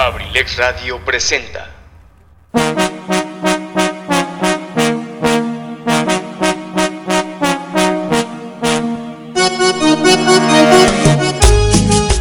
Abrilex 0.00 0.56
Radio 0.56 0.98
presenta. 1.04 1.68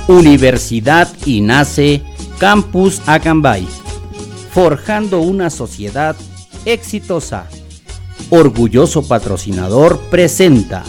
Universidad 0.10 1.08
y 1.26 1.40
nace 1.40 2.02
Campus 2.38 3.02
Acambay, 3.06 3.66
forjando 4.52 5.22
una 5.22 5.50
sociedad 5.50 6.18
exitosa. 6.66 7.48
Orgulloso 8.30 9.08
patrocinador 9.08 10.02
presenta 10.10 10.84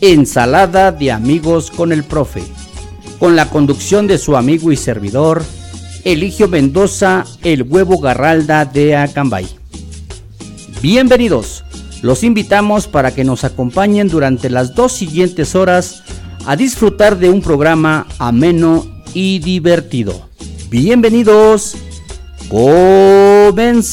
Ensalada 0.00 0.92
de 0.92 1.12
amigos 1.12 1.70
con 1.70 1.92
el 1.92 2.04
profe, 2.04 2.42
con 3.18 3.36
la 3.36 3.50
conducción 3.50 4.06
de 4.06 4.16
su 4.16 4.34
amigo 4.34 4.72
y 4.72 4.78
servidor 4.78 5.44
Eligio 6.04 6.48
Mendoza, 6.48 7.24
el 7.42 7.62
huevo 7.62 7.98
garralda 7.98 8.64
de 8.64 8.96
Acambay. 8.96 9.46
Bienvenidos, 10.80 11.64
los 12.02 12.24
invitamos 12.24 12.86
para 12.86 13.14
que 13.14 13.24
nos 13.24 13.44
acompañen 13.44 14.08
durante 14.08 14.48
las 14.48 14.74
dos 14.74 14.92
siguientes 14.92 15.54
horas 15.54 16.02
a 16.46 16.56
disfrutar 16.56 17.18
de 17.18 17.28
un 17.28 17.42
programa 17.42 18.06
ameno 18.18 18.86
y 19.12 19.40
divertido. 19.40 20.28
Bienvenidos, 20.70 21.76
comenzamos. 22.48 23.90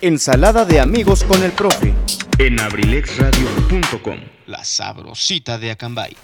Ensalada 0.00 0.64
de 0.64 0.78
amigos 0.78 1.24
con 1.24 1.42
el 1.42 1.50
profe. 1.50 1.92
en 2.38 2.60
abrilexradio.com. 2.60 4.20
La 4.46 4.62
sabrosita 4.62 5.58
de 5.58 5.72
Acambay. 5.72 6.16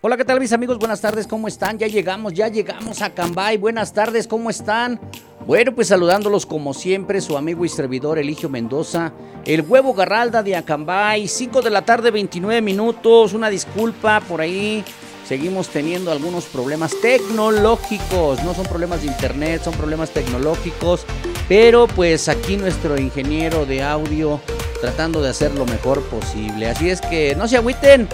Hola, 0.00 0.16
¿qué 0.16 0.24
tal 0.24 0.38
mis 0.38 0.52
amigos? 0.52 0.78
Buenas 0.78 1.00
tardes, 1.00 1.26
¿cómo 1.26 1.48
están? 1.48 1.80
Ya 1.80 1.88
llegamos, 1.88 2.32
ya 2.32 2.46
llegamos 2.46 3.02
a 3.02 3.12
Cambay. 3.12 3.56
Buenas 3.56 3.92
tardes, 3.92 4.28
¿cómo 4.28 4.50
están? 4.50 5.00
Bueno, 5.44 5.74
pues 5.74 5.88
saludándolos 5.88 6.46
como 6.46 6.72
siempre, 6.72 7.20
su 7.20 7.36
amigo 7.36 7.64
y 7.64 7.68
servidor 7.68 8.20
Eligio 8.20 8.48
Mendoza, 8.48 9.12
el 9.44 9.62
huevo 9.62 9.94
garralda 9.94 10.44
de 10.44 10.54
Acambay, 10.54 11.26
5 11.26 11.60
de 11.60 11.70
la 11.70 11.84
tarde, 11.84 12.12
29 12.12 12.62
minutos, 12.62 13.32
una 13.32 13.50
disculpa 13.50 14.20
por 14.20 14.40
ahí. 14.40 14.84
Seguimos 15.28 15.68
teniendo 15.68 16.10
algunos 16.10 16.46
problemas 16.46 16.98
tecnológicos, 17.02 18.42
no 18.44 18.54
son 18.54 18.64
problemas 18.64 19.02
de 19.02 19.08
internet, 19.08 19.60
son 19.62 19.74
problemas 19.74 20.08
tecnológicos, 20.08 21.04
pero 21.46 21.86
pues 21.86 22.30
aquí 22.30 22.56
nuestro 22.56 22.98
ingeniero 22.98 23.66
de 23.66 23.82
audio 23.82 24.40
tratando 24.80 25.20
de 25.20 25.28
hacer 25.28 25.54
lo 25.54 25.66
mejor 25.66 26.02
posible. 26.04 26.70
Así 26.70 26.88
es 26.88 27.02
que 27.02 27.34
no 27.36 27.46
se 27.46 27.58
agüiten, 27.58 28.08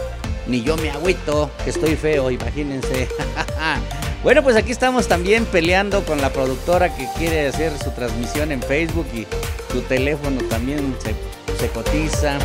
ni 0.48 0.65
yo 0.65 0.77
me 0.77 0.91
agüito, 0.91 1.53
que 1.62 1.71
estoy 1.71 1.95
feo, 1.95 2.33
imagínense. 2.33 3.06
bueno, 4.25 4.43
pues 4.43 4.56
aquí 4.56 4.73
estamos 4.73 5.06
también 5.06 5.45
peleando 5.47 6.05
con 6.05 6.21
la 6.21 6.33
productora 6.33 6.97
que 6.97 7.06
quiere 7.17 7.47
hacer 7.47 7.78
su 7.78 7.93
transmisión 7.93 8.51
en 8.51 8.61
Facebook 8.61 9.06
y 9.15 9.25
su 9.73 9.83
teléfono 9.83 10.43
también 10.51 10.97
se, 11.01 11.15
se 11.61 11.69
cotiza. 11.69 12.41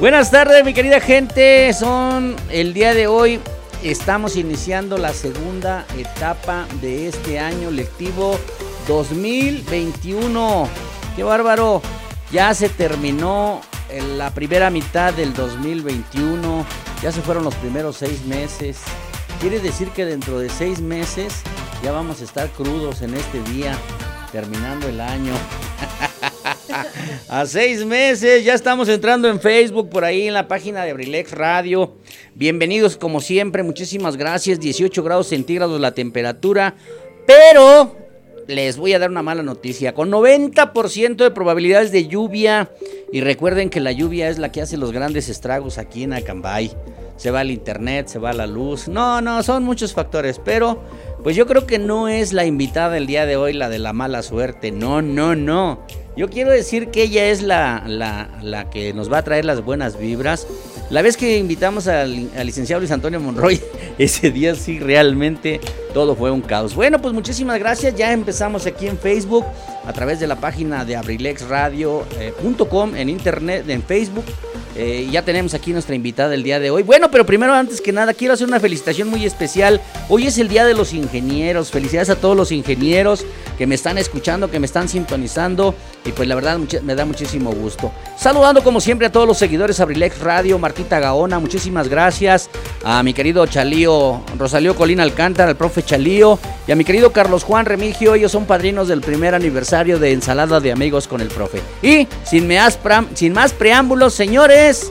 Buenas 0.00 0.30
tardes, 0.30 0.64
mi 0.64 0.74
querida 0.74 1.00
gente. 1.00 1.72
Son 1.72 2.36
el 2.50 2.74
día 2.74 2.92
de 2.92 3.06
hoy. 3.06 3.40
Estamos 3.82 4.36
iniciando 4.36 4.98
la 4.98 5.14
segunda 5.14 5.86
etapa 5.96 6.66
de 6.82 7.08
este 7.08 7.38
año 7.38 7.70
lectivo 7.70 8.38
2021. 8.86 10.68
¡Qué 11.16 11.22
bárbaro! 11.22 11.80
Ya 12.32 12.52
se 12.52 12.68
terminó 12.68 13.62
en 13.88 14.18
la 14.18 14.34
primera 14.34 14.68
mitad 14.68 15.14
del 15.14 15.32
2021. 15.32 16.66
Ya 17.02 17.10
se 17.10 17.22
fueron 17.22 17.44
los 17.44 17.54
primeros 17.54 17.96
seis 17.96 18.26
meses. 18.26 18.78
Quiere 19.40 19.60
decir 19.60 19.88
que 19.90 20.04
dentro 20.04 20.38
de 20.38 20.50
seis 20.50 20.80
meses 20.80 21.32
ya 21.82 21.92
vamos 21.92 22.20
a 22.20 22.24
estar 22.24 22.50
crudos 22.50 23.00
en 23.00 23.14
este 23.14 23.40
día, 23.52 23.74
terminando 24.32 24.86
el 24.88 25.00
año. 25.00 25.32
A 27.28 27.46
seis 27.46 27.84
meses, 27.84 28.44
ya 28.44 28.54
estamos 28.54 28.88
entrando 28.88 29.28
en 29.28 29.40
Facebook, 29.40 29.88
por 29.88 30.04
ahí 30.04 30.28
en 30.28 30.34
la 30.34 30.48
página 30.48 30.84
de 30.84 30.90
Abrilex 30.90 31.32
Radio. 31.32 31.96
Bienvenidos 32.34 32.96
como 32.96 33.20
siempre, 33.20 33.62
muchísimas 33.62 34.16
gracias. 34.16 34.60
18 34.60 35.02
grados 35.02 35.28
centígrados 35.28 35.80
la 35.80 35.92
temperatura, 35.92 36.74
pero 37.26 37.96
les 38.46 38.78
voy 38.78 38.94
a 38.94 38.98
dar 38.98 39.10
una 39.10 39.22
mala 39.22 39.42
noticia. 39.42 39.94
Con 39.94 40.10
90% 40.10 41.16
de 41.16 41.30
probabilidades 41.30 41.92
de 41.92 42.06
lluvia. 42.06 42.70
Y 43.12 43.20
recuerden 43.20 43.70
que 43.70 43.80
la 43.80 43.92
lluvia 43.92 44.28
es 44.28 44.38
la 44.38 44.50
que 44.50 44.62
hace 44.62 44.76
los 44.76 44.92
grandes 44.92 45.28
estragos 45.28 45.78
aquí 45.78 46.04
en 46.04 46.14
Acambay. 46.14 46.72
Se 47.16 47.30
va 47.30 47.42
el 47.42 47.50
internet, 47.50 48.08
se 48.08 48.18
va 48.18 48.32
la 48.32 48.46
luz. 48.46 48.88
No, 48.88 49.20
no, 49.20 49.42
son 49.42 49.64
muchos 49.64 49.92
factores. 49.92 50.40
Pero, 50.42 50.82
pues 51.22 51.36
yo 51.36 51.46
creo 51.46 51.66
que 51.66 51.78
no 51.78 52.08
es 52.08 52.32
la 52.32 52.46
invitada 52.46 52.96
el 52.96 53.06
día 53.06 53.26
de 53.26 53.36
hoy 53.36 53.52
la 53.52 53.68
de 53.68 53.78
la 53.78 53.92
mala 53.92 54.22
suerte. 54.22 54.70
No, 54.70 55.02
no, 55.02 55.34
no. 55.34 55.84
Yo 56.18 56.28
quiero 56.28 56.50
decir 56.50 56.88
que 56.88 57.02
ella 57.02 57.28
es 57.28 57.42
la, 57.42 57.84
la, 57.86 58.28
la 58.42 58.70
que 58.70 58.92
nos 58.92 59.10
va 59.10 59.18
a 59.18 59.22
traer 59.22 59.44
las 59.44 59.64
buenas 59.64 59.96
vibras. 59.96 60.48
La 60.90 61.02
vez 61.02 61.18
que 61.18 61.36
invitamos 61.36 61.86
al, 61.86 62.30
licenciado 62.46 62.80
Luis 62.80 62.90
Antonio 62.90 63.20
Monroy, 63.20 63.60
ese 63.98 64.30
día 64.30 64.54
sí 64.54 64.78
realmente 64.78 65.60
todo 65.92 66.16
fue 66.16 66.30
un 66.30 66.40
caos. 66.40 66.74
Bueno, 66.74 67.00
pues 67.00 67.12
muchísimas 67.12 67.58
gracias. 67.58 67.94
Ya 67.94 68.10
empezamos 68.12 68.64
aquí 68.64 68.86
en 68.86 68.96
Facebook 68.96 69.44
a 69.84 69.92
través 69.92 70.18
de 70.18 70.26
la 70.26 70.36
página 70.36 70.86
de 70.86 70.96
abrilexradio.com 70.96 72.96
en 72.96 73.10
internet, 73.10 73.68
en 73.68 73.82
Facebook. 73.82 74.24
Eh, 74.80 75.08
ya 75.10 75.22
tenemos 75.22 75.54
aquí 75.54 75.72
nuestra 75.72 75.96
invitada 75.96 76.28
del 76.28 76.44
día 76.44 76.60
de 76.60 76.70
hoy. 76.70 76.84
Bueno, 76.84 77.10
pero 77.10 77.26
primero, 77.26 77.52
antes 77.52 77.80
que 77.80 77.90
nada, 77.90 78.14
quiero 78.14 78.34
hacer 78.34 78.46
una 78.46 78.60
felicitación 78.60 79.08
muy 79.08 79.24
especial. 79.24 79.80
Hoy 80.08 80.28
es 80.28 80.38
el 80.38 80.48
Día 80.48 80.64
de 80.64 80.74
los 80.74 80.92
Ingenieros. 80.92 81.72
Felicidades 81.72 82.10
a 82.10 82.16
todos 82.16 82.36
los 82.36 82.52
ingenieros 82.52 83.26
que 83.58 83.66
me 83.66 83.74
están 83.74 83.98
escuchando, 83.98 84.52
que 84.52 84.60
me 84.60 84.66
están 84.66 84.88
sintonizando. 84.88 85.74
Y 86.04 86.12
pues 86.12 86.28
la 86.28 86.36
verdad 86.36 86.60
me 86.84 86.94
da 86.94 87.04
muchísimo 87.04 87.50
gusto. 87.50 87.90
Saludando 88.16 88.62
como 88.62 88.80
siempre 88.80 89.08
a 89.08 89.12
todos 89.12 89.26
los 89.26 89.36
seguidores 89.36 89.80
Abrilex 89.80 90.20
Radio, 90.20 90.60
Gaona, 90.84 91.38
muchísimas 91.38 91.88
gracias. 91.88 92.50
A 92.84 93.02
mi 93.02 93.12
querido 93.12 93.46
Chalío, 93.46 94.22
Rosalío 94.38 94.76
Colina 94.76 95.02
Alcántara, 95.02 95.50
al 95.50 95.56
profe 95.56 95.82
Chalío. 95.82 96.38
Y 96.66 96.72
a 96.72 96.76
mi 96.76 96.84
querido 96.84 97.12
Carlos 97.12 97.44
Juan 97.44 97.66
Remigio. 97.66 98.14
Ellos 98.14 98.32
son 98.32 98.46
padrinos 98.46 98.88
del 98.88 99.00
primer 99.00 99.34
aniversario 99.34 99.98
de 99.98 100.12
Ensalada 100.12 100.60
de 100.60 100.72
Amigos 100.72 101.08
con 101.08 101.20
el 101.20 101.28
profe. 101.28 101.60
Y 101.82 102.06
sin 102.24 102.48
sin 103.14 103.32
más 103.32 103.52
preámbulos, 103.52 104.14
señores. 104.14 104.90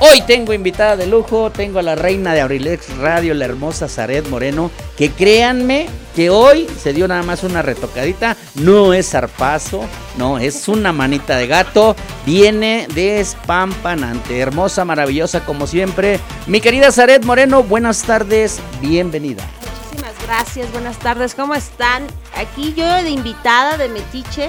Hoy 0.00 0.20
tengo 0.20 0.52
invitada 0.52 0.96
de 0.96 1.08
lujo, 1.08 1.50
tengo 1.50 1.80
a 1.80 1.82
la 1.82 1.96
reina 1.96 2.32
de 2.32 2.40
Abrilex 2.40 2.96
Radio, 2.98 3.34
la 3.34 3.46
hermosa 3.46 3.88
Zaret 3.88 4.28
Moreno, 4.28 4.70
que 4.96 5.10
créanme 5.10 5.88
que 6.14 6.30
hoy 6.30 6.68
se 6.80 6.92
dio 6.92 7.08
nada 7.08 7.24
más 7.24 7.42
una 7.42 7.62
retocadita, 7.62 8.36
no 8.54 8.94
es 8.94 9.10
zarpazo, 9.10 9.84
no, 10.16 10.38
es 10.38 10.68
una 10.68 10.92
manita 10.92 11.36
de 11.36 11.48
gato, 11.48 11.96
viene 12.24 12.86
despampanante, 12.94 14.38
hermosa, 14.38 14.84
maravillosa 14.84 15.44
como 15.44 15.66
siempre. 15.66 16.20
Mi 16.46 16.60
querida 16.60 16.92
Zaret 16.92 17.24
Moreno, 17.24 17.64
buenas 17.64 18.02
tardes, 18.04 18.60
bienvenida. 18.80 19.42
Muchísimas 19.82 20.14
gracias, 20.24 20.70
buenas 20.70 20.98
tardes, 21.00 21.34
¿cómo 21.34 21.56
están? 21.56 22.06
Aquí 22.36 22.72
yo 22.76 22.86
de 23.02 23.10
invitada 23.10 23.76
de 23.76 23.88
Metiche, 23.88 24.48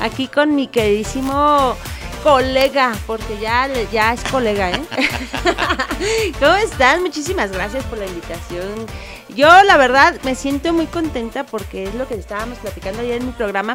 aquí 0.00 0.28
con 0.28 0.54
mi 0.54 0.66
queridísimo 0.66 1.76
colega, 2.22 2.94
porque 3.06 3.38
ya, 3.38 3.68
ya 3.92 4.12
es 4.12 4.22
colega, 4.24 4.70
¿eh? 4.70 4.82
¿Cómo 6.40 6.54
están? 6.54 7.02
Muchísimas 7.02 7.52
gracias 7.52 7.84
por 7.84 7.98
la 7.98 8.06
invitación. 8.06 8.86
Yo 9.34 9.48
la 9.64 9.76
verdad 9.76 10.18
me 10.24 10.34
siento 10.34 10.72
muy 10.72 10.86
contenta 10.86 11.44
porque 11.44 11.84
es 11.84 11.94
lo 11.94 12.08
que 12.08 12.14
estábamos 12.14 12.58
platicando 12.58 13.00
ayer 13.02 13.20
en 13.20 13.26
mi 13.26 13.32
programa, 13.32 13.74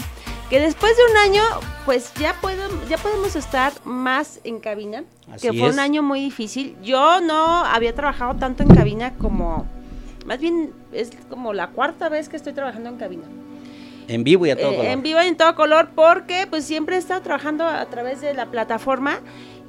que 0.49 0.59
después 0.59 0.95
de 0.97 1.03
un 1.11 1.17
año 1.17 1.43
pues 1.85 2.13
ya, 2.15 2.35
puedo, 2.41 2.69
ya 2.89 2.97
podemos 2.97 3.35
estar 3.35 3.73
más 3.85 4.39
en 4.43 4.59
cabina, 4.59 5.03
Así 5.31 5.49
que 5.49 5.57
fue 5.57 5.69
es. 5.69 5.73
un 5.73 5.79
año 5.79 6.03
muy 6.03 6.19
difícil. 6.19 6.75
Yo 6.83 7.21
no 7.21 7.63
había 7.65 7.93
trabajado 7.93 8.35
tanto 8.35 8.63
en 8.63 8.75
cabina 8.75 9.13
como 9.13 9.65
más 10.25 10.39
bien 10.39 10.71
es 10.91 11.11
como 11.29 11.53
la 11.53 11.67
cuarta 11.67 12.09
vez 12.09 12.29
que 12.29 12.37
estoy 12.37 12.53
trabajando 12.53 12.89
en 12.89 12.97
cabina. 12.97 13.23
En 14.07 14.23
vivo 14.23 14.45
y 14.45 14.51
a 14.51 14.55
todo 14.57 14.71
Eh, 14.71 14.75
color. 14.77 14.91
en 14.91 15.01
vivo 15.03 15.21
y 15.21 15.27
en 15.27 15.37
todo 15.37 15.55
color 15.55 15.89
porque 15.95 16.47
pues 16.49 16.65
siempre 16.65 16.95
he 16.95 16.99
estado 16.99 17.21
trabajando 17.21 17.65
a 17.67 17.85
través 17.85 18.21
de 18.21 18.33
la 18.33 18.47
plataforma 18.47 19.19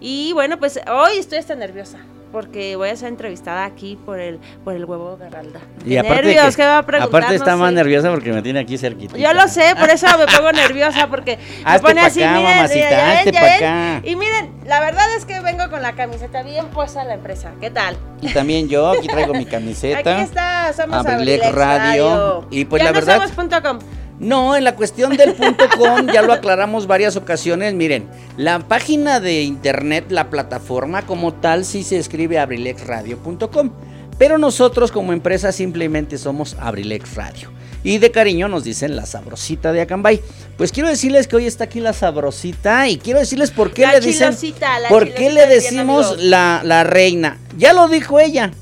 y 0.01 0.33
bueno 0.33 0.59
pues 0.59 0.81
hoy 0.91 1.19
estoy 1.19 1.39
hasta 1.39 1.55
nerviosa 1.55 1.99
porque 2.33 2.75
voy 2.75 2.89
a 2.89 2.97
ser 2.97 3.11
entrevistada 3.11 3.65
aquí 3.65 3.97
por 4.05 4.19
el 4.19 4.41
por 4.65 4.75
el 4.75 4.85
huevo 4.87 5.17
Garralda. 5.17 5.61
Y 5.87 5.97
aparte, 5.97 6.23
nervios, 6.35 6.57
que- 6.57 6.63
¿qué 6.63 6.67
va 6.67 6.79
a 6.79 6.83
preguntar? 6.85 7.21
aparte 7.21 7.37
está 7.37 7.53
No 7.53 7.59
más 7.59 7.69
sé. 7.69 7.75
nerviosa 7.77 8.11
porque 8.11 8.33
me 8.33 8.43
tiene 8.43 8.59
aquí 8.59 8.77
cerquita. 8.77 9.17
Yo 9.17 9.33
lo 9.35 9.47
sé, 9.47 9.63
por 9.79 9.89
eso 9.89 10.09
me 10.19 10.27
pongo 10.27 10.51
nerviosa 10.51 11.07
porque 11.09 11.37
me 11.65 11.71
Hazte 11.71 11.87
pone 11.87 12.01
pa' 12.01 12.07
así, 12.09 12.23
acá, 12.25 12.33
miren, 12.37 12.57
mamacita, 12.57 12.91
ya 12.91 12.97
ven, 13.07 13.17
hazte 13.19 13.31
ya 13.33 13.41
pa' 13.41 13.47
ven. 13.47 13.55
acá. 13.55 14.01
Y 14.09 14.17
miren, 14.17 14.51
la 14.67 14.81
verdad 14.81 15.07
es 15.17 15.25
que 15.27 15.39
vengo 15.43 15.71
con 15.71 15.81
la 15.81 15.93
camiseta 15.95 16.43
bien 16.43 16.67
puesta 16.71 17.03
a 17.03 17.05
la 17.05 17.15
empresa. 17.15 17.53
¿Qué 17.61 17.71
tal? 17.71 17.97
Y 18.21 18.33
también 18.33 18.69
yo, 18.69 18.91
aquí 18.91 19.07
traigo 19.07 19.33
mi 19.33 19.47
camiseta. 19.47 20.15
Aquí 20.17 20.23
está, 20.25 20.73
somos 20.73 21.07
Abrilex 21.07 21.53
Radio. 21.53 22.09
Radio. 22.09 22.47
Y 22.51 22.65
pues 22.65 22.81
Ya 22.83 22.87
la 22.87 22.91
no 22.91 22.95
verdad- 23.07 23.15
somos 23.19 23.31
punto 23.31 23.63
com. 23.63 23.79
No, 24.25 24.56
en 24.56 24.65
la 24.65 24.75
cuestión 24.75 25.17
del 25.19 25.35
punto 25.35 25.67
com 25.79 26.06
ya 26.06 26.23
lo 26.23 26.32
aclaramos 26.32 26.87
varias 26.87 27.15
ocasiones. 27.15 27.75
Miren, 27.75 28.09
la 28.38 28.59
página 28.61 29.21
de 29.21 29.43
internet, 29.43 30.06
la 30.09 30.31
plataforma 30.31 31.03
como 31.03 31.35
tal, 31.35 31.67
sí 31.67 31.82
se 31.85 31.99
escribe 31.99 32.38
abrilexradio.com. 32.38 33.71
Pero 34.17 34.38
nosotros 34.38 34.93
como 34.93 35.12
empresa 35.12 35.53
simplemente 35.53 36.17
somos 36.17 36.56
Abrilex 36.59 37.15
Radio. 37.17 37.50
Y 37.82 37.99
de 37.99 38.11
cariño 38.11 38.49
nos 38.49 38.65
dicen 38.65 38.97
la 38.97 39.05
sabrosita 39.05 39.73
de 39.73 39.82
Acambay. 39.82 40.23
Pues 40.56 40.73
quiero 40.73 40.88
decirles 40.88 41.29
que 41.29 41.37
hoy 41.37 41.47
está 41.47 41.65
aquí 41.65 41.81
la 41.81 41.93
sabrosita 41.93 42.88
y 42.88 42.97
quiero 42.97 43.19
decirles 43.19 43.50
por 43.50 43.73
qué 43.75 43.82
La 43.82 43.93
le 43.93 44.00
dicen. 44.00 44.35
la 44.61 44.88
¿Por 44.88 45.12
qué 45.12 45.29
le 45.31 45.47
bien 45.47 45.49
decimos 45.50 46.17
la, 46.23 46.62
la 46.65 46.82
reina? 46.85 47.37
Ya 47.59 47.75
lo 47.75 47.88
dijo 47.88 48.19
ella. 48.19 48.53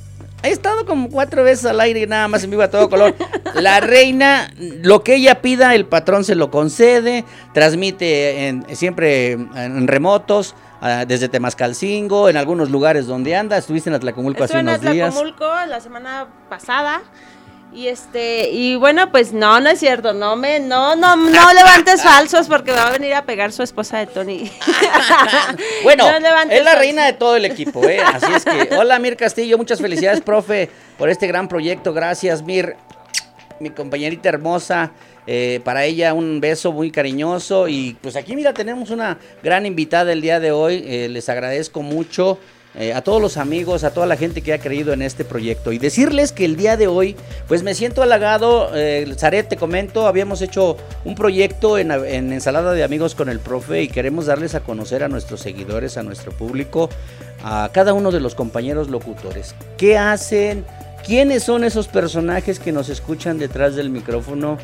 Ha 0.43 0.49
estado 0.49 0.85
como 0.87 1.09
cuatro 1.09 1.45
veces 1.45 1.65
al 1.67 1.81
aire 1.81 2.01
y 2.01 2.07
nada 2.07 2.27
más 2.29 2.43
en 2.43 2.51
vivo 2.51 2.63
a 2.63 2.69
todo 2.71 2.91
color. 2.91 3.15
La 3.55 3.81
reina, 3.81 4.53
lo 4.59 5.05
que 5.05 5.15
ella 5.15 5.41
pida, 5.41 5.75
el 5.75 5.87
patrón 5.87 6.25
se 6.25 6.35
lo 6.35 6.51
concede, 6.51 7.25
transmite 7.55 8.49
en- 8.49 8.67
siempre 8.77 9.33
en 9.33 9.87
remotos, 9.87 10.55
ah, 10.81 11.05
desde 11.07 11.29
Temascalcingo, 11.29 12.29
en 12.29 12.37
algunos 12.37 12.71
lugares 12.71 13.07
donde 13.07 13.37
anda. 13.37 13.57
Estuviste 13.57 13.89
en 13.91 13.95
Atlacomulco 13.95 14.43
hace 14.43 14.55
Estuve 14.59 14.61
en 14.73 14.81
unos 14.81 14.93
días. 14.93 15.09
Atlacomulco 15.11 15.47
la 15.69 15.81
semana 15.81 16.27
pasada. 16.49 17.03
Y 17.75 17.89
este, 17.89 18.51
y 18.51 18.77
bueno, 18.77 19.11
pues 19.11 19.33
no, 19.33 19.59
no 19.61 19.71
es 19.71 19.79
cierto, 19.79 20.13
no 20.13 20.37
me, 20.37 20.61
no, 20.61 20.95
no, 20.95 21.17
no 21.17 21.53
levantes 21.55 22.03
falsos 22.05 22.47
porque 22.47 22.71
me 22.73 22.77
va 22.77 22.89
a 22.89 22.91
venir 22.93 23.15
a 23.15 23.25
pegar 23.25 23.51
su 23.51 23.63
esposa 23.63 23.99
de 23.99 24.07
Tony. 24.07 24.51
Bueno, 25.83 26.05
No 26.21 26.51
es 26.51 26.65
la 26.65 26.75
reina 26.75 27.07
de 27.07 27.15
todo 27.15 27.37
el 27.37 27.45
equipo, 27.45 27.83
¿eh? 27.89 28.01
Así 28.01 28.33
es 28.33 28.45
que, 28.45 28.75
hola 28.77 28.99
Mir 28.99 29.17
Castillo, 29.17 29.57
muchas 29.57 29.81
felicidades, 29.81 30.21
profe, 30.21 30.69
por 30.99 31.09
este 31.09 31.27
gran 31.27 31.49
proyecto. 31.49 31.93
Gracias, 31.93 32.43
Mir, 32.43 32.77
mi 33.59 33.71
compañerita 33.71 34.29
hermosa. 34.29 34.93
eh, 35.27 35.61
para 35.65 35.85
ella 35.85 36.15
un 36.15 36.41
beso 36.41 36.73
muy 36.73 36.91
cariñoso 36.91 37.69
y 37.69 37.97
pues 38.01 38.17
aquí 38.17 38.35
mira 38.35 38.53
tenemos 38.53 38.91
una 38.91 39.19
gran 39.43 39.67
invitada 39.67 40.13
el 40.13 40.21
día 40.21 40.41
de 40.41 40.51
hoy. 40.53 40.83
eh, 40.87 41.09
les 41.09 41.29
agradezco 41.29 41.81
mucho 41.83 42.39
eh, 42.75 42.95
a 42.95 43.03
todos 43.03 43.21
los 43.21 43.37
amigos, 43.37 43.85
a 43.85 43.93
toda 43.93 44.07
la 44.07 44.17
gente 44.17 44.41
que 44.41 44.53
ha 44.55 44.59
creído 44.59 44.93
en 44.93 45.03
este 45.03 45.25
proyecto 45.25 45.73
y 45.73 45.79
decirles 45.79 46.33
que 46.33 46.45
el 46.45 46.57
día 46.57 46.77
de 46.77 46.87
hoy 46.87 47.17
pues 47.47 47.63
me 47.63 47.75
siento 47.75 48.03
halagado. 48.03 48.71
Eh, 48.75 49.15
te 49.49 49.57
comento, 49.57 50.07
habíamos 50.07 50.43
hecho 50.43 50.77
un 51.05 51.15
proyecto 51.15 51.79
en, 51.79 51.91
en 51.91 52.33
ensalada 52.33 52.73
de 52.73 52.85
amigos 52.85 53.15
con 53.15 53.29
el 53.29 53.41
profe 53.41 53.83
y 53.83 53.89
queremos 53.89 54.27
darles 54.27 54.55
a 54.55 54.61
conocer 54.61 55.03
a 55.03 55.09
nuestros 55.09 55.41
seguidores, 55.41 55.97
a 55.97 56.03
nuestro 56.03 56.33
público, 56.33 56.89
a 57.45 57.71
cada 57.73 57.93
uno 57.93 58.11
de 58.11 58.21
los 58.21 58.35
compañeros 58.35 58.89
locutores. 58.89 59.55
¿Qué 59.77 59.99
hacen? 59.99 60.65
¿Quiénes 61.05 61.43
son 61.43 61.65
esos 61.65 61.89
personajes 61.89 62.61
que 62.61 62.71
nos 62.71 62.89
escuchan 62.89 63.37
detrás 63.37 63.75
del 63.75 63.91
micrófono? 63.91 64.59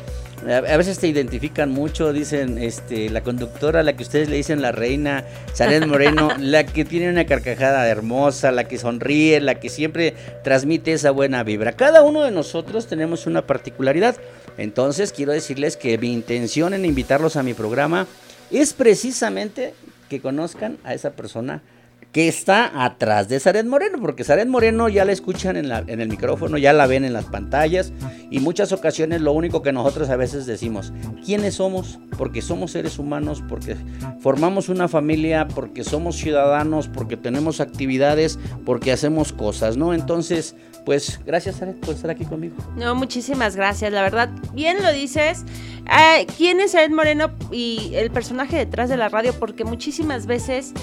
A 0.47 0.77
veces 0.77 0.97
te 0.97 1.07
identifican 1.07 1.69
mucho, 1.69 2.13
dicen 2.13 2.57
este, 2.57 3.09
la 3.09 3.21
conductora, 3.21 3.83
la 3.83 3.97
que 3.97 4.03
ustedes 4.03 4.29
le 4.29 4.37
dicen 4.37 4.61
la 4.61 4.71
reina, 4.71 5.25
Sanet 5.53 5.85
Moreno, 5.85 6.29
la 6.39 6.65
que 6.65 6.85
tiene 6.85 7.09
una 7.09 7.25
carcajada 7.25 7.85
hermosa, 7.89 8.53
la 8.53 8.63
que 8.69 8.77
sonríe, 8.77 9.41
la 9.41 9.59
que 9.59 9.67
siempre 9.67 10.15
transmite 10.41 10.93
esa 10.93 11.11
buena 11.11 11.43
vibra. 11.43 11.73
Cada 11.73 12.03
uno 12.03 12.23
de 12.23 12.31
nosotros 12.31 12.87
tenemos 12.87 13.27
una 13.27 13.45
particularidad. 13.45 14.15
Entonces 14.57 15.11
quiero 15.11 15.33
decirles 15.33 15.75
que 15.75 15.97
mi 15.97 16.13
intención 16.13 16.73
en 16.73 16.85
invitarlos 16.85 17.35
a 17.35 17.43
mi 17.43 17.53
programa 17.53 18.07
es 18.49 18.71
precisamente 18.71 19.73
que 20.07 20.21
conozcan 20.21 20.77
a 20.85 20.93
esa 20.93 21.11
persona 21.11 21.61
que 22.11 22.27
está 22.27 22.83
atrás 22.85 23.29
de 23.29 23.39
Saret 23.39 23.67
Moreno, 23.67 23.99
porque 24.01 24.23
Saret 24.23 24.47
Moreno 24.47 24.89
ya 24.89 25.05
la 25.05 25.11
escuchan 25.11 25.55
en, 25.57 25.69
la- 25.69 25.83
en 25.85 26.01
el 26.01 26.09
micrófono, 26.09 26.57
ya 26.57 26.73
la 26.73 26.87
ven 26.87 27.05
en 27.05 27.13
las 27.13 27.25
pantallas 27.25 27.93
y 28.31 28.39
muchas 28.39 28.71
ocasiones 28.71 29.21
lo 29.21 29.31
único 29.31 29.61
que 29.61 29.71
nosotros 29.71 30.09
a 30.09 30.15
veces 30.15 30.47
decimos, 30.47 30.91
¿quiénes 31.23 31.55
somos? 31.55 31.99
Porque 32.17 32.41
somos 32.41 32.71
seres 32.71 32.97
humanos, 32.97 33.43
porque 33.47 33.75
formamos 34.21 34.69
una 34.69 34.87
familia, 34.87 35.47
porque 35.47 35.83
somos 35.83 36.15
ciudadanos, 36.15 36.87
porque 36.87 37.15
tenemos 37.15 37.59
actividades, 37.61 38.39
porque 38.65 38.91
hacemos 38.91 39.31
cosas, 39.31 39.77
¿no? 39.77 39.93
Entonces, 39.93 40.55
pues 40.85 41.19
gracias 41.27 41.57
Saret 41.57 41.79
por 41.79 41.93
estar 41.93 42.09
aquí 42.09 42.25
conmigo. 42.25 42.55
No, 42.75 42.95
muchísimas 42.95 43.55
gracias, 43.55 43.91
la 43.91 44.01
verdad, 44.01 44.29
bien 44.55 44.81
lo 44.81 44.91
dices. 44.91 45.45
Ah, 45.85 46.17
¿Quién 46.37 46.59
es 46.59 46.73
Ed 46.73 46.89
Moreno 46.89 47.29
y 47.51 47.91
el 47.93 48.09
personaje 48.09 48.57
detrás 48.57 48.89
de 48.89 48.97
la 48.97 49.09
radio? 49.09 49.33
Porque 49.39 49.63
muchísimas 49.63 50.25
veces, 50.25 50.73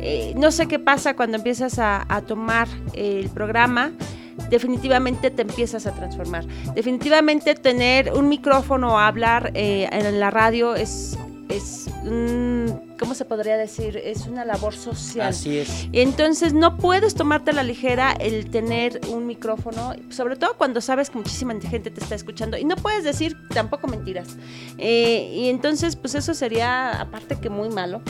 eh, 0.00 0.34
no 0.36 0.50
sé 0.50 0.66
qué 0.66 0.78
pasa 0.78 1.14
cuando 1.14 1.36
empiezas 1.36 1.78
a, 1.78 2.04
a 2.08 2.22
tomar 2.22 2.68
el 2.94 3.28
programa, 3.30 3.92
definitivamente 4.50 5.30
te 5.30 5.42
empiezas 5.42 5.86
a 5.86 5.92
transformar. 5.92 6.46
Definitivamente 6.74 7.54
tener 7.54 8.12
un 8.12 8.28
micrófono 8.28 8.94
o 8.94 8.98
hablar 8.98 9.52
eh, 9.54 9.88
en 9.90 10.20
la 10.20 10.30
radio 10.30 10.74
es, 10.74 11.18
es 11.48 11.88
mm, 12.04 12.96
¿cómo 12.98 13.14
se 13.14 13.24
podría 13.24 13.56
decir? 13.56 13.96
Es 13.96 14.26
una 14.26 14.44
labor 14.44 14.74
social. 14.74 15.28
Así 15.28 15.58
es. 15.58 15.88
Entonces 15.92 16.52
no 16.52 16.76
puedes 16.76 17.14
tomarte 17.14 17.50
a 17.50 17.54
la 17.54 17.62
ligera 17.62 18.12
el 18.12 18.50
tener 18.50 19.00
un 19.10 19.26
micrófono, 19.26 19.94
sobre 20.10 20.36
todo 20.36 20.56
cuando 20.56 20.80
sabes 20.80 21.10
que 21.10 21.18
muchísima 21.18 21.54
gente 21.60 21.90
te 21.90 22.00
está 22.00 22.14
escuchando 22.14 22.56
y 22.56 22.64
no 22.64 22.76
puedes 22.76 23.04
decir 23.04 23.36
tampoco 23.52 23.88
mentiras. 23.88 24.28
Eh, 24.78 25.30
y 25.34 25.48
entonces 25.48 25.96
pues 25.96 26.14
eso 26.14 26.34
sería 26.34 27.00
aparte 27.00 27.36
que 27.36 27.50
muy 27.50 27.68
malo. 27.70 28.02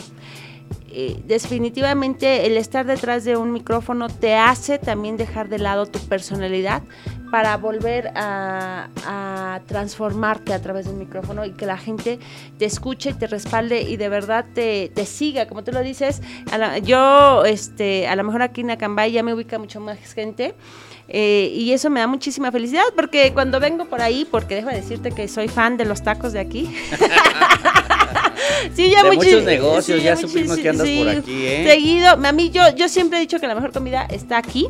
Eh, 0.99 1.21
definitivamente 1.27 2.47
el 2.47 2.57
estar 2.57 2.87
detrás 2.87 3.23
de 3.25 3.37
un 3.37 3.53
micrófono 3.53 4.09
te 4.09 4.35
hace 4.35 4.79
también 4.79 5.19
dejar 5.19 5.51
de 5.51 5.59
lado 5.59 5.85
tu 5.85 5.99
personalidad 5.99 6.83
para 7.31 7.57
volver 7.57 8.13
a, 8.15 8.89
a 9.07 9.61
transformarte 9.67 10.53
a 10.55 10.63
través 10.63 10.87
de 10.87 10.93
un 10.93 10.99
micrófono 10.99 11.45
y 11.45 11.51
que 11.51 11.67
la 11.67 11.77
gente 11.77 12.19
te 12.59 12.65
escuche 12.65 13.11
y 13.11 13.15
te 13.15 13.27
respalde 13.27 13.83
y 13.83 13.97
de 13.97 14.09
verdad 14.09 14.45
te, 14.55 14.91
te 14.95 15.05
siga, 15.07 15.47
como 15.47 15.65
tú 15.65 15.73
lo 15.73 15.81
dices. 15.83 16.23
a 16.53 16.59
la- 16.59 16.79
yo, 16.79 17.45
este, 17.45 18.07
a 18.09 18.17
lo 18.17 18.25
mejor 18.25 18.43
aquí 18.43 18.61
en 18.61 18.71
Acambay 18.71 19.13
ya 19.13 19.23
me 19.23 19.35
ubica 19.35 19.59
mucho 19.59 19.81
más 19.81 19.99
gente. 20.15 20.55
eh, 21.09 21.51
y 21.55 21.73
eso 21.73 21.89
me 21.91 22.01
da 22.01 22.07
muchísima 22.09 22.51
felicidad 22.51 22.83
porque 22.97 23.33
cuando 23.33 23.61
vengo 23.61 23.85
por 23.85 24.01
ahí, 24.01 24.27
porque 24.31 24.55
déjame 24.57 24.75
decirte 24.77 25.11
que 25.13 25.29
soy 25.29 25.47
fan 25.49 25.77
de 25.77 25.85
los 25.85 26.03
tacos 26.03 26.33
de 26.33 26.41
aquí. 26.41 26.75
sí, 28.75 28.91
ya 28.91 29.03
De 29.03 29.11
muchi- 29.11 29.17
muchos 29.17 29.45
negocios, 29.45 29.99
sí, 29.99 30.05
ya 30.05 30.17
supimos 30.17 30.59
que 30.59 30.69
andas 30.69 30.87
sí, 30.87 30.99
por 30.99 31.09
aquí, 31.09 31.47
¿eh? 31.47 31.65
Seguido, 31.69 32.09
a 32.11 32.33
mí 32.33 32.51
yo, 32.51 32.63
yo 32.77 32.89
siempre 32.89 33.19
he 33.19 33.21
dicho 33.21 33.39
que 33.41 33.47
la 33.47 33.55
mejor 33.55 33.73
comida 33.73 34.07
está 34.11 34.39
aquí. 34.39 34.69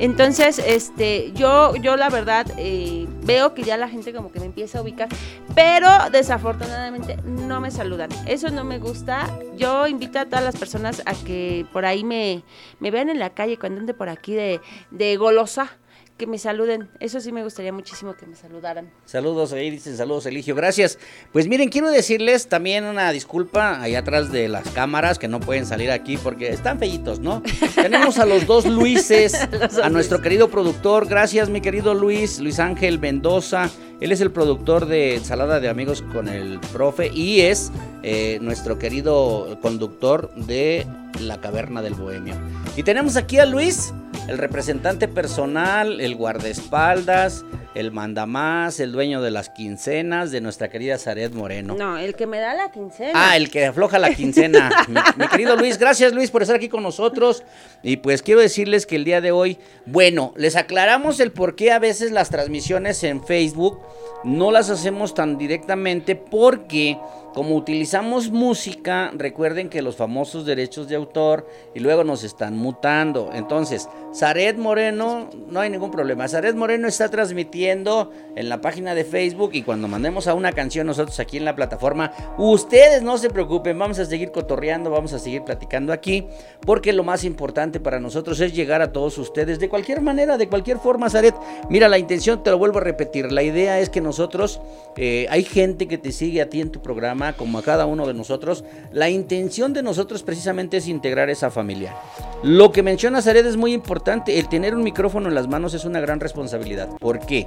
Entonces, 0.00 0.58
este, 0.58 1.30
yo, 1.34 1.76
yo 1.76 1.94
la 1.96 2.08
verdad 2.08 2.46
eh, 2.56 3.06
veo 3.22 3.52
que 3.52 3.62
ya 3.62 3.76
la 3.76 3.86
gente 3.86 4.14
como 4.14 4.32
que 4.32 4.40
me 4.40 4.46
empieza 4.46 4.78
a 4.78 4.82
ubicar, 4.82 5.10
pero 5.54 5.88
desafortunadamente 6.10 7.18
no 7.26 7.60
me 7.60 7.70
saludan. 7.70 8.08
Eso 8.26 8.48
no 8.48 8.64
me 8.64 8.78
gusta. 8.78 9.28
Yo 9.56 9.86
invito 9.86 10.18
a 10.18 10.24
todas 10.24 10.42
las 10.42 10.56
personas 10.56 11.02
a 11.04 11.12
que 11.12 11.66
por 11.70 11.84
ahí 11.84 12.02
me, 12.02 12.42
me 12.78 12.90
vean 12.90 13.10
en 13.10 13.18
la 13.18 13.28
calle 13.28 13.58
cuando 13.58 13.80
ande 13.80 13.92
por 13.92 14.08
aquí 14.08 14.32
de, 14.32 14.62
de 14.90 15.16
golosa, 15.18 15.76
que 16.20 16.26
me 16.26 16.36
saluden. 16.36 16.90
Eso 17.00 17.18
sí 17.18 17.32
me 17.32 17.42
gustaría 17.42 17.72
muchísimo 17.72 18.14
que 18.14 18.26
me 18.26 18.36
saludaran. 18.36 18.90
Saludos, 19.06 19.54
ahí 19.54 19.70
dicen 19.70 19.96
saludos, 19.96 20.26
Eligio, 20.26 20.54
gracias. 20.54 20.98
Pues 21.32 21.48
miren, 21.48 21.70
quiero 21.70 21.90
decirles 21.90 22.46
también 22.46 22.84
una 22.84 23.10
disculpa 23.10 23.80
allá 23.80 24.00
atrás 24.00 24.30
de 24.30 24.46
las 24.48 24.68
cámaras 24.68 25.18
que 25.18 25.28
no 25.28 25.40
pueden 25.40 25.64
salir 25.64 25.90
aquí 25.90 26.18
porque 26.18 26.50
están 26.50 26.78
fellitos, 26.78 27.20
¿no? 27.20 27.42
Tenemos 27.74 28.18
a 28.18 28.26
los 28.26 28.46
dos 28.46 28.66
Luises, 28.66 29.32
Los 29.50 29.78
a 29.78 29.88
nuestro 29.88 30.18
Luis. 30.18 30.24
querido 30.24 30.50
productor, 30.50 31.08
gracias 31.08 31.48
mi 31.48 31.62
querido 31.62 31.94
Luis, 31.94 32.38
Luis 32.38 32.58
Ángel 32.58 32.98
Mendoza. 32.98 33.70
Él 34.02 34.12
es 34.12 34.20
el 34.20 34.30
productor 34.30 34.84
de 34.84 35.16
Ensalada 35.16 35.58
de 35.58 35.70
Amigos 35.70 36.02
con 36.02 36.28
el 36.28 36.60
Profe 36.72 37.10
y 37.14 37.40
es 37.40 37.72
eh, 38.02 38.38
nuestro 38.42 38.78
querido 38.78 39.58
conductor 39.62 40.34
de 40.34 40.86
La 41.20 41.40
Caverna 41.40 41.82
del 41.82 41.94
Bohemio. 41.94 42.34
Y 42.76 42.82
tenemos 42.82 43.16
aquí 43.16 43.38
a 43.38 43.46
Luis, 43.46 43.92
el 44.28 44.38
representante 44.38 45.08
personal, 45.08 46.00
el 46.00 46.14
guardaespaldas, 46.14 47.44
el 47.74 47.92
mandamás, 47.92 48.80
el 48.80 48.92
dueño 48.92 49.22
de 49.22 49.30
las 49.30 49.48
quincenas 49.48 50.30
de 50.30 50.40
nuestra 50.40 50.68
querida 50.68 50.98
Zaret 50.98 51.32
Moreno. 51.32 51.74
No, 51.76 51.98
el 51.98 52.14
que 52.14 52.26
me 52.26 52.38
da 52.38 52.54
la 52.54 52.70
quincena. 52.70 53.12
Ah, 53.14 53.36
el 53.36 53.50
que 53.50 53.66
afloja 53.66 53.98
la 53.98 54.12
quincena. 54.14 54.70
mi, 54.88 55.00
mi 55.16 55.28
querido 55.28 55.56
Luis, 55.56 55.78
gracias 55.78 56.12
Luis 56.12 56.30
por 56.30 56.42
estar 56.42 56.56
aquí 56.56 56.68
con 56.68 56.82
nosotros. 56.82 57.44
Y 57.82 57.98
pues 57.98 58.22
quiero 58.22 58.40
decirles 58.40 58.86
que 58.86 58.96
el 58.96 59.04
día 59.04 59.20
de 59.20 59.32
hoy, 59.32 59.58
bueno, 59.86 60.32
les 60.36 60.56
aclaramos 60.56 61.20
el 61.20 61.32
por 61.32 61.54
qué 61.54 61.72
a 61.72 61.78
veces 61.78 62.10
las 62.10 62.30
transmisiones 62.30 63.02
en 63.04 63.24
Facebook 63.24 63.80
no 64.24 64.50
las 64.50 64.68
hacemos 64.68 65.14
tan 65.14 65.38
directamente 65.38 66.14
porque 66.14 66.98
como 67.32 67.54
utilizamos 67.54 68.30
música, 68.30 69.12
recuerden 69.14 69.68
que 69.68 69.82
los 69.82 69.94
famosos 69.94 70.44
derechos 70.44 70.88
de 70.88 70.96
autor 70.96 71.46
y 71.74 71.80
luego 71.80 72.02
nos 72.02 72.24
están 72.24 72.56
mutando. 72.56 73.30
Entonces, 73.32 73.88
Zaret 74.12 74.58
Moreno, 74.58 75.30
no 75.48 75.60
hay 75.60 75.70
ningún 75.70 75.92
problema. 75.92 76.26
Zaret 76.26 76.56
Moreno 76.56 76.88
está 76.88 77.08
transmitiendo 77.08 77.59
en 77.68 78.48
la 78.48 78.60
página 78.60 78.94
de 78.94 79.04
Facebook 79.04 79.50
y 79.52 79.62
cuando 79.62 79.88
mandemos 79.88 80.26
a 80.26 80.34
una 80.34 80.52
canción 80.52 80.86
nosotros 80.86 81.20
aquí 81.20 81.36
en 81.36 81.44
la 81.44 81.54
plataforma, 81.54 82.12
ustedes 82.38 83.02
no 83.02 83.18
se 83.18 83.28
preocupen, 83.30 83.78
vamos 83.78 83.98
a 83.98 84.04
seguir 84.04 84.30
cotorreando, 84.30 84.90
vamos 84.90 85.12
a 85.12 85.18
seguir 85.18 85.42
platicando 85.42 85.92
aquí, 85.92 86.26
porque 86.62 86.92
lo 86.92 87.04
más 87.04 87.24
importante 87.24 87.80
para 87.80 88.00
nosotros 88.00 88.40
es 88.40 88.54
llegar 88.54 88.82
a 88.82 88.92
todos 88.92 89.18
ustedes 89.18 89.58
de 89.58 89.68
cualquier 89.68 90.00
manera, 90.00 90.38
de 90.38 90.48
cualquier 90.48 90.78
forma, 90.78 91.10
Zaret. 91.10 91.34
Mira, 91.68 91.88
la 91.88 91.98
intención, 91.98 92.42
te 92.42 92.50
lo 92.50 92.58
vuelvo 92.58 92.78
a 92.78 92.82
repetir, 92.82 93.30
la 93.30 93.42
idea 93.42 93.78
es 93.80 93.90
que 93.90 94.00
nosotros, 94.00 94.60
eh, 94.96 95.26
hay 95.30 95.44
gente 95.44 95.86
que 95.86 95.98
te 95.98 96.12
sigue 96.12 96.40
a 96.40 96.48
ti 96.48 96.60
en 96.60 96.70
tu 96.70 96.80
programa, 96.80 97.34
como 97.34 97.58
a 97.58 97.62
cada 97.62 97.86
uno 97.86 98.06
de 98.06 98.14
nosotros, 98.14 98.64
la 98.92 99.10
intención 99.10 99.72
de 99.72 99.82
nosotros 99.82 100.22
precisamente 100.22 100.78
es 100.78 100.88
integrar 100.88 101.30
esa 101.30 101.50
familia. 101.50 101.94
Lo 102.42 102.72
que 102.72 102.82
menciona 102.82 103.20
Zaret 103.20 103.44
es 103.44 103.56
muy 103.56 103.72
importante, 103.72 104.38
el 104.38 104.48
tener 104.48 104.74
un 104.74 104.82
micrófono 104.82 105.28
en 105.28 105.34
las 105.34 105.48
manos 105.48 105.74
es 105.74 105.84
una 105.84 106.00
gran 106.00 106.20
responsabilidad. 106.20 106.88
¿Por 106.98 107.18
qué? 107.20 107.46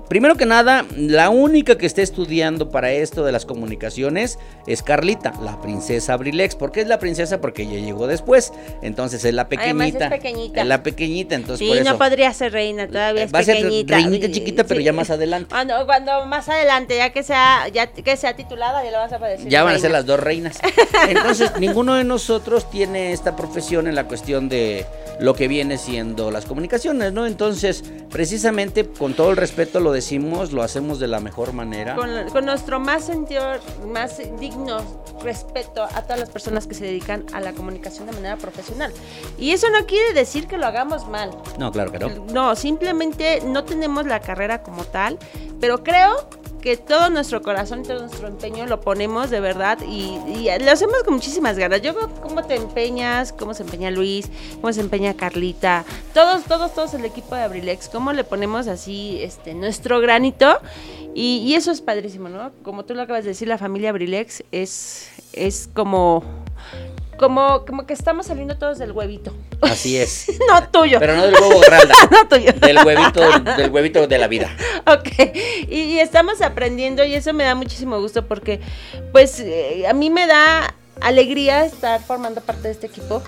Primero 0.11 0.35
que 0.35 0.45
nada, 0.45 0.85
la 0.97 1.29
única 1.29 1.77
que 1.77 1.85
está 1.85 2.01
estudiando 2.01 2.69
para 2.69 2.91
esto 2.91 3.23
de 3.23 3.31
las 3.31 3.45
comunicaciones 3.45 4.39
es 4.67 4.83
Carlita, 4.83 5.31
la 5.41 5.61
princesa 5.61 6.15
Abrilex. 6.15 6.55
¿Por 6.55 6.73
qué 6.73 6.81
es 6.81 6.87
la 6.87 6.99
princesa? 6.99 7.39
Porque 7.39 7.63
ella 7.63 7.79
llegó 7.79 8.07
después. 8.07 8.51
Entonces 8.81 9.23
es 9.23 9.33
la 9.33 9.47
pequeñita. 9.47 10.07
es 10.07 10.11
pequeñita. 10.11 10.61
Es 10.63 10.67
la 10.67 10.83
pequeñita, 10.83 11.35
entonces 11.35 11.59
Sí, 11.59 11.69
por 11.69 11.77
eso. 11.77 11.89
no 11.89 11.97
podría 11.97 12.33
ser 12.33 12.51
reina, 12.51 12.89
todavía 12.89 13.23
es 13.23 13.33
Va 13.33 13.39
a 13.39 13.43
ser 13.43 13.63
reinita 13.63 14.29
chiquita, 14.29 14.65
pero 14.65 14.81
Sí. 14.81 14.83
ya 14.83 14.91
más 14.91 15.09
adelante. 15.11 15.47
Cuando, 15.49 15.85
cuando 15.85 16.25
más 16.25 16.49
adelante, 16.49 16.97
ya 16.97 17.11
que 17.11 17.23
sea, 17.23 17.69
ya 17.69 17.87
que 17.87 18.17
sea 18.17 18.35
titulada, 18.35 18.83
ya 18.83 18.91
lo 18.91 18.97
vas 18.97 19.13
a 19.13 19.17
decir. 19.17 19.47
Ya 19.47 19.63
van 19.63 19.75
a 19.75 19.79
ser 19.79 19.91
las 19.91 20.05
dos 20.05 20.19
reinas. 20.19 20.59
Entonces, 21.07 21.53
ninguno 21.57 21.93
de 21.95 22.03
nosotros 22.03 22.69
tiene 22.69 23.13
esta 23.13 23.37
profesión 23.37 23.87
en 23.87 23.95
la 23.95 24.03
cuestión 24.09 24.49
de 24.49 24.85
lo 25.21 25.35
que 25.35 25.47
viene 25.47 25.77
siendo 25.77 26.31
las 26.31 26.45
comunicaciones, 26.45 27.13
¿no? 27.13 27.27
Entonces, 27.27 27.83
precisamente, 28.09 28.85
con 28.85 29.13
todo 29.13 29.29
el 29.29 29.37
respeto 29.37 29.79
lo 29.79 29.93
decimos, 30.01 30.51
lo 30.51 30.63
hacemos 30.63 30.99
de 30.99 31.07
la 31.07 31.19
mejor 31.19 31.53
manera. 31.53 31.95
Con, 31.95 32.09
con 32.31 32.45
nuestro 32.45 32.79
más 32.79 33.05
sentido, 33.05 33.43
más 33.87 34.19
digno 34.39 34.79
respeto 35.21 35.83
a 35.83 36.01
todas 36.01 36.19
las 36.19 36.29
personas 36.29 36.65
que 36.65 36.73
se 36.73 36.83
dedican 36.83 37.25
a 37.33 37.39
la 37.39 37.53
comunicación 37.53 38.07
de 38.07 38.13
manera 38.13 38.35
profesional. 38.37 38.91
Y 39.37 39.51
eso 39.51 39.69
no 39.69 39.85
quiere 39.85 40.13
decir 40.13 40.47
que 40.47 40.57
lo 40.57 40.65
hagamos 40.65 41.07
mal. 41.07 41.31
No, 41.59 41.71
claro 41.71 41.91
que 41.91 41.99
no. 41.99 42.09
No, 42.33 42.55
simplemente 42.55 43.41
no 43.45 43.63
tenemos 43.63 44.07
la 44.07 44.19
carrera 44.19 44.63
como 44.63 44.83
tal, 44.85 45.19
pero 45.59 45.83
creo 45.83 46.27
que 46.61 46.77
todo 46.77 47.09
nuestro 47.09 47.41
corazón 47.41 47.81
y 47.81 47.83
todo 47.83 48.01
nuestro 48.01 48.27
empeño 48.27 48.65
lo 48.67 48.81
ponemos 48.81 49.29
de 49.29 49.39
verdad 49.39 49.79
y, 49.87 50.19
lo 50.63 50.71
hacemos 50.71 51.03
con 51.03 51.15
muchísimas 51.15 51.57
ganas. 51.57 51.81
Yo 51.81 51.93
veo 51.93 52.09
cómo 52.21 52.43
te 52.43 52.55
empeñas, 52.55 53.33
cómo 53.33 53.53
se 53.53 53.63
empeña 53.63 53.91
Luis, 53.91 54.29
cómo 54.55 54.71
se 54.71 54.81
empeña 54.81 55.15
Carlita, 55.15 55.83
todos, 56.13 56.43
todos, 56.43 56.73
todos 56.73 56.93
el 56.93 57.05
equipo 57.05 57.35
de 57.35 57.41
Abrilex, 57.41 57.89
cómo 57.89 58.13
le 58.13 58.23
ponemos 58.23 58.67
así 58.67 59.19
este 59.21 59.53
nuestro 59.53 59.99
granito 59.99 60.59
y, 61.13 61.37
y 61.39 61.55
eso 61.55 61.71
es 61.71 61.81
padrísimo, 61.81 62.29
¿no? 62.29 62.51
Como 62.63 62.85
tú 62.85 62.93
lo 62.93 63.01
acabas 63.01 63.23
de 63.23 63.31
decir, 63.31 63.47
la 63.47 63.57
familia 63.57 63.89
Abrilex 63.89 64.43
es, 64.51 65.09
es 65.33 65.69
como, 65.73 66.23
como, 67.21 67.63
como 67.65 67.85
que 67.85 67.93
estamos 67.93 68.25
saliendo 68.25 68.57
todos 68.57 68.79
del 68.79 68.91
huevito. 68.91 69.33
Así 69.61 69.95
es. 70.01 70.27
no 70.49 70.67
tuyo. 70.69 70.99
Pero 70.99 71.15
no 71.15 71.23
del 71.27 71.35
huevo 71.35 71.61
grande, 71.61 71.93
no 72.11 72.27
tuyo. 72.27 72.51
del 72.51 72.77
huevito, 72.85 73.21
del 73.55 73.71
huevito 73.71 74.07
de 74.07 74.17
la 74.17 74.27
vida. 74.27 74.49
Ok, 74.87 75.09
y, 75.69 75.75
y 75.75 75.99
estamos 75.99 76.41
aprendiendo 76.41 77.05
y 77.05 77.13
eso 77.13 77.33
me 77.33 77.43
da 77.43 77.53
muchísimo 77.53 78.01
gusto 78.01 78.25
porque 78.25 78.59
pues 79.11 79.39
eh, 79.39 79.85
a 79.87 79.93
mí 79.93 80.09
me 80.09 80.25
da 80.25 80.73
alegría 80.99 81.65
estar 81.65 82.01
formando 82.01 82.41
parte 82.41 82.63
de 82.63 82.71
este 82.71 82.87
equipo. 82.87 83.21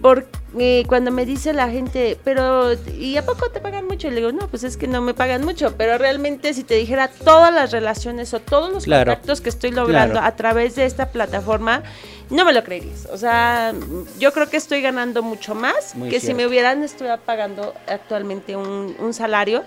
Porque 0.00 0.84
cuando 0.86 1.10
me 1.10 1.26
dice 1.26 1.52
la 1.52 1.68
gente, 1.68 2.16
pero 2.24 2.72
¿y 2.96 3.16
a 3.16 3.26
poco 3.26 3.50
te 3.50 3.60
pagan 3.60 3.86
mucho? 3.86 4.06
Y 4.06 4.10
le 4.10 4.16
digo, 4.16 4.32
no, 4.32 4.46
pues 4.48 4.62
es 4.64 4.76
que 4.76 4.86
no 4.86 5.00
me 5.02 5.12
pagan 5.14 5.44
mucho, 5.44 5.74
pero 5.76 5.98
realmente 5.98 6.54
si 6.54 6.62
te 6.64 6.74
dijera 6.74 7.08
todas 7.08 7.52
las 7.52 7.72
relaciones 7.72 8.32
o 8.34 8.40
todos 8.40 8.72
los 8.72 8.84
Claro. 8.84 9.10
contactos 9.12 9.40
que 9.40 9.48
estoy 9.48 9.72
logrando 9.72 10.14
Claro. 10.14 10.26
a 10.26 10.36
través 10.36 10.76
de 10.76 10.84
esta 10.84 11.06
plataforma, 11.10 11.82
no 12.30 12.44
me 12.44 12.52
lo 12.52 12.62
creerías. 12.62 13.06
O 13.12 13.16
sea, 13.16 13.72
yo 14.20 14.32
creo 14.32 14.48
que 14.48 14.56
estoy 14.56 14.82
ganando 14.82 15.22
mucho 15.22 15.54
más 15.54 15.94
Muy 15.96 16.10
que 16.10 16.20
si 16.20 16.32
me 16.34 16.46
hubieran 16.46 16.82
estuviera 16.84 17.16
pagando 17.16 17.74
actualmente 17.88 18.54
un, 18.56 18.94
un 18.98 19.12
salario. 19.14 19.62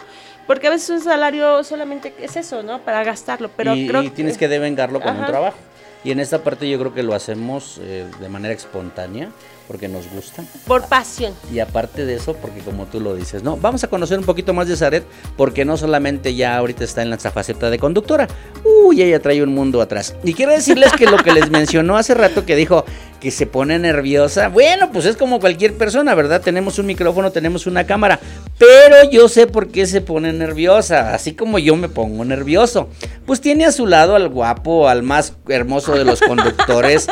Porque 0.48 0.68
a 0.68 0.70
veces 0.72 0.90
un 0.90 1.02
salario 1.02 1.64
solamente 1.64 2.14
es 2.20 2.36
eso, 2.36 2.64
¿no? 2.64 2.80
Para 2.80 3.04
gastarlo. 3.04 3.50
Pero 3.56 3.76
y, 3.76 3.88
creo 3.88 4.02
y 4.04 4.10
tienes 4.10 4.38
que 4.38 4.48
devengarlo 4.48 5.00
con 5.00 5.18
un 5.18 5.26
trabajo. 5.26 5.58
Y 6.04 6.12
en 6.12 6.20
esta 6.20 6.40
parte 6.44 6.68
yo 6.68 6.80
creo 6.80 6.94
que 6.94 7.04
lo 7.04 7.14
hacemos 7.14 7.80
eh, 7.82 8.06
de 8.20 8.28
manera 8.28 8.54
espontánea, 8.54 9.30
porque 9.68 9.88
nos 9.88 10.10
gusta. 10.12 10.44
Por 10.68 10.88
pasión. 10.88 11.34
Y 11.52 11.60
aparte 11.60 12.06
de 12.06 12.16
eso, 12.16 12.34
porque 12.36 12.62
como 12.62 12.86
tú 12.86 13.00
lo 13.00 13.16
dices, 13.16 13.44
no, 13.44 13.58
vamos 13.58 13.84
a 13.84 13.88
conocer 13.88 14.20
un 14.20 14.26
poquito 14.26 14.54
más 14.54 14.68
de 14.68 14.76
Zaret, 14.76 15.06
porque 15.38 15.66
no 15.66 15.78
solamente 15.78 16.36
ya 16.36 16.58
ahorita 16.58 16.84
está 16.84 17.02
en 17.02 17.10
la 17.10 17.18
faceta 17.18 17.70
de 17.70 17.80
conductora, 17.80 18.28
uy, 18.64 19.02
ella 19.02 19.22
trae 19.22 19.42
un 19.44 19.54
mundo 19.54 19.82
atrás. 19.82 20.16
Y 20.24 20.34
quiero 20.34 20.52
decirles 20.52 20.92
que 20.94 21.06
lo 21.06 21.18
que 21.18 21.32
les 21.32 21.50
mencionó 21.52 21.98
hace 21.98 22.14
rato 22.14 22.46
que 22.46 22.56
dijo 22.56 22.86
que 23.22 23.30
se 23.30 23.46
pone 23.46 23.78
nerviosa, 23.78 24.50
bueno, 24.50 24.92
pues 24.92 25.06
es 25.06 25.16
como 25.16 25.40
cualquier 25.40 25.76
persona, 25.76 26.16
¿verdad? 26.16 26.42
Tenemos 26.42 26.80
un 26.80 26.88
micrófono, 26.88 27.32
tenemos 27.32 27.68
una 27.68 27.86
cámara, 27.86 28.20
pero 28.58 29.10
yo 29.12 29.30
sé 29.30 29.46
por 29.46 29.70
qué 29.70 29.86
se 29.86 30.02
pone 30.02 30.34
nerviosa, 30.34 31.14
así 31.14 31.34
como 31.34 31.60
yo 31.60 31.76
me 31.76 31.88
pongo 31.88 32.26
nervioso. 32.26 32.90
Pues 33.28 33.40
tiene 33.40 33.66
a 33.66 33.72
su 33.72 33.86
lado 33.86 34.16
al 34.16 34.28
guapo, 34.28 34.90
al 34.90 35.04
más 35.04 35.34
hermoso 35.48 35.94
de 35.94 36.04
los 36.04 36.20
conductores 36.20 37.06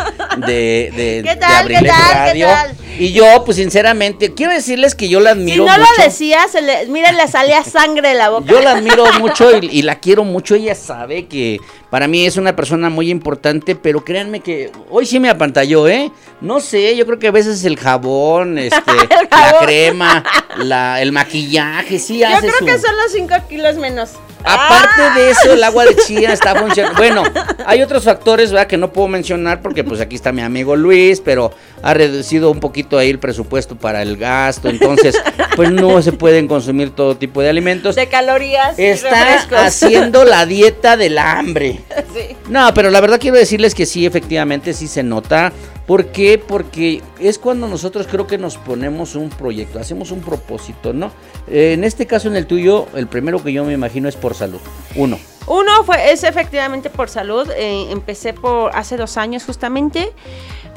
de, 0.48 0.92
de, 0.96 1.22
¿Qué 1.24 1.30
de 1.30 1.36
tal, 1.36 1.68
qué 1.68 1.74
tal, 1.76 2.34
qué 2.34 2.44
tal? 2.44 2.76
Y 2.98 3.12
yo, 3.14 3.44
pues 3.46 3.58
sinceramente, 3.58 4.34
quiero 4.34 4.52
decirles 4.52 4.96
que 4.96 5.08
yo 5.10 5.20
la 5.20 5.34
Si 5.34 5.40
admiro 5.40 5.66
no 5.66 5.72
mucho. 5.78 5.92
lo 5.98 6.04
decía, 6.04 6.48
se 6.52 6.62
le, 6.62 6.88
miren, 6.88 7.16
le 7.18 7.28
salía 7.28 7.64
sangre 7.66 8.10
de 8.10 8.16
la 8.16 8.30
boca. 8.30 8.46
Yo 8.48 8.60
la 8.62 8.72
admiro 8.72 9.06
mucho 9.20 9.58
y, 9.58 9.66
y 9.68 9.82
la 9.84 10.00
quiero 10.00 10.24
mucho. 10.24 10.56
Ella 10.56 10.76
sabe 10.76 11.28
que 11.28 11.60
para 11.90 12.08
mí 12.08 12.26
es 12.26 12.38
una 12.38 12.56
persona 12.56 12.90
muy 12.90 13.10
importante, 13.10 13.76
pero 13.76 14.04
créanme 14.04 14.42
que 14.42 14.72
hoy 14.90 15.06
sí 15.06 15.20
me 15.20 15.30
apantalló, 15.30 15.88
¿eh? 15.88 16.12
No 16.42 16.60
sé, 16.60 16.96
yo 16.96 17.06
creo 17.06 17.20
que 17.20 17.28
a 17.28 17.32
veces 17.32 17.64
el 17.66 17.78
jabón, 17.78 18.58
este, 18.58 18.80
la 19.32 19.38
jabón. 19.52 19.66
crema, 19.66 20.24
la, 20.58 21.02
el 21.02 21.12
maquillaje, 21.12 22.00
sí 22.00 22.20
Yo 22.20 22.28
hace 22.28 22.48
creo 22.48 22.60
su... 22.60 22.66
que 22.66 22.80
son 22.80 22.96
los 22.96 23.12
5 23.12 23.36
kilos 23.48 23.76
menos. 23.78 24.12
Aparte 24.44 25.20
de 25.20 25.32
eso, 25.32 25.54
el 25.54 25.64
agua 25.64 25.86
de 25.86 25.96
chía 25.98 26.32
está 26.32 26.56
funcionando. 26.60 26.98
Bueno, 26.98 27.24
hay 27.66 27.82
otros 27.82 28.04
factores, 28.06 28.52
¿verdad? 28.52 28.68
Que 28.68 28.78
no 28.78 28.92
puedo 28.94 29.08
mencionar 29.08 29.62
porque 29.62 29.84
pues 29.84 30.00
aquí 30.00 30.16
está 30.16 30.32
mi 30.32 30.42
amigo 30.42 30.76
Luis, 30.76 31.20
pero 31.20 31.52
ha 31.84 31.94
reducido 31.94 32.50
un 32.50 32.60
poquito 32.60 32.98
ahí 32.98 33.10
el 33.10 33.20
presupuesto 33.20 33.76
para 33.76 34.02
el 34.02 34.16
gasto. 34.18 34.70
Entonces, 34.70 35.22
pues 35.56 35.72
no 35.72 36.02
se 36.02 36.14
pueden 36.14 36.48
consumir 36.48 36.92
todo 36.92 37.18
tipo 37.18 37.42
de 37.42 37.50
alimentos. 37.50 37.96
De 37.96 38.08
calorías 38.08 38.80
Está 38.80 39.66
haciendo 39.66 40.24
la 40.24 40.46
dieta 40.46 40.98
del 40.98 41.18
hambre. 41.18 41.82
Sí. 42.14 42.36
No, 42.48 42.74
pero 42.74 42.90
la 42.90 43.02
verdad 43.02 43.20
quiero 43.20 43.38
decirles 43.38 43.76
que 43.76 43.86
sí, 43.86 44.06
efectivamente, 44.06 44.74
sí 44.74 44.88
se 44.88 45.04
nota. 45.04 45.54
¿Por 45.90 46.12
qué? 46.12 46.38
Porque 46.38 47.02
es 47.20 47.40
cuando 47.40 47.68
nosotros 47.68 48.06
creo 48.06 48.28
que 48.28 48.38
nos 48.38 48.58
ponemos 48.58 49.16
un 49.16 49.30
proyecto, 49.30 49.80
hacemos 49.80 50.12
un 50.12 50.22
propósito, 50.22 50.94
¿no? 50.94 51.12
Eh, 51.48 51.74
en 51.74 51.84
este 51.84 52.06
caso, 52.06 52.28
en 52.28 52.36
el 52.36 52.46
tuyo, 52.46 52.86
el 52.94 53.08
primero 53.08 53.44
que 53.44 53.52
yo 53.52 53.66
me 53.66 53.74
imagino 53.74 54.08
es 54.08 54.16
por 54.16 54.36
salud. 54.36 54.60
Uno. 54.96 55.18
Uno 55.48 55.84
fue, 55.84 56.12
es 56.12 56.24
efectivamente 56.24 56.92
por 56.92 57.10
salud. 57.10 57.50
eh, 57.56 57.88
empecé 57.90 58.34
por 58.34 58.70
hace 58.76 58.98
dos 58.98 59.18
años 59.18 59.44
justamente. 59.46 60.14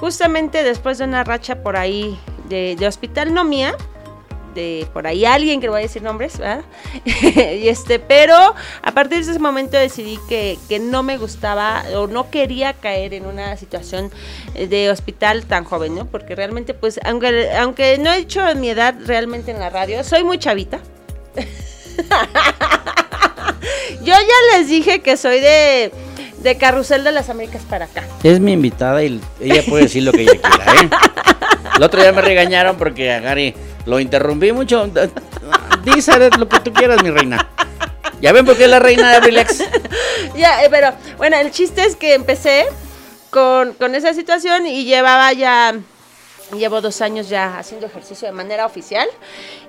Justamente 0.01 0.63
después 0.63 0.97
de 0.97 1.05
una 1.05 1.25
racha 1.25 1.63
por 1.63 1.77
ahí 1.77 2.19
de, 2.49 2.75
de 2.77 2.87
hospital, 2.87 3.35
no 3.35 3.45
mía. 3.45 3.75
De 4.55 4.87
por 4.93 5.07
ahí 5.07 5.25
alguien 5.25 5.61
que 5.61 5.67
no 5.67 5.73
voy 5.73 5.81
a 5.81 5.83
decir 5.83 6.03
nombres, 6.03 6.39
¿verdad? 6.39 6.65
y 7.05 7.69
este, 7.69 7.99
pero 7.99 8.55
a 8.83 8.93
partir 8.93 9.25
de 9.25 9.31
ese 9.31 9.41
momento 9.41 9.77
decidí 9.77 10.19
que, 10.29 10.59
que 10.69 10.79
no 10.79 11.03
me 11.03 11.17
gustaba 11.17 11.85
o 11.97 12.07
no 12.07 12.31
quería 12.31 12.75
caer 12.75 13.15
en 13.15 13.27
una 13.27 13.57
situación 13.57 14.11
de 14.55 14.91
hospital 14.91 15.47
tan 15.47 15.65
joven, 15.65 15.95
¿no? 15.95 16.07
Porque 16.07 16.35
realmente, 16.35 16.75
pues, 16.75 17.01
aunque, 17.05 17.51
aunque 17.53 17.99
no 17.99 18.13
he 18.13 18.19
hecho 18.19 18.43
mi 18.57 18.71
edad 18.71 18.95
realmente 19.07 19.51
en 19.51 19.59
la 19.59 19.71
radio, 19.71 20.05
soy 20.05 20.25
muy 20.25 20.39
chavita. 20.39 20.81
Yo 24.03 24.15
ya 24.15 24.59
les 24.59 24.69
dije 24.69 25.01
que 25.01 25.17
soy 25.17 25.41
de, 25.41 25.93
de 26.43 26.57
Carrusel 26.57 27.05
de 27.05 27.13
las 27.13 27.31
Américas 27.31 27.63
para 27.69 27.87
acá. 27.87 28.05
Es 28.23 28.41
mi 28.41 28.53
invitada 28.53 29.03
y 29.05 29.21
ella 29.41 29.63
puede 29.69 29.85
decir 29.85 30.03
lo 30.03 30.13
que 30.13 30.23
ella 30.23 30.41
quiera, 30.41 30.83
¿eh? 30.83 30.91
El 31.77 31.83
otro 31.83 32.03
día 32.03 32.13
me 32.13 32.21
regañaron 32.21 32.77
porque 32.77 33.13
a 33.13 33.21
Gary 33.21 33.55
lo 33.87 33.99
interrumpí 34.01 34.53
mucho. 34.53 34.89
Dice 35.85 36.31
lo 36.39 36.49
que 36.49 36.61
tú 36.61 36.73
quieras, 36.73 37.03
mi 37.03 37.11
reina. 37.11 37.49
Ya 38.21 38.33
ven 38.33 38.45
por 38.47 38.57
qué 38.57 38.65
es 38.65 38.71
la 38.71 38.79
reina 38.79 39.11
de 39.11 39.17
Abrilex. 39.17 39.63
Ya, 40.37 40.63
eh, 40.65 40.69
pero 40.71 40.93
bueno, 41.19 41.37
el 41.37 41.51
chiste 41.51 41.85
es 41.85 41.97
que 41.97 42.15
empecé 42.15 42.65
con, 43.31 43.73
con 43.75 43.95
esa 43.95 44.15
situación 44.15 44.67
y 44.67 44.85
llevaba 44.85 45.33
ya, 45.33 45.75
llevo 46.57 46.81
dos 46.81 47.01
años 47.03 47.29
ya 47.29 47.59
haciendo 47.59 47.87
ejercicio 47.87 48.29
de 48.29 48.33
manera 48.33 48.65
oficial. 48.65 49.07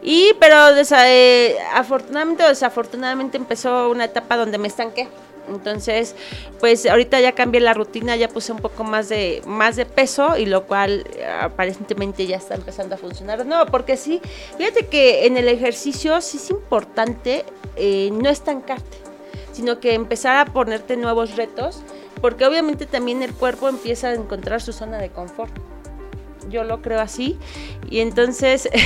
Y, 0.04 0.32
pero 0.40 0.56
desa- 0.76 1.06
eh, 1.08 1.58
afortunadamente 1.74 2.44
o 2.44 2.48
desafortunadamente 2.48 3.36
empezó 3.38 3.90
una 3.90 4.06
etapa 4.06 4.38
donde 4.38 4.58
me 4.58 4.68
estanqué. 4.68 5.08
Entonces, 5.50 6.16
pues 6.60 6.86
ahorita 6.86 7.20
ya 7.20 7.34
cambié 7.34 7.62
la 7.62 7.74
rutina, 7.74 8.16
ya 8.16 8.28
puse 8.28 8.52
un 8.52 8.60
poco 8.60 8.84
más 8.84 9.10
de, 9.10 9.42
más 9.46 9.76
de 9.76 9.86
peso 9.86 10.38
y 10.38 10.46
lo 10.46 10.64
cual 10.64 11.06
eh, 11.16 11.26
aparentemente 11.26 12.26
ya 12.26 12.38
está 12.38 12.56
empezando 12.56 12.96
a 12.96 12.98
funcionar. 12.98 13.46
No, 13.46 13.66
porque 13.66 13.98
sí, 13.98 14.22
fíjate 14.58 14.88
que 14.88 15.26
en 15.26 15.38
el 15.38 15.48
ejercicio 15.48 16.20
sí 16.22 16.38
es 16.38 16.50
importante 16.50 17.46
eh, 17.76 18.10
no 18.14 18.30
estancarte, 18.30 18.98
sino 19.52 19.80
que 19.80 19.94
empezar 19.94 20.38
a 20.38 20.46
ponerte 20.52 20.96
nuevos 20.98 21.36
retos, 21.36 21.82
porque 22.22 22.46
obviamente 22.46 22.86
también 22.86 23.22
el 23.22 23.34
cuerpo 23.34 23.68
empieza 23.68 24.10
a 24.10 24.14
encontrar 24.14 24.62
su 24.62 24.72
zona 24.72 24.98
de 24.98 25.10
confort. 25.10 25.54
Yo 26.50 26.64
lo 26.64 26.82
creo 26.82 27.00
así. 27.00 27.38
Y 27.90 28.00
entonces... 28.00 28.70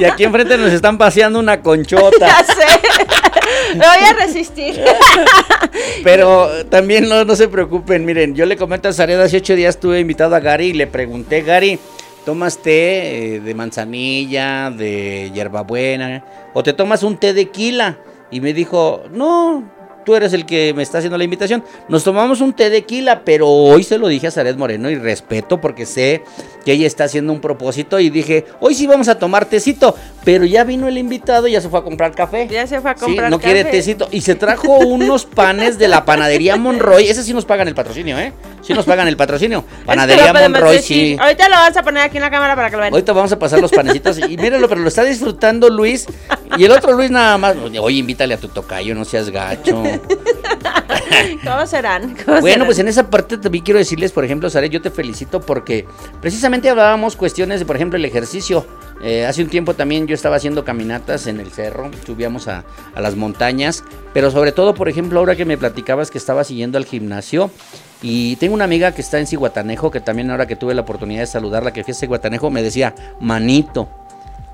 Y 0.00 0.04
aquí 0.04 0.24
enfrente 0.24 0.56
nos 0.56 0.72
están 0.72 0.96
paseando 0.96 1.38
una 1.38 1.60
conchota. 1.60 2.26
ya 2.26 2.44
sé. 2.44 2.66
Me 3.74 3.86
voy 3.86 4.04
a 4.08 4.12
resistir. 4.14 4.80
Pero 6.04 6.66
también 6.66 7.08
no, 7.08 7.24
no 7.24 7.36
se 7.36 7.48
preocupen, 7.48 8.04
miren, 8.04 8.34
yo 8.34 8.46
le 8.46 8.56
comento 8.56 8.88
a 8.88 8.92
Zaret, 8.92 9.18
hace 9.20 9.38
ocho 9.38 9.54
días 9.54 9.76
estuve 9.76 10.00
invitado 10.00 10.34
a 10.34 10.40
Gary 10.40 10.68
y 10.68 10.72
le 10.72 10.86
pregunté, 10.86 11.42
Gary, 11.42 11.78
¿tomas 12.24 12.58
té 12.58 13.34
eh, 13.34 13.40
de 13.40 13.54
manzanilla, 13.54 14.70
de 14.70 15.30
hierbabuena, 15.34 16.24
o 16.54 16.62
te 16.62 16.72
tomas 16.72 17.02
un 17.02 17.16
té 17.16 17.32
de 17.32 17.50
quila? 17.50 17.98
Y 18.30 18.40
me 18.40 18.52
dijo, 18.52 19.02
no, 19.10 19.64
tú 20.04 20.14
eres 20.14 20.32
el 20.32 20.46
que 20.46 20.72
me 20.74 20.82
está 20.82 20.98
haciendo 20.98 21.18
la 21.18 21.24
invitación. 21.24 21.64
Nos 21.88 22.04
tomamos 22.04 22.40
un 22.40 22.52
té 22.52 22.70
de 22.70 22.82
quila, 22.82 23.22
pero 23.24 23.48
hoy 23.48 23.84
se 23.84 23.98
lo 23.98 24.08
dije 24.08 24.26
a 24.26 24.30
Zaret 24.30 24.56
Moreno 24.56 24.90
y 24.90 24.96
respeto 24.96 25.60
porque 25.60 25.86
sé 25.86 26.22
que 26.64 26.72
ella 26.72 26.86
está 26.86 27.04
haciendo 27.04 27.32
un 27.32 27.40
propósito 27.40 27.98
y 28.00 28.10
dije, 28.10 28.44
hoy 28.60 28.74
sí 28.74 28.86
vamos 28.86 29.08
a 29.08 29.18
tomar 29.18 29.44
tecito, 29.46 29.94
pero 30.24 30.44
ya 30.44 30.64
vino 30.64 30.86
el 30.88 30.98
invitado 30.98 31.46
y 31.48 31.52
ya 31.52 31.60
se 31.60 31.68
fue 31.68 31.78
a 31.78 31.82
comprar 31.82 32.12
café. 32.14 32.46
Ya 32.48 32.66
se 32.66 32.80
fue 32.80 32.90
a 32.90 32.94
Sí, 32.94 33.04
comprar 33.04 33.30
no 33.30 33.38
quiere 33.40 33.64
tecito. 33.64 34.08
Y 34.10 34.20
se 34.20 34.34
trajo 34.34 34.78
unos 34.78 35.24
panes 35.24 35.78
de 35.78 35.88
la 35.88 36.04
panadería 36.04 36.56
Monroy. 36.56 37.08
Ese 37.08 37.22
sí 37.22 37.32
nos 37.32 37.44
pagan 37.44 37.68
el 37.68 37.74
patrocinio, 37.74 38.18
¿eh? 38.18 38.32
Sí 38.62 38.74
nos 38.74 38.84
pagan 38.84 39.08
el 39.08 39.16
patrocinio. 39.16 39.64
Panadería 39.86 40.32
podemos 40.32 40.60
Monroy, 40.60 40.82
sí. 40.82 41.16
Ahorita 41.18 41.48
lo 41.48 41.56
vas 41.56 41.76
a 41.76 41.82
poner 41.82 42.02
aquí 42.02 42.18
en 42.18 42.22
la 42.22 42.30
cámara 42.30 42.54
para 42.54 42.68
que 42.68 42.76
lo 42.76 42.82
vean. 42.82 42.92
Ahorita 42.92 43.12
vamos 43.14 43.32
a 43.32 43.38
pasar 43.38 43.58
los 43.60 43.70
panecitos 43.70 44.18
y 44.18 44.36
mírenlo, 44.36 44.68
pero 44.68 44.82
lo 44.82 44.88
está 44.88 45.02
disfrutando 45.04 45.70
Luis. 45.70 46.06
Y 46.58 46.64
el 46.64 46.70
otro 46.72 46.92
Luis 46.92 47.10
nada 47.10 47.38
más. 47.38 47.56
Oye, 47.80 47.98
invítale 47.98 48.34
a 48.34 48.36
tu 48.36 48.48
tocayo, 48.48 48.94
no 48.94 49.04
seas 49.06 49.30
gacho. 49.30 49.82
¿Cómo 51.44 51.66
serán? 51.66 52.16
¿Cómo 52.24 52.40
Bueno, 52.40 52.52
serán? 52.54 52.66
pues 52.66 52.78
en 52.78 52.88
esa 52.88 53.08
parte 53.10 53.38
también 53.38 53.64
quiero 53.64 53.78
decirles, 53.78 54.12
por 54.12 54.24
ejemplo, 54.24 54.50
Sare, 54.50 54.68
yo 54.68 54.80
te 54.82 54.90
felicito 54.90 55.40
porque 55.40 55.86
precisamente 56.20 56.68
hablábamos 56.68 57.16
cuestiones 57.16 57.60
de, 57.60 57.66
por 57.66 57.76
ejemplo, 57.76 57.96
el 57.98 58.04
ejercicio. 58.04 58.66
Eh, 59.02 59.24
hace 59.24 59.42
un 59.42 59.48
tiempo 59.48 59.74
también 59.74 60.06
yo 60.06 60.14
estaba 60.14 60.36
haciendo 60.36 60.64
caminatas 60.64 61.26
en 61.26 61.40
el 61.40 61.50
cerro, 61.50 61.90
subíamos 62.04 62.48
a, 62.48 62.64
a 62.94 63.00
las 63.00 63.16
montañas, 63.16 63.82
pero 64.12 64.30
sobre 64.30 64.52
todo, 64.52 64.74
por 64.74 64.88
ejemplo, 64.88 65.20
ahora 65.20 65.36
que 65.36 65.46
me 65.46 65.56
platicabas 65.56 66.10
que 66.10 66.18
estaba 66.18 66.44
siguiendo 66.44 66.76
al 66.76 66.84
gimnasio, 66.84 67.50
y 68.02 68.36
tengo 68.36 68.54
una 68.54 68.64
amiga 68.64 68.92
que 68.92 69.02
está 69.02 69.18
en 69.18 69.26
Ciguatanejo, 69.26 69.90
que 69.90 70.00
también 70.00 70.30
ahora 70.30 70.46
que 70.46 70.56
tuve 70.56 70.74
la 70.74 70.82
oportunidad 70.82 71.20
de 71.20 71.26
saludarla, 71.26 71.72
que 71.72 71.84
fui 71.84 71.92
a 71.92 71.94
Ciguatanejo, 71.94 72.50
me 72.50 72.62
decía, 72.62 72.94
manito, 73.20 73.88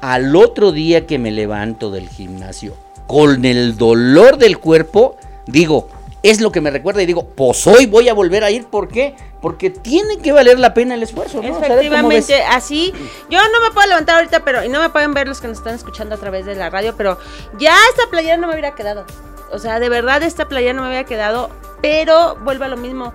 al 0.01 0.35
otro 0.37 0.73
día 0.73 1.07
que 1.07 1.19
me 1.19 1.31
levanto 1.31 1.91
del 1.91 2.09
gimnasio, 2.09 2.75
con 3.07 3.45
el 3.45 3.77
dolor 3.77 4.37
del 4.37 4.59
cuerpo, 4.59 5.17
digo, 5.47 5.89
es 6.31 6.41
lo 6.41 6.51
que 6.53 6.61
me 6.61 6.71
recuerda 6.71 7.03
y 7.03 7.07
digo, 7.07 7.29
pues 7.29 7.67
hoy 7.67 7.87
voy 7.87 8.09
a 8.09 8.15
volver 8.15 8.45
a 8.45 8.51
ir, 8.51 8.67
¿por 8.67 8.89
qué? 8.89 9.15
Porque 9.41 9.71
tiene 9.71 10.19
que 10.19 10.33
valer 10.33 10.59
la 10.59 10.75
pena 10.75 10.95
el 10.95 11.03
esfuerzo, 11.03 11.43
¿no? 11.43 11.59
Efectivamente, 11.59 12.43
así. 12.43 12.93
Yo 13.31 13.39
no 13.39 13.61
me 13.61 13.71
puedo 13.73 13.87
levantar 13.89 14.17
ahorita, 14.17 14.45
pero 14.45 14.65
y 14.65 14.69
no 14.69 14.81
me 14.81 14.89
pueden 14.91 15.15
ver 15.15 15.29
los 15.29 15.41
que 15.41 15.49
nos 15.49 15.59
están 15.59 15.75
escuchando 15.75 16.15
a 16.15 16.19
través 16.19 16.47
de 16.47 16.55
la 16.55 16.71
radio, 16.71 16.95
pero 16.97 17.19
ya 17.59 17.75
esta 17.91 18.09
playera 18.11 18.37
no 18.37 18.47
me 18.47 18.55
hubiera 18.55 18.75
quedado. 18.75 19.05
O 19.53 19.59
sea, 19.59 19.79
de 19.79 19.89
verdad 19.89 20.23
esta 20.23 20.49
playera 20.49 20.73
no 20.73 20.83
me 20.83 20.89
hubiera 20.89 21.05
quedado, 21.05 21.51
pero 21.81 22.37
vuelvo 22.43 22.65
a 22.65 22.69
lo 22.69 22.77
mismo. 22.77 23.13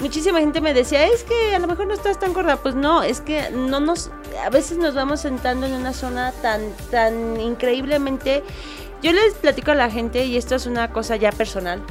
Muchísima 0.00 0.40
gente 0.40 0.60
me 0.60 0.74
decía, 0.74 1.06
es 1.06 1.22
que 1.22 1.54
a 1.54 1.58
lo 1.58 1.66
mejor 1.66 1.86
no 1.86 1.94
estás 1.94 2.18
tan 2.18 2.32
gorda. 2.32 2.56
Pues 2.56 2.74
no, 2.74 3.02
es 3.02 3.20
que 3.20 3.50
no 3.50 3.80
nos, 3.80 4.10
a 4.44 4.50
veces 4.50 4.78
nos 4.78 4.94
vamos 4.94 5.20
sentando 5.20 5.66
en 5.66 5.72
una 5.74 5.92
zona 5.92 6.32
tan, 6.42 6.62
tan 6.90 7.40
increíblemente. 7.40 8.42
Yo 9.02 9.12
les 9.12 9.34
platico 9.34 9.70
a 9.70 9.74
la 9.74 9.90
gente, 9.90 10.24
y 10.24 10.36
esto 10.36 10.54
es 10.54 10.66
una 10.66 10.90
cosa 10.90 11.16
ya 11.16 11.30
personal. 11.30 11.82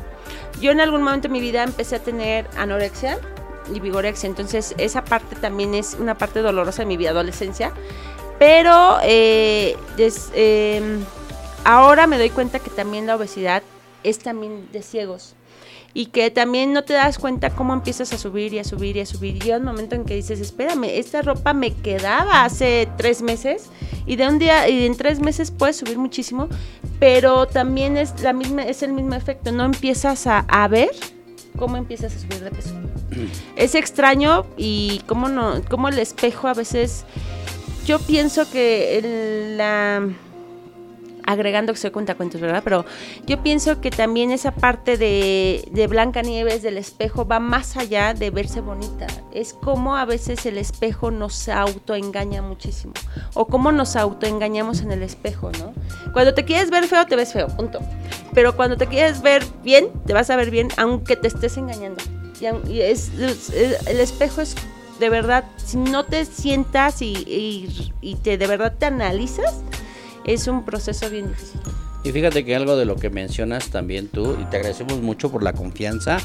Yo 0.62 0.72
en 0.72 0.80
algún 0.80 1.04
momento 1.04 1.28
de 1.28 1.34
mi 1.34 1.42
vida 1.42 1.64
empecé 1.64 1.98
a 1.98 2.00
tener 2.00 2.48
anorexia 2.58 3.20
y 3.74 3.80
vigorexia, 3.80 4.28
entonces 4.28 4.76
esa 4.78 5.04
parte 5.06 5.36
también 5.36 5.74
es 5.74 5.96
una 6.00 6.18
parte 6.18 6.40
dolorosa 6.40 6.84
de 6.84 6.88
mi 6.88 6.98
vida 6.98 7.12
adolescencia. 7.12 7.72
Pero 8.40 8.98
eh, 9.04 9.78
eh, 9.98 11.00
ahora 11.64 12.08
me 12.08 12.18
doy 12.18 12.30
cuenta 12.30 12.60
que 12.60 12.70
también 12.70 13.08
la 13.08 13.16
obesidad 13.16 13.64
es 14.04 14.20
también 14.20 14.70
de 14.72 14.82
ciegos. 14.82 15.36
Y 15.96 16.08
que 16.08 16.32
también 16.32 16.74
no 16.74 16.84
te 16.84 16.94
das 16.94 17.20
cuenta 17.20 17.52
cómo 17.52 17.72
empiezas 17.74 18.12
a 18.14 18.18
subir 18.18 18.52
y 18.54 18.60
a 18.60 18.64
subir 18.64 18.98
y 18.98 19.02
a 19.02 19.06
subir. 19.06 19.36
Y 19.36 19.40
llega 19.40 19.58
un 19.58 19.64
momento 19.66 19.94
en 19.96 20.06
que 20.06 20.16
dices, 20.16 20.40
espérame, 20.40 20.86
esta 20.86 21.22
ropa 21.22 21.54
me 21.54 21.72
quedaba 21.72 22.44
hace 22.46 22.90
tres 22.98 23.22
meses. 23.22 23.70
Y 24.08 24.16
de 24.16 24.28
un 24.28 24.40
día, 24.40 24.68
y 24.70 24.86
en 24.86 24.98
tres 24.98 25.20
meses 25.20 25.52
puedes 25.52 25.78
subir 25.78 26.00
muchísimo. 26.00 26.48
Pero 27.00 27.46
también 27.48 27.96
es, 27.98 28.20
la 28.22 28.34
misma, 28.34 28.64
es 28.64 28.82
el 28.82 28.92
mismo 28.94 29.14
efecto. 29.14 29.52
No 29.52 29.66
empiezas 29.66 30.26
a, 30.26 30.40
a 30.40 30.68
ver 30.68 30.90
cómo 31.60 31.78
empiezas 31.78 32.16
a 32.16 32.20
subir 32.20 32.40
de 32.40 32.50
peso. 32.52 32.74
Es 33.56 33.76
extraño 33.76 34.48
y 34.58 35.02
cómo, 35.06 35.30
no, 35.30 35.62
cómo 35.70 35.90
el 35.90 36.00
espejo 36.00 36.48
a 36.48 36.54
veces... 36.56 37.06
Yo 37.86 38.00
pienso 38.00 38.50
que 38.50 38.98
el- 38.98 39.58
la 39.58 40.02
agregando 41.26 41.74
que 41.74 41.80
soy 41.80 41.92
cuentacuentos, 41.92 42.42
¿verdad? 42.42 42.62
Pero 42.64 42.86
yo 43.26 43.42
pienso 43.42 43.80
que 43.82 43.90
también 43.92 44.32
esa 44.32 44.52
parte 44.52 44.98
de, 44.98 45.68
de 45.72 45.88
Blanca 45.88 46.22
Nieves 46.22 46.62
del 46.64 46.78
espejo 46.78 47.26
va 47.26 47.40
más 47.40 47.78
allá 47.78 48.14
de 48.14 48.30
verse 48.30 48.62
bonita. 48.62 49.08
Es 49.34 49.54
como 49.54 49.96
a 49.96 50.06
veces 50.06 50.46
el 50.46 50.58
espejo 50.58 51.12
nos 51.12 51.48
autoengaña 51.50 52.42
muchísimo. 52.42 52.94
O 53.34 53.48
cómo 53.48 53.72
nos 53.72 53.96
autoengañamos 53.96 54.82
en 54.82 54.92
el 54.92 55.04
espejo, 55.04 55.52
¿no? 55.60 55.74
Cuando 56.14 56.34
te 56.34 56.46
quieres 56.46 56.70
ver 56.70 56.86
feo, 56.88 57.06
te 57.06 57.16
ves 57.16 57.34
feo, 57.34 57.48
punto. 57.48 57.80
Pero 58.34 58.56
cuando 58.56 58.78
te 58.78 58.88
quieres 58.88 59.22
ver 59.22 59.44
bien, 59.64 59.88
te 60.06 60.14
vas 60.14 60.30
a 60.30 60.36
ver 60.36 60.50
bien, 60.52 60.70
aunque 60.78 61.16
te 61.16 61.28
estés 61.28 61.58
engañando. 61.58 62.02
Y, 62.68 62.82
es- 62.82 63.12
el 63.16 64.00
espejo 64.00 64.42
es 64.42 64.56
de 65.00 65.10
verdad, 65.10 65.44
si 65.58 65.78
no 65.78 66.06
te 66.06 66.24
sientas 66.26 67.02
y, 67.02 67.14
y- 67.14 67.94
y 68.02 68.16
te 68.16 68.38
de 68.38 68.48
verdad 68.48 68.74
te 68.78 68.86
analizas, 68.86 69.62
es 70.26 70.48
un 70.48 70.64
proceso 70.66 71.10
bien 71.10 71.30
difícil. 71.30 71.60
Y 72.04 72.12
fíjate 72.12 72.44
que 72.44 72.56
algo 72.56 72.76
de 72.76 72.86
lo 72.86 72.98
que 72.98 73.10
mencionas 73.10 73.70
también 73.70 74.10
tú, 74.10 74.38
y 74.40 74.46
te 74.46 74.58
agradecemos 74.58 75.02
mucho 75.02 75.32
por 75.32 75.42
la 75.42 75.54
confianza, 75.54 76.18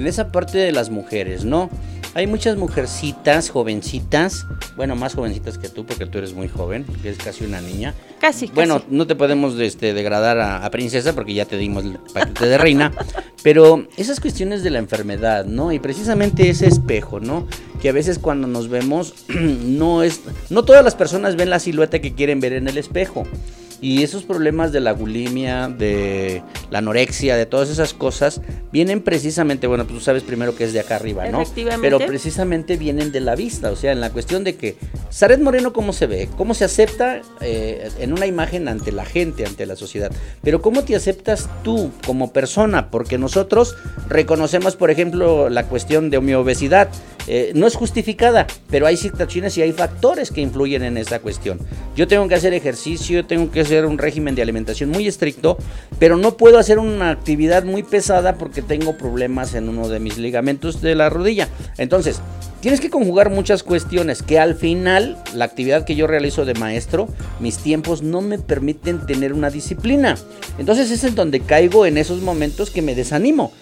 en 0.00 0.06
esa 0.06 0.32
parte 0.32 0.58
de 0.58 0.72
las 0.72 0.90
mujeres, 0.90 1.44
¿no? 1.44 1.70
Hay 2.14 2.26
muchas 2.26 2.56
mujercitas, 2.56 3.50
jovencitas, 3.50 4.44
bueno, 4.76 4.96
más 4.96 5.14
jovencitas 5.14 5.58
que 5.58 5.68
tú, 5.68 5.86
porque 5.86 6.06
tú 6.06 6.18
eres 6.18 6.32
muy 6.34 6.48
joven, 6.48 6.84
que 7.02 7.10
eres 7.10 7.22
casi 7.22 7.44
una 7.44 7.60
niña. 7.60 7.94
Casi. 8.20 8.48
Bueno, 8.48 8.80
casi. 8.80 8.86
no 8.90 9.06
te 9.06 9.14
podemos 9.14 9.58
este, 9.60 9.94
degradar 9.94 10.38
a, 10.38 10.64
a 10.64 10.70
princesa 10.70 11.14
porque 11.14 11.34
ya 11.34 11.44
te 11.44 11.56
dimos 11.56 11.84
el 11.84 11.98
paquete 12.12 12.46
de 12.46 12.58
reina, 12.58 12.92
pero 13.44 13.86
esas 13.96 14.18
cuestiones 14.18 14.64
de 14.64 14.70
la 14.70 14.80
enfermedad, 14.80 15.44
¿no? 15.44 15.70
Y 15.70 15.78
precisamente 15.78 16.50
ese 16.50 16.66
espejo, 16.66 17.20
¿no? 17.20 17.46
Que 17.80 17.90
a 17.90 17.92
veces 17.92 18.18
cuando 18.18 18.48
nos 18.48 18.68
vemos, 18.68 19.14
no 19.28 20.02
es, 20.02 20.22
no 20.48 20.64
todas 20.64 20.84
las 20.84 20.96
personas 20.96 21.36
ven 21.36 21.50
la 21.50 21.60
silueta 21.60 22.00
que 22.00 22.14
quieren 22.14 22.40
ver 22.40 22.54
en 22.54 22.66
el 22.66 22.76
espejo. 22.76 23.24
Y 23.80 24.02
esos 24.02 24.24
problemas 24.24 24.72
de 24.72 24.80
la 24.80 24.92
bulimia, 24.92 25.68
de 25.68 26.42
la 26.70 26.78
anorexia, 26.78 27.36
de 27.36 27.46
todas 27.46 27.70
esas 27.70 27.94
cosas, 27.94 28.40
vienen 28.72 29.00
precisamente, 29.00 29.66
bueno, 29.66 29.84
pues 29.84 29.98
tú 29.98 30.04
sabes 30.04 30.22
primero 30.22 30.54
que 30.54 30.64
es 30.64 30.72
de 30.72 30.80
acá 30.80 30.96
arriba, 30.96 31.26
¿no? 31.28 31.40
Efectivamente. 31.40 31.88
Pero 31.88 32.06
precisamente 32.06 32.76
vienen 32.76 33.12
de 33.12 33.20
la 33.20 33.34
vista, 33.34 33.70
o 33.70 33.76
sea, 33.76 33.92
en 33.92 34.00
la 34.00 34.10
cuestión 34.10 34.44
de 34.44 34.56
que 34.56 34.76
Saret 35.08 35.40
Moreno 35.40 35.72
cómo 35.72 35.92
se 35.92 36.06
ve, 36.06 36.28
cómo 36.36 36.54
se 36.54 36.64
acepta 36.64 37.22
eh, 37.40 37.90
en 37.98 38.12
una 38.12 38.26
imagen 38.26 38.68
ante 38.68 38.92
la 38.92 39.04
gente, 39.04 39.46
ante 39.46 39.66
la 39.66 39.76
sociedad, 39.76 40.12
pero 40.42 40.60
cómo 40.60 40.84
te 40.84 40.94
aceptas 40.94 41.48
tú 41.62 41.90
como 42.06 42.32
persona, 42.32 42.90
porque 42.90 43.18
nosotros 43.18 43.76
reconocemos, 44.08 44.76
por 44.76 44.90
ejemplo, 44.90 45.48
la 45.48 45.64
cuestión 45.64 46.10
de 46.10 46.20
mi 46.20 46.34
obesidad, 46.34 46.88
eh, 47.32 47.52
no 47.54 47.68
es 47.68 47.76
justificada, 47.76 48.44
pero 48.70 48.88
hay 48.88 48.96
situaciones 48.96 49.56
y 49.56 49.62
hay 49.62 49.70
factores 49.70 50.32
que 50.32 50.40
influyen 50.40 50.82
en 50.82 50.96
esa 50.96 51.20
cuestión. 51.20 51.60
Yo 51.94 52.08
tengo 52.08 52.26
que 52.26 52.34
hacer 52.34 52.54
ejercicio, 52.54 53.24
tengo 53.24 53.52
que 53.52 53.60
hacer 53.60 53.86
un 53.86 53.98
régimen 53.98 54.34
de 54.34 54.42
alimentación 54.42 54.90
muy 54.90 55.06
estricto, 55.06 55.56
pero 56.00 56.16
no 56.16 56.36
puedo 56.36 56.58
hacer 56.58 56.80
una 56.80 57.10
actividad 57.10 57.62
muy 57.62 57.84
pesada 57.84 58.34
porque 58.34 58.62
tengo 58.62 58.98
problemas 58.98 59.54
en 59.54 59.68
uno 59.68 59.88
de 59.88 60.00
mis 60.00 60.18
ligamentos 60.18 60.82
de 60.82 60.96
la 60.96 61.08
rodilla. 61.08 61.46
Entonces, 61.78 62.20
tienes 62.60 62.80
que 62.80 62.90
conjugar 62.90 63.30
muchas 63.30 63.62
cuestiones 63.62 64.24
que 64.24 64.40
al 64.40 64.56
final 64.56 65.16
la 65.32 65.44
actividad 65.44 65.84
que 65.84 65.94
yo 65.94 66.08
realizo 66.08 66.44
de 66.44 66.54
maestro, 66.54 67.06
mis 67.38 67.58
tiempos 67.58 68.02
no 68.02 68.22
me 68.22 68.40
permiten 68.40 69.06
tener 69.06 69.34
una 69.34 69.50
disciplina. 69.50 70.16
Entonces 70.58 70.90
es 70.90 71.04
en 71.04 71.14
donde 71.14 71.38
caigo 71.38 71.86
en 71.86 71.96
esos 71.96 72.22
momentos 72.22 72.70
que 72.70 72.82
me 72.82 72.96
desanimo. 72.96 73.52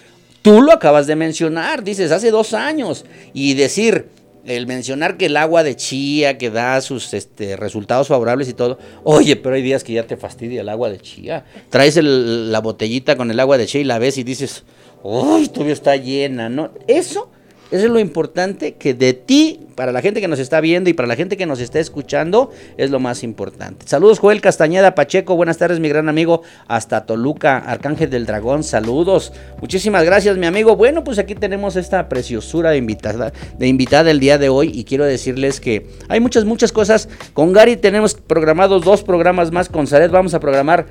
Tú 0.41 0.61
lo 0.61 0.71
acabas 0.71 1.05
de 1.07 1.15
mencionar, 1.15 1.83
dices, 1.83 2.11
hace 2.11 2.31
dos 2.31 2.53
años, 2.53 3.05
y 3.33 3.53
decir, 3.55 4.07
el 4.45 4.67
mencionar 4.67 5.17
que 5.17 5.25
el 5.27 5.35
agua 5.37 5.63
de 5.63 5.75
chía 5.75 6.37
que 6.37 6.49
da 6.49 6.79
sus 6.81 7.13
este, 7.13 7.57
resultados 7.57 8.07
favorables 8.07 8.47
y 8.47 8.53
todo, 8.53 8.79
oye, 9.03 9.35
pero 9.35 9.55
hay 9.55 9.61
días 9.61 9.83
que 9.83 9.93
ya 9.93 10.03
te 10.07 10.15
fastidia 10.17 10.61
el 10.61 10.69
agua 10.69 10.89
de 10.89 10.99
chía. 10.99 11.45
Traes 11.69 11.97
el- 11.97 12.51
la 12.51 12.59
botellita 12.61 13.15
con 13.17 13.29
el 13.31 13.39
agua 13.39 13.57
de 13.57 13.65
chía 13.67 13.81
y 13.81 13.83
la 13.83 13.99
ves 13.99 14.17
y 14.17 14.23
dices, 14.23 14.63
uy, 15.03 15.49
todavía 15.49 15.73
está 15.73 15.95
llena, 15.97 16.49
¿no? 16.49 16.71
Eso 16.87 17.29
Eso 17.71 17.85
es 17.85 17.91
lo 17.91 17.99
importante 17.99 18.73
que 18.73 18.95
de 18.95 19.13
ti, 19.13 19.59
para 19.75 19.91
la 19.91 20.01
gente 20.01 20.21
que 20.21 20.27
nos 20.27 20.39
está 20.39 20.59
viendo 20.59 20.89
y 20.89 20.93
para 20.93 21.07
la 21.07 21.15
gente 21.15 21.37
que 21.37 21.45
nos 21.45 21.59
está 21.59 21.79
escuchando, 21.79 22.49
es 22.77 22.89
lo 22.89 22.99
más 22.99 23.21
importante. 23.21 23.85
Saludos 23.87 24.17
Joel 24.17 24.41
Castañeda 24.41 24.95
Pacheco, 24.95 25.35
buenas 25.35 25.59
tardes 25.59 25.79
mi 25.79 25.87
gran 25.87 26.09
amigo, 26.09 26.41
hasta 26.67 27.05
Toluca, 27.05 27.59
Arcángel 27.59 28.09
del 28.09 28.25
Dragón, 28.25 28.63
saludos. 28.63 29.33
Muchísimas 29.61 30.03
gracias 30.03 30.35
mi 30.37 30.47
amigo. 30.47 30.75
Bueno, 30.75 31.03
pues 31.03 31.19
aquí 31.19 31.35
tenemos 31.35 31.75
esta 31.75 32.09
preciosura 32.09 32.71
de 32.71 32.77
invitada, 32.77 33.33
de 33.59 33.67
invitada 33.67 34.09
el 34.09 34.19
día 34.19 34.39
de 34.39 34.49
hoy 34.49 34.71
y 34.73 34.83
quiero 34.83 35.05
decirles 35.05 35.59
que 35.59 35.85
hay 36.07 36.19
muchas, 36.19 36.45
muchas 36.45 36.71
cosas. 36.71 37.07
Con 37.33 37.53
Gary 37.53 37.77
tenemos 37.77 38.15
programados 38.15 38.83
dos 38.83 39.03
programas 39.03 39.51
más, 39.51 39.69
con 39.69 39.85
Saret 39.85 40.09
vamos 40.09 40.33
a 40.33 40.39
programar 40.39 40.87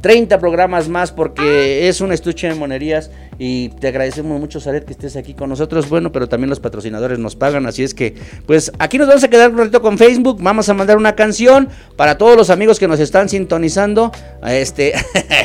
30 0.00 0.38
programas 0.38 0.88
más 0.88 1.12
porque 1.12 1.88
es 1.88 2.00
un 2.00 2.12
estuche 2.12 2.48
de 2.48 2.54
monerías 2.54 3.10
y 3.44 3.70
te 3.70 3.88
agradecemos 3.88 4.38
mucho, 4.38 4.60
Saret, 4.60 4.84
que 4.84 4.92
estés 4.92 5.16
aquí 5.16 5.34
con 5.34 5.48
nosotros. 5.48 5.88
Bueno, 5.88 6.12
pero 6.12 6.28
también 6.28 6.48
los 6.48 6.60
patrocinadores 6.60 7.18
nos 7.18 7.34
pagan, 7.34 7.66
así 7.66 7.82
es 7.82 7.92
que, 7.92 8.14
pues 8.46 8.70
aquí 8.78 8.98
nos 8.98 9.08
vamos 9.08 9.24
a 9.24 9.28
quedar 9.28 9.50
un 9.50 9.58
ratito 9.58 9.82
con 9.82 9.98
Facebook. 9.98 10.40
Vamos 10.40 10.68
a 10.68 10.74
mandar 10.74 10.96
una 10.96 11.16
canción 11.16 11.68
para 11.96 12.16
todos 12.18 12.36
los 12.36 12.50
amigos 12.50 12.78
que 12.78 12.86
nos 12.86 13.00
están 13.00 13.28
sintonizando. 13.28 14.12
Este, 14.44 14.92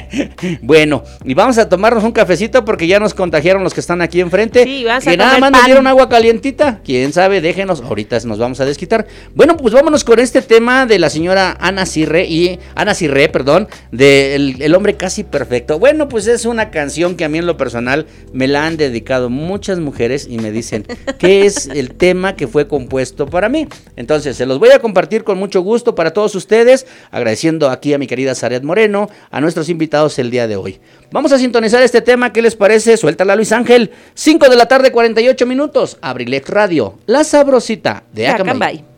bueno, 0.61 1.03
y 1.23 1.33
vamos 1.33 1.57
a 1.57 1.69
tomarnos 1.69 2.03
un 2.03 2.11
cafecito 2.11 2.65
porque 2.65 2.87
ya 2.87 2.99
nos 2.99 3.13
contagiaron 3.13 3.63
los 3.63 3.73
que 3.73 3.79
están 3.79 4.01
aquí 4.01 4.21
enfrente. 4.21 4.63
Sí, 4.63 4.83
vas 4.83 5.05
a 5.05 5.11
que 5.11 5.17
nada 5.17 5.31
comer 5.31 5.41
más 5.41 5.51
nos 5.51 5.59
pan. 5.59 5.65
dieron 5.67 5.87
agua 5.87 6.09
calientita. 6.09 6.81
Quién 6.83 7.13
sabe, 7.13 7.41
déjenos. 7.41 7.81
Ahorita 7.81 8.17
nos 8.25 8.39
vamos 8.39 8.59
a 8.59 8.65
desquitar. 8.65 9.07
Bueno, 9.35 9.57
pues 9.57 9.73
vámonos 9.73 10.03
con 10.03 10.19
este 10.19 10.41
tema 10.41 10.85
de 10.85 10.99
la 10.99 11.09
señora 11.09 11.57
Ana 11.59 11.85
Cirre 11.85 12.25
y 12.25 12.59
Ana 12.75 12.93
Cirre, 12.95 13.29
perdón, 13.29 13.67
de 13.91 14.35
el, 14.35 14.61
el 14.61 14.73
hombre 14.75 14.95
casi 14.95 15.23
perfecto. 15.23 15.79
Bueno, 15.79 16.09
pues 16.09 16.27
es 16.27 16.45
una 16.45 16.71
canción 16.71 17.15
que 17.15 17.25
a 17.25 17.29
mí 17.29 17.37
en 17.37 17.45
lo 17.45 17.57
personal 17.57 18.07
me 18.33 18.47
la 18.47 18.65
han 18.65 18.77
dedicado 18.77 19.29
muchas 19.29 19.79
mujeres 19.79 20.27
y 20.29 20.37
me 20.39 20.51
dicen 20.51 20.85
que 21.19 21.45
es 21.45 21.67
el 21.67 21.93
tema 21.93 22.35
que 22.35 22.47
fue 22.47 22.67
compuesto 22.67 23.27
para 23.27 23.49
mí. 23.49 23.67
Entonces, 23.95 24.37
se 24.37 24.45
los 24.45 24.59
voy 24.59 24.69
a 24.71 24.79
compartir 24.79 25.23
con 25.23 25.37
mucho 25.37 25.61
gusto 25.61 25.93
para 25.95 26.11
todos 26.13 26.35
ustedes, 26.35 26.87
agradeciendo 27.11 27.69
aquí 27.69 27.93
a 27.93 27.97
mi 27.97 28.07
querida 28.07 28.33
Saret 28.35 28.63
Moreno, 28.63 28.86
a 28.95 29.41
nuestros 29.41 29.69
invitados 29.69 30.17
el 30.19 30.31
día 30.31 30.47
de 30.47 30.55
hoy. 30.55 30.79
Vamos 31.11 31.31
a 31.31 31.37
sintonizar 31.37 31.81
este 31.83 32.01
tema, 32.01 32.33
¿qué 32.33 32.41
les 32.41 32.55
parece? 32.55 32.97
Suéltala 32.97 33.35
Luis 33.35 33.51
Ángel, 33.51 33.91
5 34.13 34.49
de 34.49 34.55
la 34.55 34.67
tarde, 34.67 34.91
48 34.91 35.45
minutos, 35.45 35.97
Abrilex 36.01 36.49
Radio, 36.49 36.97
la 37.05 37.23
sabrosita 37.23 38.03
de 38.13 38.27
Acambay. 38.27 38.96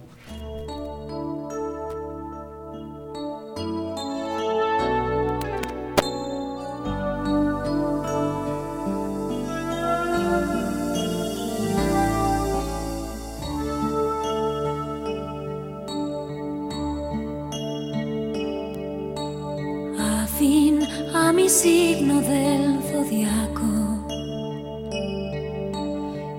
Signo 21.50 22.22
del 22.22 22.80
zodiaco 22.84 23.66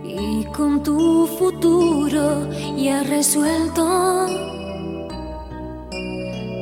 y 0.05 0.45
con 0.57 0.83
tu 0.85 1.27
futuro 1.27 2.47
ya 2.77 3.03
resuelto. 3.03 4.29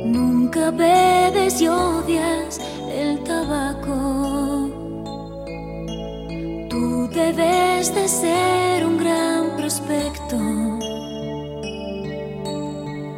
Nunca 0.05 0.71
bebes 0.71 1.61
y 1.61 1.67
odias 1.67 2.59
el 2.91 3.23
tabaco. 3.23 4.69
Tú 6.71 7.07
debes 7.13 7.93
de 7.93 8.07
ser 8.07 8.85
un 8.87 8.97
gran 8.97 9.57
prospecto. 9.57 10.37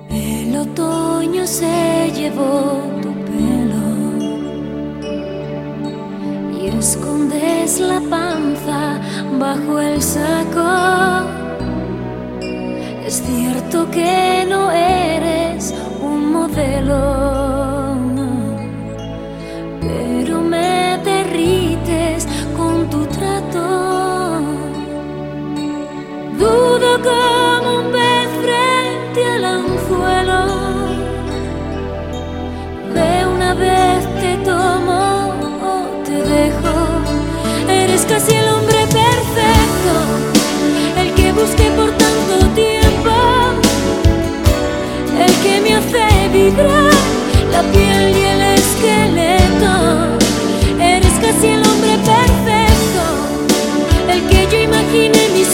El 0.10 0.58
otoño 0.58 1.48
se 1.48 2.12
llevó 2.18 2.82
tu 3.02 3.21
y 6.62 6.68
escondes 6.68 7.80
la 7.80 8.00
panza 8.02 9.00
bajo 9.40 9.80
el 9.80 10.02
saco. 10.02 11.28
Es 13.06 13.24
cierto 13.26 13.90
que 13.90 14.46
no 14.48 14.72
eres 14.72 15.74
un 16.02 16.32
modelo, 16.32 17.81
busqué 41.42 41.72
por 41.72 41.90
tanto 41.98 42.48
tiempo, 42.54 43.14
el 45.26 45.34
que 45.44 45.62
me 45.62 45.74
hace 45.74 46.30
vibrar 46.32 46.94
la 47.52 47.62
piel 47.74 48.16
y 48.16 48.22
el 48.34 48.42
esqueleto. 48.60 49.74
Eres 50.80 51.14
casi 51.20 51.48
el 51.48 51.66
hombre 51.66 51.98
perfecto, 52.12 53.04
el 54.08 54.22
que 54.30 54.48
yo 54.52 54.62
imaginé 54.62 55.26
en 55.26 55.34
mis 55.34 55.48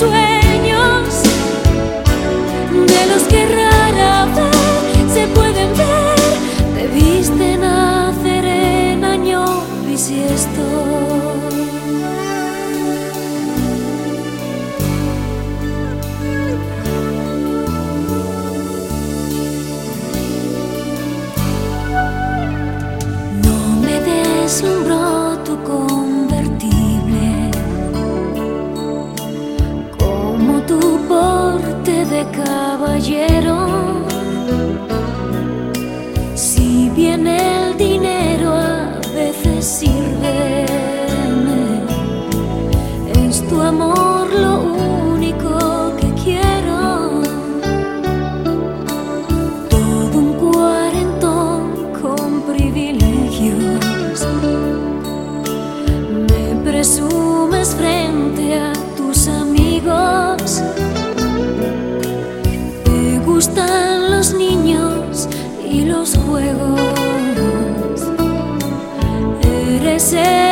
Eres 70.14 70.47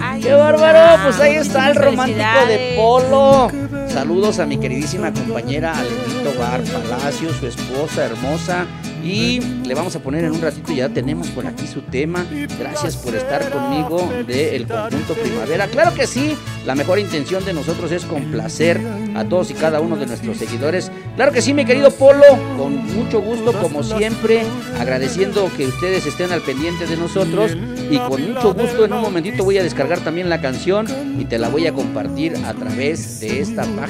Ay, 0.00 0.20
¡Qué 0.20 0.32
bárbaro! 0.32 1.02
Pues 1.02 1.20
ahí 1.20 1.36
está 1.36 1.70
el 1.70 1.76
romántico 1.76 2.46
de. 2.46 2.74
Polo. 2.76 3.50
Saludos 3.92 4.38
a 4.38 4.46
mi 4.46 4.56
queridísima 4.56 5.12
compañera 5.12 5.78
Alenito 5.78 6.32
Bar 6.38 6.62
Palacio, 6.62 7.30
su 7.34 7.46
esposa 7.46 8.06
hermosa. 8.06 8.66
Y 9.04 9.40
le 9.40 9.74
vamos 9.74 9.96
a 9.96 9.98
poner 9.98 10.24
en 10.24 10.30
un 10.30 10.40
ratito, 10.40 10.72
ya 10.72 10.88
tenemos 10.88 11.28
por 11.28 11.46
aquí 11.46 11.66
su 11.66 11.82
tema. 11.82 12.24
Gracias 12.58 12.96
por 12.96 13.14
estar 13.14 13.50
conmigo 13.50 14.10
del 14.26 14.66
conjunto 14.66 15.14
Primavera. 15.14 15.66
Claro 15.66 15.92
que 15.92 16.06
sí, 16.06 16.36
la 16.64 16.74
mejor 16.74 17.00
intención 17.00 17.44
de 17.44 17.52
nosotros 17.52 17.90
es 17.90 18.04
complacer 18.04 18.80
a 19.14 19.24
todos 19.24 19.50
y 19.50 19.54
cada 19.54 19.80
uno 19.80 19.96
de 19.96 20.06
nuestros 20.06 20.38
seguidores. 20.38 20.90
Claro 21.16 21.32
que 21.32 21.42
sí, 21.42 21.52
mi 21.52 21.64
querido 21.64 21.90
Polo, 21.90 22.24
con 22.56 22.76
mucho 22.94 23.20
gusto, 23.20 23.52
como 23.60 23.82
siempre, 23.82 24.42
agradeciendo 24.78 25.50
que 25.56 25.66
ustedes 25.66 26.06
estén 26.06 26.30
al 26.32 26.40
pendiente 26.40 26.86
de 26.86 26.96
nosotros. 26.96 27.56
Y 27.90 27.98
con 27.98 28.22
mucho 28.22 28.54
gusto, 28.54 28.84
en 28.84 28.92
un 28.92 29.02
momentito 29.02 29.44
voy 29.44 29.58
a 29.58 29.62
descargar 29.64 29.98
también 30.00 30.30
la 30.30 30.40
canción 30.40 30.86
y 31.18 31.24
te 31.24 31.38
la 31.38 31.48
voy 31.48 31.66
a 31.66 31.74
compartir 31.74 32.36
a 32.46 32.54
través 32.54 33.20
de 33.20 33.40
esta 33.40 33.64
página 33.64 33.81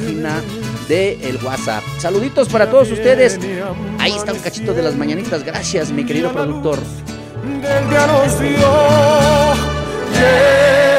de 0.89 1.19
el 1.29 1.37
WhatsApp. 1.45 1.83
Saluditos 1.99 2.49
para 2.49 2.71
todos 2.71 2.91
ustedes. 2.91 3.39
Ahí 3.99 4.13
está 4.13 4.33
un 4.33 4.39
cachito 4.39 4.73
de 4.73 4.83
las 4.83 4.97
mañanitas. 4.97 5.45
Gracias, 5.45 5.91
mi 5.93 6.05
querido 6.05 6.33
productor. 6.33 6.79
del 7.43 7.91
día 7.91 8.07
nos 8.07 8.41
dio. 8.41 8.73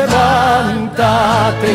Levántate 0.04 1.74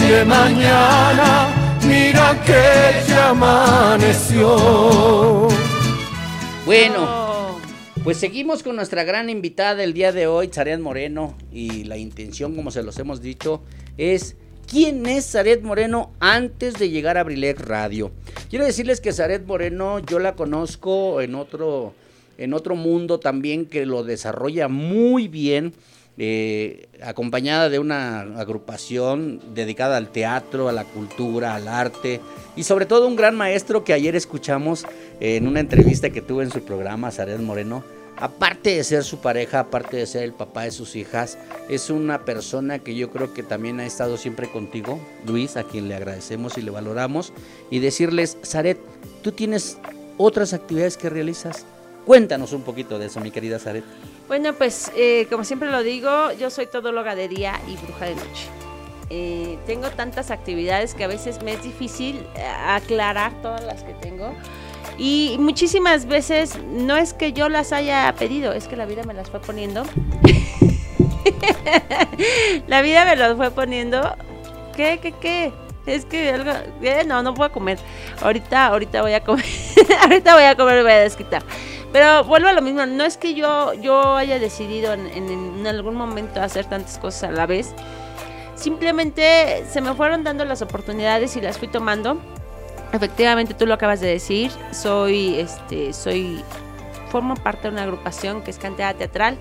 de 0.00 0.24
mañana, 0.24 1.48
mira 1.86 2.42
que 2.44 3.08
ya 3.08 3.30
amaneció. 3.30 4.56
Bueno, 6.64 7.60
pues 8.02 8.16
seguimos 8.18 8.62
con 8.62 8.76
nuestra 8.76 9.04
gran 9.04 9.30
invitada 9.30 9.76
del 9.76 9.92
día 9.92 10.10
de 10.12 10.26
hoy, 10.26 10.48
Zaret 10.52 10.80
Moreno. 10.80 11.36
Y 11.52 11.84
la 11.84 11.96
intención, 11.96 12.56
como 12.56 12.70
se 12.72 12.82
los 12.82 12.98
hemos 12.98 13.22
dicho, 13.22 13.62
es 13.96 14.36
quién 14.66 15.06
es 15.06 15.30
Zaret 15.30 15.62
Moreno 15.62 16.10
antes 16.20 16.74
de 16.74 16.90
llegar 16.90 17.16
a 17.18 17.24
Brilex 17.24 17.60
Radio. 17.64 18.10
Quiero 18.50 18.64
decirles 18.64 19.00
que 19.00 19.12
Zaret 19.12 19.46
Moreno 19.46 19.98
yo 20.00 20.18
la 20.18 20.34
conozco 20.34 21.20
en 21.20 21.34
otro, 21.34 21.94
en 22.38 22.54
otro 22.54 22.76
mundo 22.76 23.20
también 23.20 23.66
que 23.66 23.86
lo 23.86 24.04
desarrolla 24.04 24.68
muy 24.68 25.28
bien. 25.28 25.72
eh, 26.18 26.88
acompañada 27.02 27.68
de 27.68 27.78
una 27.78 28.20
agrupación 28.20 29.40
dedicada 29.54 29.98
al 29.98 30.08
teatro, 30.08 30.68
a 30.68 30.72
la 30.72 30.84
cultura, 30.84 31.54
al 31.54 31.68
arte 31.68 32.20
y 32.56 32.62
sobre 32.62 32.86
todo 32.86 33.06
un 33.06 33.16
gran 33.16 33.36
maestro 33.36 33.84
que 33.84 33.92
ayer 33.92 34.16
escuchamos 34.16 34.86
en 35.20 35.46
una 35.46 35.60
entrevista 35.60 36.10
que 36.10 36.22
tuve 36.22 36.44
en 36.44 36.50
su 36.50 36.62
programa, 36.62 37.10
Zaret 37.10 37.38
Moreno. 37.40 37.84
Aparte 38.18 38.76
de 38.76 38.84
ser 38.84 39.04
su 39.04 39.18
pareja, 39.18 39.60
aparte 39.60 39.98
de 39.98 40.06
ser 40.06 40.22
el 40.22 40.32
papá 40.32 40.62
de 40.62 40.70
sus 40.70 40.96
hijas, 40.96 41.36
es 41.68 41.90
una 41.90 42.24
persona 42.24 42.78
que 42.78 42.94
yo 42.94 43.10
creo 43.10 43.34
que 43.34 43.42
también 43.42 43.78
ha 43.78 43.86
estado 43.86 44.16
siempre 44.16 44.50
contigo, 44.50 44.98
Luis, 45.26 45.56
a 45.58 45.64
quien 45.64 45.88
le 45.88 45.96
agradecemos 45.96 46.56
y 46.56 46.62
le 46.62 46.70
valoramos. 46.70 47.34
Y 47.70 47.80
decirles, 47.80 48.38
Zaret, 48.42 48.78
tú 49.22 49.32
tienes 49.32 49.76
otras 50.16 50.54
actividades 50.54 50.96
que 50.96 51.10
realizas. 51.10 51.66
Cuéntanos 52.06 52.52
un 52.52 52.62
poquito 52.62 52.98
de 52.98 53.06
eso, 53.06 53.20
mi 53.20 53.30
querida 53.30 53.58
Zaret. 53.58 53.84
Bueno, 54.28 54.54
pues 54.54 54.90
eh, 54.96 55.26
como 55.30 55.44
siempre 55.44 55.70
lo 55.70 55.82
digo, 55.82 56.32
yo 56.32 56.48
soy 56.48 56.66
todóloga 56.66 57.14
de 57.14 57.28
día 57.28 57.60
y 57.68 57.76
bruja 57.76 58.06
de 58.06 58.14
noche. 58.14 58.48
Eh, 59.10 59.58
tengo 59.66 59.90
tantas 59.90 60.30
actividades 60.30 60.94
que 60.94 61.04
a 61.04 61.06
veces 61.06 61.42
me 61.42 61.52
es 61.52 61.62
difícil 61.62 62.16
eh, 62.34 62.46
aclarar 62.46 63.40
todas 63.42 63.62
las 63.62 63.82
que 63.84 63.92
tengo. 63.94 64.32
Y 64.98 65.36
muchísimas 65.38 66.06
veces 66.06 66.58
no 66.70 66.96
es 66.96 67.14
que 67.14 67.32
yo 67.32 67.48
las 67.48 67.72
haya 67.72 68.12
pedido, 68.18 68.52
es 68.52 68.66
que 68.68 68.76
la 68.76 68.86
vida 68.86 69.02
me 69.04 69.14
las 69.14 69.30
fue 69.30 69.40
poniendo. 69.40 69.84
la 72.66 72.82
vida 72.82 73.04
me 73.04 73.16
las 73.16 73.36
fue 73.36 73.50
poniendo. 73.50 74.16
¿Qué, 74.74 74.98
qué, 75.00 75.12
qué? 75.12 75.52
Es 75.86 76.04
que 76.04 76.30
algo, 76.30 76.50
eh, 76.82 77.04
no, 77.06 77.22
no 77.22 77.34
puedo 77.34 77.52
comer. 77.52 77.78
Ahorita, 78.22 78.66
ahorita 78.66 79.02
voy 79.02 79.14
a 79.14 79.22
comer. 79.22 79.44
ahorita 80.02 80.34
voy 80.34 80.44
a 80.44 80.56
comer 80.56 80.82
voy 80.82 80.92
a 80.92 80.98
desquitar. 81.00 81.42
Pero 81.92 82.24
vuelvo 82.24 82.48
a 82.48 82.52
lo 82.52 82.60
mismo, 82.62 82.84
no 82.84 83.04
es 83.04 83.16
que 83.16 83.34
yo, 83.34 83.72
yo 83.74 84.16
haya 84.16 84.38
decidido 84.38 84.92
en- 84.92 85.06
en 85.06 85.66
algún 85.66 85.94
momento 85.94 86.42
hacer 86.42 86.66
tantas 86.66 86.98
cosas 86.98 87.30
a 87.30 87.32
la 87.32 87.46
vez. 87.46 87.72
Simplemente 88.56 89.64
se 89.70 89.80
me 89.80 89.94
fueron 89.94 90.24
dando 90.24 90.44
las 90.44 90.62
oportunidades 90.62 91.36
y 91.36 91.40
las 91.40 91.58
fui 91.58 91.68
tomando. 91.68 92.18
Efectivamente, 92.92 93.54
tú 93.54 93.66
lo 93.66 93.74
acabas 93.74 94.00
de 94.00 94.08
decir. 94.08 94.50
Soy, 94.72 95.38
este, 95.38 95.92
soy, 95.92 96.42
formo 97.10 97.34
parte 97.34 97.62
de 97.62 97.68
una 97.68 97.82
agrupación 97.82 98.42
que 98.42 98.50
es 98.50 98.58
cantera 98.58 98.94
teatral. 98.94 99.36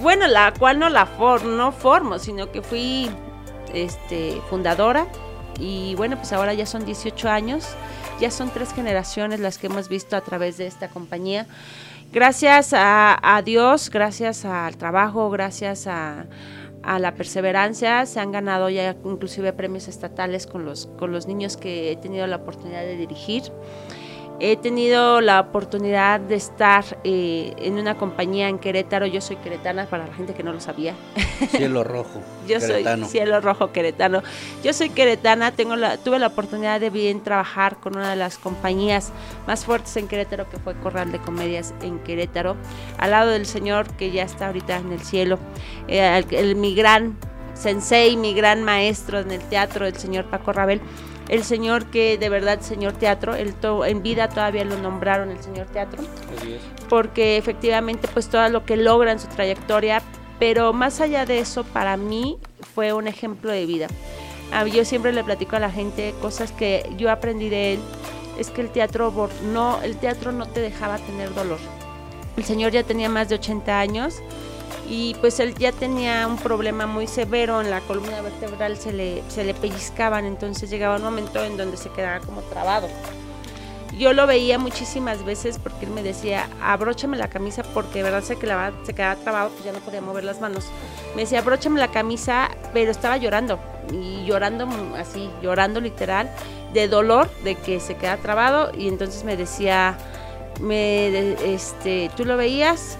Bueno, 0.00 0.26
la 0.26 0.52
cual 0.58 0.78
no 0.78 0.88
la 0.88 1.06
for, 1.06 1.44
no 1.44 1.72
formo, 1.72 2.18
sino 2.18 2.50
que 2.50 2.62
fui, 2.62 3.10
este, 3.72 4.40
fundadora. 4.50 5.06
Y 5.60 5.94
bueno, 5.94 6.16
pues 6.16 6.32
ahora 6.32 6.54
ya 6.54 6.66
son 6.66 6.84
18 6.84 7.28
años. 7.28 7.68
Ya 8.20 8.30
son 8.30 8.50
tres 8.50 8.72
generaciones 8.72 9.40
las 9.40 9.58
que 9.58 9.66
hemos 9.66 9.88
visto 9.88 10.16
a 10.16 10.20
través 10.20 10.56
de 10.56 10.66
esta 10.66 10.88
compañía. 10.88 11.46
Gracias 12.12 12.72
a, 12.72 13.18
a 13.22 13.42
Dios, 13.42 13.90
gracias 13.90 14.44
al 14.44 14.76
trabajo, 14.76 15.30
gracias 15.30 15.86
a, 15.86 16.26
a 16.82 16.98
la 16.98 17.14
perseverancia, 17.14 18.04
se 18.06 18.20
han 18.20 18.32
ganado 18.32 18.68
ya 18.68 18.96
inclusive 19.04 19.52
premios 19.52 19.88
estatales 19.88 20.46
con 20.46 20.64
los, 20.64 20.86
con 20.98 21.12
los 21.12 21.26
niños 21.26 21.56
que 21.56 21.92
he 21.92 21.96
tenido 21.96 22.26
la 22.26 22.36
oportunidad 22.36 22.82
de 22.82 22.96
dirigir. 22.96 23.44
He 24.44 24.56
tenido 24.56 25.20
la 25.20 25.38
oportunidad 25.38 26.18
de 26.18 26.34
estar 26.34 26.84
eh, 27.04 27.54
en 27.58 27.74
una 27.78 27.96
compañía 27.96 28.48
en 28.48 28.58
Querétaro. 28.58 29.06
Yo 29.06 29.20
soy 29.20 29.36
queretana, 29.36 29.86
para 29.86 30.08
la 30.08 30.14
gente 30.14 30.34
que 30.34 30.42
no 30.42 30.52
lo 30.52 30.58
sabía. 30.58 30.94
Cielo 31.50 31.84
rojo. 31.84 32.20
Yo 32.48 32.58
queretano. 32.58 33.04
soy 33.04 33.12
Cielo 33.12 33.40
Rojo 33.40 33.70
Queretano. 33.70 34.20
Yo 34.64 34.72
soy 34.72 34.90
queretana, 34.90 35.52
tengo 35.52 35.76
la, 35.76 35.96
tuve 35.96 36.18
la 36.18 36.26
oportunidad 36.26 36.80
de 36.80 36.90
bien 36.90 37.22
trabajar 37.22 37.76
con 37.76 37.96
una 37.96 38.10
de 38.10 38.16
las 38.16 38.36
compañías 38.36 39.12
más 39.46 39.64
fuertes 39.64 39.96
en 39.96 40.08
Querétaro, 40.08 40.50
que 40.50 40.56
fue 40.56 40.74
Corral 40.74 41.12
de 41.12 41.20
Comedias 41.20 41.72
en 41.80 42.00
Querétaro, 42.00 42.56
al 42.98 43.12
lado 43.12 43.30
del 43.30 43.46
señor 43.46 43.86
que 43.94 44.10
ya 44.10 44.24
está 44.24 44.48
ahorita 44.48 44.76
en 44.76 44.90
el 44.90 45.02
cielo, 45.02 45.38
eh, 45.86 46.24
el, 46.28 46.34
el- 46.34 46.56
mi 46.56 46.74
gran 46.74 47.16
sensei, 47.54 48.16
mi 48.16 48.34
gran 48.34 48.64
maestro 48.64 49.20
en 49.20 49.30
el 49.30 49.40
teatro, 49.42 49.86
el 49.86 49.94
señor 49.96 50.24
Paco 50.24 50.52
Rabel. 50.52 50.80
El 51.28 51.44
señor 51.44 51.86
que 51.86 52.18
de 52.18 52.28
verdad, 52.28 52.60
señor 52.60 52.92
teatro, 52.94 53.34
él 53.34 53.54
to- 53.54 53.84
en 53.84 54.02
vida 54.02 54.28
todavía 54.28 54.64
lo 54.64 54.76
nombraron 54.78 55.30
el 55.30 55.40
señor 55.42 55.66
teatro 55.68 56.02
porque 56.88 57.36
efectivamente 57.36 58.08
pues 58.12 58.28
todo 58.28 58.48
lo 58.48 58.64
que 58.64 58.76
logra 58.76 59.12
en 59.12 59.18
su 59.18 59.28
trayectoria, 59.28 60.02
pero 60.38 60.72
más 60.72 61.00
allá 61.00 61.24
de 61.24 61.38
eso 61.38 61.64
para 61.64 61.96
mí 61.96 62.38
fue 62.74 62.92
un 62.92 63.06
ejemplo 63.06 63.50
de 63.52 63.64
vida. 63.66 63.86
Yo 64.74 64.84
siempre 64.84 65.12
le 65.12 65.24
platico 65.24 65.56
a 65.56 65.60
la 65.60 65.70
gente 65.70 66.14
cosas 66.20 66.52
que 66.52 66.90
yo 66.98 67.10
aprendí 67.10 67.48
de 67.48 67.74
él. 67.74 67.80
Es 68.38 68.50
que 68.50 68.60
el 68.60 68.70
teatro 68.70 69.12
no, 69.52 69.80
el 69.82 69.96
teatro 69.96 70.32
no 70.32 70.46
te 70.46 70.60
dejaba 70.60 70.98
tener 70.98 71.32
dolor. 71.34 71.58
El 72.36 72.44
señor 72.44 72.72
ya 72.72 72.82
tenía 72.82 73.08
más 73.08 73.28
de 73.28 73.36
80 73.36 73.78
años 73.78 74.16
y 74.92 75.14
pues 75.14 75.40
él 75.40 75.54
ya 75.54 75.72
tenía 75.72 76.26
un 76.26 76.36
problema 76.36 76.86
muy 76.86 77.06
severo 77.06 77.62
en 77.62 77.70
la 77.70 77.80
columna 77.80 78.20
vertebral, 78.20 78.76
se 78.76 78.92
le, 78.92 79.22
se 79.28 79.42
le 79.42 79.54
pellizcaban, 79.54 80.26
entonces 80.26 80.68
llegaba 80.68 80.96
un 80.96 81.02
momento 81.02 81.42
en 81.42 81.56
donde 81.56 81.78
se 81.78 81.88
quedaba 81.88 82.20
como 82.20 82.42
trabado. 82.42 82.88
Yo 83.98 84.12
lo 84.12 84.26
veía 84.26 84.58
muchísimas 84.58 85.24
veces 85.24 85.58
porque 85.58 85.86
él 85.86 85.92
me 85.92 86.02
decía, 86.02 86.46
abróchame 86.60 87.16
la 87.16 87.30
camisa 87.30 87.62
porque 87.72 88.00
de 88.00 88.02
verdad 88.02 88.22
se 88.22 88.36
quedaba, 88.36 88.72
se 88.84 88.92
quedaba 88.92 89.16
trabado, 89.16 89.48
pues 89.48 89.64
ya 89.64 89.72
no 89.72 89.78
podía 89.78 90.02
mover 90.02 90.24
las 90.24 90.42
manos. 90.42 90.66
Me 91.16 91.22
decía, 91.22 91.38
abróchame 91.38 91.80
la 91.80 91.88
camisa, 91.88 92.50
pero 92.74 92.90
estaba 92.90 93.16
llorando, 93.16 93.58
y 93.90 94.26
llorando 94.26 94.68
así, 94.98 95.30
llorando 95.40 95.80
literal, 95.80 96.30
de 96.74 96.88
dolor, 96.88 97.30
de 97.44 97.54
que 97.54 97.80
se 97.80 97.96
quedaba 97.96 98.20
trabado, 98.20 98.72
y 98.76 98.88
entonces 98.88 99.24
me 99.24 99.38
decía, 99.38 99.96
me, 100.60 101.32
este, 101.54 102.10
tú 102.14 102.26
lo 102.26 102.36
veías, 102.36 102.98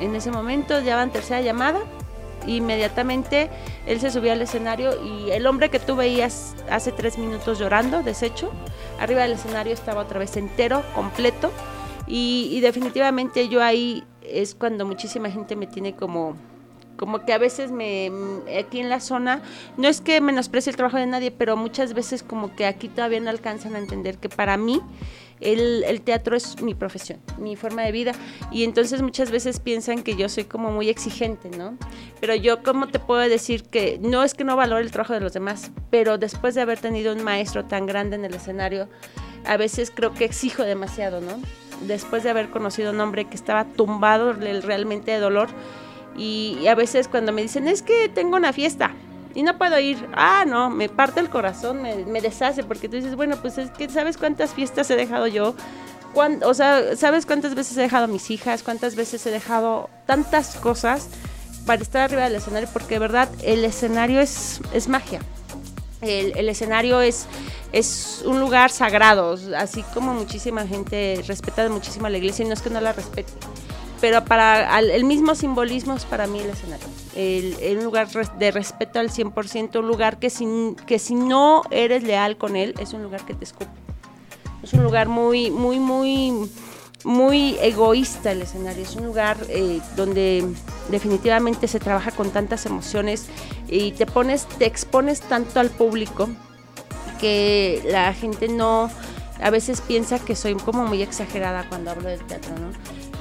en 0.00 0.14
ese 0.14 0.30
momento 0.30 0.80
ya 0.80 0.96
van 0.96 1.10
tercera 1.10 1.40
llamada, 1.40 1.80
inmediatamente 2.46 3.50
él 3.86 4.00
se 4.00 4.10
subía 4.10 4.32
al 4.32 4.42
escenario 4.42 4.92
y 5.02 5.30
el 5.30 5.46
hombre 5.46 5.70
que 5.70 5.80
tú 5.80 5.96
veías 5.96 6.54
hace 6.70 6.92
tres 6.92 7.18
minutos 7.18 7.58
llorando, 7.58 8.02
deshecho, 8.02 8.52
arriba 9.00 9.22
del 9.22 9.32
escenario 9.32 9.72
estaba 9.72 10.02
otra 10.02 10.18
vez 10.18 10.36
entero, 10.36 10.82
completo, 10.94 11.50
y, 12.06 12.60
definitivamente 12.60 13.48
yo 13.48 13.62
ahí 13.62 14.04
es 14.22 14.54
cuando 14.54 14.86
muchísima 14.86 15.30
gente 15.30 15.56
me 15.56 15.66
tiene 15.66 15.94
como 15.94 16.36
como 16.96 17.26
que 17.26 17.34
a 17.34 17.38
veces 17.38 17.70
me 17.70 18.10
aquí 18.58 18.80
en 18.80 18.88
la 18.88 19.00
zona 19.00 19.42
no 19.76 19.86
es 19.86 20.00
que 20.00 20.20
menosprecie 20.22 20.70
el 20.70 20.76
trabajo 20.76 20.96
de 20.96 21.06
nadie 21.06 21.30
pero 21.30 21.56
muchas 21.56 21.92
veces 21.92 22.22
como 22.22 22.56
que 22.56 22.64
aquí 22.64 22.88
todavía 22.88 23.20
no 23.20 23.28
alcanzan 23.28 23.76
a 23.76 23.78
entender 23.78 24.16
que 24.16 24.30
para 24.30 24.56
mí 24.56 24.80
el, 25.40 26.00
teatro 26.02 26.36
es 26.36 26.62
mi 26.62 26.74
profesión, 26.74 27.20
mi 27.38 27.56
forma 27.56 27.82
de 27.82 27.92
vida. 27.92 28.12
Y 28.50 28.64
entonces 28.64 29.02
muchas 29.02 29.30
veces 29.30 29.60
piensan 29.60 30.02
que 30.02 30.16
yo 30.16 30.28
soy 30.28 30.44
como 30.44 30.70
muy 30.70 30.88
exigente, 30.88 31.50
¿no? 31.50 31.76
Pero 32.20 32.34
yo, 32.34 32.62
¿cómo 32.62 32.88
te 32.88 32.98
puedo 32.98 33.20
decir 33.20 33.64
que 33.64 33.98
no 34.00 34.22
es 34.22 34.34
que 34.34 34.44
no 34.44 34.56
valore 34.56 34.82
el 34.82 34.90
trabajo 34.90 35.12
de 35.12 35.20
los 35.20 35.32
demás, 35.32 35.70
pero 35.90 36.18
después 36.18 36.54
de 36.54 36.62
haber 36.62 36.78
tenido 36.78 37.12
un 37.14 37.22
maestro 37.22 37.64
tan 37.64 37.86
grande 37.86 38.16
en 38.16 38.24
el 38.24 38.34
escenario, 38.34 38.88
a 39.44 39.56
veces 39.56 39.92
creo 39.94 40.12
que 40.14 40.24
exijo 40.24 40.62
demasiado, 40.62 41.20
¿no? 41.20 41.40
Después 41.82 42.22
de 42.22 42.30
haber 42.30 42.50
conocido 42.50 42.90
a 42.90 42.92
un 42.92 43.00
hombre 43.00 43.26
que 43.26 43.34
estaba 43.34 43.64
tumbado 43.64 44.32
realmente 44.32 45.10
de 45.10 45.18
dolor, 45.18 45.48
y 46.16 46.66
a 46.66 46.74
veces 46.74 47.08
cuando 47.08 47.32
me 47.32 47.42
dicen, 47.42 47.68
es 47.68 47.82
que 47.82 48.08
tengo 48.08 48.36
una 48.36 48.52
fiesta, 48.52 48.94
y 49.36 49.42
no 49.42 49.58
puedo 49.58 49.78
ir. 49.78 50.08
Ah, 50.14 50.44
no, 50.46 50.70
me 50.70 50.88
parte 50.88 51.20
el 51.20 51.28
corazón, 51.28 51.82
me, 51.82 52.20
deshace, 52.22 52.64
porque 52.64 52.88
tú 52.88 52.96
dices, 52.96 53.14
bueno, 53.16 53.36
pues 53.36 53.58
es 53.58 53.70
que 53.70 53.86
sabes 53.90 54.16
cuántas 54.16 54.54
fiestas 54.54 54.90
he 54.90 54.96
dejado 54.96 55.26
yo. 55.26 55.54
o 56.14 56.54
sea, 56.54 56.96
¿sabes 56.96 57.26
cuántas 57.26 57.54
veces 57.54 57.76
he 57.76 57.82
dejado 57.82 58.04
a 58.04 58.08
mis 58.08 58.30
hijas? 58.30 58.62
¿Cuántas 58.62 58.96
veces 58.96 59.24
he 59.26 59.30
dejado 59.30 59.90
tantas 60.06 60.56
cosas 60.56 61.08
para 61.66 61.82
estar 61.82 62.00
arriba 62.00 62.24
del 62.24 62.36
escenario? 62.36 62.66
Porque 62.72 62.94
de 62.94 62.98
verdad 62.98 63.28
el 63.42 63.62
escenario 63.66 64.20
es, 64.20 64.62
es 64.72 64.88
magia. 64.88 65.20
El, 66.00 66.48
escenario 66.48 67.02
es, 67.02 67.26
es 67.72 68.22
un 68.24 68.40
lugar 68.40 68.70
sagrado, 68.70 69.36
así 69.56 69.82
como 69.92 70.14
muchísima 70.14 70.66
gente 70.66 71.22
respeta 71.26 71.68
muchísimo 71.68 72.06
a 72.06 72.10
la 72.10 72.18
iglesia 72.18 72.44
y 72.44 72.48
no 72.48 72.54
es 72.54 72.62
que 72.62 72.70
no 72.70 72.80
la 72.80 72.92
respete 72.92 73.32
pero 74.00 74.24
para 74.24 74.78
el 74.78 75.04
mismo 75.04 75.34
simbolismo 75.34 75.94
es 75.94 76.04
para 76.04 76.26
mí 76.26 76.40
el 76.40 76.50
escenario. 76.50 76.86
El, 77.16 77.78
un 77.78 77.84
lugar 77.84 78.08
de 78.08 78.50
respeto 78.50 79.00
al 79.00 79.10
100%, 79.10 79.80
un 79.80 79.88
lugar 79.88 80.18
que 80.18 80.30
si, 80.30 80.46
que 80.86 80.98
si 80.98 81.14
no 81.14 81.62
eres 81.70 82.02
leal 82.02 82.36
con 82.36 82.56
él, 82.56 82.74
es 82.78 82.92
un 82.92 83.02
lugar 83.02 83.24
que 83.24 83.34
te 83.34 83.44
escupe. 83.44 83.70
Es 84.62 84.74
un 84.74 84.82
lugar 84.82 85.08
muy, 85.08 85.50
muy, 85.50 85.78
muy, 85.78 86.50
muy 87.04 87.56
egoísta 87.60 88.32
el 88.32 88.42
escenario. 88.42 88.82
Es 88.82 88.96
un 88.96 89.06
lugar 89.06 89.38
eh, 89.48 89.80
donde 89.96 90.44
definitivamente 90.90 91.68
se 91.68 91.80
trabaja 91.80 92.10
con 92.10 92.30
tantas 92.30 92.66
emociones 92.66 93.26
y 93.68 93.92
te 93.92 94.06
pones, 94.06 94.46
te 94.46 94.66
expones 94.66 95.20
tanto 95.20 95.60
al 95.60 95.70
público 95.70 96.28
que 97.20 97.82
la 97.86 98.12
gente 98.12 98.48
no, 98.48 98.90
a 99.40 99.50
veces 99.50 99.80
piensa 99.80 100.18
que 100.18 100.36
soy 100.36 100.54
como 100.54 100.86
muy 100.86 101.02
exagerada 101.02 101.68
cuando 101.68 101.90
hablo 101.90 102.08
del 102.08 102.20
teatro. 102.24 102.52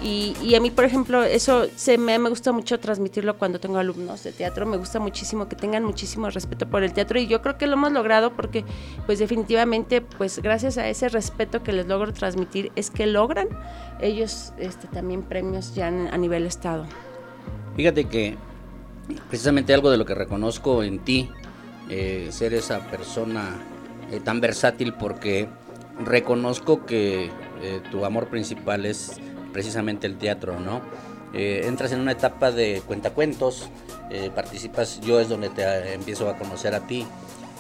Y, 0.08 0.54
a 0.54 0.60
mí, 0.60 0.70
por 0.70 0.86
ejemplo, 0.86 1.24
eso 1.24 1.66
se 1.76 1.98
me, 1.98 2.20
me 2.20 2.30
gusta 2.30 2.52
mucho 2.52 2.80
transmitirlo 2.80 3.40
cuando 3.40 3.60
tengo 3.60 3.80
alumnos 3.80 4.24
de 4.24 4.32
teatro. 4.32 4.68
Me 4.68 4.78
gusta 4.78 5.00
muchísimo 5.00 5.50
que 5.50 5.56
tengan 5.56 5.84
muchísimo 5.84 6.30
respeto 6.30 6.70
por 6.70 6.84
el 6.84 6.94
teatro 6.94 7.20
y 7.20 7.26
yo 7.26 7.42
creo 7.42 7.58
que 7.58 7.66
lo 7.66 7.74
hemos 7.74 7.92
logrado 7.92 8.32
porque, 8.34 8.64
pues 9.08 9.18
definitivamente, 9.18 10.02
pues 10.02 10.40
gracias 10.44 10.78
a 10.78 10.88
ese 10.88 11.10
respeto 11.10 11.64
que 11.64 11.74
les 11.74 11.88
logro 11.88 12.14
transmitir 12.14 12.72
es 12.76 12.92
que 12.92 13.08
logran 13.08 13.48
ellos 14.00 14.54
este, 14.60 14.88
también 14.88 15.24
premios 15.24 15.74
ya 15.74 15.88
a 15.88 16.18
nivel 16.20 16.46
estado. 16.46 16.86
Fíjate 17.76 18.06
que 18.06 18.38
precisamente 19.28 19.74
algo 19.74 19.90
de 19.90 19.98
lo 19.98 20.06
que 20.06 20.14
reconozco 20.14 20.84
en 20.84 21.00
ti, 21.00 21.32
eh, 21.90 22.28
ser 22.30 22.54
esa 22.54 22.92
persona 22.92 23.56
eh, 24.12 24.20
tan 24.20 24.40
versátil 24.40 24.94
porque 24.94 25.48
reconozco 26.00 26.86
que 26.86 27.32
eh, 27.64 27.82
tu 27.90 28.06
amor 28.06 28.28
principal 28.28 28.86
es 28.86 29.20
precisamente 29.56 30.06
el 30.06 30.18
teatro, 30.18 30.60
¿no? 30.60 30.82
Eh, 31.34 31.62
entras 31.64 31.94
en 31.94 32.02
una 32.02 32.12
etapa 32.12 32.52
de 32.52 32.82
cuentacuentos, 32.86 33.70
eh, 34.12 34.30
participas, 34.36 35.00
yo 35.00 35.22
es 35.22 35.30
donde 35.30 35.50
te 35.50 35.94
empiezo 35.94 36.30
a 36.30 36.38
conocer 36.38 36.76
a 36.76 36.86
ti, 36.86 37.08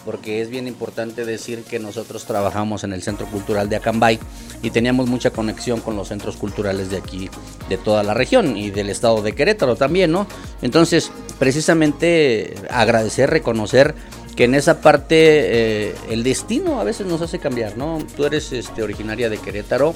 porque 0.03 0.41
es 0.41 0.49
bien 0.49 0.67
importante 0.67 1.23
decir 1.23 1.63
que 1.63 1.79
nosotros 1.79 2.25
trabajamos 2.25 2.83
en 2.83 2.91
el 2.91 3.01
Centro 3.01 3.27
Cultural 3.27 3.69
de 3.69 3.77
Acambay 3.77 4.19
y 4.61 4.71
teníamos 4.71 5.07
mucha 5.07 5.29
conexión 5.29 5.79
con 5.79 5.95
los 5.95 6.09
centros 6.09 6.35
culturales 6.35 6.89
de 6.89 6.97
aquí, 6.97 7.29
de 7.69 7.77
toda 7.77 8.03
la 8.03 8.13
región 8.13 8.57
y 8.57 8.71
del 8.71 8.89
estado 8.89 9.21
de 9.21 9.31
Querétaro 9.31 9.77
también, 9.77 10.11
¿no? 10.11 10.27
Entonces, 10.61 11.13
precisamente 11.39 12.55
agradecer, 12.69 13.29
reconocer 13.29 13.95
que 14.35 14.43
en 14.43 14.53
esa 14.53 14.81
parte 14.81 15.15
eh, 15.17 15.95
el 16.09 16.23
destino 16.23 16.81
a 16.81 16.83
veces 16.83 17.07
nos 17.07 17.21
hace 17.21 17.39
cambiar, 17.39 17.77
¿no? 17.77 17.99
Tú 18.17 18.25
eres 18.25 18.51
este, 18.51 18.83
originaria 18.83 19.29
de 19.29 19.37
Querétaro, 19.37 19.95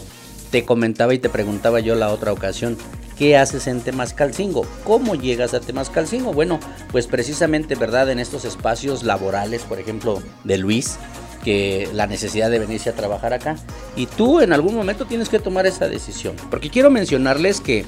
te 0.52 0.66
comentaba 0.66 1.14
y 1.14 1.20
te 1.20 1.30
preguntaba 1.30 1.80
yo 1.80 1.96
la 1.96 2.10
otra 2.10 2.32
ocasión, 2.32 2.78
¿qué 3.18 3.38
haces 3.38 3.68
en 3.68 3.82
Temascalcingo? 3.82 4.66
¿Cómo 4.84 5.16
llegas 5.16 5.54
a 5.54 5.60
Temascalcingo? 5.60 6.34
Bueno, 6.34 6.60
pues 6.92 7.08
precisamente, 7.08 7.76
¿verdad? 7.76 8.10
En 8.10 8.20
estos 8.20 8.46
espacios 8.46 9.04
laborales, 9.04 9.64
por 9.64 9.80
ejemplo, 9.80 10.22
de 10.44 10.58
Luis, 10.58 10.98
que 11.44 11.90
la 11.94 12.08
necesidad 12.08 12.50
de 12.50 12.60
venirse 12.60 12.90
a 12.90 12.94
trabajar 12.94 13.34
acá. 13.34 13.56
Y 13.96 14.08
tú 14.08 14.42
en 14.42 14.54
algún 14.54 14.76
momento 14.76 15.06
tienes 15.06 15.30
que 15.30 15.40
tomar 15.40 15.66
esa 15.68 15.88
decisión. 15.88 16.36
Porque 16.50 16.70
quiero 16.70 16.90
mencionarles 16.90 17.62
que 17.62 17.86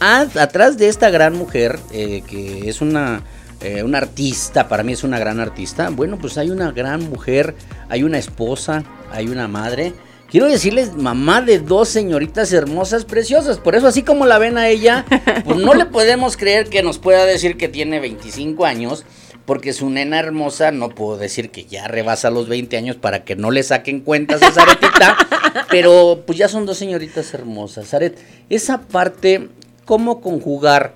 atrás 0.00 0.76
de 0.78 0.88
esta 0.88 1.10
gran 1.10 1.34
mujer, 1.34 1.78
eh, 1.92 2.22
que 2.26 2.68
es 2.68 2.80
una, 2.80 3.22
eh, 3.60 3.82
una 3.82 3.98
artista, 3.98 4.68
para 4.68 4.82
mí 4.82 4.92
es 4.92 5.04
una 5.04 5.18
gran 5.18 5.40
artista, 5.40 5.90
bueno, 5.90 6.18
pues 6.18 6.38
hay 6.38 6.50
una 6.50 6.70
gran 6.72 7.08
mujer, 7.08 7.54
hay 7.88 8.02
una 8.02 8.18
esposa, 8.18 8.84
hay 9.10 9.28
una 9.28 9.48
madre 9.48 9.94
Quiero 10.28 10.48
decirles, 10.48 10.96
mamá 10.96 11.40
de 11.40 11.60
dos 11.60 11.88
señoritas 11.88 12.52
hermosas, 12.52 13.04
preciosas. 13.04 13.58
Por 13.58 13.76
eso, 13.76 13.86
así 13.86 14.02
como 14.02 14.26
la 14.26 14.38
ven 14.38 14.58
a 14.58 14.68
ella, 14.68 15.04
pues 15.44 15.58
no 15.58 15.72
le 15.74 15.86
podemos 15.86 16.36
creer 16.36 16.68
que 16.68 16.82
nos 16.82 16.98
pueda 16.98 17.24
decir 17.24 17.56
que 17.56 17.68
tiene 17.68 18.00
25 18.00 18.64
años, 18.66 19.04
porque 19.44 19.72
su 19.72 19.88
nena 19.88 20.18
hermosa, 20.18 20.72
no 20.72 20.88
puedo 20.88 21.16
decir 21.16 21.50
que 21.50 21.64
ya 21.64 21.86
rebasa 21.86 22.30
los 22.30 22.48
20 22.48 22.76
años 22.76 22.96
para 22.96 23.24
que 23.24 23.36
no 23.36 23.52
le 23.52 23.62
saquen 23.62 24.00
cuentas 24.00 24.42
a 24.42 24.50
Zaretita, 24.50 25.16
pero 25.70 26.24
pues 26.26 26.36
ya 26.36 26.48
son 26.48 26.66
dos 26.66 26.76
señoritas 26.76 27.32
hermosas. 27.32 27.88
Zaret, 27.88 28.18
esa 28.50 28.80
parte, 28.80 29.48
¿cómo 29.84 30.20
conjugar 30.20 30.94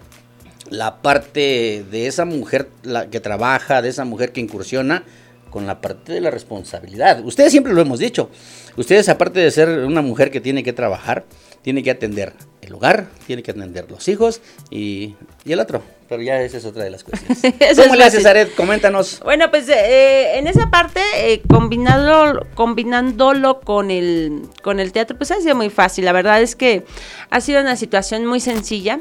la 0.71 1.03
parte 1.03 1.85
de 1.89 2.09
esa 2.09 2.25
mujer 2.25 2.69
la 2.83 3.09
que 3.11 3.21
trabaja, 3.21 3.81
de 3.81 3.91
esa 3.91 4.05
mujer 4.05 4.33
que 4.33 4.41
incursiona? 4.41 5.05
Con 5.51 5.67
la 5.67 5.81
parte 5.81 6.13
de 6.13 6.21
la 6.21 6.31
responsabilidad. 6.31 7.25
Ustedes 7.25 7.51
siempre 7.51 7.73
lo 7.73 7.83
hemos 7.83 7.99
dicho. 7.99 8.31
Ustedes, 8.77 9.09
aparte 9.09 9.41
de 9.41 9.51
ser 9.51 9.69
una 9.69 10.01
mujer 10.01 10.31
que 10.31 10.41
tiene 10.41 10.63
que 10.63 10.73
trabajar, 10.73 11.25
tiene 11.63 11.83
que 11.83 11.91
atender 11.91 12.33
el 12.63 12.75
hogar, 12.75 13.09
tiene 13.27 13.43
que 13.43 13.51
atender 13.51 13.91
los 13.91 14.09
hijos 14.09 14.41
y, 14.71 15.17
el 15.45 15.61
otro. 15.61 15.83
Pero 16.09 16.23
ya 16.23 16.41
esa 16.41 16.57
es 16.57 16.65
otra 16.65 16.83
de 16.83 16.91
las 16.91 17.05
cuestiones. 17.05 17.41
¿Cómo 17.77 17.95
le 17.95 18.05
haces, 18.05 18.27
Aret? 18.27 18.55
Coméntanos. 18.55 19.21
Bueno, 19.21 19.51
pues 19.51 19.69
eh, 19.69 20.39
en 20.39 20.47
esa 20.47 20.71
parte, 20.71 21.01
eh, 21.17 21.43
combinándolo, 21.49 22.47
combinándolo 22.55 23.61
con 23.61 23.91
el, 23.91 24.43
con 24.63 24.81
el 24.81 24.93
teatro, 24.93 25.17
pues 25.17 25.31
ha 25.31 25.41
sido 25.41 25.55
muy 25.55 25.71
fácil. 25.71 26.05
La 26.05 26.13
verdad 26.13 26.43
es 26.43 26.57
que 26.57 26.85
ha 27.31 27.41
sido 27.41 27.61
una 27.61 27.77
situación 27.77 28.27
muy 28.27 28.41
sencilla. 28.41 29.01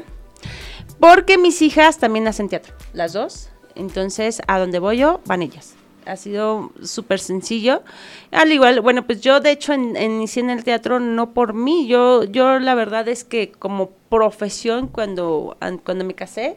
Porque 1.00 1.38
mis 1.38 1.62
hijas 1.62 1.96
también 1.96 2.28
hacen 2.28 2.50
teatro, 2.50 2.74
las 2.92 3.14
dos. 3.14 3.48
Entonces, 3.74 4.42
a 4.46 4.58
donde 4.58 4.78
voy 4.78 4.98
yo, 4.98 5.22
van 5.24 5.40
ellas 5.40 5.74
ha 6.06 6.16
sido 6.16 6.72
súper 6.82 7.20
sencillo. 7.20 7.82
Al 8.30 8.52
igual, 8.52 8.80
bueno, 8.80 9.06
pues 9.06 9.20
yo 9.20 9.40
de 9.40 9.50
hecho 9.50 9.72
en, 9.72 9.96
inicié 9.96 10.42
en 10.42 10.50
el 10.50 10.64
teatro 10.64 11.00
no 11.00 11.32
por 11.32 11.54
mí, 11.54 11.86
yo, 11.86 12.24
yo 12.24 12.58
la 12.58 12.74
verdad 12.74 13.08
es 13.08 13.24
que 13.24 13.50
como 13.52 13.90
profesión 14.08 14.88
cuando, 14.88 15.56
cuando 15.84 16.04
me 16.04 16.14
casé, 16.14 16.56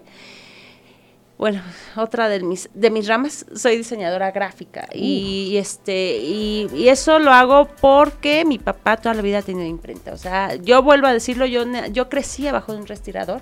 bueno, 1.38 1.62
otra 1.98 2.30
de 2.30 2.42
mis, 2.42 2.70
de 2.74 2.90
mis 2.90 3.08
ramas, 3.08 3.46
soy 3.54 3.76
diseñadora 3.76 4.32
gráfica 4.32 4.88
y, 4.94 5.58
este 5.58 6.18
y, 6.20 6.70
y 6.74 6.88
eso 6.90 7.20
lo 7.20 7.32
hago 7.32 7.68
porque 7.82 8.46
mi 8.46 8.60
papá 8.60 8.98
toda 8.98 9.16
la 9.16 9.22
vida 9.22 9.40
ha 9.40 9.42
tenido 9.42 9.68
imprenta. 9.68 10.14
O 10.14 10.18
sea, 10.18 10.56
yo 10.56 10.82
vuelvo 10.84 11.08
a 11.08 11.14
decirlo, 11.14 11.46
yo, 11.46 11.66
yo 11.92 12.08
crecí 12.08 12.48
abajo 12.48 12.74
de 12.74 12.80
un 12.80 12.88
respirador. 12.88 13.42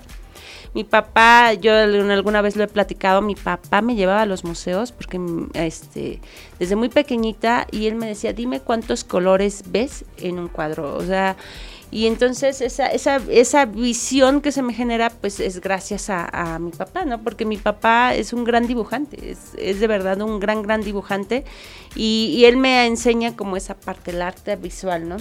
Mi 0.74 0.84
papá, 0.84 1.52
yo 1.52 1.74
alguna 1.74 2.40
vez 2.40 2.56
lo 2.56 2.64
he 2.64 2.68
platicado, 2.68 3.20
mi 3.20 3.34
papá 3.34 3.82
me 3.82 3.94
llevaba 3.94 4.22
a 4.22 4.26
los 4.26 4.42
museos 4.42 4.90
porque 4.92 5.18
mm, 5.18 5.50
este, 5.54 6.20
desde 6.58 6.76
muy 6.76 6.88
pequeñita 6.88 7.66
y 7.70 7.86
él 7.86 7.94
me 7.94 8.06
decía, 8.06 8.32
dime 8.32 8.60
cuántos 8.60 9.04
colores 9.04 9.64
ves 9.66 10.04
en 10.16 10.38
un 10.38 10.48
cuadro. 10.48 10.96
O 10.96 11.02
sea, 11.02 11.36
y 11.90 12.06
entonces 12.06 12.62
esa, 12.62 12.86
esa, 12.86 13.16
esa 13.28 13.66
visión 13.66 14.40
que 14.40 14.50
se 14.50 14.62
me 14.62 14.72
genera, 14.72 15.10
pues 15.10 15.40
es 15.40 15.60
gracias 15.60 16.08
a, 16.08 16.58
mi 16.58 16.70
papá, 16.70 17.04
¿no? 17.04 17.22
Porque 17.22 17.44
mi 17.44 17.58
papá 17.58 18.14
es 18.14 18.32
un 18.32 18.44
gran 18.44 18.66
dibujante, 18.66 19.30
es, 19.30 19.52
es 19.58 19.78
de 19.78 19.86
verdad 19.86 20.22
un 20.22 20.40
gran, 20.40 20.62
gran 20.62 20.80
dibujante. 20.80 21.44
Y, 21.94 22.34
y 22.34 22.46
él 22.46 22.56
me 22.56 22.86
enseña 22.86 23.36
como 23.36 23.58
esa 23.58 23.74
parte, 23.74 24.12
el 24.12 24.22
arte 24.22 24.56
visual, 24.56 25.06
¿no? 25.06 25.18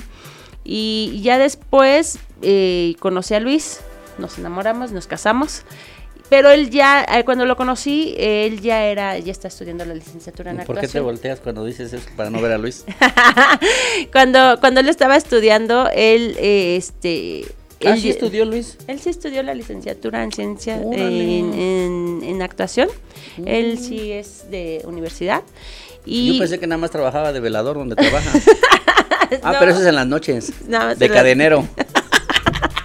Y 0.63 1.19
ya 1.21 1.37
después 1.37 2.19
eh, 2.41 2.95
conocí 2.99 3.33
a 3.33 3.41
Luis, 3.41 3.81
nos 4.21 4.37
enamoramos, 4.37 4.91
nos 4.91 5.07
casamos. 5.07 5.63
Pero 6.29 6.49
él 6.49 6.69
ya, 6.69 7.03
eh, 7.03 7.25
cuando 7.25 7.45
lo 7.45 7.57
conocí, 7.57 8.15
él 8.17 8.61
ya 8.61 8.85
era, 8.85 9.17
ya 9.19 9.33
está 9.33 9.49
estudiando 9.49 9.83
la 9.83 9.93
licenciatura 9.93 10.51
en 10.51 10.57
¿Por 10.59 10.67
qué 10.67 10.73
te 10.73 10.85
actuación. 10.85 11.03
volteas 11.03 11.39
cuando 11.41 11.65
dices 11.65 11.91
eso 11.91 12.07
para 12.15 12.29
no 12.29 12.39
ver 12.41 12.53
a 12.53 12.57
Luis? 12.57 12.85
cuando, 14.13 14.57
cuando 14.61 14.79
él 14.79 14.87
estaba 14.89 15.17
estudiando, 15.17 15.89
él, 15.93 16.35
eh, 16.39 16.75
este... 16.77 17.45
¿Ah, 17.83 17.93
él- 17.95 17.99
sí 18.01 18.09
estudió 18.09 18.45
Luis? 18.45 18.77
Él 18.87 18.99
sí 19.01 19.09
estudió 19.09 19.43
la 19.43 19.53
licenciatura 19.53 20.23
en 20.23 20.31
ciencia, 20.31 20.75
en, 20.81 21.53
en- 21.53 22.21
en 22.23 22.41
actuación. 22.41 22.87
Él 23.45 23.77
sí 23.79 24.11
es 24.13 24.49
de 24.49 24.81
universidad. 24.85 25.41
Y 26.05 26.33
Yo 26.33 26.39
pensé 26.39 26.59
que 26.59 26.67
nada 26.67 26.77
más 26.79 26.91
trabajaba 26.91 27.33
de 27.33 27.39
velador 27.41 27.77
donde 27.77 27.95
trabaja. 27.95 28.31
ah, 29.43 29.51
No. 29.53 29.59
pero 29.59 29.71
eso 29.71 29.81
es 29.81 29.87
en 29.87 29.95
las 29.95 30.07
noches. 30.07 30.53
Nada 30.67 30.85
más 30.87 30.99
de 30.99 31.07
la- 31.09 31.13
cadenero. 31.13 31.67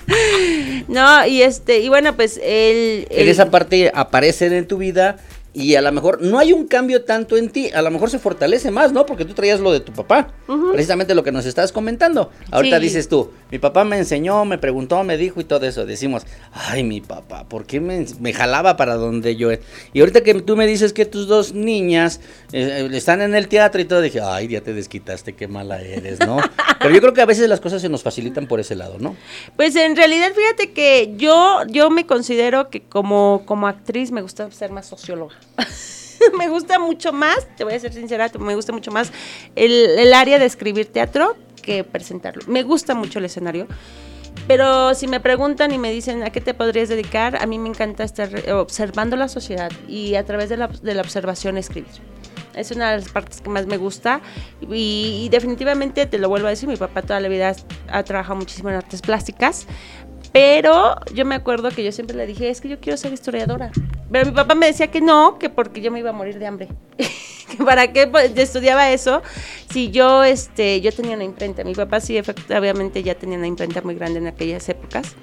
No, 0.88 1.26
y 1.26 1.42
este, 1.42 1.80
y 1.80 1.88
bueno, 1.88 2.14
pues 2.14 2.38
él... 2.42 3.06
En 3.10 3.22
él- 3.22 3.28
esa 3.28 3.50
parte 3.50 3.90
aparecen 3.94 4.52
en 4.52 4.66
tu 4.66 4.78
vida 4.78 5.16
y 5.58 5.74
a 5.74 5.80
lo 5.80 5.90
mejor 5.90 6.20
no 6.20 6.38
hay 6.38 6.52
un 6.52 6.66
cambio 6.66 7.02
tanto 7.04 7.38
en 7.38 7.48
ti, 7.48 7.70
a 7.74 7.80
lo 7.80 7.90
mejor 7.90 8.10
se 8.10 8.18
fortalece 8.18 8.70
más, 8.70 8.92
¿no? 8.92 9.06
Porque 9.06 9.24
tú 9.24 9.32
traías 9.32 9.58
lo 9.58 9.72
de 9.72 9.80
tu 9.80 9.90
papá, 9.90 10.34
precisamente 10.72 11.14
lo 11.14 11.24
que 11.24 11.32
nos 11.32 11.46
estás 11.46 11.72
comentando. 11.72 12.30
Ahorita 12.50 12.76
Sí. 12.76 12.82
dices 12.82 13.08
tú, 13.08 13.30
mi 13.50 13.58
papá 13.58 13.82
me 13.84 13.96
enseñó, 13.96 14.44
me 14.44 14.58
preguntó, 14.58 15.02
me 15.02 15.16
dijo 15.16 15.40
y 15.40 15.44
todo 15.44 15.64
eso. 15.64 15.86
Decimos, 15.86 16.24
ay, 16.52 16.84
mi 16.84 17.00
papá, 17.00 17.48
¿por 17.48 17.64
qué 17.64 17.80
me, 17.80 18.04
me 18.20 18.34
jalaba 18.34 18.76
para 18.76 18.96
donde 18.96 19.36
yo? 19.36 19.48
Y 19.94 20.00
ahorita 20.00 20.20
que 20.22 20.34
tú 20.42 20.56
me 20.56 20.66
dices 20.66 20.92
que 20.92 21.06
tus 21.06 21.26
dos 21.26 21.54
niñas 21.54 22.20
eh, 22.52 22.86
están 22.92 23.22
en 23.22 23.34
el 23.34 23.48
teatro 23.48 23.80
y 23.80 23.86
todo, 23.86 24.02
dije, 24.02 24.20
ay, 24.22 24.48
ya 24.48 24.60
te 24.60 24.74
desquitaste, 24.74 25.32
qué 25.34 25.48
mala 25.48 25.80
eres, 25.80 26.20
¿no? 26.20 26.36
Pero 26.80 26.94
yo 26.94 27.00
creo 27.00 27.14
que 27.14 27.22
a 27.22 27.26
veces 27.26 27.48
las 27.48 27.60
cosas 27.60 27.80
se 27.80 27.88
nos 27.88 28.02
facilitan 28.02 28.46
por 28.46 28.60
ese 28.60 28.74
lado, 28.74 28.98
¿no? 28.98 29.16
Pues 29.56 29.74
en 29.76 29.96
realidad, 29.96 30.32
fíjate 30.34 30.72
que 30.72 31.14
yo, 31.16 31.62
yo 31.68 31.88
me 31.88 32.04
considero 32.04 32.68
que 32.68 32.82
como, 32.82 33.42
como 33.46 33.66
actriz 33.68 34.10
me 34.12 34.20
gusta 34.20 34.50
ser 34.50 34.70
más 34.70 34.84
socióloga. 34.86 35.34
me 36.38 36.48
gusta 36.48 36.78
mucho 36.78 37.12
más, 37.12 37.46
te 37.56 37.64
voy 37.64 37.74
a 37.74 37.80
ser 37.80 37.92
sincera, 37.92 38.30
me 38.38 38.54
gusta 38.54 38.72
mucho 38.72 38.90
más 38.90 39.12
el, 39.54 40.12
área 40.12 40.38
de 40.38 40.46
escribir 40.46 40.86
teatro 40.86 41.36
que 41.62 41.84
presentarlo. 41.84 42.42
Me 42.46 42.62
gusta 42.62 42.94
mucho 42.94 43.18
el 43.18 43.24
escenario. 43.24 43.66
Pero 44.46 44.94
si 44.94 45.08
me 45.08 45.18
preguntan 45.18 45.72
y 45.72 45.78
me 45.78 45.90
dicen 45.90 46.22
a 46.22 46.30
qué 46.30 46.42
te 46.42 46.52
podrías 46.52 46.90
dedicar, 46.90 47.42
a 47.42 47.46
mí 47.46 47.58
me 47.58 47.70
encanta 47.70 48.04
estar 48.04 48.30
observando 48.50 49.16
la 49.16 49.28
sociedad 49.28 49.72
y 49.88 50.14
a 50.14 50.24
través 50.26 50.50
de 50.50 50.58
la, 50.58 50.68
de 50.68 50.94
la 50.94 51.00
observación 51.00 51.56
escribir. 51.56 51.90
Es 52.54 52.70
una 52.70 52.90
de 52.92 52.98
las 52.98 53.08
partes 53.08 53.40
que 53.40 53.48
más 53.48 53.66
me 53.66 53.76
gusta 53.78 54.20
y, 54.60 55.22
y 55.24 55.28
definitivamente 55.30 56.06
te 56.06 56.18
lo 56.18 56.28
vuelvo 56.28 56.46
a 56.46 56.50
decir, 56.50 56.68
mi 56.68 56.76
papá 56.76 57.02
toda 57.02 57.18
la 57.18 57.28
vida 57.28 57.56
ha 57.88 58.02
trabajado 58.02 58.36
muchísimo 58.36 58.68
en 58.68 58.76
artes 58.76 59.00
plásticas, 59.00 59.66
pero 60.36 60.96
yo 61.14 61.24
me 61.24 61.34
acuerdo 61.34 61.70
que 61.70 61.82
yo 61.82 61.90
siempre 61.92 62.14
le 62.14 62.26
dije, 62.26 62.50
es 62.50 62.60
que 62.60 62.68
yo 62.68 62.78
quiero 62.78 62.98
ser 62.98 63.10
historiadora. 63.10 63.70
Pero 64.12 64.26
mi 64.26 64.32
papá 64.32 64.54
me 64.54 64.66
decía 64.66 64.88
que 64.88 65.00
no, 65.00 65.38
que 65.38 65.48
porque 65.48 65.80
yo 65.80 65.90
me 65.90 66.00
iba 66.00 66.10
a 66.10 66.12
morir 66.12 66.38
de 66.38 66.46
hambre. 66.46 66.68
para 67.64 67.90
qué 67.90 68.06
pues, 68.06 68.34
yo 68.34 68.42
estudiaba 68.42 68.90
eso 68.90 69.22
si 69.70 69.90
yo 69.90 70.24
este 70.24 70.82
yo 70.82 70.92
tenía 70.92 71.14
una 71.14 71.24
imprenta. 71.24 71.64
Mi 71.64 71.74
papá 71.74 72.00
sí 72.00 72.18
efectivamente 72.18 73.02
ya 73.02 73.14
tenía 73.14 73.38
una 73.38 73.46
imprenta 73.46 73.80
muy 73.80 73.94
grande 73.94 74.18
en 74.18 74.26
aquellas 74.26 74.68
épocas. 74.68 75.16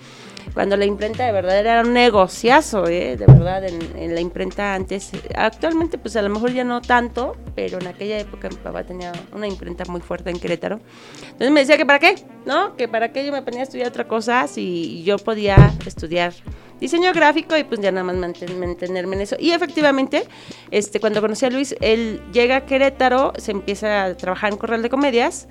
Cuando 0.54 0.78
la 0.78 0.86
imprenta 0.86 1.26
de 1.26 1.32
verdad 1.32 1.60
era 1.60 1.82
un 1.82 1.94
negociazo, 1.94 2.88
¿eh? 2.88 3.18
de 3.18 3.26
verdad, 3.26 3.64
en, 3.66 3.80
en 3.98 4.14
la 4.14 4.22
imprenta 4.22 4.76
antes. 4.76 5.12
Actualmente, 5.36 5.98
pues 5.98 6.16
a 6.16 6.22
lo 6.22 6.30
mejor 6.30 6.52
ya 6.54 6.64
no 6.64 6.82
tanto, 6.82 7.36
pero 7.56 7.80
en 7.80 7.88
aquella 7.88 8.20
época 8.20 8.50
mi 8.50 8.58
papá 8.58 8.84
tenía 8.84 9.12
una 9.34 9.48
imprenta 9.48 9.84
muy 9.86 10.02
fuerte 10.02 10.30
en 10.30 10.40
Querétaro. 10.40 10.80
Entonces 11.24 11.52
me 11.52 11.62
decía 11.62 11.78
que 11.78 11.86
para 11.86 12.00
qué, 12.00 12.16
¿no? 12.46 12.76
Que 12.76 12.88
para 12.88 13.12
qué 13.12 13.26
yo 13.26 13.32
me 13.32 13.42
ponía 13.42 13.62
a 13.62 13.64
estudiar 13.64 13.88
otra 13.88 14.08
cosa 14.08 14.48
si 14.48 15.04
yo 15.04 15.18
podía 15.18 15.74
estudiar 15.86 16.34
diseño 16.80 17.14
gráfico 17.14 17.58
y 17.58 17.64
pues 17.64 17.80
ya 17.80 17.92
nada 17.92 18.04
más 18.04 18.16
manten- 18.18 18.58
mantenerme 18.58 19.16
en 19.16 19.22
eso. 19.22 19.36
Y 19.40 19.52
efectivamente, 19.52 20.26
este, 20.70 21.00
cuando 21.00 21.22
conocí 21.22 21.46
a 21.46 21.50
Luis, 21.50 21.76
él 21.82 22.22
llega 22.34 22.58
a 22.58 22.66
Querétaro, 22.66 23.34
se 23.38 23.52
empieza 23.52 24.04
a 24.04 24.18
trabajar 24.18 24.52
en 24.52 24.58
Corral 24.58 24.82
de 24.84 24.90
Comedias 24.90 25.48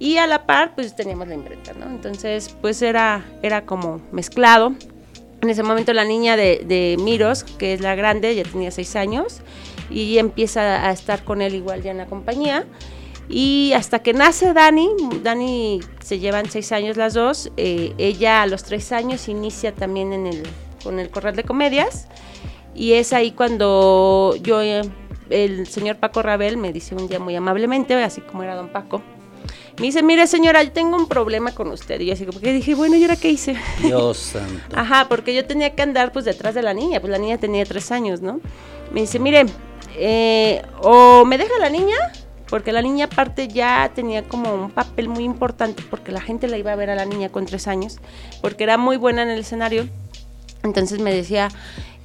y 0.00 0.16
a 0.16 0.26
la 0.26 0.46
par 0.46 0.74
pues 0.74 0.96
teníamos 0.96 1.28
la 1.28 1.34
imprenta, 1.34 1.72
¿no? 1.74 1.86
Entonces 1.86 2.56
pues 2.60 2.82
era, 2.82 3.24
era 3.42 3.64
como 3.64 4.00
mezclado. 4.10 4.74
En 5.42 5.48
ese 5.48 5.62
momento 5.62 5.92
la 5.92 6.04
niña 6.04 6.36
de, 6.36 6.64
de 6.66 6.96
Miros, 6.98 7.44
que 7.44 7.72
es 7.72 7.80
la 7.80 7.94
grande, 7.94 8.34
ya 8.34 8.42
tenía 8.42 8.72
seis 8.72 8.96
años 8.96 9.40
y 9.88 10.18
empieza 10.18 10.88
a 10.88 10.90
estar 10.90 11.22
con 11.22 11.40
él 11.40 11.54
igual 11.54 11.82
ya 11.82 11.92
en 11.92 11.98
la 11.98 12.06
compañía. 12.06 12.66
Y 13.28 13.72
hasta 13.76 14.00
que 14.00 14.12
nace 14.12 14.52
Dani, 14.52 14.88
Dani 15.22 15.80
se 16.02 16.18
llevan 16.18 16.50
seis 16.50 16.72
años 16.72 16.96
las 16.96 17.14
dos, 17.14 17.52
eh, 17.56 17.94
ella 17.96 18.42
a 18.42 18.46
los 18.48 18.64
tres 18.64 18.90
años 18.90 19.28
inicia 19.28 19.72
también 19.72 20.12
en 20.12 20.26
el, 20.26 20.42
con 20.82 20.98
el 20.98 21.10
Corral 21.10 21.36
de 21.36 21.44
Comedias 21.44 22.08
y 22.74 22.94
es 22.94 23.12
ahí 23.12 23.32
cuando 23.32 24.34
yo, 24.42 24.62
eh, 24.62 24.82
el 25.28 25.66
señor 25.66 25.96
Paco 25.96 26.22
Rabel 26.22 26.56
me 26.56 26.72
dice 26.72 26.94
un 26.94 27.06
día 27.06 27.18
muy 27.18 27.36
amablemente, 27.36 27.94
así 28.02 28.20
como 28.20 28.42
era 28.42 28.56
don 28.56 28.68
Paco, 28.68 29.02
me 29.80 29.86
dice, 29.86 30.02
mire 30.02 30.26
señora, 30.26 30.62
yo 30.62 30.70
tengo 30.72 30.96
un 30.96 31.08
problema 31.08 31.52
con 31.52 31.68
usted. 31.70 32.00
Y 32.00 32.06
yo 32.06 32.12
así 32.12 32.24
como 32.26 32.38
que 32.40 32.52
dije, 32.52 32.74
bueno, 32.74 32.96
¿y 32.96 33.02
ahora 33.02 33.16
qué 33.16 33.30
hice? 33.30 33.56
Dios 33.82 34.16
santo. 34.32 34.76
Ajá, 34.76 35.06
porque 35.08 35.34
yo 35.34 35.44
tenía 35.46 35.74
que 35.74 35.82
andar 35.82 36.12
pues 36.12 36.24
detrás 36.24 36.54
de 36.54 36.62
la 36.62 36.74
niña, 36.74 37.00
pues 37.00 37.10
la 37.10 37.18
niña 37.18 37.38
tenía 37.38 37.64
tres 37.64 37.90
años, 37.90 38.20
¿no? 38.20 38.40
Me 38.92 39.00
dice, 39.00 39.18
mire, 39.18 39.46
eh, 39.96 40.62
o 40.82 41.24
me 41.24 41.38
deja 41.38 41.58
la 41.58 41.70
niña, 41.70 41.96
porque 42.48 42.72
la 42.72 42.82
niña 42.82 43.06
aparte 43.06 43.48
ya 43.48 43.90
tenía 43.94 44.22
como 44.24 44.52
un 44.54 44.70
papel 44.70 45.08
muy 45.08 45.24
importante, 45.24 45.82
porque 45.88 46.12
la 46.12 46.20
gente 46.20 46.46
la 46.48 46.58
iba 46.58 46.72
a 46.72 46.76
ver 46.76 46.90
a 46.90 46.94
la 46.94 47.04
niña 47.06 47.28
con 47.30 47.46
tres 47.46 47.66
años, 47.68 47.98
porque 48.42 48.64
era 48.64 48.76
muy 48.76 48.96
buena 48.96 49.22
en 49.22 49.30
el 49.30 49.40
escenario. 49.40 49.86
Entonces 50.62 50.98
me 51.00 51.12
decía, 51.14 51.48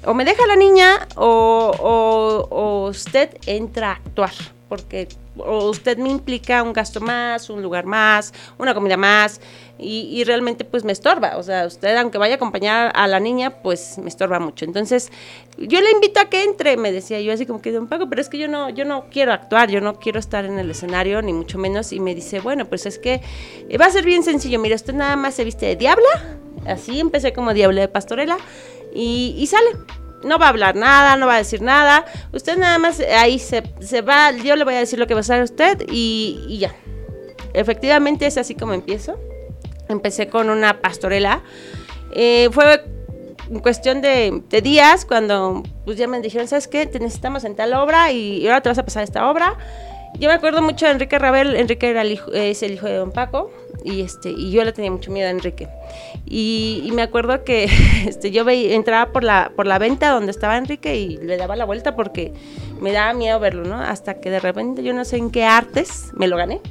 o 0.05 0.13
me 0.13 0.23
deja 0.23 0.45
la 0.47 0.55
niña 0.55 1.07
o, 1.15 1.71
o- 1.77 2.47
o 2.55 2.87
usted 2.89 3.31
entra 3.47 3.89
a 3.89 3.93
actuar, 3.95 4.31
porque 4.67 5.07
usted 5.35 5.97
me 5.97 6.09
implica 6.09 6.63
un 6.63 6.73
gasto 6.73 6.99
más, 7.01 7.49
un 7.49 7.61
lugar 7.61 7.85
más, 7.85 8.33
una 8.57 8.73
comida 8.73 8.97
más, 8.97 9.41
y, 9.77 10.23
realmente 10.23 10.63
pues 10.63 10.83
me 10.85 10.93
estorba. 10.93 11.37
O 11.37 11.43
sea, 11.43 11.65
usted 11.65 11.95
aunque 11.97 12.17
vaya 12.17 12.35
a 12.35 12.37
acompañar 12.37 12.91
a 12.95 13.07
la 13.07 13.19
niña, 13.19 13.61
pues 13.61 13.97
me 13.97 14.07
estorba 14.07 14.39
mucho. 14.39 14.63
Entonces, 14.63 15.11
yo 15.57 15.81
le 15.81 15.91
invito 15.91 16.19
a 16.19 16.25
que 16.25 16.43
entre, 16.43 16.77
me 16.77 16.91
decía 16.91 17.19
yo 17.19 17.33
así 17.33 17.45
como 17.45 17.61
que 17.61 17.71
don 17.71 17.87
Paco, 17.87 18.09
pero 18.09 18.21
es 18.21 18.29
que 18.29 18.37
yo 18.37 18.47
no, 18.47 18.69
yo 18.69 18.85
no 18.85 19.05
quiero 19.11 19.33
actuar, 19.33 19.69
yo 19.69 19.81
no 19.81 19.99
quiero 19.99 20.19
estar 20.19 20.45
en 20.45 20.59
el 20.59 20.71
escenario, 20.71 21.21
ni 21.21 21.33
mucho 21.33 21.57
menos. 21.57 21.91
Y 21.91 21.99
me 21.99 22.15
dice, 22.15 22.39
bueno, 22.39 22.65
pues 22.65 22.85
es 22.85 22.97
que 22.97 23.21
eh, 23.69 23.77
va 23.77 23.85
a 23.85 23.91
ser 23.91 24.05
bien 24.05 24.23
sencillo. 24.23 24.59
Mira, 24.59 24.75
usted 24.75 24.93
nada 24.93 25.17
más 25.17 25.33
se 25.33 25.43
viste 25.43 25.65
de 25.65 25.75
diabla, 25.75 26.37
así 26.65 26.99
empecé 26.99 27.33
como 27.33 27.53
diabla 27.53 27.81
de 27.81 27.87
pastorela, 27.89 28.37
y 28.93 29.45
sale 29.47 29.71
no 30.23 30.39
va 30.39 30.47
a 30.47 30.49
hablar 30.49 30.75
nada, 30.75 31.17
no 31.17 31.27
va 31.27 31.35
a 31.35 31.37
decir 31.37 31.61
nada. 31.61 32.05
Usted 32.33 32.57
nada 32.57 32.77
más 32.77 32.99
ahí 32.99 33.39
se, 33.39 33.63
se 33.79 34.01
va, 34.01 34.31
yo 34.31 34.55
le 34.55 34.63
voy 34.63 34.75
a 34.75 34.79
decir 34.79 34.99
lo 34.99 35.07
que 35.07 35.13
va 35.13 35.19
a 35.19 35.21
hacer 35.21 35.43
usted 35.43 35.85
y, 35.89 36.57
ya. 36.59 36.73
Efectivamente 37.53 38.25
es 38.25 38.37
así 38.37 38.55
como 38.55 38.73
empiezo. 38.73 39.19
Empecé 39.87 40.27
con 40.27 40.49
una 40.49 40.81
pastorela. 40.81 41.43
Eh, 42.11 42.49
fue 42.51 42.83
en 43.49 43.59
cuestión 43.59 44.01
de, 44.01 44.43
días 44.63 45.05
cuando 45.05 45.63
pues 45.85 45.97
ya 45.97 46.07
me 46.07 46.19
dijeron, 46.21 46.47
¿sabes 46.47 46.67
qué? 46.67 46.85
Te 46.85 46.99
necesitamos 46.99 47.43
en 47.43 47.55
tal 47.55 47.73
obra 47.73 48.11
y 48.11 48.47
ahora 48.47 48.61
te 48.61 48.69
vas 48.69 48.77
a 48.77 48.85
pasar 48.85 49.03
esta 49.03 49.29
obra. 49.29 49.57
Yo 50.19 50.29
me 50.29 50.35
acuerdo 50.35 50.61
mucho 50.61 50.85
de 50.85 50.93
Enrique 50.93 51.19
Rabel, 51.19 51.55
Enrique 51.55 51.89
era 51.89 52.01
el 52.01 52.13
hijo, 52.13 52.31
es 52.31 52.63
el 52.63 52.73
hijo 52.73 52.85
de 52.85 52.95
Don 52.95 53.11
Paco 53.11 53.51
y 53.83 54.01
este 54.01 54.31
y 54.31 54.51
yo 54.51 54.63
le 54.63 54.71
tenía 54.71 54.91
mucho 54.91 55.11
miedo 55.11 55.27
a 55.27 55.31
Enrique. 55.31 55.67
Y, 56.25 56.81
y 56.85 56.91
me 56.91 57.01
acuerdo 57.01 57.43
que 57.43 57.65
este, 58.07 58.31
yo 58.31 58.45
veía, 58.45 58.75
entraba 58.75 59.11
por 59.11 59.23
la, 59.23 59.51
por 59.55 59.67
la 59.67 59.77
venta 59.77 60.11
donde 60.11 60.31
estaba 60.31 60.57
Enrique 60.57 60.95
y 60.95 61.17
le 61.17 61.37
daba 61.37 61.55
la 61.55 61.65
vuelta 61.65 61.95
porque 61.95 62.33
me 62.79 62.91
daba 62.91 63.13
miedo 63.13 63.39
verlo, 63.39 63.65
¿no? 63.65 63.75
Hasta 63.75 64.15
que 64.21 64.29
de 64.29 64.39
repente 64.39 64.83
yo 64.83 64.93
no 64.93 65.03
sé 65.05 65.17
en 65.17 65.31
qué 65.31 65.43
artes 65.43 66.11
me 66.13 66.27
lo 66.27 66.37
gané. 66.37 66.61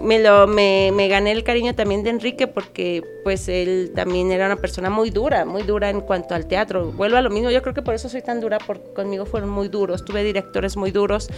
Me 0.00 0.18
lo 0.18 0.46
me, 0.46 0.90
me 0.94 1.08
gané 1.08 1.32
el 1.32 1.44
cariño 1.44 1.74
también 1.74 2.02
de 2.02 2.10
Enrique 2.10 2.46
porque 2.46 3.02
pues 3.24 3.48
él 3.48 3.92
también 3.94 4.30
era 4.30 4.46
una 4.46 4.56
persona 4.56 4.90
muy 4.90 5.10
dura, 5.10 5.44
muy 5.44 5.62
dura 5.62 5.90
en 5.90 6.00
cuanto 6.00 6.34
al 6.34 6.46
teatro. 6.46 6.92
Vuelvo 6.92 7.16
a 7.16 7.22
lo 7.22 7.30
mismo, 7.30 7.50
yo 7.50 7.62
creo 7.62 7.74
que 7.74 7.82
por 7.82 7.94
eso 7.94 8.08
soy 8.08 8.22
tan 8.22 8.40
dura 8.40 8.58
porque 8.58 8.92
conmigo 8.92 9.26
fueron 9.26 9.50
muy 9.50 9.68
duros, 9.68 10.04
tuve 10.04 10.22
directores 10.22 10.76
muy 10.76 10.90
duros, 10.90 11.28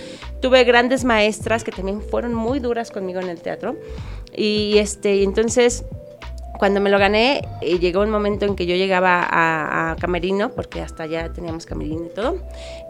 tuve 0.40 0.64
grandes 0.64 1.04
maestras 1.04 1.64
que 1.64 1.72
también 1.72 2.02
fueron 2.02 2.34
muy 2.34 2.58
duras 2.58 2.90
conmigo 2.90 3.20
en 3.20 3.28
el 3.28 3.40
teatro. 3.40 3.76
Y 4.36 4.78
este, 4.78 5.22
entonces 5.22 5.84
cuando 6.58 6.80
me 6.80 6.90
lo 6.90 6.98
gané, 6.98 7.42
eh, 7.60 7.78
llegó 7.78 8.02
un 8.02 8.10
momento 8.10 8.44
en 8.44 8.56
que 8.56 8.66
yo 8.66 8.74
llegaba 8.74 9.26
a, 9.30 9.96
Camerino, 10.00 10.50
porque 10.50 10.80
hasta 10.80 11.04
allá 11.04 11.32
teníamos 11.32 11.66
Camerino 11.66 12.06
y 12.06 12.08
todo. 12.08 12.38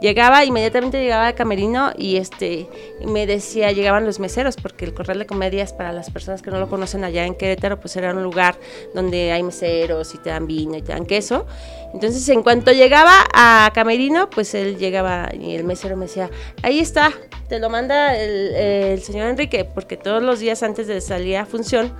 Llegaba, 0.00 0.44
inmediatamente 0.44 1.00
llegaba 1.00 1.28
a 1.28 1.34
Camerino 1.34 1.92
y 1.96 2.16
este, 2.16 2.66
me 3.06 3.26
decía, 3.26 3.70
llegaban 3.72 4.04
los 4.04 4.20
meseros, 4.20 4.56
porque 4.56 4.84
el 4.84 4.94
Corral 4.94 5.18
de 5.18 5.26
Comedias, 5.26 5.72
para 5.72 5.92
las 5.92 6.10
personas 6.10 6.40
que 6.42 6.50
no 6.50 6.58
lo 6.58 6.68
conocen 6.68 7.04
allá 7.04 7.26
en 7.26 7.34
Querétaro, 7.34 7.78
pues 7.78 7.94
era 7.96 8.12
un 8.12 8.22
lugar 8.22 8.56
donde 8.94 9.32
hay 9.32 9.42
meseros 9.42 10.14
y 10.14 10.18
te 10.18 10.30
dan 10.30 10.46
vino 10.46 10.76
y 10.76 10.82
te 10.82 10.92
dan 10.92 11.04
queso. 11.04 11.46
Entonces, 11.92 12.26
en 12.30 12.42
cuanto 12.42 12.72
llegaba 12.72 13.12
a 13.34 13.70
Camerino, 13.74 14.30
pues 14.30 14.54
él 14.54 14.78
llegaba 14.78 15.28
y 15.38 15.54
el 15.54 15.64
mesero 15.64 15.96
me 15.96 16.06
decía, 16.06 16.30
ahí 16.62 16.80
está, 16.80 17.12
te 17.48 17.58
lo 17.58 17.68
manda 17.68 18.16
el, 18.16 18.54
el 18.54 19.02
señor 19.02 19.28
Enrique, 19.28 19.64
porque 19.64 19.96
todos 19.96 20.22
los 20.22 20.40
días 20.40 20.62
antes 20.62 20.86
de 20.86 21.00
salir 21.00 21.36
a 21.36 21.46
función, 21.46 21.92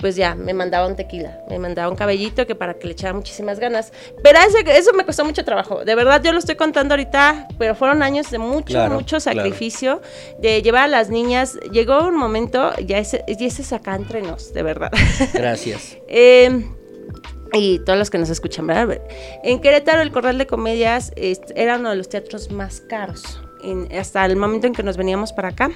pues 0.00 0.16
ya, 0.16 0.34
me 0.34 0.54
mandaba 0.54 0.86
un 0.86 0.96
tequila, 0.96 1.38
me 1.48 1.58
mandaba 1.58 1.90
un 1.90 1.96
cabellito 1.96 2.46
que 2.46 2.54
para 2.54 2.74
que 2.74 2.86
le 2.86 2.92
echara 2.92 3.12
muchísimas 3.12 3.60
ganas. 3.60 3.92
Pero 4.22 4.38
eso 4.68 4.92
me 4.94 5.04
costó 5.04 5.24
mucho 5.24 5.44
trabajo. 5.44 5.84
De 5.84 5.94
verdad, 5.94 6.22
yo 6.22 6.32
lo 6.32 6.38
estoy 6.38 6.56
contando 6.56 6.94
ahorita, 6.94 7.48
pero 7.58 7.74
fueron 7.74 8.02
años 8.02 8.30
de 8.30 8.38
mucho, 8.38 8.88
mucho 8.88 9.20
sacrificio, 9.20 10.00
de 10.38 10.62
llevar 10.62 10.84
a 10.84 10.88
las 10.88 11.10
niñas. 11.10 11.58
Llegó 11.72 12.06
un 12.06 12.16
momento, 12.16 12.72
ya 12.78 12.98
ese, 12.98 13.24
y 13.26 13.44
ese 13.44 13.62
es 13.62 13.72
acá 13.72 13.94
entre 13.94 14.22
nos, 14.22 14.52
de 14.52 14.62
verdad. 14.62 14.90
Gracias. 15.34 15.96
eh, 16.08 16.64
y 17.52 17.80
todos 17.80 17.98
los 17.98 18.10
que 18.10 18.18
nos 18.18 18.30
escuchan, 18.30 18.66
¿verdad? 18.66 19.00
En 19.42 19.60
Querétaro, 19.60 20.02
el 20.02 20.12
Corral 20.12 20.38
de 20.38 20.46
Comedias 20.46 21.12
era 21.56 21.78
uno 21.78 21.90
de 21.90 21.96
los 21.96 22.08
teatros 22.08 22.50
más 22.50 22.80
caros. 22.80 23.40
hasta 23.98 24.24
el 24.24 24.36
momento 24.36 24.66
en 24.68 24.72
que 24.72 24.82
nos 24.82 24.96
veníamos 24.96 25.32
para 25.32 25.48
acá. 25.48 25.70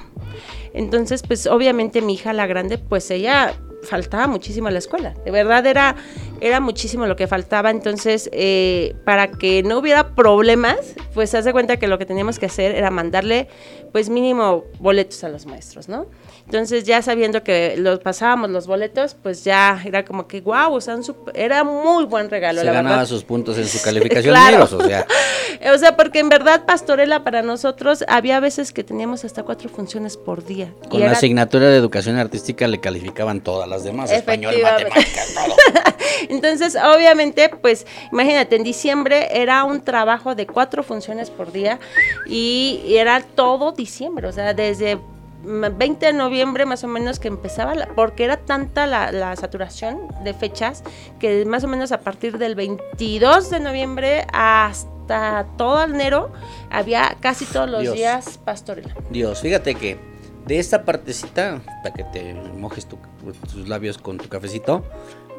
Entonces, 0.73 1.23
pues 1.27 1.47
obviamente 1.47 2.01
mi 2.01 2.15
hija, 2.15 2.33
la 2.33 2.47
grande, 2.47 2.79
pues 2.79 3.11
ella 3.11 3.55
faltaba 3.85 4.27
muchísimo 4.27 4.69
a 4.69 4.71
la 4.71 4.79
escuela. 4.79 5.15
De 5.25 5.31
verdad 5.31 5.67
era, 5.67 5.97
era 6.41 6.61
muchísimo 6.61 7.07
lo 7.07 7.17
que 7.17 7.27
faltaba. 7.27 7.71
Entonces, 7.71 8.29
eh, 8.33 8.95
para 9.05 9.31
que 9.31 9.63
no 9.63 9.79
hubiera 9.79 10.15
problemas, 10.15 10.95
pues 11.15 11.31
se 11.31 11.39
hace 11.39 11.53
cuenta 11.53 11.79
que 11.79 11.89
lo 11.89 11.99
que 11.99 12.07
teníamos 12.07 12.39
que 12.39 12.47
hacer 12.47 12.75
era 12.75 12.91
mandarle, 12.91 13.49
pues 13.93 14.11
mínimo 14.11 14.65
boletos 14.79 15.23
a 15.25 15.29
los 15.29 15.47
maestros, 15.47 15.89
¿no? 15.89 16.07
Entonces 16.47 16.85
ya 16.85 17.01
sabiendo 17.01 17.43
que 17.43 17.75
los 17.79 18.01
pasábamos 18.01 18.51
los 18.51 18.67
boletos, 18.67 19.17
pues 19.21 19.45
ya 19.45 19.81
era 19.85 20.05
como 20.05 20.29
que 20.29 20.41
wow, 20.43 20.75
o 20.75 20.81
sea, 20.81 20.97
era 21.35 21.65
muy 21.65 22.05
buen 22.05 22.29
regalo. 22.29 22.61
Se 22.61 22.67
la 22.67 22.73
ganaba 22.73 23.07
sus 23.07 23.25
puntos 23.25 23.57
en 23.59 23.67
su 23.67 23.81
calificación 23.85 24.35
claro. 24.35 24.65
o 24.65 24.85
sea. 24.85 25.07
o 25.75 25.79
sea, 25.79 25.97
porque 25.97 26.19
en 26.19 26.29
verdad 26.29 26.65
Pastorela 26.67 27.25
para 27.25 27.43
nosotros 27.43 28.05
había 28.09 28.41
veces 28.41 28.73
que 28.73 28.85
teníamos 28.85 29.25
hasta 29.25 29.43
cuatro 29.43 29.69
funciones 29.71 30.17
por 30.17 30.45
día. 30.45 30.73
Con 30.91 31.01
la 31.01 31.13
asignatura 31.13 31.69
de 31.69 31.77
educación 31.79 32.17
artística 32.19 32.69
le 32.69 32.79
calificaban 32.79 33.41
todas 33.41 33.69
las 33.69 33.83
demás, 33.83 34.11
español, 34.11 34.55
matemáticas, 34.63 35.35
todo. 35.35 35.57
Entonces, 36.29 36.77
obviamente, 36.77 37.49
pues 37.49 37.87
imagínate, 38.13 38.57
en 38.57 38.65
diciembre 38.65 39.29
era 39.33 39.65
un 39.65 39.83
trabajo 39.83 40.35
de 40.35 40.47
cuatro 40.47 40.83
funciones 40.83 41.31
por 41.31 41.53
día 41.53 41.79
y 42.27 42.83
era 42.89 43.23
todo 43.23 43.73
diciembre, 43.73 44.29
o 44.29 44.33
sea, 44.33 44.55
desde 44.55 44.99
20 45.45 46.07
de 46.07 46.13
noviembre 46.13 46.67
más 46.67 46.85
o 46.85 46.89
menos 46.89 47.19
que 47.19 47.29
empezaba, 47.29 47.75
porque 47.95 48.25
era 48.25 48.39
tanta 48.39 48.87
la, 48.87 49.35
saturación 49.37 50.09
de 50.23 50.35
fechas 50.35 50.83
que 51.19 51.45
más 51.45 51.65
o 51.65 51.69
menos 51.69 51.93
a 51.93 52.01
partir 52.01 52.39
del 52.39 52.55
22 52.55 53.51
de 53.51 53.61
noviembre 53.61 54.27
hasta 54.33 55.47
todo 55.59 55.83
enero 55.83 56.33
había 56.71 57.17
casi 57.21 57.45
todos 57.47 57.69
los 57.69 57.93
días 57.93 58.39
pastorela. 58.45 58.95
Dios, 59.11 59.41
fíjate 59.41 59.75
que 59.75 59.99
de 60.47 60.59
esta 60.59 60.85
partecita, 60.85 61.61
para 61.83 61.95
que 61.95 62.05
te 62.05 62.35
mojes 62.35 62.87
tus 62.87 63.69
labios 63.69 63.99
con 63.99 64.19
tu 64.19 64.29
cafecito, 64.29 64.85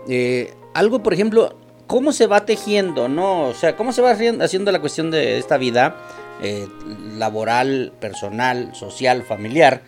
eh, 0.07 0.53
algo 0.73 1.01
por 1.01 1.13
ejemplo, 1.13 1.55
¿cómo 1.87 2.11
se 2.11 2.27
va 2.27 2.45
tejiendo, 2.45 3.07
no? 3.07 3.47
O 3.47 3.53
sea, 3.53 3.75
¿cómo 3.75 3.91
se 3.91 4.01
va 4.01 4.11
haciendo 4.11 4.71
la 4.71 4.79
cuestión 4.79 5.11
de 5.11 5.37
esta 5.37 5.57
vida? 5.57 5.95
Eh, 6.41 6.67
laboral, 7.17 7.93
personal, 7.99 8.75
social, 8.75 9.23
familiar, 9.23 9.83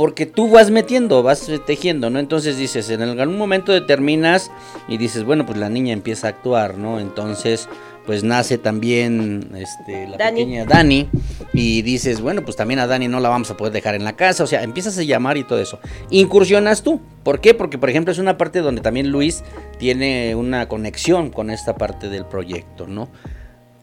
porque 0.00 0.24
tú 0.24 0.48
vas 0.48 0.70
metiendo, 0.70 1.22
vas 1.22 1.46
tejiendo, 1.66 2.08
¿no? 2.08 2.18
Entonces 2.18 2.56
dices, 2.56 2.88
en 2.88 3.02
algún 3.02 3.36
momento 3.36 3.70
determinas 3.70 4.50
y 4.88 4.96
dices, 4.96 5.24
bueno, 5.24 5.44
pues 5.44 5.58
la 5.58 5.68
niña 5.68 5.92
empieza 5.92 6.26
a 6.26 6.30
actuar, 6.30 6.78
¿no? 6.78 6.98
Entonces, 7.00 7.68
pues 8.06 8.24
nace 8.24 8.56
también 8.56 9.50
este, 9.54 10.08
la 10.08 10.16
pequeña 10.16 10.64
Dani 10.64 11.10
y 11.52 11.82
dices, 11.82 12.22
bueno, 12.22 12.42
pues 12.42 12.56
también 12.56 12.80
a 12.80 12.86
Dani 12.86 13.08
no 13.08 13.20
la 13.20 13.28
vamos 13.28 13.50
a 13.50 13.58
poder 13.58 13.74
dejar 13.74 13.94
en 13.94 14.04
la 14.04 14.16
casa, 14.16 14.42
o 14.42 14.46
sea, 14.46 14.62
empiezas 14.62 14.96
a 14.96 15.02
llamar 15.02 15.36
y 15.36 15.44
todo 15.44 15.60
eso. 15.60 15.80
Incursionas 16.08 16.82
tú, 16.82 17.02
¿por 17.22 17.42
qué? 17.42 17.52
Porque, 17.52 17.76
por 17.76 17.90
ejemplo, 17.90 18.10
es 18.10 18.18
una 18.18 18.38
parte 18.38 18.60
donde 18.60 18.80
también 18.80 19.10
Luis 19.10 19.44
tiene 19.78 20.34
una 20.34 20.66
conexión 20.66 21.28
con 21.28 21.50
esta 21.50 21.76
parte 21.76 22.08
del 22.08 22.24
proyecto, 22.24 22.86
¿no? 22.86 23.10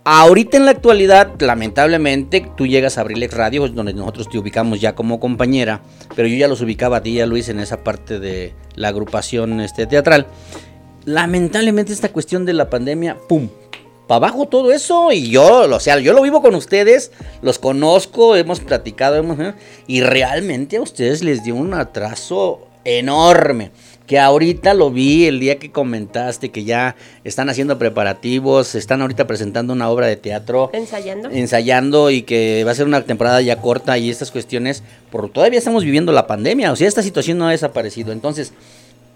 Ahorita 0.10 0.56
en 0.56 0.64
la 0.64 0.72
actualidad, 0.72 1.34
lamentablemente, 1.38 2.50
tú 2.56 2.66
llegas 2.66 2.98
a 2.98 3.02
Abrilex 3.02 3.34
Radio, 3.34 3.68
donde 3.68 3.94
nosotros 3.94 4.30
te 4.30 4.38
ubicamos 4.38 4.80
ya 4.80 4.96
como 4.96 5.20
compañera, 5.20 5.82
pero 6.16 6.30
yo 6.30 6.38
ya 6.38 6.48
los 6.48 6.62
ubicaba 6.62 6.96
a 6.96 7.04
ti 7.04 7.20
a 7.20 7.26
Luis 7.26 7.50
en 7.50 7.60
esa 7.60 7.84
parte 7.84 8.18
de 8.18 8.54
la 8.76 8.88
agrupación 8.88 9.60
este, 9.60 9.86
teatral. 9.86 10.28
Lamentablemente 11.04 11.92
esta 11.92 12.08
cuestión 12.14 12.46
de 12.46 12.54
la 12.54 12.70
pandemia, 12.70 13.18
¡pum! 13.28 13.50
Para 14.08 14.28
abajo 14.28 14.46
todo 14.48 14.72
eso 14.72 15.12
y 15.12 15.30
yo, 15.30 15.64
o 15.70 15.80
sea, 15.82 16.00
yo 16.00 16.14
lo 16.14 16.22
vivo 16.22 16.42
con 16.42 16.56
ustedes, 16.56 17.12
los 17.42 17.60
conozco, 17.60 18.38
hemos 18.38 18.62
platicado, 18.62 19.18
hemos, 19.18 19.38
y 19.88 20.00
realmente 20.00 20.78
a 20.78 20.82
ustedes 20.84 21.22
les 21.22 21.44
dio 21.44 21.54
un 21.56 21.74
atraso 21.74 22.66
enorme 22.86 23.72
que 24.08 24.18
ahorita 24.18 24.74
lo 24.74 24.90
vi 24.90 25.26
el 25.26 25.40
día 25.40 25.60
que 25.60 25.70
comentaste 25.70 26.50
que 26.50 26.64
ya 26.64 26.96
están 27.26 27.50
haciendo 27.50 27.78
preparativos, 27.78 28.74
están 28.74 29.02
ahorita 29.02 29.28
presentando 29.28 29.74
una 29.74 29.90
obra 29.90 30.08
de 30.08 30.16
teatro. 30.16 30.70
Ensayando. 30.74 31.30
Ensayando 31.30 32.10
y 32.10 32.22
que 32.22 32.64
va 32.66 32.72
a 32.72 32.76
ser 32.76 32.88
una 32.88 33.02
temporada 33.02 33.42
ya 33.42 33.58
corta 33.58 33.98
y 33.98 34.10
estas 34.10 34.32
cuestiones, 34.32 34.82
por 35.12 35.30
todavía 35.30 35.60
estamos 35.60 35.84
viviendo 35.84 36.14
la 36.14 36.26
pandemia, 36.26 36.72
o 36.72 36.76
sea, 36.78 36.88
esta 36.88 37.04
situación 37.04 37.38
no 37.38 37.48
ha 37.48 37.52
desaparecido. 37.52 38.14
Entonces, 38.14 38.54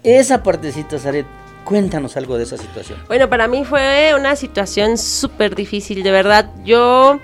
esa 0.04 0.42
partecita, 0.42 0.98
Saret, 0.98 1.26
cuéntanos 1.64 2.16
algo 2.18 2.36
de 2.36 2.44
esa 2.44 2.58
situación. 2.58 2.98
Bueno, 3.08 3.30
para 3.30 3.48
mí 3.48 3.64
fue 3.64 4.12
una 4.14 4.36
situación 4.36 4.98
súper 4.98 5.54
difícil, 5.54 6.02
de 6.02 6.10
verdad. 6.10 6.50
Yo 6.64 7.18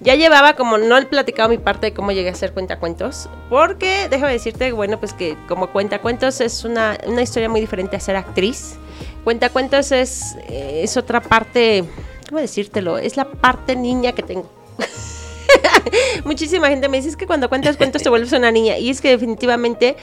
ya 0.00 0.14
llevaba 0.14 0.54
como, 0.54 0.78
no 0.78 0.96
he 0.96 1.04
platicado 1.06 1.48
mi 1.48 1.58
parte 1.58 1.86
de 1.86 1.94
cómo 1.94 2.12
llegué 2.12 2.30
a 2.30 2.32
hacer 2.32 2.52
cuentacuentos, 2.52 3.28
porque 3.48 4.08
déjame 4.08 4.32
decirte, 4.32 4.72
bueno, 4.72 4.98
pues 4.98 5.12
que 5.12 5.36
como 5.46 5.70
cuentacuentos 5.70 6.40
es 6.40 6.64
una, 6.64 6.98
una 7.06 7.22
historia 7.22 7.48
muy 7.48 7.60
diferente 7.60 7.96
a 7.96 8.00
ser 8.00 8.16
actriz. 8.16 8.76
Cuentacuentos 9.24 9.92
es, 9.92 10.36
es 10.48 10.96
otra 10.96 11.20
parte, 11.20 11.84
¿cómo 12.28 12.40
decírtelo? 12.40 12.96
Es 12.98 13.16
la 13.16 13.26
parte 13.26 13.76
niña 13.76 14.12
que 14.12 14.22
tengo. 14.22 14.50
Muchísima 16.24 16.68
gente 16.68 16.88
me 16.88 16.98
dice 16.98 17.10
es 17.10 17.16
que 17.16 17.26
cuando 17.26 17.48
cuentas 17.48 17.76
cuentos 17.76 18.02
te 18.02 18.08
vuelves 18.08 18.32
una 18.32 18.50
niña. 18.50 18.78
Y 18.78 18.90
es 18.90 19.00
que 19.00 19.10
definitivamente 19.10 19.96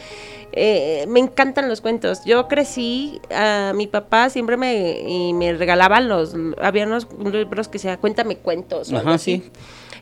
eh, 0.52 1.06
me 1.08 1.20
encantan 1.20 1.70
los 1.70 1.82
cuentos. 1.82 2.24
Yo 2.26 2.48
crecí, 2.48 3.22
a 3.34 3.74
mi 3.76 3.88
papá 3.88 4.30
siempre 4.30 4.58
me, 4.58 5.02
y 5.08 5.34
me 5.34 5.54
regalaba 5.54 6.02
los, 6.02 6.36
había 6.62 6.86
unos 6.86 7.08
libros 7.20 7.68
que 7.68 7.80
se 7.80 7.98
Cuéntame 7.98 8.38
cuentos. 8.38 8.93
Ajá, 8.93 9.18
sí. 9.18 9.43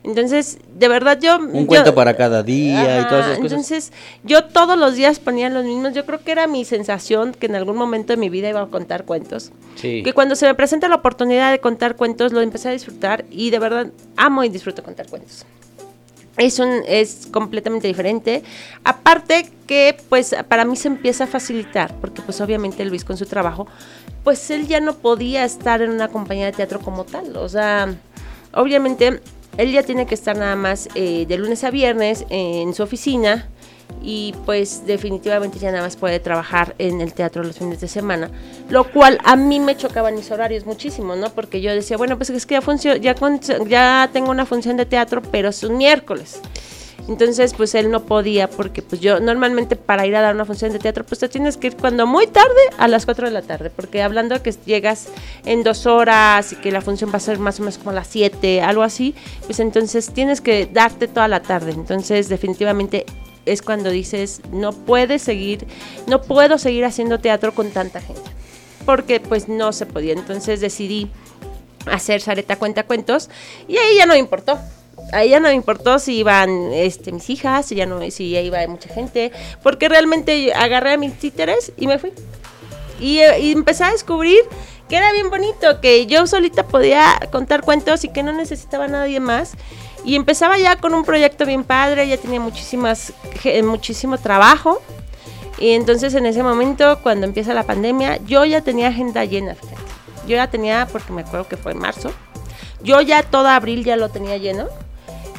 Entonces, 0.02 0.58
de 0.74 0.88
verdad 0.88 1.18
yo... 1.20 1.38
Un 1.38 1.66
cuento 1.66 1.94
para 1.94 2.16
cada 2.16 2.42
día 2.42 3.00
y 3.00 3.04
todas 3.04 3.26
esas 3.26 3.38
cosas. 3.38 3.52
Entonces, 3.52 3.92
yo 4.24 4.44
todos 4.44 4.78
los 4.78 4.94
días 4.94 5.18
ponía 5.18 5.48
los 5.48 5.64
mismos. 5.64 5.94
Yo 5.94 6.04
creo 6.06 6.22
que 6.22 6.32
era 6.32 6.46
mi 6.46 6.64
sensación 6.64 7.32
que 7.32 7.46
en 7.46 7.56
algún 7.56 7.76
momento 7.76 8.12
de 8.12 8.16
mi 8.16 8.28
vida 8.28 8.48
iba 8.48 8.62
a 8.62 8.66
contar 8.66 9.04
cuentos. 9.04 9.52
Sí. 9.76 10.02
Que 10.02 10.12
cuando 10.12 10.36
se 10.36 10.46
me 10.46 10.54
presenta 10.54 10.88
la 10.88 10.96
oportunidad 10.96 11.50
de 11.50 11.60
contar 11.60 11.96
cuentos, 11.96 12.32
lo 12.32 12.40
empecé 12.40 12.68
a 12.68 12.72
disfrutar 12.72 13.24
y 13.30 13.50
de 13.50 13.58
verdad 13.58 13.88
amo 14.16 14.44
y 14.44 14.48
disfruto 14.48 14.82
contar 14.82 15.06
cuentos. 15.08 15.44
Es, 16.36 16.58
un, 16.58 16.82
es 16.86 17.28
completamente 17.30 17.88
diferente. 17.88 18.42
Aparte 18.84 19.48
que 19.66 19.96
pues 20.08 20.34
para 20.48 20.64
mí 20.64 20.76
se 20.76 20.88
empieza 20.88 21.24
a 21.24 21.26
facilitar, 21.26 21.94
porque 22.00 22.20
pues 22.22 22.40
obviamente 22.40 22.84
Luis 22.84 23.04
con 23.04 23.16
su 23.16 23.24
trabajo, 23.24 23.66
pues 24.22 24.50
él 24.50 24.66
ya 24.66 24.80
no 24.80 24.94
podía 24.94 25.44
estar 25.44 25.80
en 25.80 25.90
una 25.90 26.08
compañía 26.08 26.46
de 26.46 26.52
teatro 26.52 26.80
como 26.80 27.04
tal. 27.04 27.36
O 27.36 27.48
sea, 27.48 27.94
obviamente 28.52 29.20
él 29.56 29.72
ya 29.72 29.82
tiene 29.82 30.06
que 30.06 30.14
estar 30.14 30.36
nada 30.36 30.56
más 30.56 30.88
eh, 30.94 31.26
de 31.26 31.38
lunes 31.38 31.64
a 31.64 31.70
viernes 31.70 32.24
en 32.30 32.74
su 32.74 32.82
oficina 32.82 33.48
y 34.02 34.34
pues 34.44 34.86
definitivamente 34.86 35.58
ya 35.58 35.70
nada 35.70 35.84
más 35.84 35.96
puede 35.96 36.20
trabajar 36.20 36.74
en 36.78 37.00
el 37.00 37.12
teatro 37.12 37.42
los 37.42 37.58
fines 37.58 37.80
de 37.80 37.88
semana, 37.88 38.30
lo 38.68 38.84
cual 38.84 39.18
a 39.24 39.36
mí 39.36 39.60
me 39.60 39.76
chocaban 39.76 40.14
mis 40.14 40.30
horarios 40.30 40.66
muchísimo, 40.66 41.16
¿no? 41.16 41.30
Porque 41.30 41.60
yo 41.60 41.72
decía, 41.72 41.96
bueno, 41.96 42.16
pues 42.16 42.30
es 42.30 42.46
que 42.46 42.58
ya, 42.78 42.96
ya, 42.96 43.14
ya 43.66 44.10
tengo 44.12 44.30
una 44.30 44.46
función 44.46 44.76
de 44.76 44.86
teatro, 44.86 45.22
pero 45.22 45.48
es 45.48 45.62
un 45.62 45.76
miércoles. 45.76 46.40
Entonces, 47.08 47.54
pues 47.54 47.74
él 47.74 47.90
no 47.90 48.04
podía 48.04 48.50
porque 48.50 48.82
pues 48.82 49.00
yo 49.00 49.20
normalmente 49.20 49.76
para 49.76 50.06
ir 50.06 50.16
a 50.16 50.20
dar 50.20 50.34
una 50.34 50.44
función 50.44 50.72
de 50.72 50.78
teatro, 50.78 51.04
pues 51.04 51.20
te 51.20 51.28
tienes 51.28 51.56
que 51.56 51.68
ir 51.68 51.76
cuando 51.76 52.06
muy 52.06 52.26
tarde 52.26 52.48
a 52.78 52.88
las 52.88 53.04
4 53.04 53.26
de 53.26 53.32
la 53.32 53.42
tarde, 53.42 53.70
porque 53.70 54.02
hablando 54.02 54.42
que 54.42 54.52
llegas 54.64 55.08
en 55.44 55.62
dos 55.62 55.86
horas 55.86 56.52
y 56.52 56.56
que 56.56 56.72
la 56.72 56.80
función 56.80 57.10
va 57.12 57.16
a 57.18 57.20
ser 57.20 57.38
más 57.38 57.60
o 57.60 57.62
menos 57.62 57.78
como 57.78 57.90
a 57.90 57.94
las 57.94 58.08
7, 58.08 58.60
algo 58.60 58.82
así, 58.82 59.14
pues 59.44 59.60
entonces 59.60 60.10
tienes 60.12 60.40
que 60.40 60.66
darte 60.66 61.06
toda 61.06 61.28
la 61.28 61.42
tarde. 61.42 61.72
Entonces, 61.72 62.28
definitivamente 62.28 63.06
es 63.44 63.62
cuando 63.62 63.90
dices, 63.90 64.40
no 64.50 64.72
puedes 64.72 65.22
seguir, 65.22 65.66
no 66.08 66.22
puedo 66.22 66.58
seguir 66.58 66.84
haciendo 66.84 67.20
teatro 67.20 67.54
con 67.54 67.70
tanta 67.70 68.00
gente, 68.00 68.28
porque 68.84 69.20
pues 69.20 69.48
no 69.48 69.72
se 69.72 69.86
podía. 69.86 70.12
Entonces 70.12 70.60
decidí 70.60 71.08
hacer 71.86 72.20
Sareta 72.20 72.56
Cuenta 72.56 72.82
Cuentos 72.82 73.30
y 73.68 73.76
ahí 73.76 73.96
ya 73.96 74.06
no 74.06 74.14
me 74.14 74.18
importó. 74.18 74.58
Ahí 75.12 75.30
ya 75.30 75.40
no 75.40 75.48
me 75.48 75.54
importó 75.54 75.98
si 75.98 76.16
iban 76.18 76.72
este, 76.72 77.12
mis 77.12 77.30
hijas, 77.30 77.66
si 77.66 77.76
ya 77.76 77.86
no, 77.86 78.00
si 78.10 78.30
ya 78.30 78.40
iba 78.40 78.66
mucha 78.66 78.88
gente, 78.88 79.30
porque 79.62 79.88
realmente 79.88 80.52
agarré 80.52 80.94
a 80.94 80.96
mis 80.96 81.18
títeres 81.18 81.72
y 81.76 81.86
me 81.86 81.98
fui. 81.98 82.12
Y, 83.00 83.18
eh, 83.18 83.38
y 83.40 83.52
empecé 83.52 83.84
a 83.84 83.92
descubrir 83.92 84.40
que 84.88 84.96
era 84.96 85.12
bien 85.12 85.30
bonito, 85.30 85.80
que 85.80 86.06
yo 86.06 86.26
solita 86.26 86.66
podía 86.66 87.18
contar 87.32 87.62
cuentos 87.62 88.04
y 88.04 88.08
que 88.08 88.22
no 88.22 88.32
necesitaba 88.32 88.84
a 88.84 88.88
nadie 88.88 89.20
más. 89.20 89.54
Y 90.04 90.14
empezaba 90.14 90.56
ya 90.58 90.76
con 90.76 90.94
un 90.94 91.04
proyecto 91.04 91.44
bien 91.46 91.64
padre, 91.64 92.06
ya 92.06 92.16
tenía 92.16 92.40
muchísimas, 92.40 93.12
muchísimo 93.64 94.18
trabajo. 94.18 94.80
Y 95.58 95.70
entonces 95.70 96.14
en 96.14 96.26
ese 96.26 96.42
momento, 96.42 97.00
cuando 97.02 97.26
empieza 97.26 97.54
la 97.54 97.64
pandemia, 97.64 98.18
yo 98.26 98.44
ya 98.44 98.60
tenía 98.60 98.88
agenda 98.88 99.24
llena, 99.24 99.54
fíjate. 99.54 99.76
Yo 100.28 100.36
ya 100.36 100.48
tenía, 100.48 100.86
porque 100.90 101.12
me 101.12 101.22
acuerdo 101.22 101.48
que 101.48 101.56
fue 101.56 101.72
en 101.72 101.78
marzo, 101.78 102.12
yo 102.82 103.00
ya 103.00 103.22
todo 103.22 103.48
abril 103.48 103.84
ya 103.84 103.96
lo 103.96 104.08
tenía 104.10 104.36
lleno, 104.36 104.68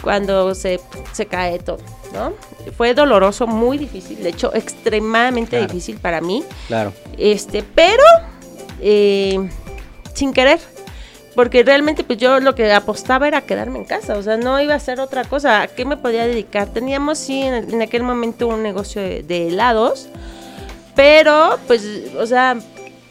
cuando 0.02 0.54
se, 0.56 0.80
se 1.14 1.26
cae 1.26 1.60
todo, 1.60 1.80
¿no? 2.14 2.34
Fue 2.76 2.94
doloroso, 2.94 3.48
muy 3.48 3.78
difícil, 3.78 4.22
de 4.24 4.30
hecho 4.30 4.54
extremadamente 4.54 5.52
Claro. 5.58 5.68
difícil 5.68 5.98
para 5.98 6.22
mí. 6.22 6.44
Claro. 6.68 6.94
Este, 7.18 7.64
pero 7.64 8.04
eh, 8.82 9.50
sin 10.14 10.34
querer. 10.34 10.60
Porque 11.36 11.62
realmente 11.62 12.04
pues 12.04 12.18
yo 12.18 12.40
lo 12.40 12.56
que 12.56 12.72
apostaba 12.74 13.28
era 13.28 13.42
quedarme 13.42 13.78
en 13.78 13.86
casa, 13.86 14.18
o 14.18 14.24
sea, 14.24 14.38
no 14.38 14.60
iba 14.60 14.74
a 14.74 14.78
hacer 14.78 15.00
otra 15.00 15.24
cosa. 15.24 15.62
¿A 15.62 15.68
qué 15.68 15.86
me 15.86 15.96
podía 15.96 16.26
dedicar? 16.26 16.68
Teníamos 16.70 17.20
sí 17.20 17.44
en, 17.44 17.54
en 17.72 17.82
aquel 17.84 18.02
momento 18.02 18.48
un 18.48 18.64
negocio 18.64 19.04
de, 19.04 19.22
de 19.22 19.50
helados, 19.50 20.10
pero 20.96 21.60
pues, 21.68 21.84
o 22.18 22.26
sea, 22.26 22.58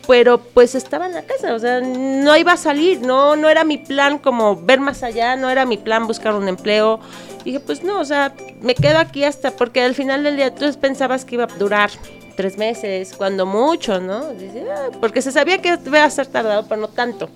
pero 0.06 0.38
pues 0.38 0.74
estaba 0.74 1.06
en 1.06 1.14
la 1.14 1.22
casa, 1.22 1.54
o 1.54 1.58
sea, 1.58 1.80
no 1.80 2.36
iba 2.36 2.52
a 2.52 2.56
salir, 2.56 3.00
no, 3.00 3.36
no 3.36 3.48
era 3.48 3.64
mi 3.64 3.78
plan 3.78 4.18
como 4.18 4.56
ver 4.56 4.80
más 4.80 5.02
allá, 5.02 5.36
no 5.36 5.50
era 5.50 5.66
mi 5.66 5.76
plan 5.76 6.06
buscar 6.06 6.34
un 6.34 6.48
empleo. 6.48 7.00
Dije, 7.44 7.60
pues 7.60 7.82
no, 7.82 8.00
o 8.00 8.04
sea, 8.04 8.34
me 8.60 8.74
quedo 8.74 8.98
aquí 8.98 9.24
hasta, 9.24 9.50
porque 9.52 9.82
al 9.82 9.94
final 9.94 10.22
del 10.24 10.36
día 10.36 10.54
tú 10.54 10.66
pensabas 10.80 11.24
que 11.24 11.36
iba 11.36 11.44
a 11.44 11.58
durar 11.58 11.90
tres 12.36 12.58
meses, 12.58 13.14
cuando 13.16 13.46
mucho, 13.46 14.00
¿no? 14.00 14.32
Dice, 14.34 14.64
"Ah", 14.70 14.90
porque 15.00 15.22
se 15.22 15.32
sabía 15.32 15.58
que 15.62 15.78
iba 15.84 16.04
a 16.04 16.10
ser 16.10 16.26
tardado, 16.26 16.66
pero 16.68 16.80
no 16.80 16.88
tanto. 16.88 17.28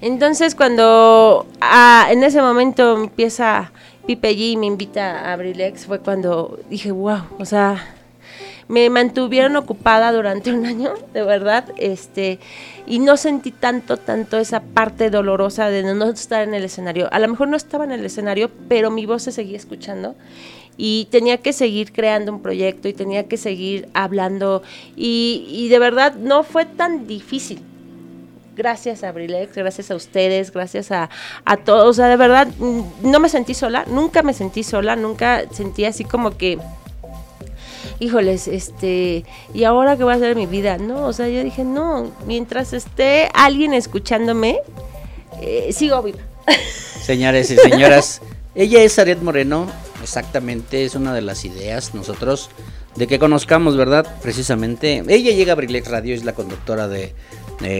Entonces 0.00 0.54
cuando 0.56 1.46
ah, 1.60 2.08
en 2.10 2.24
ese 2.24 2.42
momento 2.42 2.96
empieza 2.96 3.70
Pipe 4.06 4.30
G 4.32 4.38
y 4.52 4.56
me 4.56 4.66
invita 4.66 5.20
a 5.20 5.32
Abrilex, 5.34 5.86
fue 5.86 6.00
cuando 6.00 6.58
dije, 6.68 6.90
wow, 6.90 7.20
o 7.38 7.44
sea, 7.44 7.94
me 8.72 8.88
mantuvieron 8.88 9.54
ocupada 9.56 10.12
durante 10.12 10.50
un 10.50 10.64
año, 10.64 10.94
de 11.12 11.22
verdad, 11.22 11.66
este, 11.76 12.38
y 12.86 13.00
no 13.00 13.18
sentí 13.18 13.50
tanto, 13.50 13.98
tanto 13.98 14.38
esa 14.38 14.62
parte 14.62 15.10
dolorosa 15.10 15.68
de 15.68 15.82
no 15.82 16.08
estar 16.08 16.42
en 16.42 16.54
el 16.54 16.64
escenario. 16.64 17.06
A 17.12 17.18
lo 17.18 17.28
mejor 17.28 17.48
no 17.48 17.56
estaba 17.58 17.84
en 17.84 17.92
el 17.92 18.02
escenario, 18.02 18.50
pero 18.70 18.90
mi 18.90 19.04
voz 19.04 19.24
se 19.24 19.32
seguía 19.32 19.58
escuchando 19.58 20.14
y 20.78 21.06
tenía 21.10 21.36
que 21.36 21.52
seguir 21.52 21.92
creando 21.92 22.32
un 22.32 22.40
proyecto 22.40 22.88
y 22.88 22.94
tenía 22.94 23.28
que 23.28 23.36
seguir 23.36 23.90
hablando 23.92 24.62
y, 24.96 25.68
de 25.68 25.78
verdad 25.78 26.14
no 26.14 26.42
fue 26.42 26.64
tan 26.64 27.06
difícil. 27.06 27.60
Gracias 28.56 29.04
a 29.04 29.10
Abrilex, 29.10 29.54
gracias 29.54 29.90
a 29.90 29.96
ustedes, 29.96 30.50
gracias 30.50 30.90
a, 30.92 31.10
a 31.44 31.56
todos. 31.58 31.84
O 31.88 31.92
sea, 31.92 32.06
de 32.06 32.16
verdad, 32.16 32.48
no 33.02 33.20
me 33.20 33.28
sentí 33.28 33.52
sola, 33.52 33.84
nunca 33.86 34.22
me 34.22 34.32
sentí 34.32 34.62
sola, 34.62 34.96
nunca 34.96 35.42
sentí 35.50 35.84
así 35.84 36.04
como 36.04 36.38
que, 36.38 36.58
híjoles, 38.00 38.48
este, 38.48 39.24
¿y 39.54 39.64
ahora 39.64 39.96
qué 39.96 40.04
va 40.04 40.12
a 40.12 40.16
hacer 40.16 40.36
mi 40.36 40.46
vida? 40.46 40.78
No, 40.78 41.06
o 41.06 41.12
sea, 41.12 41.28
yo 41.28 41.42
dije, 41.42 41.64
no, 41.64 42.10
mientras 42.26 42.72
esté 42.72 43.28
alguien 43.34 43.74
escuchándome, 43.74 44.58
eh, 45.40 45.72
sigo 45.72 46.02
viva. 46.02 46.20
Señores 47.02 47.50
y 47.50 47.56
señoras, 47.56 48.20
ella 48.54 48.82
es 48.82 48.98
Aret 48.98 49.22
Moreno, 49.22 49.66
exactamente, 50.02 50.84
es 50.84 50.94
una 50.94 51.14
de 51.14 51.22
las 51.22 51.44
ideas 51.44 51.94
nosotros 51.94 52.50
de 52.96 53.06
que 53.06 53.18
conozcamos, 53.18 53.76
¿verdad? 53.76 54.06
Precisamente, 54.22 55.02
ella 55.08 55.32
llega 55.32 55.52
a 55.52 55.56
Brilex 55.56 55.88
Radio, 55.88 56.14
es 56.14 56.24
la 56.24 56.34
conductora 56.34 56.88
de 56.88 57.14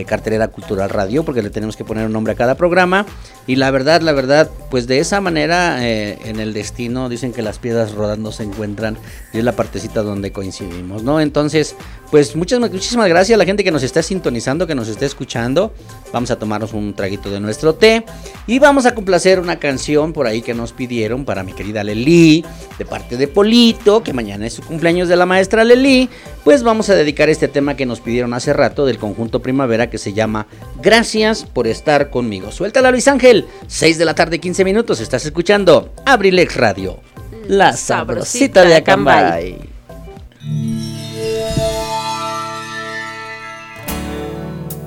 Cartelera 0.07 0.47
Cultural 0.47 0.89
Radio, 0.89 1.23
porque 1.23 1.43
le 1.43 1.49
tenemos 1.49 1.75
que 1.75 1.83
poner 1.83 2.05
un 2.05 2.13
nombre 2.13 2.33
a 2.33 2.35
cada 2.35 2.55
programa. 2.55 3.05
Y 3.45 3.57
la 3.57 3.71
verdad, 3.71 4.01
la 4.01 4.13
verdad, 4.13 4.49
pues 4.71 4.87
de 4.87 4.99
esa 4.99 5.19
manera 5.19 5.85
eh, 5.87 6.17
en 6.25 6.39
el 6.39 6.53
destino 6.53 7.09
dicen 7.09 7.33
que 7.33 7.41
las 7.41 7.59
piedras 7.59 7.91
rodando 7.91 8.31
se 8.31 8.43
encuentran 8.43 8.97
y 9.33 9.39
es 9.39 9.43
la 9.43 9.51
partecita 9.51 10.01
donde 10.01 10.31
coincidimos, 10.31 11.03
¿no? 11.03 11.19
Entonces, 11.19 11.75
pues 12.13 12.35
muchas, 12.35 12.59
muchísimas 12.59 13.09
gracias 13.09 13.35
a 13.35 13.39
la 13.39 13.45
gente 13.45 13.63
que 13.63 13.71
nos 13.71 13.81
está 13.81 14.03
sintonizando, 14.03 14.67
que 14.67 14.75
nos 14.75 14.87
está 14.87 15.05
escuchando. 15.05 15.73
Vamos 16.13 16.29
a 16.31 16.37
tomarnos 16.37 16.71
un 16.73 16.93
traguito 16.93 17.31
de 17.31 17.39
nuestro 17.39 17.73
té 17.73 18.05
y 18.45 18.59
vamos 18.59 18.85
a 18.85 18.93
complacer 18.93 19.39
una 19.39 19.57
canción 19.57 20.13
por 20.13 20.27
ahí 20.27 20.43
que 20.43 20.53
nos 20.53 20.73
pidieron 20.73 21.25
para 21.25 21.41
mi 21.41 21.53
querida 21.53 21.83
Leli, 21.83 22.45
de 22.77 22.85
parte 22.85 23.17
de 23.17 23.27
Polito, 23.27 24.03
que 24.03 24.13
mañana 24.13 24.45
es 24.45 24.53
su 24.53 24.61
cumpleaños 24.61 25.09
de 25.09 25.15
la 25.15 25.25
maestra 25.25 25.63
Leli. 25.63 26.07
Pues 26.43 26.61
vamos 26.61 26.89
a 26.89 26.93
dedicar 26.93 27.29
este 27.29 27.47
tema 27.47 27.75
que 27.75 27.87
nos 27.87 27.99
pidieron 27.99 28.33
hace 28.35 28.53
rato 28.53 28.85
del 28.85 28.99
conjunto 28.99 29.41
Primavera 29.41 29.89
que 29.89 29.97
se 29.97 30.13
llama 30.13 30.45
Gracias 30.83 31.45
por 31.45 31.65
estar 31.65 32.11
conmigo. 32.11 32.51
Suéltala 32.51 32.91
Luis 32.91 33.07
Ángel, 33.07 33.32
6 33.67 33.97
de 33.97 34.05
la 34.05 34.15
tarde 34.15 34.39
15 34.39 34.63
minutos, 34.63 34.99
estás 34.99 35.25
escuchando 35.25 35.93
Abrilex 36.05 36.55
Radio. 36.55 36.99
La 37.47 37.73
sabrosita 37.73 38.63
de 38.63 38.75
Acambay. 38.75 39.73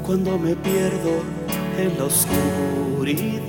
cuando 0.07 0.38
me 0.38 0.55
pierdo 0.55 1.20
en 1.78 1.99
la 1.99 2.05
oscuridad. 2.05 3.47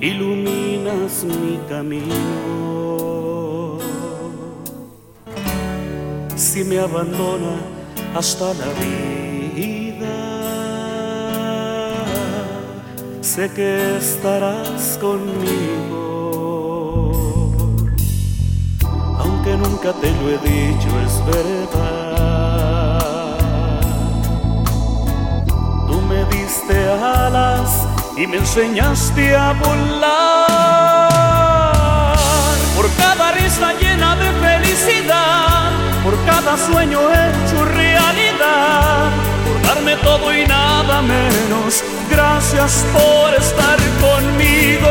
Iluminas 0.00 1.24
mi 1.24 1.58
camino. 1.68 3.78
Si 6.34 6.64
me 6.64 6.78
abandona 6.78 7.60
hasta 8.14 8.54
la 8.54 8.64
vida, 8.80 9.19
sé 13.22 13.50
que 13.52 13.96
estarás 13.98 14.98
conmigo. 15.00 16.40
Aunque 19.18 19.56
nunca 19.56 19.92
te 19.92 20.10
lo 20.12 20.30
he 20.30 20.38
dicho, 20.38 20.88
es 21.06 21.24
verdad. 21.26 23.00
Tú 25.86 26.00
me 26.02 26.24
diste 26.36 26.88
alas 26.92 27.86
y 28.16 28.26
me 28.26 28.38
enseñaste 28.38 29.36
a 29.36 29.52
volar. 29.52 30.50
Por 32.74 32.90
cada 32.94 33.32
risa 33.32 33.74
llena 33.74 34.16
de 34.16 34.32
felicidad, 34.32 35.70
por 36.02 36.16
cada 36.24 36.56
sueño 36.56 37.00
hecho 37.10 37.64
realidad, 37.66 39.10
por 39.44 39.60
darme 39.62 39.96
todo 39.96 40.34
y 40.34 40.46
nada 40.46 41.02
menos. 41.02 41.84
Gracias 42.22 42.84
por 42.92 43.34
estar 43.34 43.78
conmigo, 43.98 44.90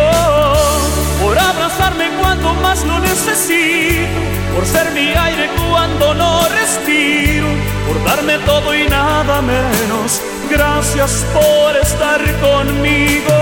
por 1.22 1.38
abrazarme 1.38 2.10
cuando 2.20 2.56
más 2.56 2.84
lo 2.84 2.98
necesito, 3.02 4.20
por 4.56 4.66
ser 4.66 4.90
mi 4.94 5.14
aire 5.14 5.48
cuando 5.70 6.16
no 6.16 6.42
respiro, 6.50 7.46
por 7.88 8.04
darme 8.04 8.40
todo 8.48 8.74
y 8.74 8.88
nada 8.90 9.44
menos. 9.44 10.20
Gracias 10.50 11.24
por 11.32 11.78
estar 11.78 12.20
conmigo, 12.42 13.38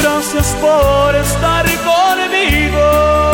gracias 0.00 0.54
por 0.60 1.16
estar 1.16 1.66
conmigo. 1.82 3.33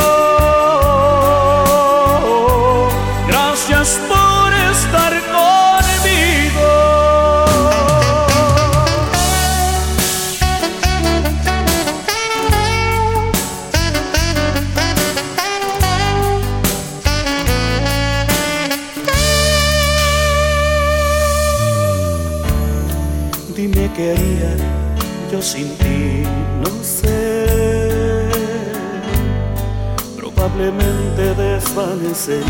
Dime 23.61 23.91
qué 23.95 24.13
haría 24.13 24.57
yo 25.31 25.43
sin 25.43 25.69
ti 25.77 26.23
no 26.63 26.71
sé, 26.83 28.27
probablemente 30.17 31.35
desvanecería 31.35 32.41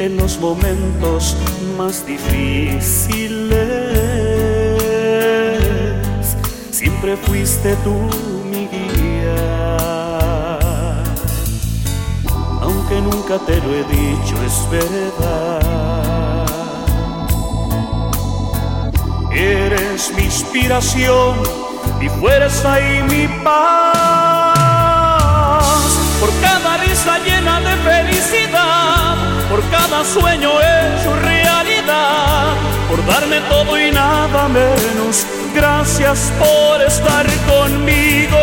en 0.00 0.16
los 0.16 0.40
momentos 0.40 1.36
más 1.78 2.04
difíciles. 2.04 3.56
Siempre 6.72 7.16
fuiste 7.18 7.76
tú 7.84 7.94
mi 8.50 8.66
guía, 8.66 9.76
aunque 12.60 13.00
nunca 13.00 13.38
te 13.46 13.58
lo 13.58 13.74
he 13.74 13.84
dicho, 13.84 14.34
es 14.44 14.68
verdad. 14.72 16.13
Eres 19.34 20.12
mi 20.14 20.22
inspiración, 20.22 21.42
mi 21.98 22.08
fuerza 22.08 22.80
y 22.80 23.02
mi 23.02 23.26
paz. 23.42 23.64
Por 26.20 26.30
cada 26.40 26.76
risa 26.76 27.18
llena 27.18 27.58
de 27.60 27.74
felicidad, 27.78 29.16
por 29.50 29.60
cada 29.70 30.04
sueño 30.04 30.50
hecho 30.60 31.16
realidad, 31.16 32.54
por 32.88 33.04
darme 33.06 33.40
todo 33.50 33.76
y 33.76 33.90
nada 33.90 34.48
menos. 34.48 35.26
Gracias 35.52 36.32
por 36.38 36.80
estar 36.82 37.26
conmigo, 37.48 38.38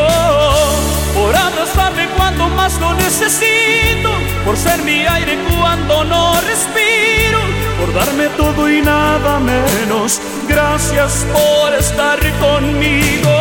por 1.13 1.33
abrazarme 1.33 2.09
cuando 2.17 2.49
más 2.49 2.77
lo 2.81 2.93
necesito, 2.95 4.09
por 4.43 4.57
ser 4.57 4.81
mi 4.83 5.07
aire 5.07 5.39
cuando 5.57 6.03
no 6.03 6.33
respiro, 6.41 7.39
por 7.79 7.93
darme 7.93 8.27
todo 8.35 8.69
y 8.69 8.81
nada 8.81 9.39
menos. 9.39 10.19
Gracias 10.52 11.26
por 11.32 11.74
estar 11.74 12.20
conmigo, 12.39 13.36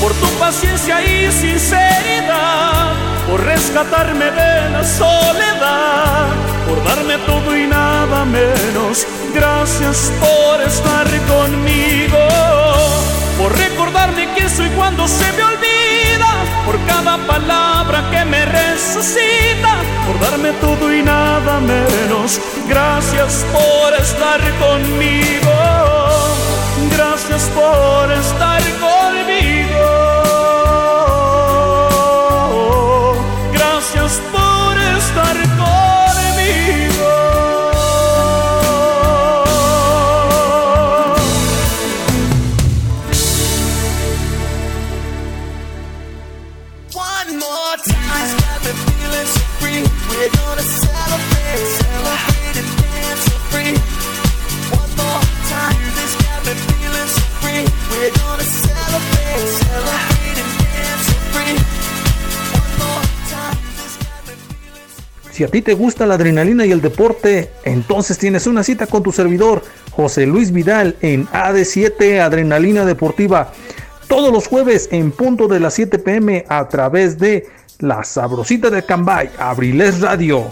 por 0.00 0.12
tu 0.14 0.28
paciencia 0.38 1.02
y 1.02 1.32
sinceridad, 1.32 2.92
por 3.28 3.42
rescatarme 3.44 4.26
de 4.26 4.70
la 4.70 4.84
soledad, 4.84 6.28
por 6.68 6.84
darme 6.84 7.18
todo 7.26 7.56
y 7.56 7.66
nada 7.66 8.24
menos. 8.24 9.04
Gracias 9.34 10.12
por 10.20 10.62
estar 10.62 11.06
conmigo, 11.26 12.18
por 13.36 13.56
recordarme 13.58 14.28
quién 14.34 14.48
soy 14.48 14.68
cuando 14.70 15.08
se 15.08 15.30
me 15.32 15.42
olvida, 15.42 16.30
por 16.64 16.78
cada 16.86 17.18
palabra 17.26 18.08
que 18.12 18.24
me 18.24 18.44
resucita, 18.44 19.74
por 20.06 20.20
darme 20.20 20.52
todo 20.60 20.94
y 20.94 21.02
nada 21.02 21.58
menos. 21.60 22.40
Gracias 22.68 23.44
por 23.52 23.92
estar 23.94 24.40
conmigo, 24.58 25.52
gracias 27.36 27.54
por 27.54 28.12
estar 28.12 28.62
conmigo, 28.80 29.84
gracias 33.52 34.22
por 34.32 34.78
estar 34.96 35.45
Si 65.36 65.44
a 65.44 65.48
ti 65.48 65.60
te 65.60 65.74
gusta 65.74 66.06
la 66.06 66.14
adrenalina 66.14 66.64
y 66.64 66.72
el 66.72 66.80
deporte, 66.80 67.50
entonces 67.64 68.16
tienes 68.16 68.46
una 68.46 68.64
cita 68.64 68.86
con 68.86 69.02
tu 69.02 69.12
servidor, 69.12 69.62
José 69.90 70.24
Luis 70.24 70.50
Vidal, 70.50 70.96
en 71.02 71.26
AD7 71.26 72.20
Adrenalina 72.20 72.86
Deportiva, 72.86 73.52
todos 74.08 74.32
los 74.32 74.46
jueves 74.46 74.88
en 74.92 75.12
punto 75.12 75.46
de 75.46 75.60
las 75.60 75.74
7 75.74 75.98
pm 75.98 76.46
a 76.48 76.66
través 76.70 77.18
de 77.18 77.46
La 77.80 78.02
Sabrosita 78.02 78.70
de 78.70 78.82
Cambay, 78.86 79.28
Abriles 79.38 80.00
Radio. 80.00 80.46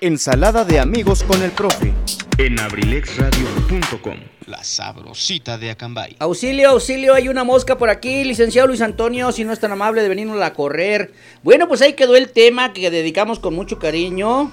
Ensalada 0.00 0.64
de 0.64 0.80
amigos 0.80 1.22
con 1.22 1.42
el 1.42 1.50
profe. 1.50 1.92
En 2.38 2.58
abrilexradio.com. 2.58 4.16
La 4.46 4.64
sabrosita 4.64 5.58
de 5.58 5.70
Acambay. 5.70 6.16
Auxilio, 6.18 6.70
auxilio, 6.70 7.14
hay 7.14 7.28
una 7.28 7.44
mosca 7.44 7.76
por 7.76 7.90
aquí, 7.90 8.24
licenciado 8.24 8.68
Luis 8.68 8.80
Antonio, 8.80 9.30
si 9.30 9.44
no 9.44 9.52
es 9.52 9.60
tan 9.60 9.72
amable 9.72 10.02
de 10.02 10.08
venirnos 10.08 10.40
a 10.42 10.54
correr. 10.54 11.12
Bueno, 11.42 11.68
pues 11.68 11.82
ahí 11.82 11.92
quedó 11.92 12.16
el 12.16 12.30
tema 12.30 12.72
que 12.72 12.90
dedicamos 12.90 13.38
con 13.38 13.54
mucho 13.54 13.78
cariño. 13.78 14.50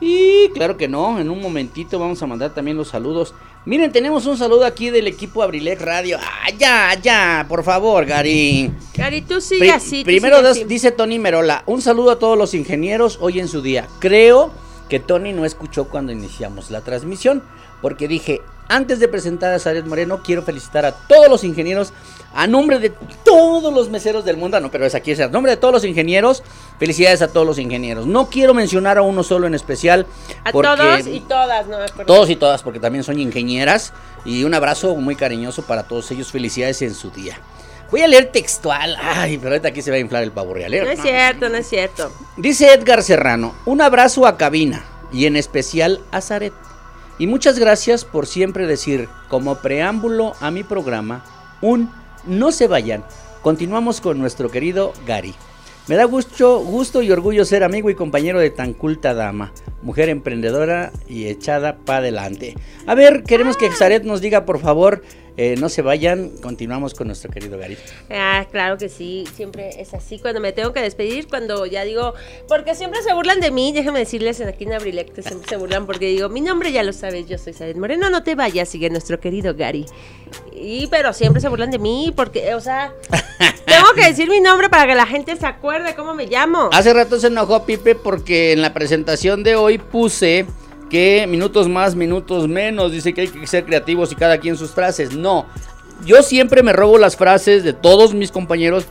Y 0.00 0.48
claro 0.48 0.76
que 0.76 0.88
no, 0.88 1.20
en 1.20 1.30
un 1.30 1.40
momentito 1.40 2.00
vamos 2.00 2.20
a 2.20 2.26
mandar 2.26 2.52
también 2.52 2.76
los 2.76 2.88
saludos. 2.88 3.34
Miren, 3.64 3.92
tenemos 3.92 4.26
un 4.26 4.36
saludo 4.36 4.66
aquí 4.66 4.90
del 4.90 5.06
equipo 5.06 5.44
Abrilex 5.44 5.80
Radio. 5.80 6.18
Ah, 6.20 6.50
ya, 6.58 6.98
ya, 7.00 7.46
por 7.48 7.62
favor, 7.62 8.04
Gary. 8.04 8.72
Cari, 8.96 9.22
tú 9.22 9.40
sigue 9.40 9.60
Pri- 9.60 9.70
así. 9.70 10.02
primero 10.04 10.38
sigue 10.38 10.48
dos- 10.48 10.56
así. 10.58 10.64
dice 10.66 10.90
Tony 10.90 11.20
Merola, 11.20 11.62
un 11.66 11.80
saludo 11.80 12.10
a 12.10 12.18
todos 12.18 12.36
los 12.36 12.52
ingenieros 12.54 13.18
hoy 13.20 13.38
en 13.38 13.46
su 13.46 13.62
día. 13.62 13.86
Creo 14.00 14.50
que 14.92 15.00
Tony 15.00 15.32
no 15.32 15.46
escuchó 15.46 15.86
cuando 15.86 16.12
iniciamos 16.12 16.70
la 16.70 16.82
transmisión, 16.82 17.42
porque 17.80 18.08
dije, 18.08 18.42
antes 18.68 19.00
de 19.00 19.08
presentar 19.08 19.50
a 19.54 19.58
Saret 19.58 19.86
Moreno, 19.86 20.20
quiero 20.22 20.42
felicitar 20.42 20.84
a 20.84 20.92
todos 20.92 21.30
los 21.30 21.44
ingenieros, 21.44 21.94
a 22.34 22.46
nombre 22.46 22.78
de 22.78 22.92
todos 23.24 23.72
los 23.72 23.88
meseros 23.88 24.26
del 24.26 24.36
mundo, 24.36 24.58
Ah, 24.58 24.60
no, 24.60 24.70
pero 24.70 24.84
es 24.84 24.94
aquí, 24.94 25.12
es 25.12 25.20
a 25.20 25.28
nombre 25.28 25.52
de 25.52 25.56
todos 25.56 25.72
los 25.72 25.84
ingenieros, 25.86 26.42
felicidades 26.78 27.22
a 27.22 27.28
todos 27.28 27.46
los 27.46 27.58
ingenieros. 27.58 28.04
No 28.04 28.28
quiero 28.28 28.52
mencionar 28.52 28.98
a 28.98 29.02
uno 29.02 29.22
solo 29.22 29.46
en 29.46 29.54
especial, 29.54 30.04
A 30.44 30.52
porque 30.52 30.68
todos 30.76 31.06
y 31.06 31.20
todas, 31.20 31.66
no 31.68 31.78
todos 32.04 32.28
y 32.28 32.36
todas, 32.36 32.62
porque 32.62 32.78
también 32.78 33.02
son 33.02 33.18
ingenieras. 33.18 33.94
Y 34.26 34.44
un 34.44 34.52
abrazo 34.52 34.94
muy 34.96 35.16
cariñoso 35.16 35.62
para 35.62 35.84
todos 35.84 36.10
ellos. 36.10 36.30
Felicidades 36.30 36.82
en 36.82 36.94
su 36.94 37.08
día. 37.08 37.40
Voy 37.92 38.00
a 38.00 38.08
leer 38.08 38.32
textual. 38.32 38.96
Ay, 39.02 39.36
pero 39.36 39.50
ahorita 39.50 39.68
aquí 39.68 39.82
se 39.82 39.90
va 39.90 39.98
a 39.98 40.00
inflar 40.00 40.22
el 40.22 40.32
pavo 40.32 40.54
real. 40.54 40.72
No 40.72 40.90
es 40.90 41.02
cierto, 41.02 41.50
no 41.50 41.58
es 41.58 41.68
cierto. 41.68 42.10
Dice 42.38 42.72
Edgar 42.72 43.02
Serrano, 43.02 43.54
un 43.66 43.82
abrazo 43.82 44.26
a 44.26 44.38
Cabina 44.38 44.82
y 45.12 45.26
en 45.26 45.36
especial 45.36 46.00
a 46.10 46.22
Zaret. 46.22 46.54
Y 47.18 47.26
muchas 47.26 47.58
gracias 47.58 48.06
por 48.06 48.26
siempre 48.26 48.66
decir, 48.66 49.10
como 49.28 49.56
preámbulo 49.56 50.32
a 50.40 50.50
mi 50.50 50.64
programa, 50.64 51.22
un 51.60 51.90
no 52.24 52.50
se 52.50 52.66
vayan. 52.66 53.04
Continuamos 53.42 54.00
con 54.00 54.18
nuestro 54.18 54.50
querido 54.50 54.94
Gary. 55.06 55.34
Me 55.86 55.96
da 55.96 56.04
gusto, 56.04 56.60
gusto 56.60 57.02
y 57.02 57.10
orgullo 57.10 57.44
ser 57.44 57.62
amigo 57.62 57.90
y 57.90 57.94
compañero 57.94 58.40
de 58.40 58.48
tan 58.48 58.72
culta 58.72 59.12
dama, 59.12 59.52
mujer 59.82 60.08
emprendedora 60.08 60.92
y 61.08 61.26
echada 61.26 61.76
para 61.76 61.98
adelante. 61.98 62.54
A 62.86 62.94
ver, 62.94 63.24
queremos 63.24 63.58
que 63.58 63.70
Zaret 63.70 64.04
nos 64.04 64.22
diga, 64.22 64.46
por 64.46 64.60
favor, 64.60 65.02
eh, 65.36 65.56
no 65.58 65.68
se 65.68 65.82
vayan. 65.82 66.30
Continuamos 66.42 66.94
con 66.94 67.06
nuestro 67.06 67.30
querido 67.30 67.58
Gary. 67.58 67.76
Ah, 68.10 68.46
claro 68.50 68.76
que 68.76 68.88
sí, 68.88 69.24
siempre 69.34 69.80
es 69.80 69.94
así 69.94 70.18
cuando 70.18 70.40
me 70.40 70.52
tengo 70.52 70.72
que 70.72 70.80
despedir, 70.80 71.28
cuando 71.28 71.66
ya 71.66 71.84
digo, 71.84 72.14
porque 72.48 72.74
siempre 72.74 73.02
se 73.02 73.14
burlan 73.14 73.40
de 73.40 73.50
mí, 73.50 73.72
déjame 73.72 74.00
decirles 74.00 74.40
aquí 74.40 74.64
en 74.64 74.74
Abrilect, 74.74 75.20
siempre 75.20 75.48
se 75.48 75.56
burlan 75.56 75.86
porque 75.86 76.06
digo, 76.06 76.28
mi 76.28 76.40
nombre 76.40 76.72
ya 76.72 76.82
lo 76.82 76.92
sabes, 76.92 77.26
yo 77.26 77.38
soy 77.38 77.52
Saret 77.52 77.76
Moreno, 77.76 78.10
no 78.10 78.22
te 78.22 78.34
vayas, 78.34 78.68
sigue 78.68 78.90
nuestro 78.90 79.20
querido 79.20 79.54
Gary. 79.54 79.86
Y 80.54 80.86
pero 80.88 81.12
siempre 81.12 81.40
se 81.40 81.48
burlan 81.48 81.70
de 81.70 81.78
mí 81.78 82.12
porque, 82.14 82.54
o 82.54 82.60
sea, 82.60 82.92
tengo 83.66 83.92
que 83.94 84.04
decir 84.04 84.28
mi 84.28 84.40
nombre 84.40 84.68
para 84.68 84.86
que 84.86 84.94
la 84.94 85.06
gente 85.06 85.36
se 85.36 85.46
acuerde 85.46 85.94
cómo 85.94 86.14
me 86.14 86.26
llamo. 86.26 86.70
Hace 86.72 86.92
rato 86.92 87.18
se 87.18 87.28
enojó 87.28 87.64
Pipe 87.64 87.94
porque 87.94 88.52
en 88.52 88.62
la 88.62 88.72
presentación 88.72 89.42
de 89.42 89.56
hoy 89.56 89.78
puse 89.78 90.46
que 90.92 91.26
minutos 91.26 91.70
más, 91.70 91.94
minutos 91.94 92.46
menos. 92.48 92.92
Dice 92.92 93.14
que 93.14 93.22
hay 93.22 93.28
que 93.28 93.46
ser 93.46 93.64
creativos 93.64 94.12
y 94.12 94.14
cada 94.14 94.36
quien 94.36 94.58
sus 94.58 94.72
frases. 94.72 95.14
No, 95.14 95.46
yo 96.04 96.22
siempre 96.22 96.62
me 96.62 96.74
robo 96.74 96.98
las 96.98 97.16
frases 97.16 97.64
de 97.64 97.72
todos 97.72 98.12
mis 98.12 98.30
compañeros. 98.30 98.84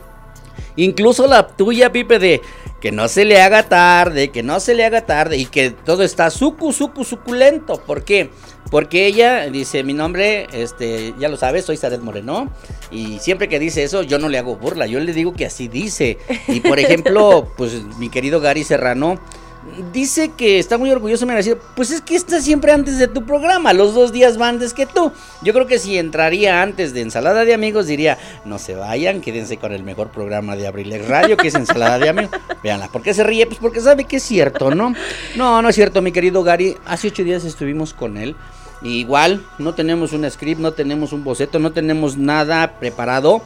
Incluso 0.74 1.28
la 1.28 1.46
tuya, 1.46 1.92
Pipe, 1.92 2.18
de 2.18 2.40
que 2.80 2.90
no 2.90 3.06
se 3.06 3.24
le 3.24 3.40
haga 3.40 3.68
tarde, 3.68 4.30
que 4.30 4.42
no 4.42 4.58
se 4.58 4.74
le 4.74 4.84
haga 4.84 5.06
tarde 5.06 5.36
y 5.36 5.46
que 5.46 5.70
todo 5.70 6.02
está 6.02 6.28
sucu, 6.30 6.72
sucu, 6.72 7.04
suculento. 7.04 7.80
¿Por 7.80 8.02
qué? 8.02 8.30
Porque 8.68 9.06
ella 9.06 9.48
dice, 9.48 9.84
mi 9.84 9.92
nombre, 9.92 10.48
este, 10.52 11.14
ya 11.20 11.28
lo 11.28 11.36
sabes, 11.36 11.64
soy 11.66 11.76
Saret 11.76 12.00
Moreno. 12.00 12.50
Y 12.90 13.20
siempre 13.20 13.48
que 13.48 13.60
dice 13.60 13.84
eso, 13.84 14.02
yo 14.02 14.18
no 14.18 14.28
le 14.28 14.38
hago 14.38 14.56
burla, 14.56 14.86
yo 14.88 14.98
le 14.98 15.12
digo 15.12 15.34
que 15.34 15.46
así 15.46 15.68
dice. 15.68 16.18
Y 16.48 16.58
por 16.58 16.80
ejemplo, 16.80 17.52
pues 17.56 17.84
mi 17.98 18.08
querido 18.08 18.40
Gary 18.40 18.64
Serrano, 18.64 19.20
Dice 19.92 20.32
que 20.36 20.58
está 20.58 20.76
muy 20.76 20.90
orgulloso, 20.90 21.24
me 21.24 21.34
decir, 21.34 21.56
pues 21.76 21.92
es 21.92 22.00
que 22.00 22.16
está 22.16 22.40
siempre 22.40 22.72
antes 22.72 22.98
de 22.98 23.06
tu 23.06 23.24
programa, 23.24 23.72
los 23.72 23.94
dos 23.94 24.10
días 24.10 24.40
va 24.40 24.48
antes 24.48 24.74
que 24.74 24.86
tú. 24.86 25.12
Yo 25.40 25.52
creo 25.52 25.66
que 25.66 25.78
si 25.78 25.98
entraría 25.98 26.62
antes 26.62 26.92
de 26.92 27.00
Ensalada 27.00 27.44
de 27.44 27.54
Amigos, 27.54 27.86
diría, 27.86 28.18
no 28.44 28.58
se 28.58 28.74
vayan, 28.74 29.20
quédense 29.20 29.58
con 29.58 29.72
el 29.72 29.84
mejor 29.84 30.10
programa 30.10 30.56
de 30.56 30.66
Abrilex 30.66 31.06
Radio, 31.06 31.36
que 31.36 31.48
es 31.48 31.54
Ensalada 31.54 32.00
de 32.00 32.08
Amigos. 32.08 32.36
Veanla, 32.64 32.88
¿por 32.88 33.02
qué 33.02 33.14
se 33.14 33.22
ríe? 33.22 33.46
Pues 33.46 33.60
porque 33.60 33.80
sabe 33.80 34.04
que 34.04 34.16
es 34.16 34.24
cierto, 34.24 34.74
¿no? 34.74 34.94
No, 35.36 35.62
no 35.62 35.68
es 35.68 35.74
cierto, 35.76 36.02
mi 36.02 36.10
querido 36.10 36.42
Gary. 36.42 36.76
Hace 36.84 37.08
ocho 37.08 37.22
días 37.22 37.44
estuvimos 37.44 37.94
con 37.94 38.16
él. 38.16 38.34
Igual, 38.82 39.46
no 39.58 39.74
tenemos 39.74 40.12
un 40.12 40.28
script, 40.28 40.60
no 40.60 40.72
tenemos 40.72 41.12
un 41.12 41.22
boceto, 41.22 41.60
no 41.60 41.70
tenemos 41.72 42.16
nada 42.16 42.80
preparado 42.80 43.42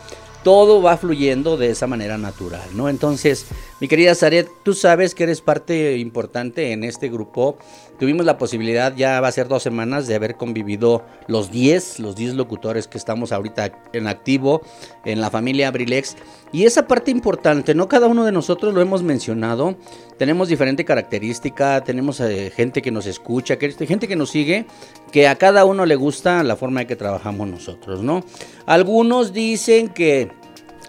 todo 0.47 0.81
va 0.81 0.97
fluyendo 0.97 1.57
de 1.57 1.71
esa 1.71 1.89
manera 1.89 2.19
natural, 2.19 2.69
¿no? 2.75 2.89
Entonces, 2.89 3.47
mi 3.79 3.89
querida 3.89 4.15
Zaret, 4.15 4.49
tú 4.63 4.73
sabes 4.73 5.15
que 5.15 5.25
eres 5.25 5.43
parte 5.43 5.99
importante 5.99 6.73
en 6.73 6.83
este 6.83 7.11
grupo. 7.11 7.59
Tuvimos 7.99 8.25
la 8.25 8.39
posibilidad, 8.39 8.97
ya 8.97 9.21
va 9.21 9.29
a 9.29 9.33
ser 9.33 9.49
dos 9.49 9.63
semanas, 9.63 10.07
de 10.07 10.15
haber 10.15 10.37
convivido 10.37 11.05
los 11.27 11.51
10, 11.51 12.01
los 12.01 12.17
10 12.17 12.35
locutores 12.35 12.89
que 12.89 12.97
estamos 12.97 13.33
ahorita 13.33 13.73
en 13.93 14.07
activo 14.07 14.63
en 15.05 15.21
la 15.21 15.31
familia 15.31 15.69
Abrilex. 15.69 16.17
Y 16.53 16.65
esa 16.65 16.87
parte 16.87 17.11
importante, 17.11 17.75
no 17.75 17.87
cada 17.87 18.07
uno 18.07 18.25
de 18.25 18.33
nosotros 18.33 18.73
lo 18.73 18.81
hemos 18.81 19.03
mencionado. 19.03 19.77
Tenemos 20.17 20.49
diferente 20.49 20.87
característica, 20.87 21.85
tenemos 21.85 22.21
eh, 22.21 22.51
gente 22.57 22.81
que 22.81 22.91
nos 22.91 23.05
escucha, 23.05 23.59
que, 23.59 23.73
gente 23.73 24.09
que 24.09 24.17
nos 24.17 24.31
sigue, 24.31 24.65
que 25.13 25.29
a 25.29 25.37
cada 25.37 25.67
uno 25.67 25.85
le 25.85 25.97
gusta 25.97 26.43
la 26.43 26.57
forma 26.57 26.81
en 26.81 26.87
que 26.87 26.97
trabajamos 26.97 27.47
nosotros, 27.47 28.03
¿no? 28.03 28.25
Algunos 28.65 29.35
dicen 29.35 29.91
que 29.91 30.31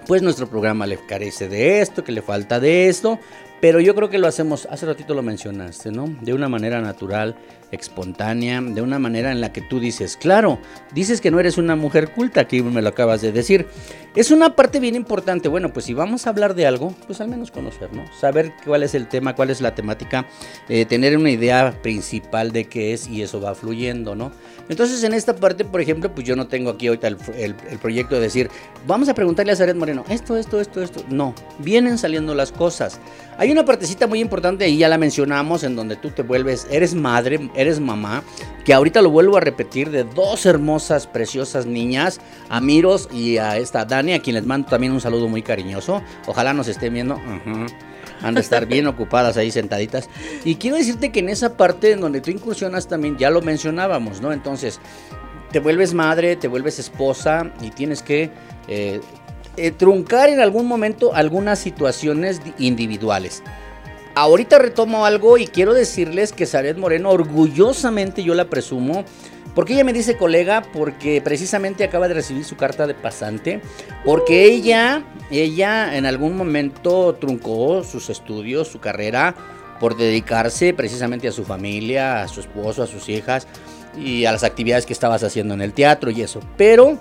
pues 0.07 0.21
nuestro 0.21 0.47
programa 0.47 0.87
le 0.87 0.97
carece 0.97 1.49
de 1.49 1.81
esto, 1.81 2.03
que 2.03 2.11
le 2.11 2.21
falta 2.21 2.59
de 2.59 2.87
esto, 2.87 3.19
pero 3.59 3.79
yo 3.79 3.93
creo 3.93 4.09
que 4.09 4.17
lo 4.17 4.27
hacemos, 4.27 4.67
hace 4.71 4.85
ratito 4.85 5.13
lo 5.13 5.21
mencionaste, 5.21 5.91
¿no? 5.91 6.07
De 6.21 6.33
una 6.33 6.47
manera 6.47 6.79
natural, 6.79 7.35
espontánea, 7.71 8.61
de 8.61 8.81
una 8.81 8.99
manera 8.99 9.31
en 9.31 9.41
la 9.41 9.51
que 9.51 9.61
tú 9.61 9.79
dices, 9.79 10.17
claro, 10.17 10.59
dices 10.93 11.21
que 11.21 11.31
no 11.31 11.39
eres 11.39 11.57
una 11.57 11.75
mujer 11.75 12.11
culta, 12.11 12.41
aquí 12.41 12.61
me 12.61 12.81
lo 12.81 12.89
acabas 12.89 13.21
de 13.21 13.31
decir. 13.31 13.67
Es 14.15 14.31
una 14.31 14.55
parte 14.55 14.79
bien 14.79 14.95
importante, 14.95 15.47
bueno, 15.47 15.71
pues 15.71 15.85
si 15.85 15.93
vamos 15.93 16.25
a 16.25 16.31
hablar 16.31 16.55
de 16.55 16.65
algo, 16.65 16.95
pues 17.05 17.21
al 17.21 17.27
menos 17.27 17.51
conocer, 17.51 17.93
¿no? 17.93 18.03
Saber 18.19 18.51
cuál 18.65 18.81
es 18.81 18.95
el 18.95 19.07
tema, 19.07 19.35
cuál 19.35 19.51
es 19.51 19.61
la 19.61 19.75
temática, 19.75 20.25
eh, 20.69 20.85
tener 20.85 21.15
una 21.17 21.29
idea 21.29 21.79
principal 21.83 22.51
de 22.51 22.65
qué 22.65 22.93
es 22.93 23.07
y 23.07 23.21
eso 23.21 23.39
va 23.39 23.53
fluyendo, 23.53 24.15
¿no? 24.15 24.31
Entonces 24.69 25.03
en 25.03 25.13
esta 25.13 25.35
parte, 25.35 25.65
por 25.65 25.81
ejemplo, 25.81 26.13
pues 26.13 26.25
yo 26.25 26.35
no 26.35 26.47
tengo 26.47 26.71
aquí 26.71 26.87
ahorita 26.87 27.07
el, 27.07 27.17
el 27.37 27.77
proyecto 27.79 28.15
de 28.15 28.21
decir, 28.21 28.49
vamos 28.87 29.07
a 29.07 29.13
preguntarle 29.13 29.51
a 29.51 29.55
Zaret 29.55 29.75
Moreno, 29.75 30.03
esto, 30.09 30.35
esto, 30.35 30.59
esto, 30.59 30.81
esto. 30.81 31.03
No, 31.09 31.35
vienen 31.59 31.97
saliendo 31.97 32.33
las 32.33 32.51
cosas. 32.51 32.99
Hay 33.37 33.51
una 33.51 33.65
partecita 33.65 34.07
muy 34.07 34.19
importante 34.19 34.67
y 34.67 34.77
ya 34.77 34.89
la 34.89 34.97
mencionamos 34.97 35.63
en 35.63 35.75
donde 35.75 35.95
tú 35.95 36.09
te 36.09 36.23
vuelves, 36.23 36.67
eres 36.71 36.95
madre, 36.95 37.49
eres 37.57 37.79
mamá, 37.79 38.23
que 38.63 38.73
ahorita 38.73 39.01
lo 39.01 39.09
vuelvo 39.09 39.35
a 39.35 39.39
repetir 39.39 39.89
de 39.89 40.03
dos 40.03 40.45
hermosas, 40.45 41.07
preciosas 41.07 41.65
niñas, 41.65 42.21
a 42.49 42.61
Miros 42.61 43.09
y 43.11 43.37
a 43.37 43.57
esta 43.57 43.83
Dani, 43.83 44.13
a 44.13 44.21
quien 44.21 44.35
les 44.35 44.45
mando 44.45 44.69
también 44.69 44.93
un 44.93 45.01
saludo 45.01 45.27
muy 45.27 45.41
cariñoso. 45.41 46.01
Ojalá 46.27 46.53
nos 46.53 46.67
estén 46.67 46.93
viendo. 46.93 47.19
Han 48.21 48.35
de 48.35 48.41
estar 48.41 48.65
bien 48.65 48.87
ocupadas 48.87 49.37
ahí 49.37 49.51
sentaditas. 49.51 50.09
Y 50.45 50.55
quiero 50.55 50.77
decirte 50.77 51.11
que 51.11 51.19
en 51.19 51.29
esa 51.29 51.57
parte 51.57 51.91
en 51.91 52.01
donde 52.01 52.21
tú 52.21 52.31
incursionas 52.31 52.87
también, 52.87 53.17
ya 53.17 53.29
lo 53.29 53.41
mencionábamos, 53.41 54.21
¿no? 54.21 54.31
Entonces, 54.31 54.79
te 55.51 55.59
vuelves 55.59 55.93
madre, 55.93 56.35
te 56.35 56.47
vuelves 56.47 56.79
esposa 56.79 57.51
y 57.61 57.71
tienes 57.71 58.01
que 58.01 58.31
eh, 58.67 59.01
eh, 59.55 59.71
truncar 59.71 60.29
en 60.29 60.39
algún 60.39 60.67
momento 60.67 61.15
algunas 61.15 61.59
situaciones 61.59 62.41
individuales. 62.59 63.43
Ahorita 64.17 64.57
retomo 64.57 65.05
algo 65.05 65.37
y 65.37 65.45
quiero 65.45 65.75
decirles 65.75 66.33
que 66.33 66.47
Saret 66.47 66.75
Moreno, 66.75 67.11
orgullosamente 67.11 68.23
yo 68.23 68.33
la 68.33 68.49
presumo, 68.49 69.05
porque 69.53 69.73
ella 69.73 69.83
me 69.83 69.93
dice 69.93 70.17
colega, 70.17 70.63
porque 70.73 71.21
precisamente 71.21 71.83
acaba 71.83 72.07
de 72.07 72.15
recibir 72.15 72.43
su 72.43 72.55
carta 72.57 72.87
de 72.87 72.95
pasante, 72.95 73.61
porque 74.03 74.45
ella, 74.45 75.03
ella 75.29 75.95
en 75.95 76.07
algún 76.07 76.35
momento 76.35 77.13
truncó 77.21 77.83
sus 77.83 78.09
estudios, 78.09 78.67
su 78.67 78.79
carrera, 78.79 79.35
por 79.79 79.95
dedicarse 79.95 80.73
precisamente 80.73 81.27
a 81.27 81.31
su 81.31 81.45
familia, 81.45 82.23
a 82.23 82.27
su 82.27 82.39
esposo, 82.39 82.81
a 82.81 82.87
sus 82.87 83.09
hijas 83.09 83.47
y 83.95 84.25
a 84.25 84.31
las 84.31 84.43
actividades 84.43 84.87
que 84.87 84.93
estabas 84.93 85.21
haciendo 85.21 85.53
en 85.53 85.61
el 85.61 85.73
teatro 85.73 86.09
y 86.09 86.23
eso. 86.23 86.39
Pero 86.57 86.97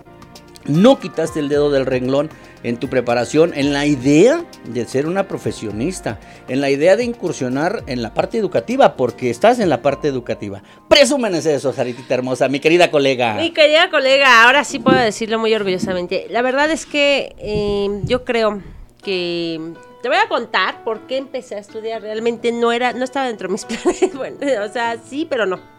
no 0.69 0.99
quitaste 0.99 1.41
el 1.41 1.49
dedo 1.49 1.71
del 1.71 1.87
renglón 1.87 2.31
en 2.62 2.79
tu 2.79 2.89
preparación, 2.89 3.53
en 3.55 3.73
la 3.73 3.87
idea 3.87 4.45
de 4.64 4.85
ser 4.87 5.07
una 5.07 5.29
profesionista, 5.29 6.19
en 6.49 6.61
la 6.61 6.71
idea 6.71 6.97
de 6.97 7.05
incursionar 7.05 7.85
en 7.87 8.03
la 8.03 8.12
parte 8.14 8.39
educativa, 8.39 8.97
porque 8.97 9.31
estás 9.31 9.61
en 9.61 9.69
la 9.69 9.83
parte 9.83 10.09
educativa. 10.09 10.62
Presúmenes 10.89 11.47
eso, 11.47 11.73
Saritita 11.73 12.14
hermosa, 12.14 12.49
mi 12.49 12.61
querida 12.61 12.91
colega. 12.91 13.35
Mi 13.35 13.53
querida 13.53 13.91
colega, 13.91 14.45
ahora 14.45 14.64
sí 14.64 14.79
puedo 14.79 14.99
decirlo 14.99 15.39
muy 15.39 15.55
orgullosamente. 15.55 16.27
La 16.31 16.43
verdad 16.43 16.71
es 16.71 16.87
que 16.87 17.37
eh, 17.39 18.01
yo 18.05 18.25
creo 18.25 18.62
que 19.03 19.61
te 20.03 20.09
voy 20.09 20.19
a 20.19 20.29
contar 20.29 20.83
por 20.83 21.07
qué 21.07 21.17
empecé 21.17 21.55
a 21.55 21.59
estudiar. 21.59 22.03
Realmente 22.03 22.51
no 22.53 22.73
era, 22.73 22.93
no 22.93 23.05
estaba 23.05 23.27
dentro 23.27 23.49
de 23.49 23.53
mis 23.53 23.64
planes. 23.67 24.14
Bueno, 24.14 24.39
o 24.64 24.69
sea, 24.69 24.97
sí, 25.09 25.27
pero 25.29 25.47
no. 25.47 25.76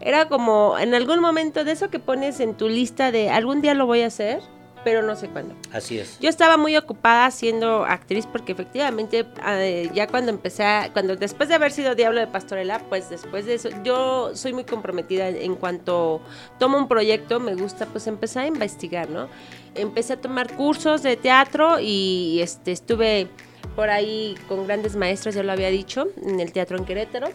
Era 0.00 0.28
como 0.28 0.78
en 0.78 0.94
algún 0.94 1.20
momento 1.20 1.64
de 1.64 1.72
eso 1.72 1.90
que 1.90 1.98
pones 1.98 2.40
en 2.40 2.54
tu 2.54 2.68
lista 2.68 3.12
de 3.12 3.30
algún 3.30 3.60
día 3.60 3.74
lo 3.74 3.86
voy 3.86 4.02
a 4.02 4.06
hacer 4.06 4.40
pero 4.84 5.02
no 5.02 5.16
sé 5.16 5.28
cuándo. 5.28 5.54
Así 5.72 5.98
es. 5.98 6.18
Yo 6.20 6.28
estaba 6.28 6.56
muy 6.56 6.76
ocupada 6.76 7.30
siendo 7.30 7.84
actriz 7.84 8.26
porque 8.26 8.52
efectivamente 8.52 9.26
eh, 9.46 9.90
ya 9.94 10.06
cuando 10.06 10.30
empecé, 10.30 10.64
a, 10.64 10.90
cuando 10.92 11.16
después 11.16 11.48
de 11.48 11.54
haber 11.54 11.72
sido 11.72 11.94
Diablo 11.94 12.20
de 12.20 12.26
Pastorela, 12.26 12.78
pues 12.88 13.10
después 13.10 13.46
de 13.46 13.54
eso, 13.54 13.68
yo 13.84 14.34
soy 14.34 14.52
muy 14.52 14.64
comprometida 14.64 15.28
en 15.28 15.54
cuanto 15.54 16.20
tomo 16.58 16.78
un 16.78 16.88
proyecto, 16.88 17.40
me 17.40 17.54
gusta 17.54 17.86
pues 17.86 18.06
empezar 18.06 18.44
a 18.44 18.46
investigar, 18.46 19.10
¿no? 19.10 19.28
Empecé 19.74 20.14
a 20.14 20.20
tomar 20.20 20.54
cursos 20.56 21.02
de 21.02 21.16
teatro 21.16 21.78
y 21.80 22.40
este, 22.40 22.72
estuve 22.72 23.28
por 23.76 23.90
ahí 23.90 24.34
con 24.48 24.66
grandes 24.66 24.96
maestros, 24.96 25.34
ya 25.34 25.42
lo 25.42 25.52
había 25.52 25.68
dicho, 25.68 26.08
en 26.24 26.40
el 26.40 26.52
teatro 26.52 26.76
en 26.76 26.84
Querétaro. 26.84 27.28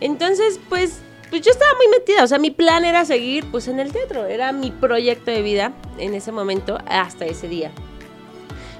Entonces, 0.00 0.60
pues 0.68 1.00
pues 1.34 1.44
yo 1.44 1.50
estaba 1.50 1.72
muy 1.74 1.88
metida, 1.88 2.22
o 2.22 2.28
sea, 2.28 2.38
mi 2.38 2.52
plan 2.52 2.84
era 2.84 3.04
seguir 3.04 3.44
pues 3.50 3.66
en 3.66 3.80
el 3.80 3.90
teatro, 3.90 4.26
era 4.26 4.52
mi 4.52 4.70
proyecto 4.70 5.32
de 5.32 5.42
vida 5.42 5.72
en 5.98 6.14
ese 6.14 6.30
momento 6.30 6.78
hasta 6.86 7.24
ese 7.24 7.48
día. 7.48 7.72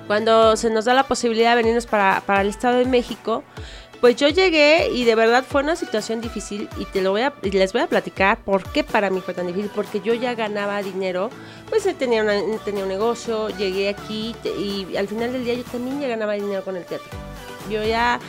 Cuando 0.06 0.54
se 0.54 0.70
nos 0.70 0.84
da 0.84 0.94
la 0.94 1.02
posibilidad 1.02 1.50
de 1.50 1.56
venirnos 1.56 1.86
para, 1.86 2.22
el 2.40 2.46
Estado 2.46 2.78
de 2.78 2.84
México, 2.84 3.42
pues 4.00 4.14
yo 4.14 4.28
llegué 4.28 4.88
y 4.92 5.04
de 5.04 5.16
verdad 5.16 5.42
fue 5.42 5.64
una 5.64 5.74
situación 5.74 6.20
difícil 6.20 6.68
y 6.78 6.84
te 6.84 7.02
lo 7.02 7.10
voy 7.10 7.22
a, 7.22 7.34
les 7.42 7.72
voy 7.72 7.82
a 7.82 7.88
platicar 7.88 8.38
por 8.44 8.62
qué 8.70 8.84
para 8.84 9.10
mí 9.10 9.20
fue 9.20 9.34
tan 9.34 9.48
difícil, 9.48 9.72
porque 9.74 10.00
yo 10.00 10.14
ya 10.14 10.36
ganaba 10.36 10.80
dinero, 10.80 11.30
pues 11.68 11.82
tenía, 11.98 12.24
tenía 12.64 12.84
un 12.84 12.88
negocio, 12.88 13.48
llegué 13.48 13.88
aquí 13.88 14.36
y 14.44 14.96
al 14.96 15.08
final 15.08 15.32
del 15.32 15.44
día 15.44 15.54
yo 15.54 15.64
también 15.64 16.00
ya 16.00 16.06
ganaba 16.06 16.34
dinero 16.34 16.62
con 16.62 16.76
el 16.76 16.84
teatro. 16.84 17.10
Yo 17.68 17.82
ya 17.82 18.20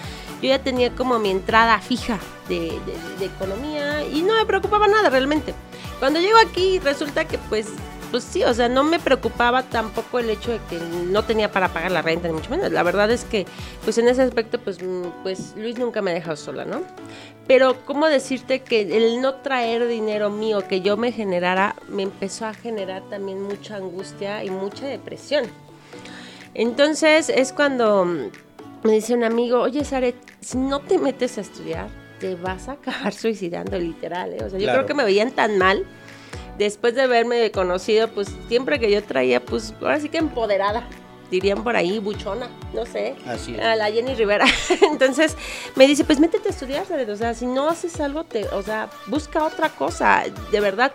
yo 0.41 0.49
ya 0.49 0.59
tenía 0.59 0.91
como 0.91 1.19
mi 1.19 1.31
entrada 1.31 1.79
fija 1.79 2.19
de, 2.47 2.79
economía 3.21 4.05
y 4.05 4.21
no 4.21 4.35
me 4.35 4.45
preocupaba 4.45 4.87
nada 4.87 5.09
realmente. 5.09 5.53
Cuando 5.99 6.19
llego 6.19 6.37
aquí 6.37 6.79
resulta 6.79 7.25
que 7.25 7.37
pues 7.37 7.67
pues 8.11 8.23
sí, 8.23 8.43
o 8.43 8.53
sea, 8.53 8.69
no 8.69 8.83
me 8.83 8.97
preocupaba 8.97 9.63
tampoco 9.63 10.19
el 10.19 10.29
hecho 10.29 10.51
de 10.51 10.59
que 10.69 10.79
no 10.79 11.25
tenía 11.25 11.51
para 11.51 11.73
pagar 11.73 11.91
la 11.91 12.01
renta, 12.01 12.29
ni 12.29 12.33
mucho 12.33 12.49
menos. 12.49 12.71
La 12.71 12.81
verdad 12.81 13.11
es 13.11 13.25
que, 13.25 13.45
pues 13.83 13.97
en 13.97 14.07
ese 14.07 14.21
aspecto, 14.21 14.57
pues, 14.59 14.77
pues 15.21 15.53
Luis 15.57 15.77
nunca 15.77 16.01
me 16.01 16.11
ha 16.11 16.13
dejado 16.13 16.37
sola, 16.37 16.63
¿no? 16.63 16.81
Pero, 17.45 17.83
¿cómo 17.83 18.07
decirte 18.07 18.61
que 18.61 18.81
el 18.81 19.21
no 19.21 19.35
traer 19.35 19.87
dinero 19.87 20.29
mío 20.29 20.65
que 20.65 20.79
yo 20.79 20.95
me 20.95 21.11
generara, 21.11 21.75
me 21.89 22.03
empezó 22.03 22.45
a 22.45 22.53
generar 22.53 23.01
también 23.09 23.41
mucha 23.41 23.75
angustia 23.75 24.45
y 24.45 24.49
mucha 24.49 24.85
depresión? 24.85 25.45
Entonces, 26.53 27.27
es 27.27 27.51
cuando 27.51 28.07
me 28.85 28.93
dice 28.93 29.15
un 29.15 29.23
amigo, 29.23 29.61
oye, 29.61 29.83
Saret, 29.83 30.15
si 30.39 30.57
no 30.57 30.79
te 30.79 30.99
metes 30.99 31.37
a 31.37 31.41
estudiar, 31.41 31.87
te 32.19 32.35
vas 32.35 32.69
a 32.69 32.73
acabar 32.73 33.13
suicidando, 33.13 33.77
literal. 33.77 34.33
¿eh? 34.33 34.43
O 34.45 34.49
sea, 34.49 34.59
yo 34.59 34.67
creo 34.67 34.85
que 34.85 34.93
me 34.93 35.03
veían 35.03 35.31
tan 35.31 35.57
mal. 35.57 35.85
Después 36.57 36.95
de 36.95 37.01
haberme 37.01 37.51
conocido, 37.51 38.07
pues 38.09 38.29
siempre 38.47 38.79
que 38.79 38.89
yo 38.89 39.03
traía, 39.03 39.43
pues 39.43 39.73
ahora 39.81 39.99
sí 39.99 40.07
que 40.07 40.19
empoderada, 40.19 40.87
dirían 41.31 41.63
por 41.63 41.75
ahí, 41.75 41.99
buchona, 41.99 42.49
no 42.73 42.85
sé. 42.85 43.15
Así 43.27 43.59
A 43.59 43.75
la 43.75 43.91
Jenny 43.91 44.15
Rivera. 44.15 44.45
Entonces 44.81 45.35
me 45.75 45.87
dice, 45.87 46.03
pues 46.03 46.19
métete 46.19 46.49
a 46.49 46.51
estudiar. 46.51 46.85
O 47.09 47.15
sea, 47.15 47.33
si 47.33 47.45
no 47.45 47.69
haces 47.69 47.99
algo, 47.99 48.23
te, 48.23 48.47
o 48.49 48.61
sea, 48.61 48.89
busca 49.07 49.43
otra 49.43 49.69
cosa, 49.69 50.23
de 50.51 50.59
verdad. 50.59 50.91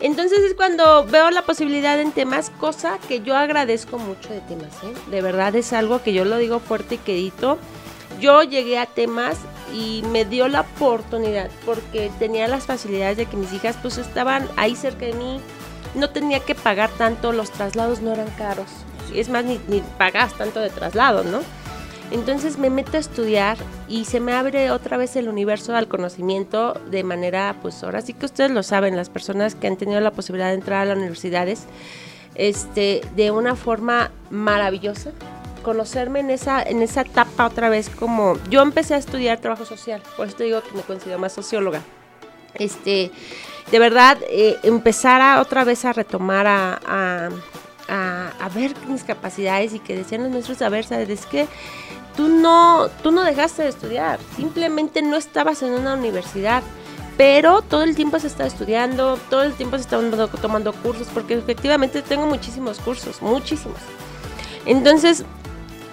Entonces 0.00 0.38
es 0.40 0.54
cuando 0.54 1.04
veo 1.04 1.30
la 1.30 1.42
posibilidad 1.42 2.00
en 2.00 2.12
temas, 2.12 2.50
cosa 2.58 2.98
que 3.06 3.20
yo 3.20 3.36
agradezco 3.36 3.98
mucho 3.98 4.30
de 4.30 4.40
temas, 4.40 4.72
¿eh? 4.82 4.94
De 5.10 5.20
verdad 5.20 5.54
es 5.56 5.74
algo 5.74 6.02
que 6.02 6.14
yo 6.14 6.24
lo 6.24 6.38
digo 6.38 6.58
fuerte 6.58 6.94
y 6.94 6.98
quedito. 6.98 7.58
Yo 8.18 8.42
llegué 8.42 8.78
a 8.78 8.86
temas 8.86 9.36
y 9.74 10.02
me 10.10 10.24
dio 10.24 10.48
la 10.48 10.62
oportunidad 10.62 11.50
porque 11.66 12.10
tenía 12.18 12.48
las 12.48 12.64
facilidades 12.64 13.18
de 13.18 13.26
que 13.26 13.36
mis 13.36 13.52
hijas 13.52 13.76
pues 13.80 13.98
estaban 13.98 14.48
ahí 14.56 14.74
cerca 14.74 15.04
de 15.04 15.12
mí. 15.12 15.40
No 15.94 16.08
tenía 16.10 16.40
que 16.40 16.54
pagar 16.54 16.88
tanto, 16.90 17.32
los 17.32 17.50
traslados 17.50 18.00
no 18.00 18.12
eran 18.12 18.30
caros. 18.30 18.68
Es 19.14 19.28
más, 19.28 19.44
ni, 19.44 19.58
pagas 19.98 20.34
tanto 20.34 20.60
de 20.60 20.70
traslado, 20.70 21.24
¿no? 21.24 21.40
Entonces 22.10 22.58
me 22.58 22.70
meto 22.70 22.96
a 22.96 23.00
estudiar 23.00 23.56
y 23.88 24.04
se 24.04 24.18
me 24.18 24.32
abre 24.32 24.72
otra 24.72 24.96
vez 24.96 25.14
el 25.14 25.28
universo 25.28 25.76
al 25.76 25.86
conocimiento 25.86 26.74
de 26.90 27.04
manera, 27.04 27.54
pues 27.62 27.84
ahora 27.84 28.00
sí 28.00 28.14
que 28.14 28.26
ustedes 28.26 28.50
lo 28.50 28.64
saben, 28.64 28.96
las 28.96 29.08
personas 29.10 29.54
que 29.54 29.68
han 29.68 29.76
tenido 29.76 30.00
la 30.00 30.10
posibilidad 30.10 30.48
de 30.48 30.54
entrar 30.54 30.80
a 30.80 30.84
las 30.86 30.96
universidades, 30.96 31.66
este, 32.34 33.02
de 33.14 33.30
una 33.30 33.54
forma 33.54 34.10
maravillosa. 34.30 35.12
Conocerme 35.62 36.20
en 36.20 36.30
esa, 36.30 36.62
en 36.62 36.82
esa 36.82 37.02
etapa 37.02 37.46
otra 37.46 37.68
vez 37.68 37.90
como 37.90 38.38
yo 38.48 38.62
empecé 38.62 38.94
a 38.94 38.98
estudiar 38.98 39.38
trabajo 39.38 39.64
social, 39.64 40.02
por 40.16 40.26
eso 40.26 40.36
te 40.36 40.44
digo 40.44 40.62
que 40.62 40.74
me 40.74 40.82
considero 40.82 41.18
más 41.18 41.34
socióloga. 41.34 41.82
Este, 42.54 43.12
de 43.70 43.78
verdad, 43.78 44.18
eh, 44.28 44.58
empezar 44.62 45.20
a 45.20 45.40
otra 45.40 45.64
vez 45.64 45.84
a 45.84 45.92
retomar 45.92 46.46
a, 46.46 47.28
a- 47.90 48.32
a 48.40 48.48
ver 48.48 48.72
mis 48.88 49.04
capacidades 49.04 49.74
y 49.74 49.78
que 49.80 49.96
decían 49.96 50.22
los 50.22 50.32
maestros, 50.32 50.62
a 50.62 50.68
ver, 50.68 50.84
sabes, 50.84 51.08
es 51.10 51.26
que 51.26 51.46
tú 52.16 52.28
no, 52.28 52.88
tú 53.02 53.10
no 53.10 53.22
dejaste 53.22 53.62
de 53.64 53.68
estudiar, 53.68 54.18
simplemente 54.36 55.02
no 55.02 55.16
estabas 55.16 55.62
en 55.62 55.72
una 55.72 55.94
universidad, 55.94 56.62
pero 57.16 57.60
todo 57.62 57.82
el 57.82 57.94
tiempo 57.96 58.18
se 58.18 58.28
está 58.28 58.46
estudiando, 58.46 59.18
todo 59.28 59.42
el 59.42 59.52
tiempo 59.52 59.76
se 59.76 59.82
está 59.82 59.98
tomando 60.40 60.72
cursos, 60.72 61.08
porque 61.12 61.34
efectivamente 61.34 62.00
tengo 62.00 62.26
muchísimos 62.26 62.78
cursos, 62.78 63.20
muchísimos. 63.20 63.78
Entonces, 64.64 65.24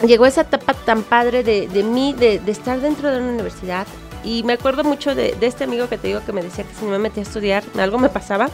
llegó 0.05 0.25
esa 0.25 0.41
etapa 0.41 0.73
tan 0.73 1.03
padre 1.03 1.43
de, 1.43 1.67
de 1.67 1.83
mí, 1.83 2.13
de, 2.13 2.39
de 2.39 2.51
estar 2.51 2.79
dentro 2.79 3.09
de 3.11 3.17
una 3.19 3.29
universidad. 3.31 3.87
Y 4.23 4.43
me 4.43 4.53
acuerdo 4.53 4.83
mucho 4.83 5.15
de, 5.15 5.35
de 5.39 5.47
este 5.47 5.63
amigo 5.63 5.87
que 5.89 5.97
te 5.97 6.07
digo 6.07 6.21
que 6.25 6.33
me 6.33 6.43
decía 6.43 6.63
que 6.65 6.73
si 6.73 6.85
no 6.85 6.91
me 6.91 6.99
metía 6.99 7.23
a 7.23 7.25
estudiar, 7.25 7.63
algo 7.79 7.97
me 7.97 8.09
pasaba. 8.09 8.49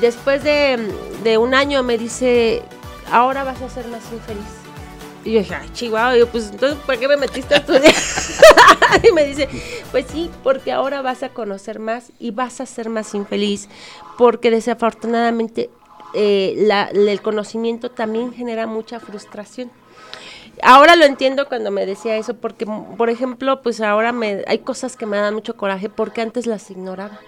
Después 0.00 0.44
de, 0.44 0.92
de 1.24 1.38
un 1.38 1.54
año 1.54 1.82
me 1.82 1.98
dice, 1.98 2.62
ahora 3.10 3.44
vas 3.44 3.62
a 3.62 3.68
ser 3.68 3.86
más 3.88 4.02
infeliz. 4.12 4.66
Y 5.24 5.32
yo 5.32 5.38
dije, 5.40 5.54
ay, 5.56 5.68
chihuahua, 5.72 6.16
yo, 6.16 6.28
pues 6.28 6.50
entonces, 6.52 6.78
¿por 6.86 6.96
qué 6.98 7.08
me 7.08 7.16
metiste 7.16 7.54
a 7.54 7.58
estudiar? 7.58 7.92
y 9.08 9.12
me 9.12 9.24
dice, 9.24 9.48
pues 9.90 10.06
sí, 10.08 10.30
porque 10.44 10.70
ahora 10.70 11.02
vas 11.02 11.24
a 11.24 11.30
conocer 11.30 11.80
más 11.80 12.12
y 12.20 12.30
vas 12.30 12.60
a 12.60 12.66
ser 12.66 12.88
más 12.88 13.12
infeliz, 13.12 13.68
porque 14.18 14.52
desafortunadamente 14.52 15.68
eh, 16.14 16.68
el 16.94 17.20
conocimiento 17.22 17.90
también 17.90 18.32
genera 18.32 18.68
mucha 18.68 19.00
frustración. 19.00 19.72
Ahora 20.62 20.94
lo 20.94 21.04
entiendo 21.04 21.48
cuando 21.48 21.72
me 21.72 21.86
decía 21.86 22.16
eso, 22.16 22.34
porque, 22.34 22.64
por 22.96 23.10
ejemplo, 23.10 23.62
pues 23.62 23.80
ahora 23.80 24.12
me, 24.12 24.44
hay 24.46 24.58
cosas 24.60 24.96
que 24.96 25.06
me 25.06 25.16
dan 25.16 25.34
mucho 25.34 25.56
coraje 25.56 25.88
porque 25.88 26.20
antes 26.20 26.46
las 26.46 26.70
ignoraba. 26.70 27.18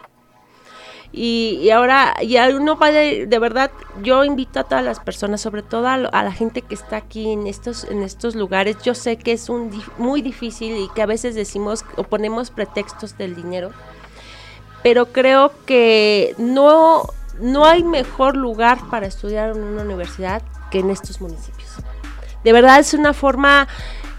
Y, 1.10 1.58
y 1.62 1.70
ahora, 1.70 2.14
y 2.20 2.36
uno 2.36 2.76
va 2.76 2.90
de, 2.90 3.38
verdad, 3.40 3.70
yo 4.02 4.24
invito 4.24 4.60
a 4.60 4.64
todas 4.64 4.84
las 4.84 5.00
personas, 5.00 5.40
sobre 5.40 5.62
todo 5.62 5.88
a, 5.88 5.96
la 5.96 6.32
gente 6.32 6.62
que 6.62 6.74
está 6.74 6.96
aquí 6.96 7.32
en 7.32 7.46
estos, 7.46 7.84
en 7.84 8.02
estos 8.02 8.34
lugares. 8.34 8.76
Yo 8.82 8.94
sé 8.94 9.16
que 9.16 9.32
es 9.32 9.48
un, 9.48 9.70
muy 9.96 10.20
difícil 10.20 10.76
y 10.76 10.88
que 10.94 11.02
a 11.02 11.06
veces 11.06 11.34
decimos 11.34 11.84
o 11.96 12.04
ponemos 12.04 12.50
pretextos 12.50 13.16
del 13.16 13.34
dinero, 13.34 13.70
pero 14.82 15.06
creo 15.06 15.52
que 15.64 16.34
no, 16.36 17.04
no 17.40 17.64
hay 17.64 17.84
mejor 17.84 18.36
lugar 18.36 18.78
para 18.90 19.06
estudiar 19.06 19.50
en 19.50 19.62
una 19.62 19.82
universidad 19.82 20.42
que 20.70 20.80
en 20.80 20.90
estos 20.90 21.22
municipios. 21.22 21.70
De 22.44 22.52
verdad 22.52 22.78
es 22.78 22.92
una 22.92 23.14
forma, 23.14 23.66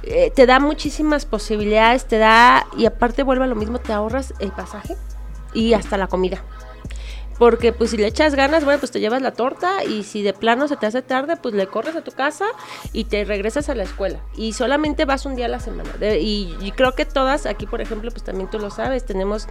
eh, 0.04 0.32
te 0.36 0.48
da 0.48 0.60
muchísimas 0.60 1.26
posibilidades, 1.26 2.06
te 2.06 2.18
da, 2.18 2.66
y 2.76 2.88
aparte 2.88 3.24
vuelve 3.24 3.46
a 3.46 3.48
lo 3.48 3.56
mismo, 3.56 3.80
te 3.80 3.94
ahorras 3.94 4.34
el 4.40 4.52
pasaje 4.52 4.98
y 5.54 5.74
hasta 5.74 5.96
la 5.96 6.08
comida. 6.08 6.44
Porque 7.40 7.72
pues 7.74 7.92
si 7.92 7.98
le 7.98 8.06
echas 8.06 8.36
ganas, 8.36 8.66
bueno, 8.66 8.80
pues 8.80 8.92
te 8.92 9.00
llevas 9.00 9.22
la 9.22 9.32
torta 9.32 9.84
y 9.86 10.04
si 10.04 10.22
de 10.22 10.34
plano 10.34 10.68
se 10.68 10.76
te 10.76 10.86
hace 10.86 11.02
tarde, 11.02 11.38
pues 11.38 11.56
le 11.56 11.66
corres 11.68 11.96
a 11.96 12.02
tu 12.02 12.12
casa 12.12 12.46
y 12.94 13.06
te 13.06 13.24
regresas 13.24 13.70
a 13.70 13.76
la 13.76 13.84
escuela. 13.84 14.20
Y 14.36 14.52
solamente 14.54 15.06
vas 15.06 15.26
un 15.26 15.36
día 15.36 15.46
a 15.46 15.50
la 15.50 15.62
semana. 15.62 15.90
De- 16.00 16.20
y, 16.20 16.54
y 16.62 16.72
creo 16.74 16.94
que 16.96 17.06
todas, 17.06 17.46
aquí 17.46 17.66
por 17.66 17.80
ejemplo, 17.82 18.12
pues 18.12 18.24
también 18.24 18.50
tú 18.50 18.60
lo 18.60 18.70
sabes, 18.70 19.06
tenemos 19.06 19.48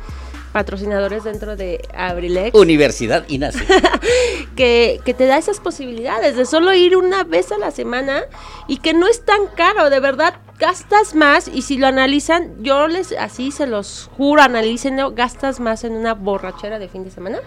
patrocinadores 0.53 1.25
dentro 1.25 1.57
de 1.57 1.81
Abrilex 1.97 2.55
Universidad 2.55 3.25
INACE. 3.29 3.65
que, 4.57 5.01
que 5.05 5.15
te 5.15 5.27
da 5.27 5.39
esas 5.39 5.61
posibilidades 5.61 6.37
de 6.37 6.45
solo 6.47 6.73
ir 6.75 6.97
una 6.97 7.25
vez 7.25 7.53
a 7.53 7.59
la 7.59 7.71
semana 7.71 8.23
y 8.67 8.79
que 8.79 8.93
no 8.95 9.07
es 9.07 9.25
tan 9.25 9.47
caro, 9.57 9.89
de 9.91 10.01
verdad 10.01 10.35
gastas 10.59 11.15
más 11.15 11.49
y 11.49 11.63
si 11.63 11.79
lo 11.79 11.87
analizan, 11.87 12.63
yo 12.63 12.89
les 12.89 13.13
así 13.13 13.51
se 13.53 13.67
los 13.67 14.11
juro, 14.17 14.43
analícenlo, 14.43 15.13
gastas 15.13 15.61
más 15.61 15.85
en 15.85 15.93
una 15.95 16.15
borrachera 16.15 16.79
de 16.79 16.89
fin 16.89 17.05
de 17.05 17.11
semana 17.11 17.39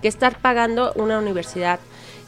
que 0.00 0.08
estar 0.08 0.40
pagando 0.40 0.92
una 0.94 1.18
universidad. 1.18 1.80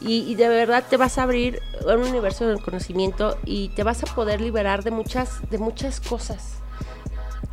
Y, 0.02 0.34
de 0.34 0.48
verdad 0.48 0.82
te 0.88 0.96
vas 0.96 1.18
a 1.18 1.24
abrir 1.24 1.60
un 1.84 2.00
universo 2.00 2.46
del 2.46 2.62
conocimiento 2.62 3.36
y 3.44 3.68
te 3.70 3.82
vas 3.82 4.02
a 4.02 4.06
poder 4.06 4.40
liberar 4.40 4.82
de 4.82 4.90
muchas, 4.90 5.42
de 5.50 5.58
muchas 5.58 6.00
cosas 6.00 6.60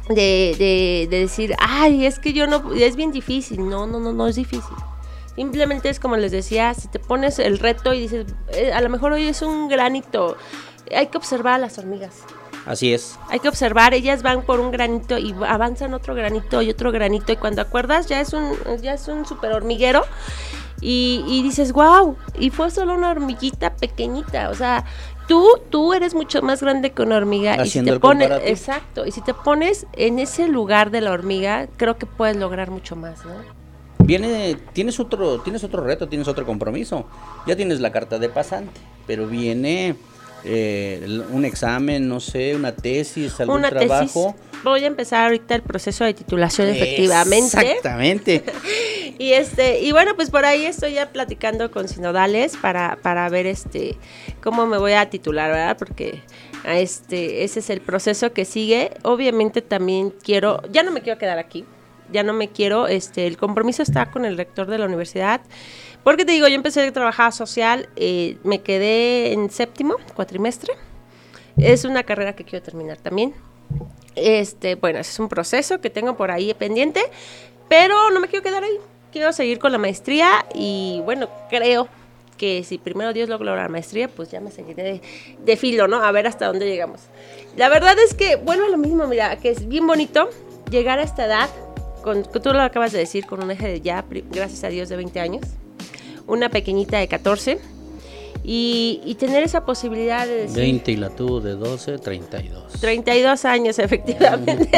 de, 0.10 0.56
de, 0.58 1.08
de 1.10 1.20
decir, 1.20 1.56
ay, 1.60 2.06
es 2.06 2.20
que 2.20 2.34
yo 2.34 2.48
no, 2.48 2.74
es 2.74 2.96
bien 2.96 3.12
difícil. 3.12 3.68
No, 3.68 3.88
no, 3.88 4.00
no, 4.00 4.14
no 4.14 4.28
es 4.28 4.36
difícil. 4.36 4.76
Simplemente 5.36 5.90
es 5.90 6.00
como 6.00 6.18
les 6.18 6.32
decía, 6.32 6.74
si 6.74 6.88
te 6.88 7.00
pones 7.00 7.38
el 7.40 7.60
reto 7.60 7.94
y 7.94 8.02
dices, 8.02 8.26
"Eh, 8.54 8.72
a 8.74 8.82
lo 8.82 8.90
mejor 8.90 9.12
hoy 9.12 9.28
es 9.28 9.42
un 9.42 9.68
granito, 9.68 10.36
hay 10.96 11.08
que 11.08 11.18
observar 11.18 11.56
a 11.56 11.58
las 11.60 11.78
hormigas. 11.78 12.24
Así 12.68 12.94
es. 12.94 13.18
Hay 13.30 13.40
que 13.40 13.48
observar, 13.48 13.94
ellas 13.94 14.24
van 14.24 14.42
por 14.42 14.60
un 14.60 14.72
granito 14.72 15.18
y 15.18 15.34
avanzan 15.48 15.94
otro 15.94 16.14
granito 16.14 16.62
y 16.62 16.70
otro 16.70 16.92
granito 16.92 17.32
y 17.32 17.38
cuando 17.38 17.62
acuerdas 17.62 18.08
ya 18.08 18.20
es 18.20 18.34
un, 18.34 18.52
ya 18.82 18.94
es 18.94 19.08
un 19.08 19.26
super 19.26 19.54
hormiguero 19.54 20.04
y, 20.82 21.24
y 21.28 21.44
dices, 21.44 21.72
wow, 21.72 22.18
y 22.38 22.50
fue 22.50 22.70
solo 22.70 22.94
una 22.94 23.10
hormiguita 23.10 23.74
pequeñita, 23.76 24.50
o 24.50 24.54
sea, 24.54 24.84
tú, 25.30 25.48
tú 25.70 25.94
eres 25.94 26.14
mucho 26.14 26.42
más 26.42 26.62
grande 26.62 26.92
que 26.92 27.02
una 27.02 27.16
hormiga 27.16 27.66
y 27.66 27.70
si 27.70 27.82
te 27.82 28.00
pones, 28.02 28.30
exacto, 28.44 29.06
y 29.06 29.12
si 29.12 29.22
te 29.22 29.34
pones 29.34 29.88
en 29.94 30.20
ese 30.20 30.50
lugar 30.50 30.92
de 30.92 31.00
la 31.00 31.14
hormiga, 31.14 31.70
creo 31.78 31.98
que 31.98 32.06
puedes 32.06 32.36
lograr 32.36 32.70
mucho 32.70 32.98
más, 32.98 33.24
¿no? 33.26 33.58
Viene, 34.00 34.58
tienes 34.74 35.00
otro, 35.00 35.40
tienes 35.40 35.64
otro 35.64 35.84
reto, 35.84 36.08
tienes 36.08 36.30
otro 36.30 36.46
compromiso. 36.46 37.06
Ya 37.46 37.58
tienes 37.58 37.82
la 37.82 37.92
carta 37.92 38.20
de 38.20 38.30
pasante, 38.30 38.80
pero 39.06 39.28
viene 39.28 39.98
eh, 40.44 41.22
un 41.32 41.46
examen, 41.46 42.08
no 42.08 42.20
sé, 42.20 42.56
una 42.56 42.76
tesis, 42.76 43.40
algún 43.40 43.58
Una 43.58 43.70
tesis. 43.70 43.88
trabajo. 43.88 44.36
Voy 44.64 44.84
a 44.84 44.88
empezar 44.88 45.26
ahorita 45.26 45.56
el 45.56 45.62
proceso 45.62 46.04
de 46.04 46.14
titulación, 46.14 46.70
efectivamente. 46.70 47.60
Exactamente. 47.62 48.44
Y 49.20 49.34
este, 49.34 49.80
y 49.80 49.92
bueno, 49.94 50.16
pues 50.16 50.30
por 50.30 50.46
ahí 50.46 50.66
estoy 50.66 50.94
ya 50.94 51.10
platicando 51.10 51.72
con 51.72 51.88
sinodales 51.88 52.56
para, 52.56 53.00
para 53.02 53.28
ver 53.30 53.48
este 53.48 53.98
cómo 54.44 54.68
me 54.68 54.78
voy 54.78 54.94
a 54.94 55.10
titular, 55.10 55.50
¿verdad? 55.50 55.76
Porque 55.76 56.22
este, 56.66 57.44
ese 57.44 57.62
es 57.62 57.72
el 57.72 57.82
proceso 57.82 58.32
que 58.32 58.46
sigue. 58.46 58.92
Obviamente 59.02 59.64
también 59.64 60.12
quiero, 60.22 60.62
ya 60.72 60.84
no 60.84 60.92
me 60.92 61.02
quiero 61.02 61.18
quedar 61.18 61.40
aquí, 61.40 61.66
ya 62.12 62.22
no 62.22 62.34
me 62.34 62.50
quiero, 62.50 62.88
este, 62.88 63.26
el 63.26 63.38
compromiso 63.38 63.82
está 63.82 64.12
con 64.12 64.24
el 64.24 64.38
rector 64.38 64.68
de 64.68 64.78
la 64.78 64.86
universidad. 64.86 65.42
Porque 66.08 66.24
te 66.24 66.32
digo, 66.32 66.48
yo 66.48 66.56
empecé 66.56 66.88
a 66.88 66.94
trabajar 66.94 67.34
social, 67.34 67.90
eh, 67.98 68.38
me 68.46 68.62
quedé 68.62 69.34
en 69.34 69.50
séptimo 69.50 69.98
cuatrimestre. 70.16 70.72
Es 71.58 71.84
una 71.84 72.04
carrera 72.04 72.34
que 72.34 72.46
quiero 72.46 72.64
terminar 72.64 72.96
también. 72.96 73.34
Este, 74.16 74.76
bueno, 74.76 75.00
es 75.00 75.20
un 75.20 75.28
proceso 75.28 75.82
que 75.82 75.90
tengo 75.90 76.16
por 76.16 76.32
ahí 76.32 76.54
pendiente, 76.54 77.02
pero 77.68 78.10
no 78.12 78.22
me 78.22 78.30
quiero 78.30 78.42
quedar 78.42 78.64
ahí. 78.64 78.78
Quiero 79.12 79.34
seguir 79.34 79.60
con 79.60 79.74
la 79.74 79.80
maestría 79.80 80.46
y 80.56 81.02
bueno, 81.04 81.28
creo 81.50 81.90
que 82.38 82.64
si 82.64 82.78
primero 82.78 83.12
Dios 83.12 83.28
logro 83.28 83.54
la 83.54 83.68
maestría, 83.68 84.08
pues 84.08 84.32
ya 84.32 84.40
me 84.40 84.50
seguiré 84.50 84.84
de, 84.84 85.02
de 85.44 85.58
filo, 85.58 85.90
¿no? 85.90 86.02
A 86.02 86.10
ver 86.14 86.26
hasta 86.26 86.48
dónde 86.48 86.68
llegamos. 86.68 87.02
La 87.58 87.68
verdad 87.68 87.98
es 88.00 88.14
que 88.14 88.38
vuelvo 88.38 88.64
a 88.64 88.70
lo 88.70 88.78
mismo, 88.78 89.08
mira, 89.08 89.36
que 89.36 89.50
es 89.50 89.68
bien 89.68 89.86
bonito 89.86 90.30
llegar 90.72 91.00
a 91.00 91.04
esta 91.04 91.26
edad, 91.26 91.50
con, 92.02 92.24
tú 92.24 92.54
lo 92.54 92.62
acabas 92.62 92.94
de 92.94 93.00
decir, 93.00 93.26
con 93.26 93.44
un 93.44 93.52
eje 93.52 93.68
de 93.68 93.82
ya, 93.82 94.06
gracias 94.32 94.64
a 94.64 94.70
Dios, 94.70 94.88
de 94.88 94.96
20 94.96 95.20
años, 95.20 95.44
una 96.28 96.50
pequeñita 96.50 97.00
de 97.00 97.08
14, 97.08 97.60
y, 98.44 99.02
y 99.04 99.16
tener 99.16 99.44
esa 99.44 99.66
posibilidad 99.66 100.26
de 100.26 100.44
decir... 100.44 100.58
20 100.58 100.92
y 100.92 100.96
la 100.96 101.10
tuvo 101.10 101.42
de 101.42 101.56
12, 101.56 101.98
32. 101.98 102.74
32 102.80 103.44
años, 103.46 103.78
efectivamente. 103.80 104.70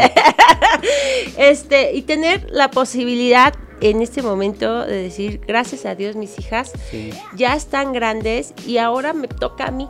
este, 1.38 1.94
y 1.94 2.02
tener 2.04 2.48
la 2.52 2.72
posibilidad 2.72 3.54
en 3.82 4.02
este 4.02 4.22
momento 4.22 4.86
de 4.86 5.04
decir, 5.04 5.42
gracias 5.48 5.86
a 5.86 5.96
Dios, 5.96 6.16
mis 6.16 6.38
hijas 6.40 6.72
Sí. 6.92 7.12
ya 7.36 7.56
están 7.56 7.94
grandes 7.94 8.54
y 8.68 8.78
ahora 8.78 9.14
me 9.14 9.28
toca 9.28 9.68
a 9.68 9.72
mí. 9.72 9.88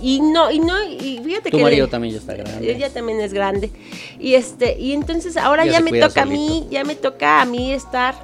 Y 0.00 0.20
no, 0.20 0.50
y 0.50 0.60
no, 0.60 0.80
y 0.84 1.20
fíjate 1.24 1.50
Tu 1.50 1.56
que. 1.56 1.62
marido 1.62 1.86
le- 1.86 1.90
también 1.90 2.14
ya 2.14 2.20
está 2.20 2.34
grande. 2.34 2.70
Ella 2.72 2.88
también 2.90 3.20
es 3.20 3.32
grande. 3.34 3.70
Y 4.20 4.34
este, 4.34 4.78
y 4.78 4.92
entonces 4.92 5.36
ahora 5.36 5.66
Ya 5.66 5.80
me 5.80 5.98
toca 5.98 6.22
a 6.22 6.24
mí, 6.24 6.68
ya 6.70 6.84
me 6.84 6.94
toca 6.94 7.42
a 7.42 7.44
mí 7.44 7.72
estar 7.72 8.14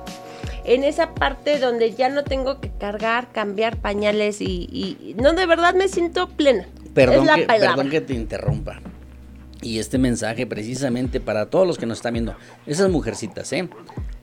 en 0.64 0.84
esa 0.84 1.14
parte 1.14 1.58
donde 1.58 1.94
ya 1.94 2.08
no 2.08 2.24
tengo 2.24 2.60
que 2.60 2.70
cargar, 2.70 3.30
cambiar 3.32 3.76
pañales 3.76 4.40
y, 4.40 4.68
y- 4.70 5.14
no, 5.20 5.32
de 5.32 5.46
verdad 5.46 5.74
me 5.74 5.88
siento 5.88 6.28
plena. 6.28 6.66
Perdón, 6.94 7.20
es 7.20 7.26
la 7.26 7.34
que, 7.36 7.42
perdón 7.42 7.90
que 7.90 8.00
te 8.00 8.14
interrumpa. 8.14 8.80
Y 9.62 9.78
este 9.78 9.98
mensaje 9.98 10.46
precisamente 10.46 11.20
para 11.20 11.46
todos 11.46 11.66
los 11.66 11.78
que 11.78 11.86
nos 11.86 11.98
están 11.98 12.14
viendo, 12.14 12.36
esas 12.66 12.90
mujercitas, 12.90 13.52
¿eh? 13.52 13.68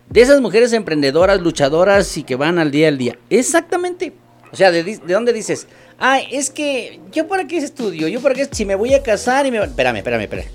De 0.10 0.22
esas 0.22 0.42
mujeres 0.42 0.74
emprendedoras, 0.74 1.42
luchadoras 1.42 2.18
y 2.18 2.24
que 2.24 2.36
van 2.36 2.60
al 2.60 2.70
día 2.70 2.90
al 2.90 2.98
día. 2.98 3.18
Exactamente. 3.30 4.14
O 4.52 4.56
sea, 4.56 4.72
¿de, 4.72 5.00
dónde 5.08 5.32
dices? 5.34 5.68
Ay, 5.98 6.28
es 6.32 6.50
que 6.50 7.00
yo 7.12 7.28
para 7.28 7.48
qué 7.48 7.58
estudio, 7.58 8.08
yo 8.08 8.22
para 8.22 8.36
qué 8.36 8.46
si 8.52 8.66
me 8.66 8.76
voy 8.76 8.94
a 8.94 9.02
casar 9.02 9.46
y 9.46 9.52
me... 9.52 9.60
Espérame, 9.64 9.98
espérame, 9.98 10.24
espérame. 10.24 10.50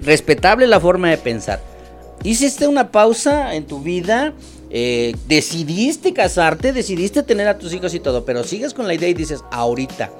Respetable 0.00 0.66
la 0.66 0.80
forma 0.80 1.10
de 1.10 1.18
pensar. 1.18 1.60
Hiciste 2.22 2.66
una 2.66 2.90
pausa 2.90 3.54
en 3.54 3.66
tu 3.66 3.82
vida, 3.82 4.32
eh, 4.76 5.14
decidiste 5.28 6.12
casarte, 6.12 6.72
decidiste 6.72 7.22
tener 7.22 7.46
a 7.46 7.56
tus 7.56 7.72
hijos 7.72 7.94
y 7.94 8.00
todo, 8.00 8.24
pero 8.24 8.42
sigues 8.42 8.74
con 8.74 8.88
la 8.88 8.94
idea 8.94 9.08
y 9.08 9.14
dices, 9.14 9.44
ahorita, 9.52 10.10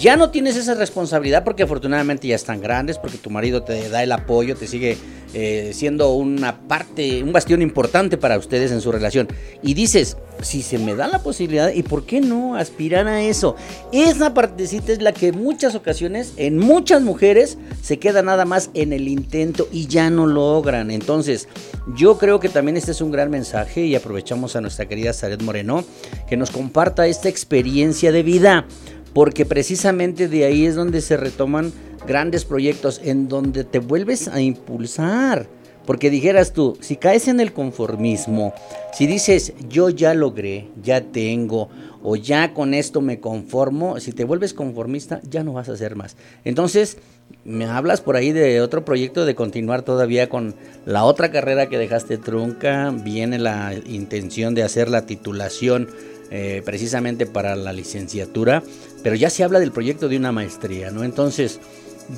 ya 0.00 0.16
no 0.16 0.30
tienes 0.30 0.56
esa 0.56 0.74
responsabilidad 0.74 1.44
porque 1.44 1.64
afortunadamente 1.64 2.26
ya 2.26 2.34
están 2.34 2.62
grandes, 2.62 2.96
porque 2.96 3.18
tu 3.18 3.28
marido 3.28 3.62
te 3.62 3.90
da 3.90 4.02
el 4.02 4.10
apoyo, 4.12 4.56
te 4.56 4.66
sigue 4.66 4.96
eh, 5.34 5.72
siendo 5.74 6.14
una 6.14 6.58
parte, 6.58 7.22
un 7.22 7.32
bastión 7.32 7.60
importante 7.60 8.16
para 8.16 8.38
ustedes 8.38 8.72
en 8.72 8.80
su 8.80 8.90
relación. 8.90 9.28
Y 9.62 9.74
dices, 9.74 10.16
si 10.40 10.62
se 10.62 10.78
me 10.78 10.94
da 10.94 11.06
la 11.06 11.22
posibilidad, 11.22 11.70
¿y 11.70 11.82
por 11.82 12.06
qué 12.06 12.22
no 12.22 12.56
aspirar 12.56 13.08
a 13.08 13.22
eso? 13.22 13.56
Esa 13.92 14.32
partecita 14.32 14.90
es 14.90 15.02
la 15.02 15.12
que 15.12 15.28
en 15.28 15.38
muchas 15.38 15.74
ocasiones, 15.74 16.32
en 16.38 16.58
muchas 16.58 17.02
mujeres, 17.02 17.58
se 17.82 17.98
queda 17.98 18.22
nada 18.22 18.46
más 18.46 18.70
en 18.72 18.94
el 18.94 19.06
intento 19.06 19.68
y 19.70 19.86
ya 19.86 20.08
no 20.08 20.26
logran. 20.26 20.90
Entonces, 20.90 21.46
yo 21.94 22.16
creo 22.16 22.40
que 22.40 22.48
también 22.48 22.78
este 22.78 22.92
es 22.92 23.02
un 23.02 23.10
gran 23.10 23.30
mensaje 23.30 23.82
y 23.82 23.94
aprovechamos 23.94 24.56
a 24.56 24.62
nuestra 24.62 24.88
querida 24.88 25.12
Saret 25.12 25.42
Moreno 25.42 25.84
que 26.26 26.38
nos 26.38 26.50
comparta 26.50 27.06
esta 27.06 27.28
experiencia 27.28 28.12
de 28.12 28.22
vida 28.22 28.66
porque 29.12 29.46
precisamente 29.46 30.28
de 30.28 30.44
ahí 30.44 30.66
es 30.66 30.74
donde 30.74 31.00
se 31.00 31.16
retoman 31.16 31.72
grandes 32.06 32.44
proyectos, 32.44 33.00
en 33.04 33.28
donde 33.28 33.64
te 33.64 33.78
vuelves 33.78 34.28
a 34.28 34.40
impulsar. 34.40 35.48
Porque 35.86 36.10
dijeras 36.10 36.52
tú, 36.52 36.76
si 36.80 36.96
caes 36.96 37.26
en 37.26 37.40
el 37.40 37.52
conformismo, 37.52 38.52
si 38.92 39.06
dices 39.06 39.54
yo 39.68 39.88
ya 39.90 40.14
logré, 40.14 40.68
ya 40.82 41.00
tengo, 41.00 41.68
o 42.02 42.16
ya 42.16 42.54
con 42.54 42.74
esto 42.74 43.00
me 43.00 43.20
conformo, 43.20 43.98
si 43.98 44.12
te 44.12 44.24
vuelves 44.24 44.54
conformista, 44.54 45.20
ya 45.28 45.42
no 45.42 45.54
vas 45.54 45.68
a 45.68 45.72
hacer 45.72 45.96
más. 45.96 46.16
Entonces, 46.44 46.98
me 47.44 47.64
hablas 47.64 48.00
por 48.00 48.16
ahí 48.16 48.32
de 48.32 48.60
otro 48.60 48.84
proyecto 48.84 49.24
de 49.24 49.34
continuar 49.34 49.82
todavía 49.82 50.28
con 50.28 50.54
la 50.86 51.04
otra 51.04 51.30
carrera 51.30 51.68
que 51.68 51.78
dejaste 51.78 52.18
trunca, 52.18 52.90
viene 52.90 53.38
la 53.38 53.74
intención 53.86 54.54
de 54.54 54.62
hacer 54.62 54.88
la 54.88 55.06
titulación 55.06 55.88
eh, 56.30 56.62
precisamente 56.64 57.26
para 57.26 57.56
la 57.56 57.72
licenciatura, 57.72 58.62
pero 59.02 59.16
ya 59.16 59.30
se 59.30 59.44
habla 59.44 59.60
del 59.60 59.72
proyecto 59.72 60.08
de 60.08 60.16
una 60.16 60.32
maestría, 60.32 60.90
¿no? 60.90 61.04
Entonces, 61.04 61.60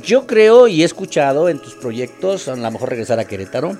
yo 0.02 0.26
creo 0.26 0.68
y 0.68 0.82
he 0.82 0.84
escuchado 0.84 1.48
en 1.48 1.60
tus 1.60 1.74
proyectos, 1.74 2.48
a 2.48 2.56
lo 2.56 2.70
mejor 2.70 2.90
regresar 2.90 3.20
a 3.20 3.26
Querétaro, 3.26 3.76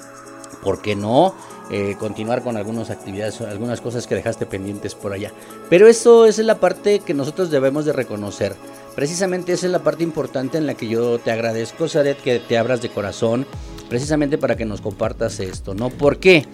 ¿por 0.63 0.83
qué 0.83 0.95
no? 0.95 1.35
Eh, 1.71 1.97
continuar 1.99 2.43
con 2.43 2.57
algunas 2.57 2.91
actividades, 2.91 3.41
algunas 3.41 3.81
cosas 3.81 4.07
que 4.07 4.15
dejaste 4.15 4.45
pendientes 4.45 4.95
por 4.95 5.13
allá. 5.13 5.33
Pero 5.71 5.89
eso 5.89 6.27
es 6.27 6.39
la 6.39 6.61
parte 6.61 6.99
que 7.01 7.15
nosotros 7.15 7.51
debemos 7.51 7.87
de 7.87 7.93
reconocer. 7.93 8.55
Precisamente 8.95 9.53
esa 9.53 9.67
es 9.67 9.73
la 9.73 9.83
parte 9.83 10.03
importante 10.03 10.59
en 10.59 10.67
la 10.67 10.75
que 10.75 10.89
yo 10.89 11.19
te 11.19 11.31
agradezco, 11.31 11.89
Saret, 11.89 12.21
que 12.21 12.41
te 12.41 12.59
abras 12.59 12.83
de 12.83 12.91
corazón, 12.91 13.47
precisamente 13.93 14.39
para 14.39 14.57
que 14.57 14.65
nos 14.65 14.81
compartas 14.81 15.39
esto, 15.39 15.75
¿no? 15.75 15.91
¿Por 15.91 16.17
qué? 16.19 16.47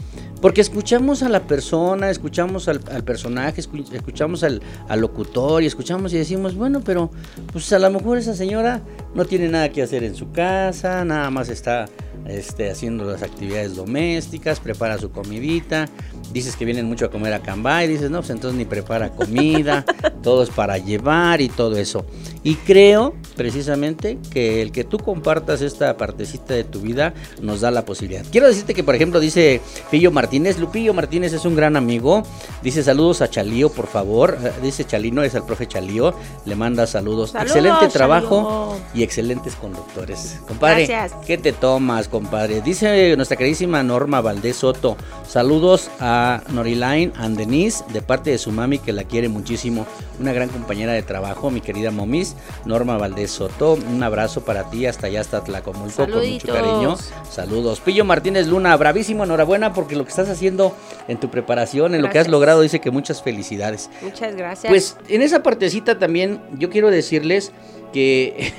Porque 0.42 0.60
escuchamos 0.60 1.22
a 1.22 1.28
la 1.28 1.46
persona, 1.46 2.10
escuchamos 2.10 2.66
al, 2.66 2.80
personaje, 3.04 3.62
escu- 3.62 3.92
escuchamos 3.92 4.42
al, 4.42 4.60
al 4.88 5.00
locutor 5.00 5.62
y 5.62 5.66
escuchamos 5.66 6.12
y 6.12 6.18
decimos, 6.18 6.56
bueno, 6.56 6.80
pero 6.84 7.12
pues 7.52 7.72
a 7.72 7.78
lo 7.78 7.90
mejor 7.90 8.18
esa 8.18 8.34
señora 8.34 8.82
no 9.14 9.24
tiene 9.24 9.48
nada 9.48 9.68
que 9.68 9.82
hacer 9.82 10.02
en 10.02 10.16
su 10.16 10.32
casa, 10.32 11.04
nada 11.04 11.30
más 11.30 11.48
está 11.48 11.84
este, 12.26 12.70
haciendo 12.70 13.04
las 13.04 13.22
actividades 13.22 13.76
domésticas, 13.76 14.60
prepara 14.60 14.98
su 14.98 15.10
comidita, 15.10 15.88
dices 16.32 16.56
que 16.56 16.64
vienen 16.64 16.86
mucho 16.86 17.06
a 17.06 17.10
comer 17.10 17.32
a 17.32 17.40
Cambay, 17.40 17.88
dices, 17.88 18.10
no, 18.10 18.18
pues 18.18 18.30
entonces 18.30 18.58
ni 18.58 18.64
prepara 18.64 19.10
comida, 19.10 19.84
todo 20.22 20.42
es 20.42 20.50
para 20.50 20.78
llevar 20.78 21.40
y 21.40 21.48
todo 21.48 21.76
eso. 21.78 22.04
Y 22.42 22.54
creo 22.54 23.14
precisamente 23.36 24.18
que 24.30 24.62
el 24.62 24.72
que 24.72 24.84
tú 24.84 24.98
compartas 24.98 25.60
esta 25.62 25.96
partecita 25.96 26.54
de 26.54 26.64
tu 26.64 26.80
vida 26.80 27.14
nos 27.40 27.60
da 27.60 27.70
la 27.70 27.84
posibilidad. 27.84 28.24
Quiero 28.30 28.46
decirte 28.46 28.74
que, 28.74 28.84
por 28.84 28.94
ejemplo, 28.94 29.20
dice 29.20 29.60
Pillo 29.90 30.10
Martínez, 30.10 30.58
Lupillo 30.58 30.92
Martínez 30.94 31.32
es 31.32 31.44
un 31.44 31.56
gran 31.56 31.76
amigo, 31.76 32.22
dice 32.62 32.82
saludos 32.82 33.22
a 33.22 33.28
Chalío, 33.30 33.70
por 33.70 33.86
favor, 33.86 34.36
Eh, 34.42 34.52
dice 34.62 34.84
Chalino, 34.84 35.22
es 35.22 35.34
el 35.34 35.42
profe 35.42 35.66
Chalío, 35.66 36.14
le 36.44 36.54
manda 36.54 36.86
saludos. 36.86 37.30
Saludos, 37.30 37.56
Excelente 37.56 37.88
trabajo 37.88 38.68
Chalío. 38.70 38.84
y 38.94 39.02
excelentes 39.02 39.54
conductores. 39.56 40.40
Compadre, 40.46 40.86
Gracias. 40.86 41.24
¿qué 41.26 41.38
te 41.38 41.52
tomas, 41.52 42.08
compadre? 42.18 42.60
Dice 42.62 43.14
nuestra 43.14 43.36
queridísima 43.36 43.80
Norma 43.84 44.20
Valdés 44.20 44.56
Soto. 44.56 44.96
Saludos 45.24 45.88
a 46.00 46.42
Noriline 46.48 47.12
and 47.16 47.38
Denise 47.38 47.84
de 47.92 48.02
parte 48.02 48.30
de 48.30 48.38
su 48.38 48.50
mami 48.50 48.80
que 48.80 48.92
la 48.92 49.04
quiere 49.04 49.28
muchísimo. 49.28 49.86
Una 50.18 50.32
gran 50.32 50.48
compañera 50.48 50.94
de 50.94 51.02
trabajo, 51.04 51.48
mi 51.48 51.60
querida 51.60 51.92
Momis, 51.92 52.34
Norma 52.64 52.98
Valdés 52.98 53.30
Soto. 53.30 53.74
Un 53.74 54.02
abrazo 54.02 54.40
para 54.40 54.68
ti 54.68 54.86
hasta 54.86 55.06
allá, 55.06 55.20
hasta 55.20 55.44
Tlacomulco, 55.44 56.08
con 56.08 56.28
mucho 56.28 56.48
cariño. 56.48 56.96
Saludos. 57.30 57.78
Pillo 57.78 58.04
Martínez 58.04 58.48
Luna, 58.48 58.76
bravísimo, 58.76 59.22
enhorabuena 59.22 59.72
porque 59.72 59.94
lo 59.94 60.02
que 60.02 60.10
estás 60.10 60.28
haciendo 60.28 60.74
en 61.06 61.20
tu 61.20 61.30
preparación, 61.30 61.94
en 61.94 62.02
lo 62.02 62.10
que 62.10 62.18
has 62.18 62.26
logrado, 62.26 62.62
dice 62.62 62.80
que 62.80 62.90
muchas 62.90 63.22
felicidades. 63.22 63.90
Muchas 64.02 64.34
gracias. 64.34 64.68
Pues 64.68 64.96
en 65.06 65.22
esa 65.22 65.44
partecita 65.44 66.00
también 66.00 66.40
yo 66.58 66.68
quiero 66.68 66.90
decirles 66.90 67.52
que 67.92 68.52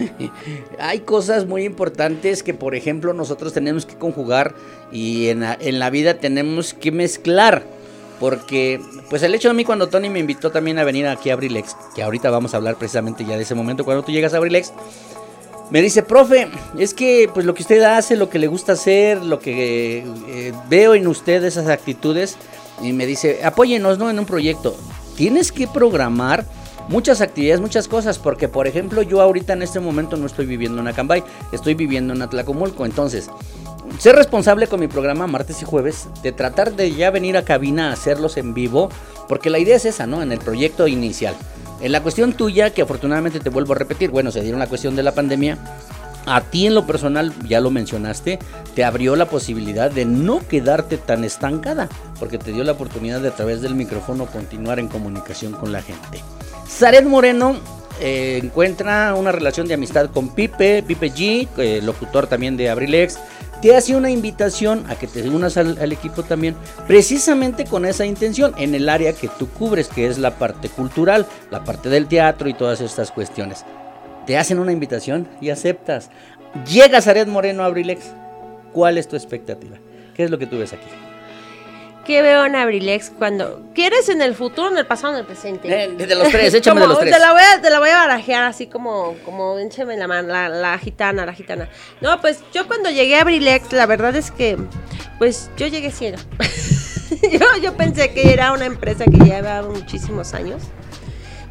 hay 0.80 1.00
cosas 1.00 1.46
muy 1.46 1.64
importantes 1.64 2.44
que 2.44 2.54
por 2.54 2.76
ejemplo 2.76 3.14
nosotros 3.14 3.54
tenemos 3.54 3.86
que 3.86 3.96
conjugar 3.96 4.54
y 4.92 5.28
en 5.28 5.42
la, 5.80 5.90
vida 5.90 6.16
tenemos 6.16 6.74
que 6.74 6.92
mezclar. 6.92 7.64
Porque, 8.20 8.82
pues 9.10 9.24
el 9.24 9.34
hecho 9.34 9.48
de 9.48 9.54
mí 9.54 9.64
cuando 9.64 9.88
Tony 9.88 10.10
me 10.10 10.20
invitó 10.20 10.52
también 10.52 10.78
a 10.78 10.84
venir 10.84 11.08
aquí 11.08 11.30
a 11.30 11.34
Abrilex, 11.34 11.74
que 11.96 12.04
ahorita 12.04 12.30
vamos 12.30 12.54
a 12.54 12.58
hablar 12.58 12.76
precisamente 12.76 13.24
ya 13.24 13.38
de 13.38 13.44
ese 13.44 13.56
momento 13.56 13.86
cuando 13.86 14.04
tú 14.04 14.12
llegas 14.12 14.34
a 14.34 14.38
Abrilex, 14.38 14.74
me 15.70 15.82
dice, 15.82 16.04
profe, 16.04 16.50
es 16.78 16.94
que 16.94 17.30
pues 17.34 17.46
lo 17.46 17.54
que 17.54 17.62
usted 17.62 17.82
hace, 17.84 18.18
lo 18.18 18.30
que 18.30 18.40
le 18.40 18.48
gusta 18.48 18.74
hacer, 18.74 19.24
lo 19.24 19.40
que 19.40 20.04
eh, 20.28 20.54
veo 20.68 20.96
en 20.96 21.08
usted 21.08 21.44
esas 21.46 21.68
actitudes, 21.68 22.38
y 22.82 22.92
me 22.92 23.06
dice, 23.06 23.44
apóyenos, 23.44 23.98
¿no? 23.98 24.10
En 24.10 24.20
un 24.20 24.26
proyecto. 24.26 24.76
Tienes 25.16 25.52
que 25.52 25.68
programar 25.68 26.46
muchas 26.90 27.22
actividades, 27.22 27.62
muchas 27.62 27.88
cosas, 27.88 28.20
porque 28.20 28.50
por 28.50 28.68
ejemplo 28.68 29.02
yo 29.02 29.22
ahorita 29.22 29.54
en 29.54 29.62
este 29.62 29.80
momento 29.80 30.18
no 30.18 30.26
estoy 30.26 30.46
viviendo 30.46 30.82
en 30.82 30.88
Acambay, 30.88 31.24
estoy 31.52 31.76
viviendo 31.76 32.14
en 32.14 32.22
Atlacomulco, 32.22 32.86
entonces 32.86 33.30
ser 34.00 34.16
responsable 34.16 34.68
con 34.68 34.80
mi 34.80 34.88
programa 34.88 35.28
martes 35.28 35.62
y 35.62 35.66
jueves, 35.66 36.08
de 36.24 36.32
tratar 36.32 36.76
de 36.76 36.94
ya 36.94 37.12
venir 37.12 37.38
a 37.38 37.46
cabina 37.46 37.90
a 37.90 37.94
hacerlos 37.94 38.38
en 38.38 38.54
vivo, 38.54 38.90
porque 39.28 39.50
la 39.50 39.60
idea 39.60 39.76
es 39.76 39.86
esa, 39.86 40.08
¿no? 40.08 40.22
En 40.22 40.32
el 40.32 40.40
proyecto 40.40 40.88
inicial. 40.88 41.36
En 41.82 41.92
la 41.92 42.02
cuestión 42.02 42.34
tuya, 42.34 42.72
que 42.72 42.82
afortunadamente 42.82 43.40
te 43.40 43.50
vuelvo 43.50 43.74
a 43.74 43.78
repetir, 43.78 44.10
bueno, 44.10 44.32
se 44.32 44.42
dieron 44.42 44.60
la 44.60 44.68
cuestión 44.68 44.96
de 44.96 45.04
la 45.04 45.14
pandemia, 45.14 45.58
a 46.26 46.42
ti 46.42 46.68
en 46.68 46.76
lo 46.76 46.86
personal, 46.86 47.34
ya 47.48 47.60
lo 47.60 47.72
mencionaste, 47.72 48.40
te 48.76 48.84
abrió 48.84 49.16
la 49.16 49.26
posibilidad 49.26 49.92
de 49.92 50.06
no 50.06 50.40
quedarte 50.48 50.98
tan 50.98 51.24
estancada, 51.24 51.90
porque 52.20 52.38
te 52.38 52.52
dio 52.52 52.64
la 52.64 52.74
oportunidad 52.74 53.20
de 53.22 53.30
a 53.30 53.36
través 53.36 53.62
del 53.62 53.76
micrófono 53.76 54.26
continuar 54.26 54.80
en 54.80 54.88
comunicación 54.88 55.54
con 55.54 55.72
la 55.72 55.82
gente. 55.82 56.22
Saret 56.68 57.06
Moreno 57.06 57.58
eh, 58.00 58.40
encuentra 58.42 59.14
una 59.16 59.32
relación 59.32 59.68
de 59.68 59.74
amistad 59.74 60.10
con 60.12 60.30
Pipe, 60.30 60.84
Pipe 60.84 61.12
G, 61.12 61.48
eh, 61.58 61.82
locutor 61.84 62.28
también 62.28 62.56
de 62.58 62.70
Abrilex. 62.70 63.18
Te 63.62 63.76
hace 63.76 63.94
una 63.94 64.10
invitación 64.10 64.86
a 64.88 64.96
que 64.96 65.06
te 65.06 65.28
unas 65.28 65.58
al 65.58 65.92
equipo 65.92 66.24
también, 66.24 66.56
precisamente 66.88 67.66
con 67.66 67.84
esa 67.84 68.06
intención, 68.06 68.54
en 68.58 68.74
el 68.74 68.88
área 68.88 69.12
que 69.12 69.28
tú 69.28 69.50
cubres, 69.50 69.90
que 69.90 70.08
es 70.08 70.18
la 70.18 70.38
parte 70.38 70.70
cultural, 70.70 71.26
la 71.52 71.66
parte 71.66 71.90
del 71.90 72.08
teatro 72.08 72.48
y 72.48 72.54
todas 72.54 72.80
estas 72.80 73.12
cuestiones. 73.12 73.66
Te 74.30 74.38
hacen 74.38 74.60
una 74.60 74.72
invitación 74.72 75.28
y 75.42 75.50
aceptas. 75.50 76.12
Llegas 76.72 77.08
a 77.08 77.14
Red 77.14 77.26
Moreno 77.26 77.64
a 77.64 77.66
Abrilex. 77.66 78.12
¿Cuál 78.74 79.00
es 79.00 79.08
tu 79.08 79.16
expectativa? 79.16 79.78
¿Qué 80.14 80.24
es 80.24 80.30
lo 80.30 80.38
que 80.38 80.46
tú 80.46 80.60
ves 80.60 80.72
aquí? 80.72 80.86
¿Qué 82.06 82.22
veo 82.22 82.46
en 82.46 82.56
Abrilex 82.56 83.10
cuando 83.10 83.64
quieres 83.74 84.08
en 84.08 84.22
el 84.22 84.36
futuro, 84.36 84.70
en 84.70 84.78
el 84.78 84.86
pasado, 84.86 85.14
en 85.14 85.22
el 85.22 85.26
presente? 85.26 85.68
Eh, 85.68 85.88
de 85.96 86.14
los 86.14 86.30
tres, 86.30 86.54
échame 86.54 86.80
de 86.82 86.88
los 86.90 87.00
tres. 87.00 87.12
Te 87.12 87.20
la 87.20 87.32
voy 87.32 87.42
a, 87.42 87.60
te 87.60 87.72
la 87.72 87.80
voy 87.80 87.90
a 87.90 87.98
barajear 87.98 88.44
así 88.44 88.68
como, 88.68 89.16
como 89.26 89.58
échame 89.58 89.98
la 89.98 90.08
mano, 90.08 90.28
la, 90.28 90.48
la 90.48 90.78
gitana, 90.78 91.26
la 91.26 91.34
gitana. 91.34 91.68
No, 92.00 92.22
pues 92.22 92.44
yo 92.54 92.68
cuando 92.68 92.92
llegué 92.92 93.16
a 93.16 93.22
Abrilex, 93.22 93.74
la 93.74 93.88
verdad 93.88 94.16
es 94.16 94.30
que, 94.30 94.60
pues 95.18 95.50
yo 95.58 95.66
llegué 95.66 95.90
ciega. 95.90 96.20
yo, 97.32 97.48
yo 97.64 97.76
pensé 97.76 98.14
que 98.14 98.32
era 98.32 98.54
una 98.54 98.68
empresa 98.68 99.06
que 99.06 99.18
llevaba 99.18 99.68
muchísimos 99.68 100.36
años. 100.36 100.62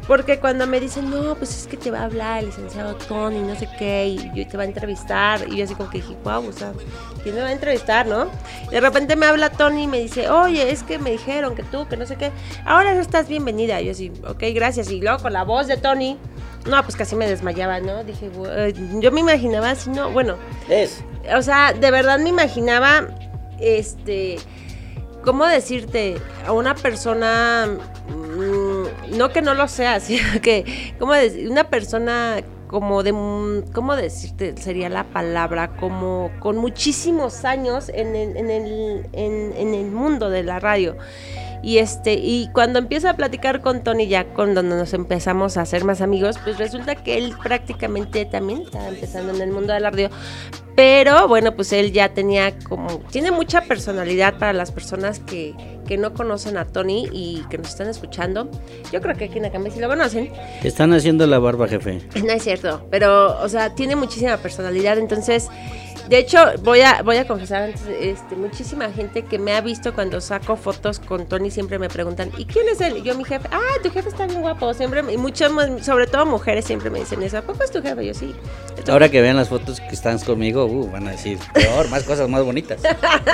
Porque 0.09 0.39
cuando 0.39 0.65
me 0.65 0.79
dicen, 0.79 1.11
no, 1.11 1.35
pues 1.35 1.55
es 1.55 1.67
que 1.67 1.77
te 1.77 1.91
va 1.91 1.99
a 1.99 2.05
hablar 2.05 2.39
el 2.39 2.47
licenciado 2.47 2.95
Tony, 2.95 3.41
no 3.41 3.55
sé 3.55 3.69
qué, 3.77 4.07
y 4.07 4.31
yo- 4.33 4.47
te 4.47 4.57
va 4.57 4.63
a 4.63 4.65
entrevistar, 4.65 5.47
y 5.47 5.57
yo 5.57 5.63
así 5.65 5.75
como 5.75 5.87
que 5.91 5.99
dije, 5.99 6.17
wow, 6.23 6.47
o 6.47 6.51
sea, 6.51 6.73
¿quién 7.21 7.35
me 7.35 7.41
va 7.41 7.49
a 7.49 7.51
entrevistar, 7.51 8.07
no? 8.07 8.27
Y 8.69 8.71
de 8.71 8.81
repente 8.81 9.15
me 9.15 9.27
habla 9.27 9.51
Tony 9.51 9.83
y 9.83 9.87
me 9.87 9.99
dice, 9.99 10.27
oye, 10.31 10.71
es 10.71 10.81
que 10.81 10.97
me 10.97 11.11
dijeron 11.11 11.53
que 11.53 11.61
tú, 11.61 11.87
que 11.87 11.95
no 11.95 12.07
sé 12.07 12.15
qué, 12.15 12.31
ahora 12.65 12.95
no 12.95 13.01
estás 13.01 13.27
bienvenida. 13.27 13.79
Y 13.81 13.85
yo 13.85 13.91
así, 13.91 14.11
ok, 14.27 14.43
gracias. 14.55 14.89
Y 14.89 14.99
luego 14.99 15.19
con 15.19 15.31
la 15.31 15.43
voz 15.43 15.67
de 15.67 15.77
Tony, 15.77 16.17
no, 16.67 16.81
pues 16.81 16.95
casi 16.95 17.15
me 17.15 17.27
desmayaba, 17.27 17.79
¿no? 17.79 18.03
Dije, 18.03 18.31
"Bu- 18.31 18.49
eh, 18.51 18.73
yo 18.99 19.11
me 19.11 19.19
imaginaba 19.19 19.69
así, 19.69 19.91
no, 19.91 20.09
bueno, 20.09 20.37
Es. 20.69 21.03
o 21.37 21.41
sea, 21.43 21.71
de 21.73 21.91
verdad 21.91 22.17
me 22.17 22.29
imaginaba, 22.29 23.09
este, 23.59 24.37
¿cómo 25.29 25.45
decirte? 25.45 26.15
A 26.47 26.53
una 26.53 26.73
persona 26.73 27.67
mm, 27.67 29.15
no 29.15 29.29
que 29.29 29.43
no 29.43 29.53
lo 29.53 29.67
sea, 29.67 29.99
sino 29.99 30.41
que, 30.41 30.95
¿cómo 30.97 31.13
decir? 31.13 31.47
Una 31.47 31.65
persona 31.65 32.37
como 32.65 33.03
de, 33.03 33.13
mm, 33.13 33.71
¿cómo 33.71 33.95
decirte? 33.95 34.57
Sería 34.57 34.89
la 34.89 35.03
palabra, 35.03 35.75
como 35.75 36.31
con 36.39 36.57
muchísimos 36.57 37.45
años 37.45 37.91
en 37.93 38.15
el, 38.15 38.37
en 38.37 38.49
el, 38.49 39.05
en, 39.13 39.53
en 39.55 39.75
el 39.75 39.91
mundo 39.91 40.31
de 40.31 40.41
la 40.41 40.59
radio. 40.59 40.97
Y 41.61 41.79
este, 41.79 42.13
y 42.13 42.49
cuando 42.53 42.79
empiezo 42.79 43.09
a 43.09 43.13
platicar 43.13 43.61
con 43.61 43.83
Tony, 43.83 44.07
ya 44.07 44.33
con 44.33 44.53
donde 44.53 44.75
nos 44.75 44.93
empezamos 44.93 45.57
a 45.57 45.61
hacer 45.61 45.83
más 45.83 46.01
amigos, 46.01 46.37
pues 46.43 46.57
resulta 46.57 46.95
que 46.95 47.17
él 47.17 47.35
prácticamente 47.41 48.25
también 48.25 48.61
estaba 48.61 48.87
empezando 48.87 49.33
en 49.33 49.41
el 49.41 49.51
mundo 49.51 49.73
de 49.73 49.79
la 49.79 49.89
radio. 49.89 50.09
Pero 50.75 51.27
bueno, 51.27 51.55
pues 51.55 51.73
él 51.73 51.91
ya 51.91 52.13
tenía 52.13 52.57
como, 52.59 52.99
tiene 53.11 53.31
mucha 53.31 53.61
personalidad 53.61 54.37
para 54.37 54.53
las 54.53 54.71
personas 54.71 55.19
que, 55.19 55.53
que 55.85 55.97
no 55.97 56.13
conocen 56.13 56.55
a 56.55 56.63
Tony 56.63 57.09
y 57.11 57.43
que 57.49 57.57
nos 57.57 57.69
están 57.69 57.89
escuchando. 57.89 58.49
Yo 58.93 59.01
creo 59.01 59.17
que 59.17 59.25
aquí 59.25 59.39
en 59.39 59.45
Acambay 59.45 59.71
sí 59.73 59.79
lo 59.81 59.89
conocen. 59.89 60.31
Están 60.63 60.93
haciendo 60.93 61.27
la 61.27 61.39
barba, 61.39 61.67
jefe. 61.67 62.01
No 62.23 62.31
es 62.31 62.43
cierto, 62.43 62.87
pero, 62.89 63.41
o 63.41 63.49
sea, 63.49 63.75
tiene 63.75 63.95
muchísima 63.95 64.37
personalidad, 64.37 64.97
entonces... 64.97 65.49
De 66.09 66.17
hecho, 66.17 66.39
voy 66.63 66.81
a, 66.81 67.03
voy 67.03 67.17
a 67.17 67.27
confesar 67.27 67.61
antes, 67.61 67.83
este, 67.85 68.35
muchísima 68.35 68.89
gente 68.89 69.25
que 69.25 69.37
me 69.37 69.53
ha 69.53 69.61
visto 69.61 69.93
cuando 69.93 70.19
saco 70.19 70.55
fotos 70.55 70.99
con 70.99 71.27
Tony 71.27 71.51
siempre 71.51 71.77
me 71.77 71.87
preguntan, 71.87 72.31
¿y 72.35 72.45
quién 72.45 72.67
es 72.67 72.81
él? 72.81 73.03
Yo, 73.03 73.13
mi 73.13 73.23
jefe, 73.23 73.47
ah, 73.51 73.79
tu 73.83 73.91
jefe 73.91 74.09
está 74.09 74.25
bien 74.25 74.41
guapo, 74.41 74.73
siempre, 74.73 75.03
y 75.13 75.17
muchas, 75.17 75.51
sobre 75.85 76.07
todo 76.07 76.25
mujeres 76.25 76.65
siempre 76.65 76.89
me 76.89 76.97
dicen 76.97 77.21
eso, 77.21 77.37
¿a 77.37 77.41
poco 77.43 77.63
es 77.63 77.69
tu 77.69 77.83
jefe? 77.83 78.03
Yo 78.07 78.15
sí. 78.15 78.33
Entonces, 78.69 78.89
Ahora 78.89 79.09
que 79.09 79.21
vean 79.21 79.35
las 79.35 79.49
fotos 79.49 79.79
que 79.81 79.93
están 79.93 80.17
conmigo, 80.17 80.65
uh, 80.65 80.89
van 80.89 81.07
a 81.07 81.11
decir, 81.11 81.37
peor, 81.53 81.87
más 81.89 82.01
cosas 82.01 82.27
más 82.27 82.43
bonitas. 82.43 82.81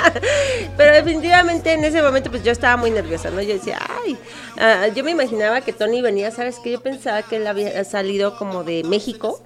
Pero 0.76 0.94
definitivamente 0.96 1.72
en 1.72 1.82
ese 1.82 2.02
momento 2.02 2.30
pues 2.30 2.44
yo 2.44 2.52
estaba 2.52 2.76
muy 2.76 2.90
nerviosa, 2.90 3.30
¿no? 3.30 3.40
Yo 3.40 3.54
decía, 3.54 3.78
ay, 4.04 4.18
ah, 4.58 4.88
yo 4.88 5.02
me 5.02 5.12
imaginaba 5.12 5.62
que 5.62 5.72
Tony 5.72 6.02
venía, 6.02 6.30
¿sabes 6.30 6.58
qué? 6.62 6.72
Yo 6.72 6.82
pensaba 6.82 7.22
que 7.22 7.36
él 7.36 7.46
había 7.46 7.82
salido 7.84 8.36
como 8.36 8.64
de 8.64 8.84
México, 8.84 9.40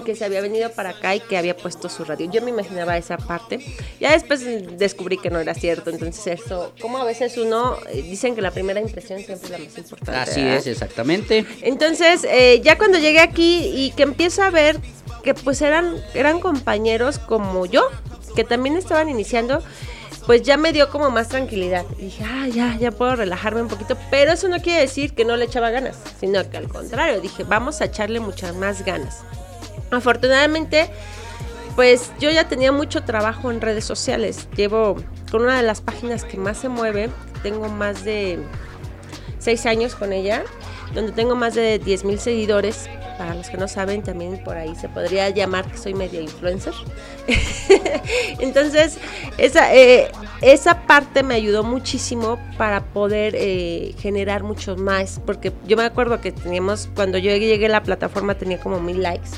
que 0.00 0.16
se 0.16 0.24
había 0.24 0.40
venido 0.40 0.70
para 0.70 0.90
acá 0.90 1.14
y 1.14 1.20
que 1.20 1.36
había 1.36 1.56
puesto 1.56 1.88
su 1.88 2.04
radio. 2.04 2.30
Yo 2.30 2.42
me 2.42 2.50
imaginaba 2.50 2.96
esa 2.96 3.16
parte. 3.18 3.64
Ya 4.00 4.12
después 4.12 4.44
descubrí 4.78 5.18
que 5.18 5.30
no 5.30 5.38
era 5.38 5.54
cierto, 5.54 5.90
entonces 5.90 6.40
eso, 6.40 6.72
como 6.80 6.98
a 6.98 7.04
veces 7.04 7.36
uno, 7.36 7.76
eh, 7.90 8.02
dicen 8.02 8.34
que 8.34 8.42
la 8.42 8.50
primera 8.50 8.80
impresión 8.80 9.18
siempre 9.22 9.46
es 9.46 9.50
la 9.50 9.58
más 9.58 9.78
importante. 9.78 10.20
Así 10.20 10.42
¿verdad? 10.42 10.58
es, 10.58 10.66
exactamente. 10.66 11.46
Entonces, 11.62 12.24
eh, 12.24 12.60
ya 12.62 12.78
cuando 12.78 12.98
llegué 12.98 13.20
aquí 13.20 13.70
y 13.74 13.90
que 13.92 14.02
empiezo 14.02 14.42
a 14.42 14.50
ver 14.50 14.80
que 15.22 15.34
pues 15.34 15.62
eran, 15.62 15.96
eran 16.14 16.40
compañeros 16.40 17.18
como 17.18 17.66
yo, 17.66 17.88
que 18.34 18.44
también 18.44 18.76
estaban 18.76 19.08
iniciando, 19.08 19.62
pues 20.26 20.42
ya 20.42 20.56
me 20.56 20.72
dio 20.72 20.88
como 20.88 21.10
más 21.10 21.28
tranquilidad. 21.28 21.84
Y 21.98 22.06
dije, 22.06 22.24
ah, 22.26 22.48
ya, 22.48 22.76
ya 22.78 22.90
puedo 22.90 23.16
relajarme 23.16 23.62
un 23.62 23.68
poquito. 23.68 23.96
Pero 24.10 24.32
eso 24.32 24.48
no 24.48 24.60
quiere 24.60 24.80
decir 24.80 25.14
que 25.14 25.24
no 25.24 25.36
le 25.36 25.46
echaba 25.46 25.70
ganas, 25.70 25.96
sino 26.20 26.48
que 26.48 26.56
al 26.56 26.68
contrario, 26.68 27.20
dije, 27.20 27.44
vamos 27.44 27.80
a 27.80 27.86
echarle 27.86 28.20
muchas 28.20 28.54
más 28.54 28.84
ganas. 28.84 29.20
Afortunadamente, 29.92 30.88
pues 31.76 32.12
yo 32.18 32.30
ya 32.30 32.48
tenía 32.48 32.72
mucho 32.72 33.02
trabajo 33.02 33.50
en 33.50 33.60
redes 33.60 33.84
sociales. 33.84 34.48
Llevo 34.56 34.96
con 35.30 35.42
una 35.42 35.56
de 35.56 35.62
las 35.62 35.80
páginas 35.80 36.24
que 36.24 36.36
más 36.36 36.58
se 36.58 36.68
mueve, 36.68 37.10
tengo 37.42 37.68
más 37.68 38.04
de 38.04 38.38
seis 39.38 39.66
años 39.66 39.94
con 39.94 40.12
ella, 40.12 40.44
donde 40.94 41.12
tengo 41.12 41.34
más 41.34 41.54
de 41.54 41.78
10 41.78 42.04
mil 42.04 42.18
seguidores. 42.18 42.88
Para 43.18 43.34
los 43.34 43.50
que 43.50 43.58
no 43.58 43.68
saben, 43.68 44.02
también 44.02 44.42
por 44.42 44.56
ahí 44.56 44.74
se 44.74 44.88
podría 44.88 45.28
llamar 45.28 45.70
que 45.70 45.76
soy 45.76 45.94
media 45.94 46.20
influencer. 46.20 46.72
Entonces, 48.40 48.98
esa, 49.36 49.72
eh, 49.74 50.10
esa 50.40 50.86
parte 50.86 51.22
me 51.22 51.34
ayudó 51.34 51.62
muchísimo 51.62 52.38
para 52.56 52.82
poder 52.82 53.34
eh, 53.36 53.94
generar 53.98 54.42
mucho 54.42 54.76
más. 54.76 55.20
Porque 55.24 55.52
yo 55.66 55.76
me 55.76 55.84
acuerdo 55.84 56.20
que 56.20 56.32
teníamos, 56.32 56.88
cuando 56.96 57.18
yo 57.18 57.30
llegué 57.36 57.66
a 57.66 57.68
la 57.68 57.82
plataforma 57.82 58.34
tenía 58.34 58.58
como 58.58 58.80
mil 58.80 59.02
likes. 59.02 59.28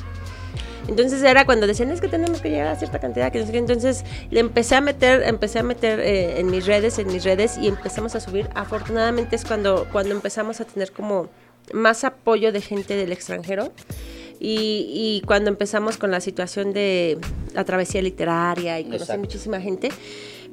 Entonces 0.88 1.22
era 1.22 1.46
cuando 1.46 1.66
decían, 1.66 1.90
es 1.90 2.00
que 2.00 2.08
tenemos 2.08 2.40
que 2.40 2.50
llegar 2.50 2.68
a 2.68 2.76
cierta 2.76 2.98
cantidad, 2.98 3.32
que 3.32 3.40
no 3.40 3.46
sé 3.46 3.52
qué. 3.52 3.58
Entonces 3.58 4.04
le 4.30 4.40
empecé 4.40 4.74
a 4.74 4.80
meter, 4.80 5.22
empecé 5.22 5.58
a 5.58 5.62
meter 5.62 6.00
eh, 6.00 6.40
en 6.40 6.50
mis 6.50 6.66
redes, 6.66 6.98
en 6.98 7.08
mis 7.08 7.24
redes 7.24 7.56
y 7.58 7.68
empezamos 7.68 8.14
a 8.14 8.20
subir. 8.20 8.48
Afortunadamente 8.54 9.36
es 9.36 9.44
cuando, 9.44 9.86
cuando 9.90 10.14
empezamos 10.14 10.60
a 10.60 10.64
tener 10.64 10.92
como 10.92 11.28
más 11.72 12.04
apoyo 12.04 12.52
de 12.52 12.60
gente 12.60 12.96
del 12.96 13.12
extranjero. 13.12 13.72
Y, 14.40 15.20
y 15.22 15.26
cuando 15.26 15.48
empezamos 15.48 15.96
con 15.96 16.10
la 16.10 16.20
situación 16.20 16.72
de 16.72 17.18
la 17.54 17.64
travesía 17.64 18.02
literaria 18.02 18.80
y 18.80 18.84
conocí 18.84 19.02
Exacto. 19.02 19.20
muchísima 19.20 19.60
gente, 19.60 19.90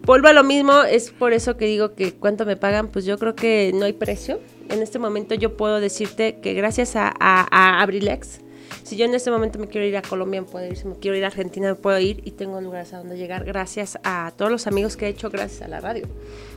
vuelvo 0.04 0.28
a 0.28 0.34
lo 0.34 0.44
mismo, 0.44 0.84
es 0.84 1.10
por 1.10 1.34
eso 1.34 1.58
que 1.58 1.66
digo 1.66 1.94
que 1.96 2.14
cuánto 2.14 2.46
me 2.46 2.56
pagan, 2.56 2.88
pues 2.88 3.06
yo 3.06 3.18
creo 3.18 3.36
que 3.36 3.72
no 3.74 3.86
hay 3.86 3.94
precio. 3.94 4.40
En 4.70 4.82
este 4.82 5.00
momento 5.00 5.36
yo 5.36 5.58
puedo 5.58 5.80
decirte 5.80 6.40
que 6.42 6.54
gracias 6.54 6.96
a, 6.96 7.12
a, 7.20 7.48
a 7.50 7.82
Abrilex, 7.82 8.40
si 8.84 8.96
yo 8.98 9.06
en 9.06 9.14
este 9.14 9.32
momento 9.32 9.60
me 9.60 9.68
quiero 9.68 9.86
ir 9.88 9.96
a 9.98 10.02
Colombia, 10.02 10.42
me 10.42 10.48
puedo 10.48 10.66
ir. 10.66 10.78
Si 10.78 10.88
me 10.88 10.96
quiero 10.96 11.16
ir 11.18 11.24
a 11.24 11.28
Argentina, 11.28 11.68
me 11.70 11.76
puedo 11.76 12.00
ir. 12.00 12.22
Y 12.26 12.32
tengo 12.32 12.60
lugares 12.62 12.94
a 12.94 12.98
donde 12.98 13.18
llegar 13.18 13.44
gracias 13.46 13.98
a 14.04 14.32
todos 14.38 14.52
los 14.52 14.68
amigos 14.68 14.98
que 14.98 15.06
he 15.06 15.10
hecho 15.10 15.30
gracias 15.30 15.62
a 15.62 15.68
la 15.68 15.80
radio. 15.80 16.08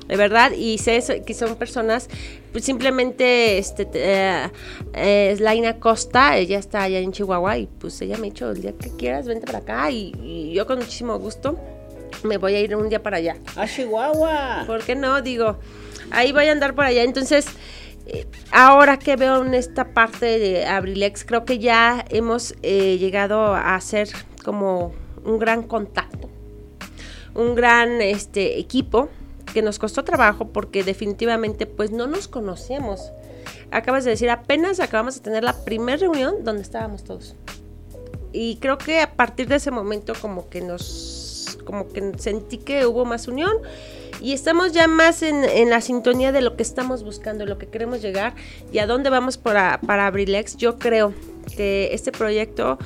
De 0.09 0.17
verdad. 0.17 0.53
Y 0.53 0.79
sé 0.79 0.97
eso- 0.97 1.15
que 1.25 1.35
son 1.35 1.57
personas, 1.57 2.09
pues 2.53 2.65
simplemente, 2.65 3.59
este, 3.59 3.89
eh, 3.95 4.51
eh, 4.95 5.37
Laina 5.41 5.79
Costa, 5.81 6.37
ella 6.37 6.59
está 6.59 6.83
allá 6.83 6.99
en 6.99 7.13
Chihuahua. 7.13 7.59
Y 7.59 7.67
pues 7.67 8.01
ella 8.03 8.17
me 8.17 8.27
ha 8.29 8.31
dicho, 8.31 8.51
el 8.51 8.61
día 8.63 8.73
que 8.73 8.91
quieras, 8.91 9.27
vente 9.27 9.47
para 9.47 9.59
acá. 9.59 9.91
Y, 9.91 10.13
y 10.23 10.53
yo 10.53 10.67
con 10.67 10.79
muchísimo 10.79 11.19
gusto 11.19 11.59
me 12.23 12.39
voy 12.39 12.55
a 12.55 12.61
ir 12.61 12.75
un 12.77 12.89
día 12.89 13.03
para 13.03 13.17
allá. 13.19 13.37
¡A 13.57 13.67
Chihuahua! 13.67 14.65
¿Por 14.67 14.83
qué 14.83 14.95
no? 14.95 15.21
Digo, 15.21 15.57
ahí 16.11 16.33
voy 16.33 16.47
a 16.47 16.53
andar 16.53 16.75
por 16.75 16.85
allá. 16.85 17.03
Entonces, 17.03 17.47
ahora 18.51 18.99
que 18.99 19.17
veo 19.17 19.45
en 19.45 19.55
esta 19.55 19.93
parte 19.95 20.39
de 20.39 20.67
Abrilex, 20.67 21.25
creo 21.25 21.45
que 21.45 21.59
ya 21.59 22.05
hemos 22.11 22.55
eh, 22.63 22.99
llegado 22.99 23.55
a 23.55 23.75
hacer 23.75 24.09
como 24.45 24.93
un 25.25 25.39
gran 25.39 25.63
contacto, 25.63 26.29
un 27.35 27.55
gran 27.55 28.01
este, 28.01 28.59
equipo 28.59 29.09
que 29.53 29.63
nos 29.63 29.79
costó 29.79 30.05
trabajo 30.05 30.49
porque 30.49 30.83
definitivamente 30.83 31.67
pues 31.67 31.91
no 31.91 32.07
nos 32.07 32.29
conocíamos. 32.29 33.13
Acabas 33.71 34.05
de 34.05 34.11
decir, 34.11 34.31
apenas 34.31 34.81
acabamos 34.81 35.15
de 35.15 35.21
tener 35.21 35.45
la 35.45 35.65
primera 35.65 35.97
reunión 35.97 36.45
donde 36.45 36.63
estábamos 36.63 37.05
todos. 37.05 37.37
Y 38.33 38.57
creo 38.57 38.79
que 38.79 39.01
a 39.01 39.13
partir 39.13 39.49
de 39.49 39.57
ese 39.57 39.71
momento 39.71 40.13
como 40.21 40.49
que 40.49 40.61
nos, 40.61 41.24
como 41.65 41.89
que 41.89 42.13
sentí 42.19 42.59
que 42.59 42.87
hubo 42.87 43.05
más 43.05 43.29
unión 43.29 43.53
y 44.21 44.33
estamos 44.33 44.73
ya 44.73 44.87
más 44.89 45.23
en, 45.23 45.45
en 45.45 45.71
la 45.71 45.81
sintonía 45.81 46.33
de 46.33 46.41
lo 46.41 46.57
que 46.57 46.63
estamos 46.63 47.03
buscando, 47.03 47.47
lo 47.47 47.59
que 47.59 47.67
queremos 47.67 48.01
llegar 48.01 48.35
y 48.73 48.79
a 48.79 48.87
dónde 48.87 49.11
vamos 49.11 49.39
para, 49.39 49.81
para 49.81 50.07
Abrilex. 50.07 50.57
Yo 50.57 50.79
creo 50.79 51.13
que 51.57 51.91
este 51.93 52.13
proyecto 52.13 52.79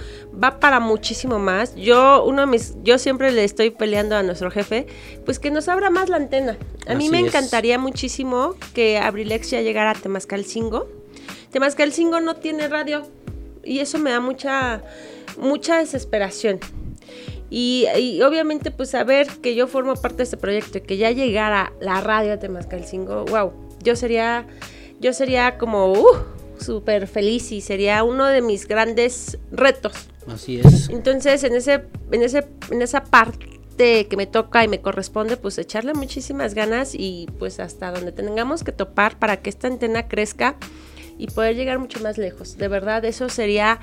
va 0.42 0.60
para 0.60 0.80
muchísimo 0.80 1.38
más. 1.38 1.74
Yo, 1.74 2.24
uno 2.24 2.42
de 2.42 2.46
mis, 2.46 2.74
yo 2.82 2.98
siempre 2.98 3.32
le 3.32 3.44
estoy 3.44 3.70
peleando 3.70 4.16
a 4.16 4.22
nuestro 4.22 4.50
jefe, 4.50 4.86
pues 5.24 5.38
que 5.38 5.50
nos 5.50 5.68
abra 5.68 5.90
más 5.90 6.08
la 6.08 6.16
antena. 6.16 6.58
A 6.86 6.94
mí 6.94 7.08
me 7.08 7.20
es. 7.20 7.26
encantaría 7.26 7.78
muchísimo 7.78 8.54
que 8.74 8.98
Abrilex 8.98 9.50
ya 9.50 9.60
llegara 9.60 9.92
a 9.92 9.94
Temascalcingo. 9.94 10.88
Temascalcingo 11.50 12.20
no 12.20 12.36
tiene 12.36 12.68
radio 12.68 13.06
y 13.64 13.80
eso 13.80 13.98
me 13.98 14.10
da 14.10 14.20
mucha, 14.20 14.82
mucha 15.38 15.78
desesperación. 15.78 16.60
Y, 17.50 17.86
y 17.98 18.22
obviamente 18.22 18.70
pues 18.70 18.90
saber 18.90 19.26
que 19.42 19.54
yo 19.54 19.66
formo 19.66 19.94
parte 19.94 20.18
de 20.18 20.22
este 20.24 20.36
proyecto 20.36 20.78
y 20.78 20.80
que 20.82 20.96
ya 20.96 21.10
llegara 21.10 21.72
la 21.80 22.00
radio 22.00 22.30
de 22.30 22.38
Temascalcingo, 22.38 23.24
wow, 23.26 23.52
yo 23.82 23.96
sería, 23.96 24.46
yo 25.00 25.12
sería 25.12 25.56
como 25.56 25.92
uh, 25.92 26.06
súper 26.58 27.06
feliz 27.06 27.50
y 27.52 27.60
sería 27.60 28.04
uno 28.04 28.26
de 28.26 28.42
mis 28.42 28.66
grandes 28.66 29.38
retos. 29.50 30.08
Así 30.26 30.60
es. 30.60 30.90
Entonces, 30.90 31.42
en 31.44 31.54
ese, 31.54 31.84
en 32.12 32.22
ese, 32.22 32.46
en 32.70 32.82
esa 32.82 33.04
parte 33.04 33.48
que 33.78 34.16
me 34.16 34.26
toca 34.26 34.64
y 34.64 34.68
me 34.68 34.80
corresponde, 34.80 35.36
pues 35.36 35.56
echarle 35.56 35.94
muchísimas 35.94 36.54
ganas 36.54 36.94
y 36.94 37.28
pues 37.38 37.60
hasta 37.60 37.92
donde 37.92 38.10
tengamos 38.10 38.64
que 38.64 38.72
topar 38.72 39.18
para 39.18 39.36
que 39.38 39.50
esta 39.50 39.68
antena 39.68 40.08
crezca 40.08 40.56
y 41.18 41.26
poder 41.26 41.56
llegar 41.56 41.78
mucho 41.78 42.00
más 42.00 42.16
lejos. 42.16 42.56
De 42.56 42.68
verdad, 42.68 43.04
eso 43.04 43.28
sería, 43.28 43.80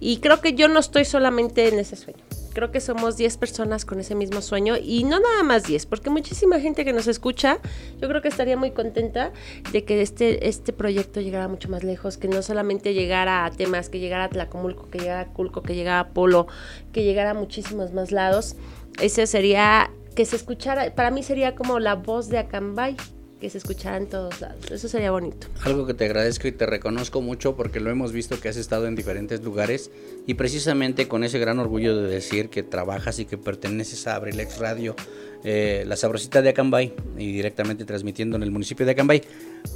y 0.00 0.18
creo 0.18 0.40
que 0.40 0.54
yo 0.54 0.68
no 0.68 0.80
estoy 0.80 1.04
solamente 1.04 1.68
en 1.68 1.78
ese 1.78 1.96
sueño. 1.96 2.24
Creo 2.54 2.72
que 2.72 2.80
somos 2.80 3.16
10 3.16 3.36
personas 3.36 3.84
con 3.84 4.00
ese 4.00 4.16
mismo 4.16 4.40
sueño 4.40 4.74
y 4.82 5.04
no 5.04 5.20
nada 5.20 5.42
más 5.44 5.64
10, 5.64 5.86
porque 5.86 6.10
muchísima 6.10 6.58
gente 6.58 6.84
que 6.84 6.92
nos 6.92 7.06
escucha, 7.06 7.58
yo 8.00 8.08
creo 8.08 8.20
que 8.20 8.28
estaría 8.28 8.56
muy 8.56 8.72
contenta 8.72 9.32
de 9.70 9.84
que 9.84 10.00
este, 10.02 10.48
este 10.48 10.72
proyecto 10.72 11.20
llegara 11.20 11.46
mucho 11.46 11.68
más 11.68 11.84
lejos, 11.84 12.16
que 12.16 12.26
no 12.26 12.42
solamente 12.42 12.94
llegara 12.94 13.44
a 13.44 13.50
temas, 13.50 13.88
que 13.88 14.00
llegara 14.00 14.24
a 14.24 14.28
Tlacomulco, 14.28 14.88
que 14.90 14.98
llegara 14.98 15.20
a 15.20 15.26
Culco, 15.26 15.62
que 15.62 15.76
llegara 15.76 16.00
a 16.00 16.08
Polo, 16.08 16.48
que 16.92 17.04
llegara 17.04 17.30
a 17.30 17.34
muchísimos 17.34 17.92
más 17.92 18.10
lados. 18.10 18.56
Ese 19.00 19.26
sería, 19.26 19.90
que 20.16 20.24
se 20.24 20.34
escuchara, 20.34 20.92
para 20.94 21.10
mí 21.12 21.22
sería 21.22 21.54
como 21.54 21.78
la 21.78 21.94
voz 21.94 22.28
de 22.28 22.38
Acambay 22.38 22.96
que 23.40 23.50
se 23.50 23.58
escuchara 23.58 23.96
en 23.96 24.06
todos 24.06 24.40
lados. 24.40 24.70
Eso 24.70 24.88
sería 24.88 25.10
bonito. 25.10 25.46
Algo 25.62 25.86
que 25.86 25.94
te 25.94 26.04
agradezco 26.04 26.48
y 26.48 26.52
te 26.52 26.66
reconozco 26.66 27.20
mucho 27.20 27.56
porque 27.56 27.80
lo 27.80 27.90
hemos 27.90 28.12
visto 28.12 28.40
que 28.40 28.48
has 28.48 28.56
estado 28.56 28.86
en 28.86 28.96
diferentes 28.96 29.42
lugares 29.42 29.90
y 30.26 30.34
precisamente 30.34 31.08
con 31.08 31.24
ese 31.24 31.38
gran 31.38 31.58
orgullo 31.58 31.96
de 31.96 32.08
decir 32.08 32.48
que 32.48 32.62
trabajas 32.62 33.18
y 33.18 33.26
que 33.26 33.38
perteneces 33.38 34.06
a 34.06 34.16
Abrilex 34.16 34.58
Radio, 34.58 34.96
eh, 35.44 35.84
la 35.86 35.96
sabrosita 35.96 36.42
de 36.42 36.48
Acambay 36.48 36.92
y 37.16 37.32
directamente 37.32 37.84
transmitiendo 37.84 38.36
en 38.36 38.42
el 38.42 38.50
municipio 38.50 38.84
de 38.84 38.92
Acambay. 38.92 39.22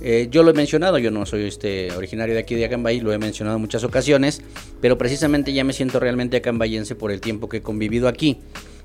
Eh, 0.01 0.29
yo 0.31 0.43
lo 0.43 0.51
he 0.51 0.55
mencionado, 0.55 0.99
yo 0.99 1.11
no 1.11 1.25
soy 1.27 1.47
este 1.47 1.93
originario 1.93 2.35
de 2.35 2.41
aquí 2.41 2.55
de 2.55 2.65
Acambay, 2.65 3.01
lo 3.01 3.13
he 3.13 3.19
mencionado 3.19 3.57
en 3.57 3.63
muchas 3.63 3.85
ocasiones, 3.85 4.43
pero 4.81 4.99
precisamente 4.99 5.53
ya 5.53 5.63
me 5.63 5.73
siento 5.73 6.01
realmente 6.01 6.37
acambayense 6.37 6.97
por 6.97 7.13
el 7.13 7.21
tiempo 7.21 7.49
que 7.49 7.59
he 7.59 7.63
convivido 7.63 8.09
aquí. 8.09 8.41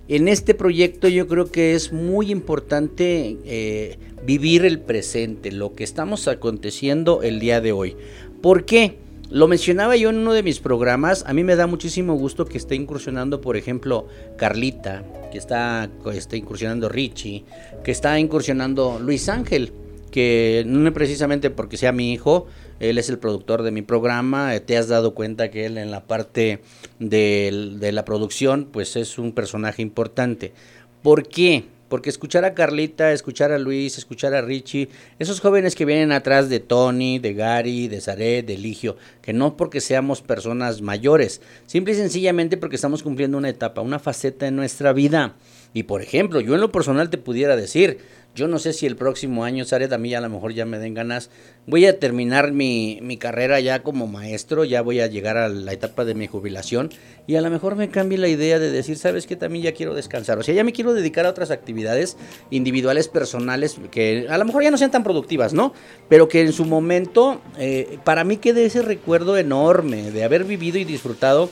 En 0.10 0.30
este 0.30 0.54
proyecto 0.54 1.10
yo 1.10 1.28
creo 1.28 1.52
que 1.52 1.74
es 1.76 1.92
muy 1.92 2.32
importante 2.32 3.38
eh, 3.44 3.98
vivir 4.26 4.64
el 4.64 4.80
presente, 4.80 5.52
lo 5.52 5.74
que 5.74 5.84
estamos 5.84 6.30
aconteciendo 6.30 7.24
el 7.24 7.42
día 7.42 7.60
de 7.60 7.74
hoy. 7.74 7.98
¿Por 8.42 8.64
qué? 8.64 9.00
Lo 9.30 9.50
mencionaba 9.50 9.98
yo 9.98 10.10
en 10.10 10.20
uno 10.20 10.32
de 10.32 10.44
mis 10.44 10.60
programas, 10.60 11.26
a 11.28 11.34
mí 11.34 11.44
me 11.44 11.58
da 11.58 11.68
muchísimo 11.68 12.14
gusto 12.14 12.46
que 12.46 12.58
esté 12.58 12.76
incursionando, 12.76 13.42
por 13.42 13.58
ejemplo, 13.58 14.08
Carlita, 14.38 15.04
que 15.30 15.38
está, 15.38 15.90
está 16.14 16.38
incursionando 16.38 16.88
Richie, 16.88 17.44
que 17.84 17.92
está 17.92 18.18
incursionando 18.18 19.00
Luis 19.02 19.28
Ángel, 19.28 19.74
que 20.10 20.64
no 20.66 20.94
precisamente 20.94 21.50
porque 21.50 21.76
sea 21.76 21.92
mi 21.92 22.14
hijo, 22.14 22.48
él 22.80 22.98
es 22.98 23.10
el 23.10 23.20
productor 23.20 23.64
de 23.64 23.72
mi 23.72 23.82
programa, 23.82 24.56
eh, 24.56 24.60
te 24.60 24.78
has 24.78 24.88
dado 24.88 25.14
cuenta 25.14 25.50
que 25.50 25.66
él 25.66 25.78
en 25.78 25.92
la 25.92 26.06
parte 26.06 26.62
de, 27.00 27.90
la 27.92 28.06
producción, 28.06 28.68
pues 28.72 28.96
es 28.96 29.18
un 29.18 29.32
personaje 29.32 29.82
importante. 29.82 30.54
¿Por 31.02 31.28
qué? 31.28 31.66
Porque 31.90 32.10
escuchar 32.10 32.44
a 32.44 32.54
Carlita, 32.54 33.14
escuchar 33.14 33.52
a 33.52 33.58
Luis, 33.58 33.98
escuchar 33.98 34.34
a 34.34 34.42
Richie, 34.42 34.90
esos 35.20 35.40
jóvenes 35.40 35.74
que 35.74 35.86
vienen 35.86 36.12
atrás 36.12 36.50
de 36.50 36.60
Tony, 36.60 37.18
de 37.18 37.34
Gary, 37.34 37.88
de 37.88 38.02
Zaret, 38.02 38.46
de 38.46 38.58
Ligio, 38.58 38.98
que 39.22 39.32
no 39.32 39.56
porque 39.56 39.80
seamos 39.80 40.22
personas 40.22 40.82
mayores, 40.82 41.42
simple 41.66 41.94
y 41.94 41.96
sencillamente 41.96 42.58
porque 42.58 42.76
estamos 42.76 43.04
cumpliendo 43.04 43.38
una 43.38 43.50
etapa, 43.50 43.82
una 43.82 44.00
faceta 44.00 44.48
en 44.48 44.58
nuestra 44.58 44.92
vida. 44.92 45.36
Y 45.74 45.84
por 45.84 46.02
ejemplo, 46.02 46.40
yo 46.40 46.56
en 46.56 46.62
lo 46.62 46.72
personal 46.72 47.10
te 47.10 47.18
pudiera 47.18 47.56
decir, 47.56 48.00
yo 48.38 48.48
no 48.48 48.60
sé 48.60 48.72
si 48.72 48.86
el 48.86 48.96
próximo 48.96 49.44
año, 49.44 49.66
Zaret, 49.66 49.92
a 49.92 49.98
mí 49.98 50.14
a 50.14 50.22
lo 50.22 50.30
mejor 50.30 50.54
ya 50.54 50.64
me 50.64 50.78
den 50.78 50.94
ganas. 50.94 51.32
Voy 51.66 51.88
a 51.88 51.98
terminar 51.98 52.52
mi, 52.52 53.00
mi, 53.02 53.18
carrera 53.18 53.60
ya 53.60 53.82
como 53.82 54.06
maestro, 54.06 54.64
ya 54.64 54.84
voy 54.84 55.00
a 55.00 55.08
llegar 55.08 55.38
a 55.38 55.50
la 55.50 55.74
etapa 55.74 56.06
de 56.06 56.14
mi 56.14 56.28
jubilación 56.28 56.92
y 57.26 57.36
a 57.36 57.42
lo 57.42 57.50
mejor 57.50 57.76
me 57.76 57.90
cambie 57.90 58.20
la 58.20 58.28
idea 58.28 58.60
de 58.60 58.70
decir, 58.70 58.96
¿sabes 58.98 59.26
qué? 59.26 59.36
También 59.36 59.64
ya 59.64 59.74
quiero 59.74 59.96
descansar. 59.96 60.38
O 60.38 60.44
sea, 60.44 60.54
ya 60.54 60.64
me 60.64 60.72
quiero 60.72 60.94
dedicar 60.94 61.26
a 61.26 61.32
otras 61.32 61.50
actividades 61.50 62.16
individuales, 62.52 63.08
personales, 63.08 63.78
que 63.90 64.28
a 64.30 64.38
lo 64.38 64.46
mejor 64.46 64.62
ya 64.62 64.70
no 64.70 64.78
sean 64.78 64.92
tan 64.92 65.04
productivas, 65.04 65.54
¿no? 65.54 65.74
Pero 66.08 66.28
que 66.28 66.42
en 66.42 66.54
su 66.54 66.66
momento, 66.66 67.42
eh, 67.58 67.98
para 68.04 68.24
mí 68.24 68.38
quede 68.38 68.66
ese 68.66 68.84
recuerdo 68.84 69.36
enorme 69.38 70.12
de 70.12 70.24
haber 70.24 70.44
vivido 70.44 70.78
y 70.78 70.86
disfrutado 70.86 71.50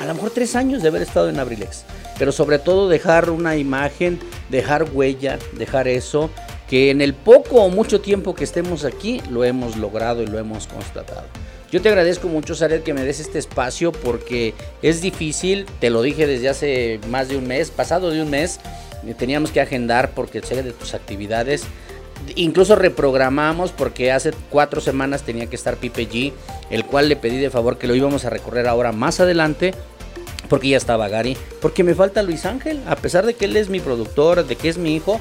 a 0.00 0.06
lo 0.06 0.14
mejor 0.14 0.30
tres 0.30 0.56
años 0.56 0.82
de 0.82 0.88
haber 0.88 1.02
estado 1.02 1.28
en 1.28 1.38
Abrilex, 1.38 1.84
pero 2.22 2.30
sobre 2.30 2.60
todo 2.60 2.88
dejar 2.88 3.30
una 3.30 3.56
imagen, 3.56 4.20
dejar 4.48 4.84
huella, 4.92 5.40
dejar 5.58 5.88
eso, 5.88 6.30
que 6.68 6.90
en 6.90 7.00
el 7.00 7.14
poco 7.14 7.56
o 7.56 7.68
mucho 7.68 8.00
tiempo 8.00 8.36
que 8.36 8.44
estemos 8.44 8.84
aquí 8.84 9.20
lo 9.28 9.42
hemos 9.42 9.76
logrado 9.76 10.22
y 10.22 10.28
lo 10.28 10.38
hemos 10.38 10.68
constatado. 10.68 11.24
Yo 11.72 11.82
te 11.82 11.88
agradezco 11.88 12.28
mucho, 12.28 12.54
Saret, 12.54 12.84
que 12.84 12.94
me 12.94 13.02
des 13.02 13.18
este 13.18 13.40
espacio 13.40 13.90
porque 13.90 14.54
es 14.82 15.00
difícil, 15.00 15.66
te 15.80 15.90
lo 15.90 16.00
dije 16.00 16.28
desde 16.28 16.48
hace 16.48 17.00
más 17.08 17.28
de 17.28 17.36
un 17.36 17.48
mes, 17.48 17.72
pasado 17.72 18.10
de 18.10 18.22
un 18.22 18.30
mes, 18.30 18.60
teníamos 19.18 19.50
que 19.50 19.60
agendar 19.60 20.12
porque 20.12 20.42
sé 20.42 20.62
de 20.62 20.70
tus 20.70 20.94
actividades. 20.94 21.64
Incluso 22.36 22.76
reprogramamos 22.76 23.72
porque 23.72 24.12
hace 24.12 24.30
cuatro 24.48 24.80
semanas 24.80 25.24
tenía 25.24 25.46
que 25.46 25.56
estar 25.56 25.76
Pipe 25.76 26.08
G, 26.08 26.32
el 26.70 26.84
cual 26.84 27.08
le 27.08 27.16
pedí 27.16 27.38
de 27.38 27.50
favor 27.50 27.78
que 27.78 27.88
lo 27.88 27.96
íbamos 27.96 28.24
a 28.24 28.30
recorrer 28.30 28.68
ahora 28.68 28.92
más 28.92 29.18
adelante, 29.18 29.74
porque 30.48 30.68
ya 30.68 30.76
estaba 30.76 31.08
Gary, 31.08 31.36
porque 31.60 31.84
me 31.84 31.94
falta 31.94 32.22
Luis 32.22 32.46
Ángel, 32.46 32.80
a 32.86 32.96
pesar 32.96 33.26
de 33.26 33.34
que 33.34 33.46
él 33.46 33.56
es 33.56 33.68
mi 33.68 33.80
productor, 33.80 34.46
de 34.46 34.56
que 34.56 34.68
es 34.68 34.78
mi 34.78 34.94
hijo, 34.94 35.20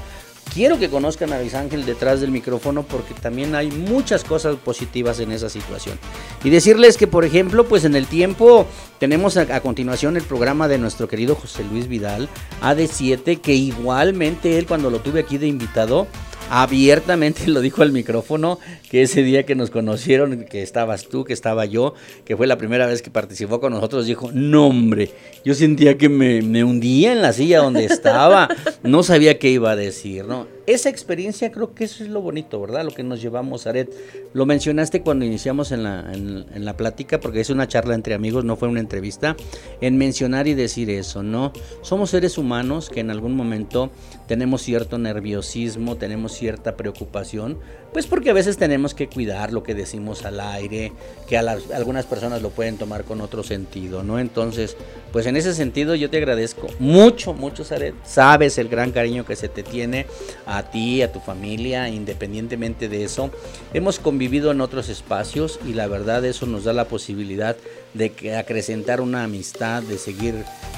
quiero 0.54 0.78
que 0.80 0.90
conozcan 0.90 1.32
a 1.34 1.40
Luis 1.40 1.54
Ángel 1.54 1.86
detrás 1.86 2.22
del 2.22 2.32
micrófono 2.32 2.84
porque 2.84 3.14
también 3.14 3.56
hay 3.56 3.72
muchas 3.72 4.24
cosas 4.24 4.56
positivas 4.58 5.20
en 5.20 5.32
esa 5.32 5.50
situación. 5.50 5.98
Y 6.44 6.50
decirles 6.50 6.98
que, 6.98 7.08
por 7.08 7.26
ejemplo, 7.26 7.66
pues 7.66 7.86
en 7.86 7.96
el 7.96 8.08
tiempo 8.08 8.66
tenemos 9.02 9.36
a, 9.36 9.60
continuación 9.62 10.16
el 10.16 10.22
programa 10.22 10.68
de 10.68 10.78
nuestro 10.78 11.08
querido 11.08 11.34
José 11.34 11.64
Luis 11.64 11.88
Vidal, 11.88 12.30
AD7, 12.62 13.42
que 13.42 13.56
igualmente 13.56 14.60
él 14.60 14.68
cuando 14.68 14.92
lo 14.92 15.00
tuve 15.00 15.22
aquí 15.22 15.40
de 15.40 15.48
invitado, 15.48 16.06
abiertamente 16.52 17.48
lo 17.48 17.62
dijo 17.62 17.82
al 17.82 17.94
micrófono 17.94 18.60
que 18.92 19.02
ese 19.02 19.24
día 19.24 19.44
que 19.44 19.56
nos 19.56 19.72
conocieron, 19.72 20.46
que 20.46 20.62
estabas 20.62 21.08
tú, 21.08 21.24
que 21.24 21.34
estaba 21.34 21.66
yo, 21.66 21.96
que 22.26 22.38
fue 22.38 22.46
la 22.46 22.60
primera 22.60 22.86
vez 22.86 23.02
que 23.02 23.10
participó 23.10 23.60
con 23.60 23.74
nosotros, 23.74 24.06
dijo, 24.06 24.30
no 24.34 24.68
hombre, 24.68 25.10
yo 25.44 25.56
sentía 25.56 25.98
que 25.98 26.08
me, 26.08 26.44
me 26.44 26.64
hundía 26.64 27.12
en 27.12 27.24
la 27.24 27.34
silla 27.34 27.58
donde 27.58 27.86
estaba, 27.86 28.50
no 28.84 29.02
sabía 29.02 29.40
qué 29.40 29.50
iba 29.50 29.72
a 29.72 29.76
decir, 29.76 30.26
¿no? 30.26 30.46
Esa 30.68 30.90
experiencia 30.90 31.52
creo 31.52 31.74
que 31.74 31.86
eso 31.86 32.04
es 32.04 32.10
lo 32.10 32.22
bonito, 32.22 32.62
¿verdad? 32.62 32.86
Lo 32.86 32.92
que 32.92 33.04
nos 33.04 33.22
llevamos, 33.22 33.68
Aret. 33.68 33.92
Lo 34.34 34.46
mencionaste 34.46 35.02
cuando 35.02 35.26
iniciamos 35.26 35.72
en 35.72 35.84
la, 35.84 36.14
en, 36.14 36.46
en 36.54 36.66
la 36.66 36.78
plática, 36.78 37.20
porque 37.20 37.42
es 37.42 37.50
una 37.50 37.68
charla 37.68 37.96
entre 37.96 38.14
amigos, 38.14 38.46
no 38.46 38.56
fue 38.56 38.68
una 38.68 38.80
entrevista, 38.80 39.36
en 39.82 39.98
mencionar 39.98 40.48
y 40.48 40.54
decir 40.54 40.90
eso, 40.90 41.24
¿no? 41.24 41.52
Somos 41.82 42.12
seres 42.12 42.38
humanos 42.38 42.90
que 42.90 43.00
en 43.00 43.10
algún 43.10 43.36
momento 43.36 43.92
tenemos 44.28 44.62
cierto 44.62 44.98
nerviosismo, 44.98 45.98
tenemos 45.98 46.34
cierta 46.34 46.78
preocupación, 46.78 47.60
pues 47.94 48.08
porque 48.08 48.30
a 48.30 48.34
veces 48.34 48.58
tenemos 48.58 48.94
que 48.94 49.08
cuidar 49.08 49.52
lo 49.52 49.64
que 49.64 49.76
decimos 49.76 50.24
al 50.26 50.40
aire, 50.40 50.92
que 51.28 51.38
a 51.38 51.42
las, 51.42 51.72
algunas 51.72 52.06
personas 52.06 52.42
lo 52.42 52.50
pueden 52.50 52.78
tomar 52.78 53.04
con 53.04 53.22
otro 53.22 53.44
sentido, 53.44 54.04
¿no? 54.04 54.20
Entonces, 54.20 54.78
pues 55.12 55.26
en 55.26 55.36
ese 55.36 55.54
sentido 55.54 55.96
yo 55.96 56.10
te 56.10 56.18
agradezco 56.18 56.68
mucho, 56.80 57.34
mucho, 57.34 57.64
Saret. 57.64 57.96
Sabes 58.06 58.58
el 58.58 58.70
gran 58.70 58.92
cariño 58.92 59.26
que 59.26 59.36
se 59.36 59.50
te 59.50 59.64
tiene 59.64 60.06
a 60.46 60.64
ti, 60.64 61.02
a 61.02 61.12
tu 61.12 61.20
familia, 61.20 61.90
independientemente 61.90 62.88
de 62.88 63.04
eso. 63.04 63.30
Hemos 63.74 64.00
convivido 64.00 64.52
en 64.52 64.62
otros 64.62 64.90
espacios 64.90 65.60
y 65.68 65.74
la 65.74 65.88
verdad 65.88 66.24
eso 66.26 66.46
nos 66.46 66.64
da 66.64 66.74
la 66.74 66.86
posibilidad 66.86 67.58
de 67.94 68.12
que 68.12 68.36
acrecentar 68.36 69.02
una 69.02 69.24
amistad, 69.24 69.84
de 69.84 69.98
seguir 69.98 70.36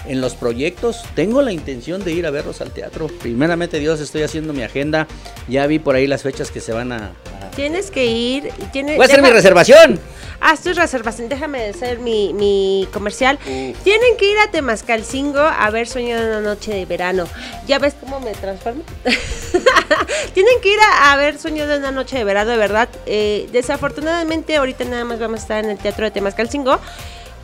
en 0.07 0.19
los 0.21 0.35
proyectos. 0.35 1.03
Tengo 1.15 1.41
la 1.41 1.51
intención 1.51 2.03
de 2.03 2.11
ir 2.11 2.25
a 2.25 2.31
verlos 2.31 2.61
al 2.61 2.71
teatro. 2.71 3.07
Primeramente 3.21 3.79
Dios, 3.79 3.99
estoy 3.99 4.23
haciendo 4.23 4.53
mi 4.53 4.63
agenda. 4.63 5.07
Ya 5.47 5.67
vi 5.67 5.79
por 5.79 5.95
ahí 5.95 6.07
las 6.07 6.23
fechas 6.23 6.51
que 6.51 6.59
se 6.59 6.73
van 6.73 6.91
a... 6.91 7.11
a... 7.41 7.51
Tienes 7.55 7.91
que 7.91 8.05
ir. 8.05 8.49
Tiene, 8.71 8.95
Voy 8.95 9.03
a 9.03 9.05
hacer 9.05 9.17
deja- 9.17 9.27
mi 9.29 9.33
reservación. 9.33 9.99
Haz 10.39 10.61
tu 10.61 10.73
reservación, 10.73 11.29
déjame 11.29 11.69
hacer 11.69 11.99
mi, 11.99 12.33
mi 12.33 12.87
comercial. 12.91 13.37
Tienen 13.43 14.17
que 14.17 14.31
ir 14.31 14.37
a 14.39 14.51
Temascalcingo 14.51 15.39
a 15.39 15.69
ver 15.69 15.87
Sueño 15.87 16.19
de 16.19 16.27
una 16.27 16.41
noche 16.41 16.73
de 16.73 16.85
verano. 16.85 17.25
¿Ya 17.67 17.79
ves 17.79 17.95
cómo 17.99 18.19
me 18.19 18.31
transformo? 18.31 18.83
Tienen 20.33 20.59
que 20.61 20.73
ir 20.73 20.79
a, 20.79 21.13
a 21.13 21.17
ver 21.17 21.39
Sueño 21.39 21.67
de 21.67 21.77
una 21.77 21.91
noche 21.91 22.17
de 22.17 22.23
verano, 22.23 22.51
de 22.51 22.57
verdad. 22.57 22.89
Eh, 23.05 23.47
desafortunadamente 23.51 24.55
ahorita 24.55 24.83
nada 24.85 25.05
más 25.05 25.19
vamos 25.19 25.39
a 25.39 25.43
estar 25.43 25.63
en 25.63 25.71
el 25.71 25.77
Teatro 25.77 26.05
de 26.05 26.11
Temascalcingo 26.11 26.79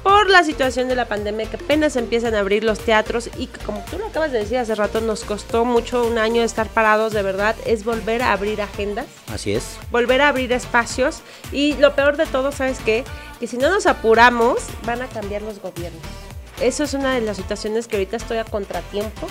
por 0.03 0.29
la 0.29 0.43
situación 0.43 0.87
de 0.87 0.95
la 0.95 1.05
pandemia 1.05 1.45
que 1.49 1.57
apenas 1.57 1.95
empiezan 1.95 2.33
a 2.35 2.39
abrir 2.39 2.63
los 2.63 2.79
teatros 2.79 3.29
y 3.37 3.47
que 3.47 3.59
como 3.65 3.83
tú 3.91 3.97
lo 3.99 4.07
acabas 4.07 4.31
de 4.31 4.39
decir 4.39 4.57
hace 4.57 4.73
rato 4.75 5.01
nos 5.01 5.23
costó 5.25 5.65
mucho 5.65 6.05
un 6.05 6.17
año 6.17 6.41
estar 6.41 6.67
parados 6.67 7.11
de 7.13 7.21
verdad 7.21 7.55
es 7.65 7.83
volver 7.83 8.21
a 8.21 8.31
abrir 8.31 8.61
agendas 8.61 9.07
Así 9.33 9.53
es. 9.53 9.77
volver 9.91 10.21
a 10.21 10.29
abrir 10.29 10.51
espacios 10.53 11.21
y 11.51 11.73
lo 11.75 11.95
peor 11.95 12.15
de 12.17 12.25
todo, 12.25 12.51
¿sabes 12.51 12.79
qué? 12.85 13.03
Que 13.39 13.47
si 13.47 13.57
no 13.57 13.69
nos 13.69 13.85
apuramos, 13.87 14.59
van 14.85 15.01
a 15.01 15.07
cambiar 15.07 15.41
los 15.41 15.59
gobiernos. 15.61 16.01
Eso 16.61 16.83
es 16.83 16.93
una 16.93 17.13
de 17.15 17.21
las 17.21 17.37
situaciones 17.37 17.87
que 17.87 17.95
ahorita 17.97 18.17
estoy 18.17 18.37
a 18.37 18.43
contratiempo 18.45 19.27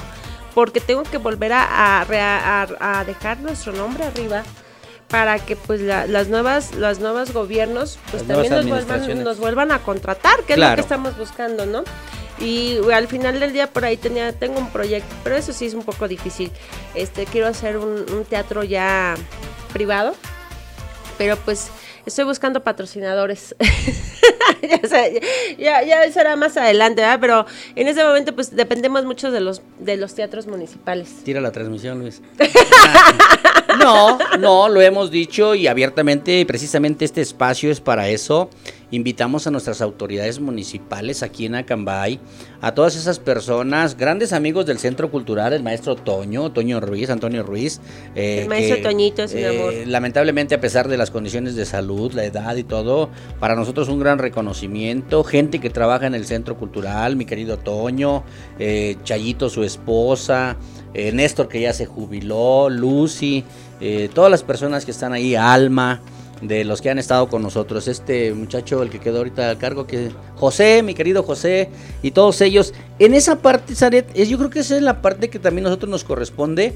porque 0.54 0.80
tengo 0.80 1.02
que 1.02 1.18
volver 1.18 1.52
a, 1.52 1.62
a 1.62 2.02
a- 2.02 3.00
a 3.00 3.04
dejar 3.04 3.38
nuestro 3.40 3.72
nombre 3.72 4.04
arriba 4.04 4.42
para 5.08 5.38
que 5.38 5.56
pues 5.56 5.80
la- 5.80 6.06
las 6.06 6.28
nuevas 6.28 6.74
las 6.74 6.98
nuevos 7.00 7.32
gobiernos 7.32 7.98
pues 8.10 8.22
Las 8.26 8.28
también 8.36 8.52
nos 8.52 8.64
vuelvan, 8.70 9.00
nos 9.24 9.38
vuelvan 9.38 9.72
a 9.72 9.78
contratar, 9.82 10.42
que 10.44 10.52
es 10.52 10.58
lo 10.58 10.64
que 10.76 10.80
estamos 10.82 11.16
buscando, 11.18 11.64
¿no? 11.66 11.82
Y 12.40 12.78
al 12.92 13.08
final 13.08 13.40
del 13.40 13.52
día 13.52 13.68
por 13.68 13.84
ahí 13.84 13.96
tenía 13.96 14.32
tengo 14.32 14.58
un 14.60 14.70
proyecto, 14.70 15.12
pero 15.24 15.34
eso 15.36 15.52
sí 15.52 15.66
es 15.66 15.74
un 15.74 15.82
poco 15.82 16.06
difícil. 16.06 16.52
Este 16.94 17.24
quiero 17.26 17.48
hacer 17.48 17.78
un, 17.78 18.04
un 18.12 18.24
teatro 18.24 18.62
ya 18.62 19.14
privado, 19.72 20.14
pero 21.16 21.36
pues 21.36 21.68
estoy 22.08 22.24
buscando 22.24 22.62
patrocinadores. 22.62 23.54
ya, 25.58 26.12
será 26.12 26.36
más 26.36 26.56
adelante, 26.56 27.02
¿verdad? 27.02 27.18
Pero 27.20 27.46
en 27.76 27.88
ese 27.88 28.04
momento 28.04 28.34
pues 28.34 28.54
dependemos 28.54 29.04
mucho 29.04 29.30
de 29.30 29.40
los 29.40 29.62
de 29.78 29.96
los 29.96 30.14
teatros 30.14 30.46
municipales. 30.46 31.22
Tira 31.24 31.40
la 31.40 31.52
transmisión, 31.52 32.00
Luis. 32.00 32.20
No, 33.78 34.18
no, 34.38 34.68
lo 34.68 34.80
hemos 34.80 35.10
dicho 35.10 35.54
y 35.54 35.66
abiertamente, 35.66 36.44
precisamente 36.46 37.04
este 37.04 37.20
espacio 37.20 37.70
es 37.70 37.80
para 37.80 38.08
eso. 38.08 38.50
Invitamos 38.90 39.46
a 39.46 39.50
nuestras 39.50 39.80
autoridades 39.80 40.40
municipales 40.40 41.22
aquí 41.22 41.46
en 41.46 41.54
Acambay, 41.54 42.18
a 42.60 42.74
todas 42.74 42.96
esas 42.96 43.18
personas, 43.18 43.96
grandes 43.96 44.32
amigos 44.32 44.66
del 44.66 44.78
Centro 44.78 45.10
Cultural, 45.10 45.52
el 45.52 45.62
maestro 45.62 45.96
Toño, 45.96 46.50
Toño 46.52 46.80
Ruiz, 46.80 47.10
Antonio 47.10 47.42
Ruiz. 47.42 47.80
eh, 48.14 48.42
el 48.42 48.48
maestro 48.48 48.80
Toñito 48.82 49.22
es 49.22 49.34
eh, 49.34 49.46
amor. 49.46 49.74
Lamentablemente, 49.86 50.54
a 50.54 50.60
pesar 50.60 50.88
de 50.88 50.96
las 50.96 51.10
condiciones 51.10 51.54
de 51.54 51.64
salud, 51.64 52.12
la 52.12 52.24
edad 52.24 52.56
y 52.56 52.64
todo, 52.64 53.10
para 53.38 53.54
nosotros 53.54 53.88
un 53.88 54.00
gran 54.00 54.18
reconocimiento. 54.18 55.22
Gente 55.24 55.60
que 55.60 55.70
trabaja 55.70 56.06
en 56.06 56.14
el 56.14 56.24
Centro 56.24 56.56
Cultural, 56.56 57.16
mi 57.16 57.26
querido 57.26 57.58
Toño, 57.58 58.24
eh, 58.58 58.96
Chayito, 59.04 59.50
su 59.50 59.64
esposa, 59.64 60.56
Néstor 60.94 61.48
que 61.48 61.60
ya 61.60 61.72
se 61.72 61.86
jubiló, 61.86 62.68
Lucy, 62.68 63.44
todas 64.14 64.32
las 64.32 64.42
personas 64.42 64.84
que 64.84 64.90
están 64.90 65.12
ahí, 65.12 65.36
Alma 65.36 66.00
de 66.40 66.64
los 66.64 66.80
que 66.80 66.90
han 66.90 66.98
estado 66.98 67.28
con 67.28 67.42
nosotros. 67.42 67.88
Este 67.88 68.32
muchacho, 68.32 68.82
el 68.82 68.90
que 68.90 69.00
quedó 69.00 69.18
ahorita 69.18 69.50
al 69.50 69.58
cargo, 69.58 69.86
que 69.86 70.10
José, 70.36 70.82
mi 70.82 70.94
querido 70.94 71.22
José, 71.22 71.68
y 72.02 72.12
todos 72.12 72.40
ellos. 72.40 72.74
En 72.98 73.14
esa 73.14 73.36
parte, 73.36 73.74
Zaret, 73.74 74.12
yo 74.14 74.38
creo 74.38 74.50
que 74.50 74.60
esa 74.60 74.76
es 74.76 74.82
la 74.82 75.02
parte 75.02 75.30
que 75.30 75.38
también 75.38 75.64
nosotros 75.64 75.90
nos 75.90 76.04
corresponde. 76.04 76.74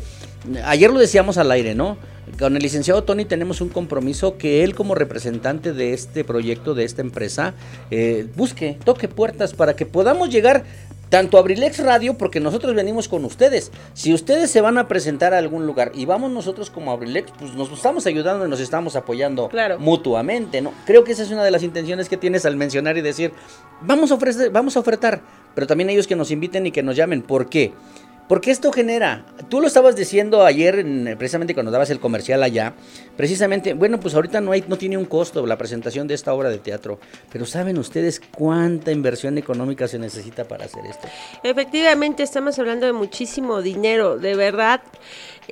Ayer 0.64 0.90
lo 0.90 0.98
decíamos 0.98 1.38
al 1.38 1.50
aire, 1.50 1.74
¿no? 1.74 1.96
Con 2.38 2.56
el 2.56 2.62
licenciado 2.62 3.04
Tony 3.04 3.24
tenemos 3.24 3.60
un 3.60 3.68
compromiso 3.68 4.38
que 4.38 4.64
él 4.64 4.74
como 4.74 4.94
representante 4.94 5.72
de 5.72 5.92
este 5.92 6.24
proyecto, 6.24 6.74
de 6.74 6.84
esta 6.84 7.02
empresa, 7.02 7.54
eh, 7.90 8.26
busque, 8.36 8.78
toque 8.84 9.08
puertas 9.08 9.54
para 9.54 9.76
que 9.76 9.86
podamos 9.86 10.30
llegar 10.30 10.64
tanto 11.12 11.36
Abrilex 11.36 11.80
Radio, 11.80 12.14
porque 12.16 12.40
nosotros 12.40 12.74
venimos 12.74 13.06
con 13.06 13.26
ustedes. 13.26 13.70
Si 13.92 14.14
ustedes 14.14 14.50
se 14.50 14.62
van 14.62 14.78
a 14.78 14.88
presentar 14.88 15.34
a 15.34 15.38
algún 15.38 15.66
lugar 15.66 15.92
y 15.94 16.06
vamos 16.06 16.30
nosotros 16.30 16.70
como 16.70 16.90
Abrilex, 16.90 17.30
pues 17.38 17.52
nos 17.52 17.70
estamos 17.70 18.06
ayudando 18.06 18.46
y 18.46 18.48
nos 18.48 18.60
estamos 18.60 18.96
apoyando 18.96 19.50
mutuamente, 19.78 20.62
¿no? 20.62 20.72
Creo 20.86 21.04
que 21.04 21.12
esa 21.12 21.22
es 21.22 21.30
una 21.30 21.44
de 21.44 21.50
las 21.50 21.62
intenciones 21.64 22.08
que 22.08 22.16
tienes 22.16 22.46
al 22.46 22.56
mencionar 22.56 22.96
y 22.96 23.02
decir, 23.02 23.34
vamos 23.82 24.10
a 24.10 24.14
ofrecer, 24.14 24.48
vamos 24.48 24.74
a 24.78 24.80
ofertar, 24.80 25.20
pero 25.54 25.66
también 25.66 25.90
ellos 25.90 26.06
que 26.06 26.16
nos 26.16 26.30
inviten 26.30 26.66
y 26.66 26.70
que 26.70 26.82
nos 26.82 26.96
llamen. 26.96 27.20
¿Por 27.20 27.50
qué? 27.50 27.74
Porque 27.74 28.01
esto 28.44 28.72
genera, 28.72 29.24
tú 29.48 29.60
lo 29.60 29.66
estabas 29.66 29.94
diciendo 29.94 30.44
ayer, 30.44 30.84
precisamente 31.18 31.54
cuando 31.54 31.70
dabas 31.70 31.90
el 31.90 32.00
comercial 32.00 32.42
allá, 32.42 32.74
precisamente, 33.16 33.74
bueno, 33.74 34.00
pues 34.00 34.14
ahorita 34.14 34.40
no, 34.40 34.52
hay, 34.52 34.64
no 34.66 34.78
tiene 34.78 34.96
un 34.96 35.04
costo 35.04 35.46
la 35.46 35.58
presentación 35.58 36.08
de 36.08 36.14
esta 36.14 36.32
obra 36.32 36.48
de 36.48 36.58
teatro, 36.58 36.98
pero 37.30 37.46
¿saben 37.46 37.78
ustedes 37.78 38.20
cuánta 38.20 38.90
inversión 38.90 39.38
económica 39.38 39.86
se 39.86 39.98
necesita 39.98 40.44
para 40.44 40.64
hacer 40.64 40.84
esto? 40.86 41.08
Efectivamente, 41.42 42.22
estamos 42.22 42.58
hablando 42.58 42.86
de 42.86 42.92
muchísimo 42.92 43.62
dinero, 43.62 44.18
de 44.18 44.34
verdad. 44.34 44.80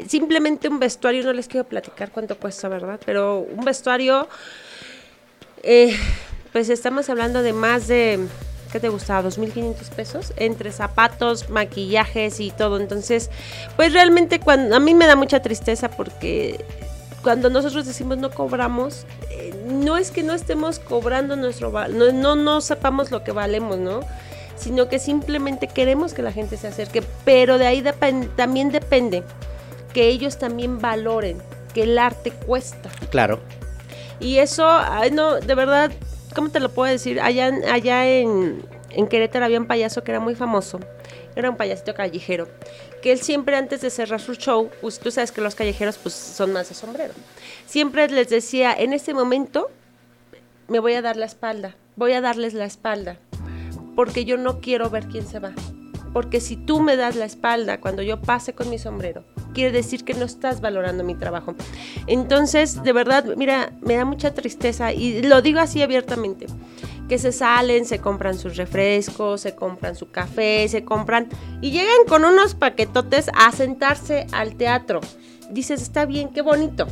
Simplemente 0.08 0.68
un 0.68 0.78
vestuario, 0.78 1.22
no 1.22 1.32
les 1.32 1.48
quiero 1.48 1.66
platicar 1.66 2.10
cuánto 2.10 2.38
cuesta, 2.38 2.68
¿verdad? 2.68 2.98
Pero 3.04 3.40
un 3.40 3.64
vestuario, 3.64 4.28
eh, 5.62 5.96
pues 6.52 6.70
estamos 6.70 7.10
hablando 7.10 7.42
de 7.42 7.52
más 7.52 7.88
de 7.88 8.20
¿qué 8.70 8.80
te 8.80 8.88
gustaba? 8.88 9.28
2.500 9.28 9.74
pesos 9.90 10.32
entre 10.36 10.72
zapatos, 10.72 11.50
maquillajes 11.50 12.40
y 12.40 12.50
todo. 12.50 12.78
Entonces, 12.78 13.30
pues 13.76 13.92
realmente 13.92 14.40
cuando, 14.40 14.76
a 14.76 14.80
mí 14.80 14.94
me 14.94 15.06
da 15.06 15.16
mucha 15.16 15.40
tristeza 15.40 15.90
porque 15.90 16.64
cuando 17.22 17.50
nosotros 17.50 17.86
decimos 17.86 18.18
no 18.18 18.30
cobramos, 18.30 19.06
eh, 19.30 19.54
no 19.66 19.96
es 19.96 20.10
que 20.10 20.22
no 20.22 20.32
estemos 20.32 20.78
cobrando 20.78 21.36
nuestro 21.36 21.70
no, 21.88 22.12
no, 22.12 22.36
no 22.36 22.60
sepamos 22.60 23.10
lo 23.10 23.22
que 23.24 23.32
valemos, 23.32 23.78
¿no? 23.78 24.00
Sino 24.56 24.88
que 24.88 24.98
simplemente 24.98 25.68
queremos 25.68 26.12
que 26.12 26.22
la 26.22 26.32
gente 26.32 26.56
se 26.56 26.68
acerque, 26.68 27.02
pero 27.24 27.58
de 27.58 27.66
ahí 27.66 27.84
también 28.36 28.70
depende 28.70 29.22
que 29.92 30.08
ellos 30.08 30.38
también 30.38 30.80
valoren 30.80 31.38
que 31.74 31.84
el 31.84 31.98
arte 31.98 32.30
cuesta. 32.30 32.90
Claro. 33.10 33.40
Y 34.18 34.38
eso, 34.38 34.68
no, 35.12 35.36
de 35.36 35.54
verdad, 35.54 35.90
¿cómo 36.34 36.50
te 36.50 36.60
lo 36.60 36.70
puedo 36.70 36.90
decir? 36.90 37.20
Allá, 37.20 37.50
allá 37.70 38.06
en, 38.06 38.62
Querétaro 39.08 39.44
había 39.44 39.60
un 39.60 39.66
payaso 39.66 40.02
que 40.02 40.12
era 40.12 40.20
muy 40.20 40.34
famoso. 40.34 40.80
Era 41.36 41.50
un 41.50 41.56
payasito 41.56 41.94
callejero. 41.94 42.48
Que 43.02 43.12
él 43.12 43.20
siempre 43.20 43.56
antes 43.56 43.80
de 43.80 43.90
cerrar 43.90 44.20
su 44.20 44.34
show, 44.34 44.70
pues 44.80 44.98
tú 44.98 45.10
sabes 45.10 45.32
que 45.32 45.40
los 45.40 45.54
callejeros 45.54 45.98
pues 45.98 46.14
son 46.14 46.52
más 46.52 46.68
de 46.68 46.74
sombrero. 46.74 47.14
Siempre 47.66 48.08
les 48.08 48.28
decía, 48.28 48.74
en 48.76 48.92
este 48.92 49.14
momento 49.14 49.70
me 50.68 50.80
voy 50.80 50.94
a 50.94 51.02
dar 51.02 51.16
la 51.16 51.26
espalda. 51.26 51.76
Voy 51.96 52.12
a 52.12 52.20
darles 52.20 52.54
la 52.54 52.64
espalda. 52.64 53.18
Porque 53.96 54.24
yo 54.24 54.36
no 54.36 54.60
quiero 54.60 54.90
ver 54.90 55.06
quién 55.06 55.26
se 55.26 55.38
va. 55.38 55.52
Porque 56.12 56.40
si 56.40 56.56
tú 56.56 56.80
me 56.80 56.96
das 56.96 57.16
la 57.16 57.24
espalda 57.24 57.80
cuando 57.80 58.02
yo 58.02 58.20
pase 58.20 58.52
con 58.52 58.68
mi 58.68 58.78
sombrero, 58.78 59.24
quiere 59.54 59.72
decir 59.72 60.04
que 60.04 60.14
no 60.14 60.24
estás 60.24 60.60
valorando 60.60 61.04
mi 61.04 61.14
trabajo. 61.14 61.54
Entonces, 62.06 62.82
de 62.82 62.92
verdad, 62.92 63.24
mira, 63.36 63.72
me 63.80 63.94
da 63.94 64.04
mucha 64.04 64.34
tristeza 64.34 64.92
y 64.92 65.22
lo 65.22 65.42
digo 65.42 65.60
así 65.60 65.82
abiertamente, 65.82 66.46
que 67.08 67.18
se 67.18 67.32
salen, 67.32 67.84
se 67.84 67.98
compran 67.98 68.38
sus 68.38 68.56
refrescos, 68.56 69.40
se 69.40 69.54
compran 69.54 69.96
su 69.96 70.10
café, 70.10 70.68
se 70.68 70.84
compran 70.84 71.28
y 71.60 71.70
llegan 71.70 72.06
con 72.08 72.24
unos 72.24 72.54
paquetotes 72.54 73.30
a 73.34 73.52
sentarse 73.52 74.26
al 74.32 74.54
teatro. 74.56 75.00
Dices, 75.50 75.82
está 75.82 76.06
bien, 76.06 76.28
qué 76.30 76.42
bonito. 76.42 76.86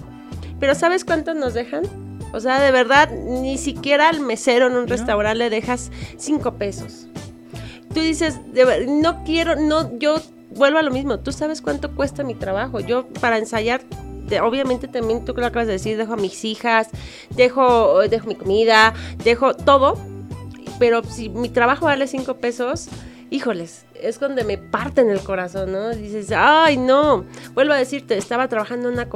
Pero 0.58 0.74
¿sabes 0.74 1.04
cuántos 1.04 1.36
nos 1.36 1.54
dejan? 1.54 1.84
O 2.32 2.40
sea, 2.40 2.60
de 2.60 2.70
verdad, 2.70 3.10
ni 3.10 3.56
siquiera 3.58 4.08
al 4.08 4.20
mesero 4.20 4.66
en 4.66 4.76
un 4.76 4.88
restaurante 4.88 5.38
le 5.38 5.50
dejas 5.50 5.90
cinco 6.18 6.54
pesos. 6.54 7.06
Tú 7.98 8.04
dices, 8.04 8.38
no 8.86 9.24
quiero, 9.24 9.56
no, 9.56 9.98
yo 9.98 10.22
vuelvo 10.50 10.78
a 10.78 10.82
lo 10.82 10.92
mismo, 10.92 11.18
tú 11.18 11.32
sabes 11.32 11.60
cuánto 11.60 11.96
cuesta 11.96 12.22
mi 12.22 12.36
trabajo. 12.36 12.78
Yo 12.78 13.08
para 13.20 13.38
ensayar, 13.38 13.80
obviamente 14.40 14.86
también 14.86 15.24
tú 15.24 15.34
lo 15.34 15.44
acabas 15.44 15.66
de 15.66 15.72
decir, 15.72 15.96
dejo 15.96 16.12
a 16.12 16.16
mis 16.16 16.44
hijas, 16.44 16.90
dejo, 17.30 17.98
dejo 18.08 18.28
mi 18.28 18.36
comida, 18.36 18.94
dejo 19.24 19.52
todo, 19.54 19.98
pero 20.78 21.02
si 21.02 21.28
mi 21.28 21.48
trabajo 21.48 21.86
vale 21.86 22.06
cinco 22.06 22.36
pesos, 22.36 22.86
híjoles, 23.30 23.84
es 24.00 24.20
donde 24.20 24.44
me 24.44 24.58
parten 24.58 25.10
el 25.10 25.18
corazón, 25.18 25.72
¿no? 25.72 25.90
Dices, 25.90 26.30
ay, 26.30 26.76
no. 26.76 27.24
Vuelvo 27.54 27.72
a 27.72 27.78
decirte, 27.78 28.16
estaba 28.16 28.46
trabajando 28.46 28.90
una... 28.90 29.08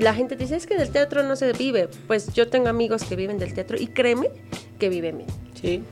La 0.00 0.14
gente 0.14 0.36
dice, 0.36 0.54
es 0.54 0.68
que 0.68 0.76
del 0.76 0.90
teatro 0.90 1.24
no 1.24 1.34
se 1.34 1.52
vive. 1.52 1.88
Pues 2.06 2.32
yo 2.32 2.48
tengo 2.48 2.68
amigos 2.68 3.02
que 3.02 3.16
viven 3.16 3.38
del 3.38 3.54
teatro 3.54 3.76
y 3.76 3.88
créeme 3.88 4.30
que 4.78 4.88
viven 4.88 5.18
bien. 5.18 5.30
Sí. 5.60 5.82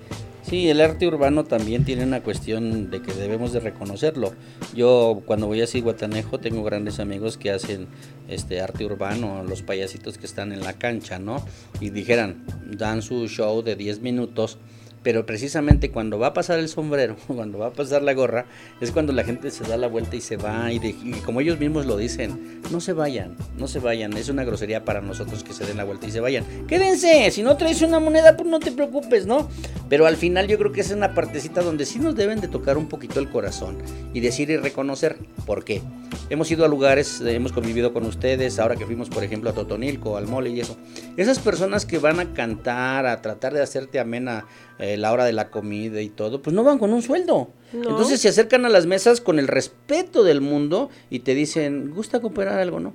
Sí, 0.48 0.70
el 0.70 0.80
arte 0.80 1.06
urbano 1.06 1.44
también 1.44 1.84
tiene 1.84 2.04
una 2.04 2.22
cuestión 2.22 2.90
de 2.90 3.02
que 3.02 3.12
debemos 3.12 3.52
de 3.52 3.60
reconocerlo. 3.60 4.32
Yo 4.74 5.20
cuando 5.26 5.46
voy 5.46 5.60
a 5.60 5.66
Ciguatanejo 5.66 6.40
tengo 6.40 6.64
grandes 6.64 7.00
amigos 7.00 7.36
que 7.36 7.50
hacen 7.50 7.86
este 8.28 8.62
arte 8.62 8.86
urbano, 8.86 9.42
los 9.42 9.60
payasitos 9.60 10.16
que 10.16 10.24
están 10.24 10.52
en 10.52 10.60
la 10.60 10.72
cancha, 10.72 11.18
¿no? 11.18 11.44
Y 11.80 11.90
dijeran, 11.90 12.46
dan 12.64 13.02
su 13.02 13.28
show 13.28 13.62
de 13.62 13.76
10 13.76 14.00
minutos 14.00 14.56
pero 15.02 15.26
precisamente 15.26 15.90
cuando 15.90 16.18
va 16.18 16.28
a 16.28 16.34
pasar 16.34 16.58
el 16.58 16.68
sombrero, 16.68 17.16
cuando 17.26 17.58
va 17.58 17.68
a 17.68 17.72
pasar 17.72 18.02
la 18.02 18.14
gorra, 18.14 18.46
es 18.80 18.90
cuando 18.90 19.12
la 19.12 19.24
gente 19.24 19.50
se 19.50 19.64
da 19.64 19.76
la 19.76 19.88
vuelta 19.88 20.16
y 20.16 20.20
se 20.20 20.36
va 20.36 20.72
y, 20.72 20.80
como 21.24 21.40
ellos 21.40 21.58
mismos 21.58 21.86
lo 21.86 21.96
dicen, 21.96 22.60
no 22.70 22.80
se 22.80 22.92
vayan, 22.92 23.36
no 23.56 23.68
se 23.68 23.78
vayan, 23.78 24.16
es 24.16 24.28
una 24.28 24.44
grosería 24.44 24.84
para 24.84 25.00
nosotros 25.00 25.44
que 25.44 25.52
se 25.52 25.64
den 25.64 25.76
la 25.76 25.84
vuelta 25.84 26.06
y 26.06 26.10
se 26.10 26.20
vayan. 26.20 26.44
Quédense, 26.66 27.30
si 27.30 27.42
no 27.42 27.56
traes 27.56 27.82
una 27.82 28.00
moneda, 28.00 28.36
pues 28.36 28.48
no 28.48 28.60
te 28.60 28.72
preocupes, 28.72 29.26
¿no? 29.26 29.48
Pero 29.88 30.06
al 30.06 30.16
final 30.16 30.48
yo 30.48 30.58
creo 30.58 30.72
que 30.72 30.80
es 30.80 30.90
una 30.90 31.14
partecita 31.14 31.62
donde 31.62 31.86
sí 31.86 31.98
nos 31.98 32.14
deben 32.14 32.40
de 32.40 32.48
tocar 32.48 32.76
un 32.76 32.88
poquito 32.88 33.20
el 33.20 33.30
corazón 33.30 33.78
y 34.12 34.20
decir 34.20 34.50
y 34.50 34.56
reconocer 34.56 35.16
por 35.46 35.64
qué. 35.64 35.82
Hemos 36.30 36.50
ido 36.50 36.64
a 36.64 36.68
lugares, 36.68 37.22
hemos 37.22 37.52
convivido 37.52 37.92
con 37.92 38.04
ustedes, 38.04 38.58
ahora 38.58 38.76
que 38.76 38.84
fuimos 38.84 39.08
por 39.08 39.24
ejemplo 39.24 39.50
a 39.50 39.54
Totonilco, 39.54 40.16
al 40.16 40.26
mole 40.26 40.50
y 40.50 40.60
eso. 40.60 40.76
Esas 41.16 41.38
personas 41.38 41.86
que 41.86 41.98
van 41.98 42.20
a 42.20 42.34
cantar, 42.34 43.06
a 43.06 43.22
tratar 43.22 43.54
de 43.54 43.62
hacerte 43.62 43.98
amena 43.98 44.44
eh, 44.78 44.87
la 44.96 45.12
hora 45.12 45.24
de 45.24 45.32
la 45.32 45.50
comida 45.50 46.00
y 46.00 46.08
todo, 46.08 46.40
pues 46.42 46.54
no 46.54 46.64
van 46.64 46.78
con 46.78 46.92
un 46.92 47.02
sueldo. 47.02 47.48
Entonces 47.72 48.20
se 48.20 48.28
acercan 48.28 48.64
a 48.64 48.68
las 48.68 48.86
mesas 48.86 49.20
con 49.20 49.38
el 49.38 49.46
respeto 49.46 50.24
del 50.24 50.40
mundo 50.40 50.88
y 51.10 51.20
te 51.20 51.34
dicen, 51.34 51.92
¿gusta 51.94 52.20
cooperar 52.20 52.58
algo, 52.58 52.80
no? 52.80 52.94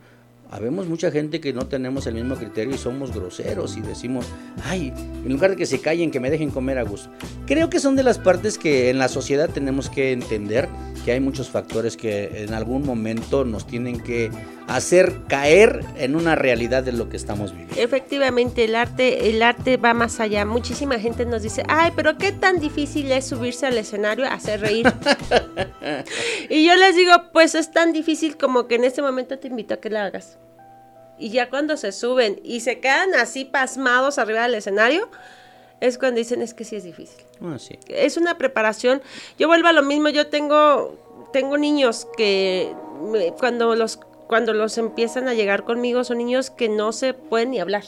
Habemos 0.52 0.88
mucha 0.88 1.10
gente 1.10 1.42
que 1.42 1.52
no 1.52 1.68
tenemos 1.68 2.06
el 2.06 2.14
mismo 2.14 2.36
criterio 2.36 2.76
y 2.76 2.78
somos 2.78 3.14
groseros 3.14 3.76
y 3.76 3.82
decimos, 3.82 4.28
ay, 4.64 4.94
en 5.26 5.32
lugar 5.32 5.52
de 5.52 5.56
que 5.56 5.66
se 5.66 5.82
callen, 5.82 6.12
que 6.12 6.20
me 6.20 6.30
dejen 6.30 6.52
comer 6.52 6.78
a 6.78 6.84
gusto. 6.84 7.10
Creo 7.48 7.70
que 7.70 7.80
son 7.80 7.96
de 7.96 8.04
las 8.04 8.20
partes 8.20 8.58
que 8.58 8.90
en 8.90 9.00
la 9.00 9.08
sociedad 9.08 9.50
tenemos 9.50 9.90
que 9.90 10.12
entender 10.12 10.70
que 11.04 11.12
hay 11.12 11.20
muchos 11.20 11.50
factores 11.50 11.98
que 11.98 12.44
en 12.44 12.54
algún 12.54 12.86
momento 12.86 13.46
nos 13.46 13.68
tienen 13.68 14.00
que 14.00 14.32
hacer 14.68 15.22
caer 15.28 15.82
en 15.98 16.16
una 16.16 16.36
realidad 16.36 16.84
de 16.84 16.94
lo 16.94 17.10
que 17.10 17.18
estamos 17.18 17.52
viviendo. 17.52 17.76
Efectivamente, 17.78 18.64
el 18.64 18.76
arte, 18.76 19.30
el 19.30 19.42
arte 19.42 19.78
va 19.78 19.94
más 19.94 20.20
allá. 20.20 20.46
Muchísima 20.46 21.00
gente 21.00 21.26
nos 21.26 21.44
dice, 21.44 21.64
ay, 21.68 21.92
pero 21.96 22.18
qué 22.18 22.32
tan 22.32 22.60
difícil 22.60 23.12
es 23.12 23.26
subirse 23.26 23.66
al 23.66 23.78
escenario 23.78 24.26
a 24.26 24.34
hacer 24.34 24.62
reír. 24.62 24.86
y 26.50 26.66
yo 26.66 26.76
les 26.76 26.96
digo, 26.96 27.12
pues 27.34 27.56
es 27.56 27.72
tan 27.72 27.92
difícil 27.92 28.38
como 28.38 28.68
que 28.68 28.76
en 28.76 28.86
este 28.86 29.02
momento 29.02 29.38
te 29.40 29.48
invito 29.48 29.74
a 29.74 29.78
que 29.78 29.90
lo 29.90 30.00
hagas. 30.00 30.38
Y 31.18 31.30
ya 31.30 31.50
cuando 31.50 31.78
se 31.78 31.92
suben 31.92 32.40
y 32.44 32.62
se 32.62 32.80
quedan 32.80 33.14
así 33.16 33.46
pasmados 33.46 34.18
arriba 34.18 34.44
del 34.44 34.56
escenario, 34.56 35.10
es 35.80 35.98
cuando 35.98 36.18
dicen 36.18 36.42
es 36.42 36.54
que 36.54 36.64
sí 36.64 36.76
es 36.76 36.84
difícil. 36.84 37.24
Ah, 37.42 37.58
sí. 37.60 37.78
Es 37.88 38.18
una 38.18 38.38
preparación. 38.38 39.02
Yo 39.38 39.48
vuelvo 39.48 39.68
a 39.68 39.74
lo 39.74 39.84
mismo, 39.84 40.10
yo 40.10 40.28
tengo, 40.28 41.30
tengo 41.34 41.58
niños 41.58 42.08
que 42.18 42.74
cuando 43.38 43.76
los, 43.76 44.00
cuando 44.28 44.54
los 44.54 44.78
empiezan 44.78 45.28
a 45.28 45.34
llegar 45.34 45.64
conmigo 45.64 46.04
son 46.04 46.20
niños 46.20 46.50
que 46.50 46.70
no 46.70 46.92
se 46.92 47.14
pueden 47.14 47.52
ni 47.52 47.60
hablar. 47.60 47.84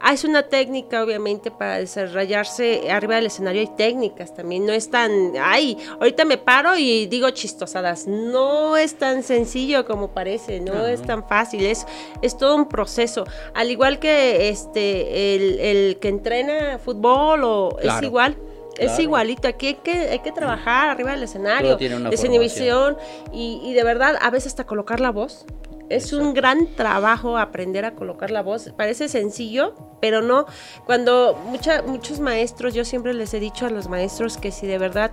Ah, 0.00 0.12
es 0.12 0.22
una 0.22 0.44
técnica, 0.44 1.02
obviamente, 1.02 1.50
para 1.50 1.78
desarrollarse 1.78 2.88
arriba 2.90 3.16
del 3.16 3.26
escenario. 3.26 3.60
Hay 3.62 3.70
técnicas 3.76 4.32
también. 4.32 4.64
No 4.64 4.72
es 4.72 4.90
tan. 4.90 5.32
Ay, 5.40 5.76
ahorita 5.98 6.24
me 6.24 6.38
paro 6.38 6.76
y 6.76 7.06
digo 7.06 7.28
chistosadas. 7.30 8.06
No 8.06 8.76
es 8.76 8.94
tan 8.96 9.22
sencillo 9.24 9.84
como 9.86 10.12
parece. 10.14 10.60
No, 10.60 10.86
es 10.86 11.02
tan 11.02 11.26
fácil. 11.28 11.66
Es, 11.66 11.84
es 12.22 12.36
todo 12.38 12.54
un 12.54 12.68
proceso. 12.68 13.24
Al 13.54 13.70
igual 13.72 13.98
que 13.98 14.48
este 14.50 15.34
el, 15.34 15.58
el 15.60 15.98
que 15.98 16.08
entrena 16.08 16.78
fútbol 16.78 17.42
o 17.44 17.76
es 17.78 17.82
Claro. 17.82 18.06
igual. 18.06 18.36
Es 18.78 18.86
Claro. 18.86 19.02
igualito, 19.02 19.48
aquí 19.48 19.66
hay 19.66 19.74
que, 19.74 19.90
hay 20.10 20.18
que 20.20 20.30
trabajar 20.30 20.90
arriba 20.90 21.10
del 21.10 21.24
escenario, 21.24 21.76
desinhibición 22.10 22.96
y, 23.32 23.60
y 23.64 23.74
de 23.74 23.82
verdad 23.82 24.16
a 24.20 24.30
veces 24.30 24.52
hasta 24.52 24.64
colocar 24.66 25.00
la 25.00 25.10
voz. 25.10 25.44
Es 25.88 26.12
un 26.12 26.34
gran 26.34 26.66
trabajo 26.74 27.38
aprender 27.38 27.84
a 27.84 27.94
colocar 27.94 28.30
la 28.30 28.42
voz. 28.42 28.70
Parece 28.76 29.08
sencillo, 29.08 29.74
pero 30.00 30.20
no. 30.22 30.46
Cuando 30.86 31.38
mucha, 31.46 31.82
muchos 31.82 32.20
maestros, 32.20 32.74
yo 32.74 32.84
siempre 32.84 33.14
les 33.14 33.32
he 33.34 33.40
dicho 33.40 33.66
a 33.66 33.70
los 33.70 33.88
maestros 33.88 34.36
que 34.36 34.52
si 34.52 34.66
de 34.66 34.78
verdad 34.78 35.12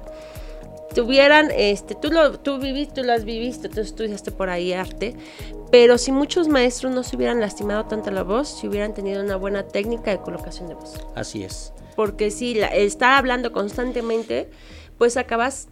tuvieran, 0.93 1.51
este, 1.55 1.95
tú 1.95 2.09
lo, 2.09 2.39
tú 2.39 2.57
viviste, 2.57 3.01
tú 3.01 3.07
lo 3.07 3.13
has 3.13 3.25
vivido, 3.25 3.69
tú 3.69 3.81
estudiaste 3.81 4.31
por 4.31 4.49
ahí 4.49 4.73
arte, 4.73 5.15
pero 5.71 5.97
si 5.97 6.11
muchos 6.11 6.47
maestros 6.47 6.93
no 6.93 7.03
se 7.03 7.15
hubieran 7.15 7.39
lastimado 7.41 7.85
tanto 7.85 8.11
la 8.11 8.23
voz, 8.23 8.47
si 8.47 8.67
hubieran 8.67 8.93
tenido 8.93 9.21
una 9.21 9.35
buena 9.35 9.63
técnica 9.63 10.11
de 10.11 10.19
colocación 10.19 10.69
de 10.69 10.75
voz 10.75 10.95
Así 11.15 11.43
es. 11.43 11.73
porque 11.97 12.31
si 12.31 12.53
la, 12.53 12.67
estar 12.67 13.11
hablando 13.11 13.51
constantemente, 13.51 14.49
pues 14.97 15.17
acabas 15.17 15.67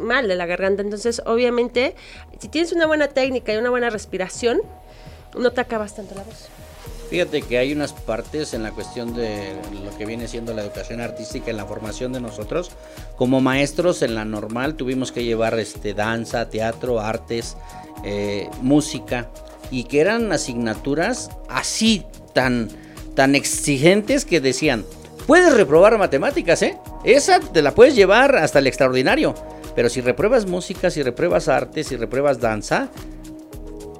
mal 0.00 0.28
de 0.28 0.34
la 0.34 0.46
garganta. 0.46 0.82
Entonces, 0.82 1.22
obviamente, 1.26 1.94
si 2.38 2.48
tienes 2.48 2.72
una 2.72 2.86
buena 2.86 3.08
técnica 3.08 3.52
y 3.52 3.56
una 3.56 3.70
buena 3.70 3.90
respiración, 3.90 4.60
no 5.36 5.50
te 5.50 5.60
acabas 5.60 5.94
tanto 5.94 6.14
la 6.14 6.22
voz. 6.22 6.48
Fíjate 7.10 7.42
que 7.42 7.58
hay 7.58 7.72
unas 7.72 7.92
partes 7.92 8.54
en 8.54 8.62
la 8.62 8.72
cuestión 8.72 9.14
de 9.14 9.52
lo 9.84 9.96
que 9.96 10.06
viene 10.06 10.26
siendo 10.26 10.54
la 10.54 10.62
educación 10.62 11.00
artística 11.00 11.50
en 11.50 11.56
la 11.56 11.66
formación 11.66 12.12
de 12.12 12.20
nosotros. 12.20 12.70
Como 13.16 13.40
maestros 13.40 14.02
en 14.02 14.14
la 14.14 14.24
normal 14.24 14.74
tuvimos 14.74 15.12
que 15.12 15.22
llevar 15.22 15.58
este, 15.58 15.94
danza, 15.94 16.48
teatro, 16.48 17.00
artes, 17.00 17.56
eh, 18.04 18.48
música 18.62 19.30
y 19.70 19.84
que 19.84 20.00
eran 20.00 20.32
asignaturas 20.32 21.30
así 21.48 22.04
tan, 22.32 22.68
tan 23.14 23.34
exigentes 23.34 24.24
que 24.24 24.40
decían, 24.40 24.84
puedes 25.26 25.54
reprobar 25.54 25.96
matemáticas, 25.98 26.62
¿eh? 26.62 26.78
Esa 27.04 27.38
te 27.38 27.62
la 27.62 27.74
puedes 27.74 27.94
llevar 27.94 28.36
hasta 28.36 28.58
el 28.58 28.66
extraordinario. 28.66 29.34
Pero 29.74 29.88
si 29.88 30.00
repruebas 30.00 30.46
música, 30.46 30.90
si 30.90 31.02
repruebas 31.02 31.48
artes, 31.48 31.88
si 31.88 31.96
repruebas 31.96 32.40
danza, 32.40 32.90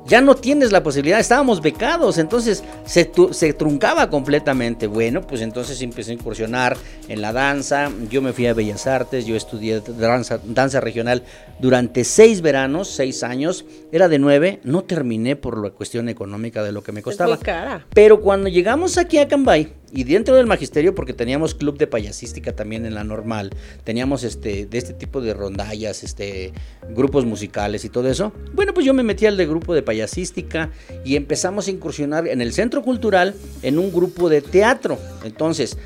ya 0.07 0.21
no 0.21 0.35
tienes 0.35 0.71
la 0.71 0.83
posibilidad, 0.83 1.19
estábamos 1.19 1.63
becados, 1.63 2.19
entonces 2.19 2.63
se, 2.85 3.11
se 3.31 3.53
truncaba 3.55 4.11
completamente. 4.11 4.87
Bueno, 4.87 5.23
pues 5.23 5.41
entonces 5.41 5.81
empecé 5.81 6.11
a 6.11 6.15
incursionar 6.15 6.77
en 7.09 7.23
la 7.23 7.33
danza, 7.33 7.91
yo 8.11 8.21
me 8.21 8.33
fui 8.33 8.47
a 8.47 8.55
Bellas 8.55 8.87
Artes, 8.87 9.25
yo 9.25 9.35
estudié 9.35 9.81
danza, 9.81 10.39
danza 10.45 10.81
regional 10.81 11.23
durante 11.59 12.05
seis 12.05 12.43
veranos, 12.43 12.89
seis 12.89 13.23
años, 13.23 13.65
era 13.95 14.09
de 14.09 14.19
nueve, 14.19 14.59
no 14.65 14.83
terminé 14.83 15.37
por 15.37 15.63
la 15.63 15.71
cuestión 15.71 16.09
económica 16.09 16.65
de 16.65 16.73
lo 16.73 16.83
que 16.83 16.91
me 16.91 17.01
costaba. 17.01 17.35
Es 17.35 17.39
muy 17.39 17.45
cara. 17.45 17.87
Pero 17.95 18.21
cuando 18.21 18.49
llegamos 18.49 18.99
aquí 18.99 19.19
a 19.19 19.29
Cambay 19.29 19.73
y 19.93 20.03
dentro 20.03 20.35
del 20.35 20.49
magisterio, 20.49 20.97
porque 20.97 21.13
teníamos 21.13 21.55
club 21.55 21.79
de 21.79 21.87
payasística 21.87 22.57
también 22.57 22.87
en 22.87 22.95
la 22.95 23.05
normal, 23.05 23.51
teníamos 23.85 24.25
este 24.25 24.67
de 24.67 24.79
este 24.79 24.95
tipo 24.95 25.21
de 25.21 25.33
rondallas, 25.33 26.03
este 26.03 26.53
grupos 26.91 27.25
musicales 27.25 27.85
y 27.85 27.89
todo 27.89 28.11
eso. 28.11 28.33
Bueno, 28.53 28.75
pues 28.75 28.85
yo 28.85 28.95
me 28.95 29.05
metí 29.05 29.27
al 29.27 29.37
de 29.37 29.47
grupo 29.47 29.75
de 29.75 29.83
payasística 29.83 30.73
y 31.05 31.15
empezamos 31.15 31.69
a 31.69 31.71
incursionar 31.71 32.27
en 32.27 32.41
el 32.41 32.53
centro 32.53 32.83
cultural 32.83 33.37
en 33.63 33.79
un 33.79 33.93
grupo 33.93 34.29
de 34.29 34.41
teatro. 34.41 34.99
Entonces, 35.23 35.79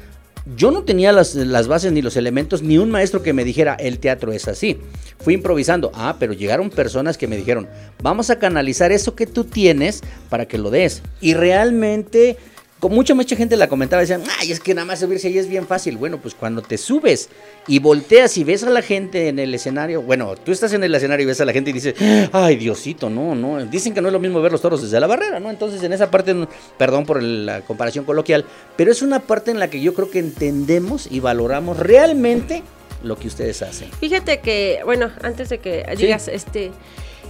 yo 0.57 0.71
no 0.71 0.85
tenía 0.85 1.13
las, 1.13 1.35
las 1.35 1.69
bases 1.69 1.93
ni 1.93 2.03
los 2.03 2.17
elementos, 2.17 2.63
ni 2.63 2.79
un 2.79 2.91
maestro 2.91 3.23
que 3.23 3.33
me 3.33 3.45
dijera 3.45 3.75
el 3.75 3.99
teatro 3.99 4.33
es 4.33 4.49
así. 4.49 4.79
Fui 5.19 5.35
improvisando. 5.35 5.91
Ah, 5.95 6.17
pero 6.19 6.33
llegaron 6.33 6.71
personas 6.71 7.19
que 7.19 7.27
me 7.27 7.37
dijeron, 7.37 7.69
vamos 8.03 8.31
a 8.31 8.39
canalizar 8.39 8.93
eso 8.93 9.15
que 9.15 9.27
tú 9.27 9.45
tienes 9.45 10.01
para 10.29 10.47
que 10.47 10.59
lo 10.59 10.71
des. 10.71 11.03
Y 11.21 11.35
realmente, 11.35 12.37
mucha, 12.83 13.15
mucha 13.15 13.35
gente 13.35 13.57
la 13.57 13.69
comentaba, 13.69 14.01
decían, 14.01 14.23
ay, 14.39 14.53
es 14.53 14.61
que 14.61 14.75
nada 14.75 14.85
más 14.85 15.01
subirse 15.01 15.29
ahí 15.29 15.39
es 15.39 15.49
bien 15.49 15.67
fácil. 15.67 15.97
Bueno, 15.97 16.19
pues 16.19 16.35
cuando 16.35 16.63
te 16.63 16.79
subes 16.79 17.29
y 17.67 17.81
volteas 17.81 18.39
y 18.39 18.45
ves 18.45 18.63
a 18.63 18.71
la 18.71 18.83
gente 18.83 19.29
en 19.29 19.41
el 19.41 19.53
escenario, 19.53 20.03
bueno, 20.03 20.37
tú 20.37 20.53
estás 20.53 20.73
en 20.73 20.85
el 20.85 20.95
escenario 20.95 21.25
y 21.25 21.27
ves 21.27 21.41
a 21.41 21.45
la 21.45 21.53
gente 21.53 21.71
y 21.71 21.73
dices, 21.73 21.95
ay, 22.33 22.57
Diosito, 22.57 23.11
no, 23.11 23.35
no. 23.35 23.65
Dicen 23.67 23.95
que 23.95 24.01
no 24.01 24.09
es 24.09 24.13
lo 24.13 24.21
mismo 24.21 24.41
ver 24.41 24.53
los 24.53 24.61
toros 24.61 24.83
desde 24.83 25.01
la 25.01 25.09
barrera, 25.09 25.41
¿no? 25.41 25.51
Entonces, 25.51 25.83
en 25.83 25.93
esa 25.93 26.11
parte, 26.11 26.35
perdón 26.77 27.05
por 27.05 27.21
la 27.23 27.63
comparación 27.63 28.05
coloquial, 28.05 28.45
pero 28.77 28.93
es 28.93 29.03
una 29.03 29.21
parte 29.21 29.51
en 29.51 29.59
la 29.59 29.69
que 29.69 29.81
yo 29.81 29.95
creo 29.95 30.11
que 30.11 30.21
entendemos 30.21 31.09
y 31.11 31.19
valoramos 31.19 31.79
realmente 31.79 32.63
lo 33.03 33.17
que 33.17 33.29
ustedes 33.29 33.63
hacen. 33.63 33.91
Fíjate 33.99 34.41
que, 34.41 34.81
bueno, 34.85 35.11
antes 35.23 35.49
de 35.49 35.59
que 35.59 35.85
digas, 35.97 36.29
este, 36.29 36.71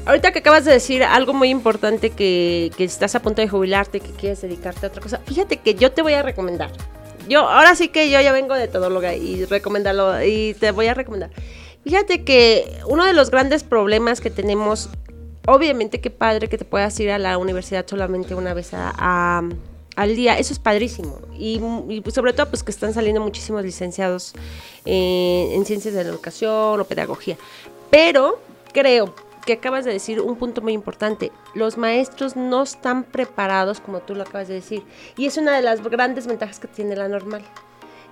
ahorita 0.09 0.33
que 0.33 0.41
acabas 0.41 0.65
de 0.65 0.73
decir 0.73 1.05
algo 1.05 1.33
muy 1.35 1.51
importante 1.51 2.11
que, 2.11 2.73
que 2.77 2.85
estás 2.85 3.15
a 3.15 3.21
punto 3.23 3.41
de 3.43 3.49
jubilarte, 3.49 4.01
que 4.01 4.11
quieres 4.11 4.41
dedicarte 4.41 4.87
a 4.87 4.89
otra 4.89 5.01
cosa, 5.03 5.19
fíjate 5.27 5.59
que 5.59 5.75
yo 5.75 5.93
te 5.93 6.03
voy 6.03 6.15
a 6.15 6.23
recomendar. 6.23 6.71
Yo, 7.29 7.41
ahora 7.49 7.75
sí 7.75 7.89
que 7.89 8.11
yo 8.11 8.21
ya 8.21 8.33
vengo 8.33 8.55
de 8.55 8.69
todóloga 8.69 9.15
y 9.15 9.45
recomendarlo, 9.45 10.23
y 10.25 10.55
te 10.55 10.71
voy 10.71 10.87
a 10.87 10.95
recomendar. 10.95 11.31
Fíjate 11.85 12.25
que 12.25 12.79
uno 12.87 13.05
de 13.05 13.13
los 13.13 13.31
grandes 13.31 13.63
problemas 13.65 14.21
que 14.21 14.31
tenemos, 14.31 14.89
obviamente 15.47 16.01
qué 16.01 16.11
padre 16.11 16.49
que 16.49 16.57
te 16.59 16.65
puedas 16.65 16.99
ir 17.01 17.11
a 17.11 17.19
la 17.19 17.37
universidad 17.39 17.87
solamente 17.87 18.35
una 18.35 18.55
vez 18.55 18.73
a- 18.75 18.93
a- 18.97 19.43
al 19.97 20.15
día, 20.17 20.39
eso 20.39 20.53
es 20.53 20.59
padrísimo. 20.59 21.19
Y, 21.39 21.61
y 21.89 22.01
pues 22.01 22.15
sobre 22.15 22.33
todo 22.33 22.49
pues 22.49 22.63
que 22.63 22.71
están 22.71 22.95
saliendo 22.95 23.21
muchísimos 23.21 23.63
licenciados 23.63 24.33
eh, 24.85 25.51
en 25.53 25.67
ciencias 25.67 25.93
de 25.93 26.05
la 26.05 26.11
educación 26.11 26.81
o 26.81 26.85
pedagogía. 26.85 27.37
Pero 27.91 28.41
creo 28.73 29.13
que 29.49 29.55
acabas 29.55 29.87
de 29.87 29.93
decir 29.95 30.21
un 30.21 30.37
punto 30.37 30.61
muy 30.61 30.75
importante. 30.75 31.33
Los 31.55 31.79
maestros 31.79 32.37
no 32.37 32.63
están 32.65 33.03
preparados 33.03 33.81
como 33.81 34.01
tú 34.01 34.15
lo 34.15 34.25
acabas 34.25 34.47
de 34.49 34.53
decir. 34.55 34.83
Y 35.17 35.25
es 35.25 35.39
una 35.39 35.57
de 35.57 35.63
las 35.63 35.83
grandes 35.83 36.27
ventajas 36.27 36.59
que 36.61 36.69
tiene 36.69 36.95
la 36.95 37.09
normal. 37.09 37.43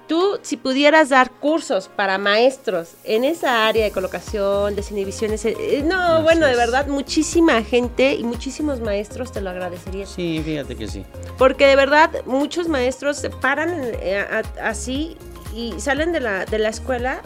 Tú, 0.08 0.38
si 0.40 0.56
pudieras 0.56 1.10
dar 1.10 1.30
cursos 1.32 1.88
para 1.94 2.16
maestros 2.16 2.94
en 3.04 3.24
esa 3.24 3.66
área 3.66 3.84
de 3.84 3.90
colocación, 3.90 4.74
desinhibiciones, 4.76 5.44
eh, 5.44 5.54
eh, 5.60 5.82
no, 5.84 6.22
bueno, 6.22 6.46
de 6.46 6.56
verdad, 6.56 6.86
muchísima 6.86 7.62
gente 7.62 8.14
y 8.14 8.22
muchísimos 8.24 8.80
maestros 8.80 9.30
te 9.30 9.42
lo 9.42 9.50
agradecerían. 9.50 10.06
Sí, 10.06 10.40
fíjate 10.42 10.74
que 10.74 10.88
sí. 10.88 11.04
Porque 11.36 11.66
de 11.66 11.76
verdad, 11.76 12.10
muchos 12.24 12.66
maestros 12.68 13.18
se 13.18 13.28
paran 13.28 13.78
eh, 14.00 14.16
a- 14.18 14.68
así 14.70 15.18
y 15.54 15.74
salen 15.80 16.12
de 16.12 16.20
la, 16.20 16.46
de 16.46 16.60
la 16.60 16.70
escuela 16.70 17.20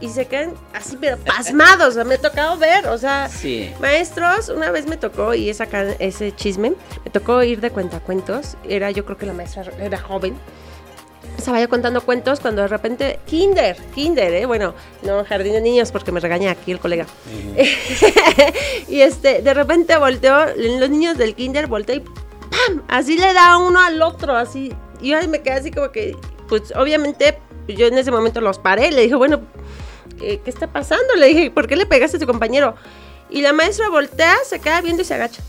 y 0.00 0.08
se 0.08 0.26
quedan 0.26 0.54
así, 0.74 0.96
pero 1.00 1.16
pasmados. 1.18 1.88
O 1.88 1.92
sea, 1.92 2.04
me 2.04 2.14
ha 2.14 2.18
tocado 2.18 2.56
ver, 2.58 2.86
o 2.88 2.98
sea, 2.98 3.28
Sí. 3.28 3.72
maestros, 3.80 4.48
una 4.48 4.70
vez 4.70 4.86
me 4.86 4.96
tocó, 4.96 5.34
y 5.34 5.48
es 5.50 5.60
acá 5.60 5.84
ese 5.98 6.34
chisme, 6.34 6.74
me 7.04 7.10
tocó 7.10 7.42
ir 7.42 7.60
de 7.60 7.70
cuentacuentos. 7.70 8.56
Era, 8.68 8.90
yo 8.90 9.04
creo 9.04 9.16
que 9.16 9.26
la 9.26 9.32
maestra 9.32 9.64
era 9.80 9.98
joven. 9.98 10.36
Estaba 11.36 11.60
yo 11.60 11.68
contando 11.68 12.00
cuentos 12.00 12.40
cuando 12.40 12.62
de 12.62 12.68
repente, 12.68 13.18
kinder, 13.26 13.76
kinder, 13.94 14.32
¿eh? 14.32 14.46
Bueno, 14.46 14.74
no 15.02 15.22
jardín 15.24 15.52
de 15.52 15.60
niños 15.60 15.92
porque 15.92 16.10
me 16.10 16.18
regaña 16.20 16.50
aquí 16.50 16.72
el 16.72 16.78
colega. 16.80 17.06
y 18.88 19.00
este, 19.00 19.42
de 19.42 19.54
repente 19.54 19.96
volteó, 19.96 20.46
los 20.56 20.88
niños 20.90 21.18
del 21.18 21.34
kinder 21.34 21.66
volteó 21.66 21.96
y 21.96 22.00
¡pam! 22.00 22.82
Así 22.88 23.18
le 23.18 23.32
da 23.32 23.58
uno 23.58 23.80
al 23.80 24.00
otro, 24.02 24.34
así. 24.36 24.72
Y 25.00 25.10
yo 25.10 25.28
me 25.28 25.42
quedé 25.42 25.54
así 25.54 25.70
como 25.70 25.90
que, 25.90 26.16
pues 26.48 26.72
obviamente, 26.74 27.38
yo 27.68 27.86
en 27.86 27.98
ese 27.98 28.10
momento 28.10 28.40
los 28.40 28.58
paré, 28.58 28.90
le 28.90 29.02
dije, 29.02 29.14
bueno, 29.14 29.40
¿qué, 30.18 30.40
qué 30.44 30.50
está 30.50 30.66
pasando? 30.68 31.14
Le 31.16 31.26
dije, 31.26 31.50
¿por 31.50 31.66
qué 31.68 31.76
le 31.76 31.86
pegaste 31.86 32.16
a 32.16 32.20
tu 32.20 32.26
compañero? 32.26 32.74
Y 33.30 33.42
la 33.42 33.52
maestra 33.52 33.88
voltea, 33.88 34.34
se 34.44 34.60
queda 34.60 34.80
viendo 34.80 35.02
y 35.02 35.04
se 35.04 35.14
agacha. 35.14 35.42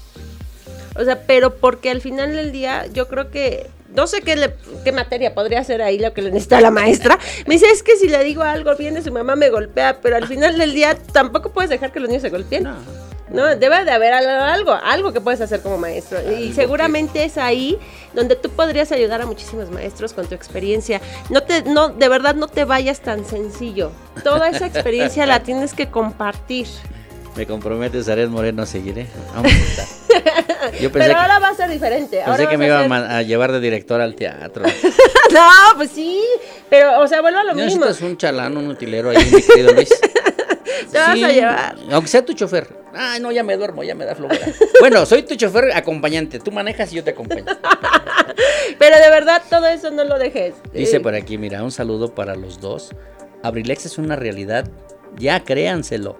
O 0.95 1.03
sea, 1.03 1.21
pero 1.27 1.55
porque 1.55 1.91
al 1.91 2.01
final 2.01 2.35
del 2.35 2.51
día 2.51 2.87
yo 2.87 3.07
creo 3.07 3.29
que 3.29 3.67
no 3.93 4.07
sé 4.07 4.21
qué, 4.21 4.35
le- 4.35 4.53
qué 4.83 4.91
materia 4.91 5.33
podría 5.33 5.63
ser 5.63 5.81
ahí 5.81 5.99
lo 5.99 6.11
que 6.13 6.21
le 6.23 6.31
necesita 6.31 6.59
la 6.59 6.71
maestra. 6.71 7.17
Me 7.45 7.53
dice, 7.55 7.67
es 7.71 7.83
que 7.83 7.95
si 7.97 8.07
le 8.09 8.23
digo 8.23 8.41
algo, 8.43 8.75
viene 8.75 9.01
su 9.01 9.11
mamá, 9.11 9.35
me 9.35 9.49
golpea, 9.49 10.01
pero 10.01 10.15
al 10.17 10.27
final 10.27 10.57
del 10.57 10.73
día 10.73 10.95
tampoco 11.13 11.51
puedes 11.51 11.69
dejar 11.69 11.91
que 11.91 11.99
los 11.99 12.09
niños 12.09 12.23
se 12.23 12.29
golpeen. 12.29 12.63
No. 12.63 12.75
No, 13.29 13.45
debe 13.55 13.83
de 13.83 13.91
haber 13.91 14.13
al- 14.13 14.27
algo, 14.27 14.71
algo 14.71 15.11
que 15.13 15.19
puedes 15.21 15.41
hacer 15.41 15.61
como 15.61 15.77
maestro. 15.77 16.19
Y 16.39 16.53
seguramente 16.53 17.23
es 17.25 17.37
ahí 17.37 17.77
donde 18.13 18.35
tú 18.35 18.49
podrías 18.49 18.91
ayudar 18.91 19.21
a 19.21 19.25
muchísimos 19.25 19.69
maestros 19.69 20.13
con 20.13 20.25
tu 20.27 20.33
experiencia. 20.35 21.01
No 21.29 21.43
te, 21.43 21.63
no, 21.63 21.89
de 21.89 22.07
verdad 22.09 22.35
no 22.35 22.47
te 22.47 22.63
vayas 22.65 23.01
tan 23.01 23.25
sencillo. 23.25 23.91
Toda 24.23 24.49
esa 24.49 24.65
experiencia 24.65 25.25
la 25.25 25.39
tienes 25.43 25.73
que 25.73 25.87
compartir. 25.89 26.67
Me 27.35 27.45
comprometes, 27.45 28.09
Ariel 28.09 28.29
Moreno, 28.29 28.63
a 28.63 28.65
seguir, 28.65 28.97
¿eh? 28.97 29.07
Vamos 29.35 29.51
a 29.51 29.55
estar. 29.55 29.85
Yo 30.81 30.91
pensé 30.91 30.91
Pero 30.91 31.05
que, 31.13 31.13
ahora 31.13 31.37
va 31.39 31.49
a 31.49 31.53
ser 31.53 31.69
diferente. 31.69 32.21
Ahora 32.23 32.37
pensé 32.37 32.49
que 32.49 32.57
me 32.57 32.65
a 32.65 32.67
iba 32.67 32.77
a, 32.77 32.81
ser- 32.81 32.89
ma- 32.89 33.17
a 33.17 33.21
llevar 33.21 33.51
de 33.51 33.59
director 33.59 34.01
al 34.01 34.15
teatro. 34.15 34.63
No, 35.33 35.41
pues 35.75 35.91
sí. 35.91 36.23
Pero, 36.69 37.01
o 37.01 37.07
sea, 37.07 37.19
vuelvo 37.21 37.39
a 37.39 37.43
lo 37.43 37.53
mismo. 37.53 37.85
Un 38.01 38.15
chalán, 38.17 38.55
un 38.55 38.69
utilero 38.69 39.09
ahí, 39.09 39.17
mi 39.29 39.41
querido 39.41 39.73
Luis. 39.73 39.89
Te 40.91 40.97
vas 40.97 41.09
a 41.09 41.31
llevar. 41.31 41.75
Aunque 41.91 42.07
sea 42.09 42.23
tu 42.25 42.33
chofer. 42.33 42.67
Ay, 42.93 43.19
no, 43.19 43.31
ya 43.31 43.43
me 43.43 43.55
duermo, 43.57 43.83
ya 43.83 43.95
me 43.95 44.05
da 44.05 44.15
flojera. 44.15 44.47
Bueno, 44.79 45.05
soy 45.05 45.23
tu 45.23 45.35
chofer 45.35 45.71
acompañante. 45.75 46.39
Tú 46.39 46.51
manejas 46.51 46.91
y 46.93 46.97
yo 46.97 47.03
te 47.03 47.11
acompaño. 47.11 47.45
Pero 48.79 48.95
de 48.97 49.09
verdad, 49.09 49.41
todo 49.49 49.67
eso 49.67 49.91
no 49.91 50.03
lo 50.03 50.17
dejes. 50.17 50.55
Dice 50.73 50.97
Eh, 50.97 50.99
por 50.99 51.15
aquí, 51.15 51.37
mira, 51.37 51.63
un 51.63 51.71
saludo 51.71 52.13
para 52.13 52.35
los 52.35 52.59
dos. 52.59 52.91
Abrilex 53.43 53.85
es 53.85 53.97
una 53.97 54.15
realidad, 54.15 54.67
ya 55.17 55.43
créanselo, 55.43 56.17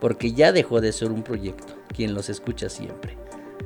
porque 0.00 0.32
ya 0.32 0.52
dejó 0.52 0.80
de 0.80 0.92
ser 0.92 1.10
un 1.10 1.22
proyecto. 1.22 1.74
Quien 1.94 2.14
los 2.14 2.28
escucha 2.28 2.68
siempre. 2.68 3.16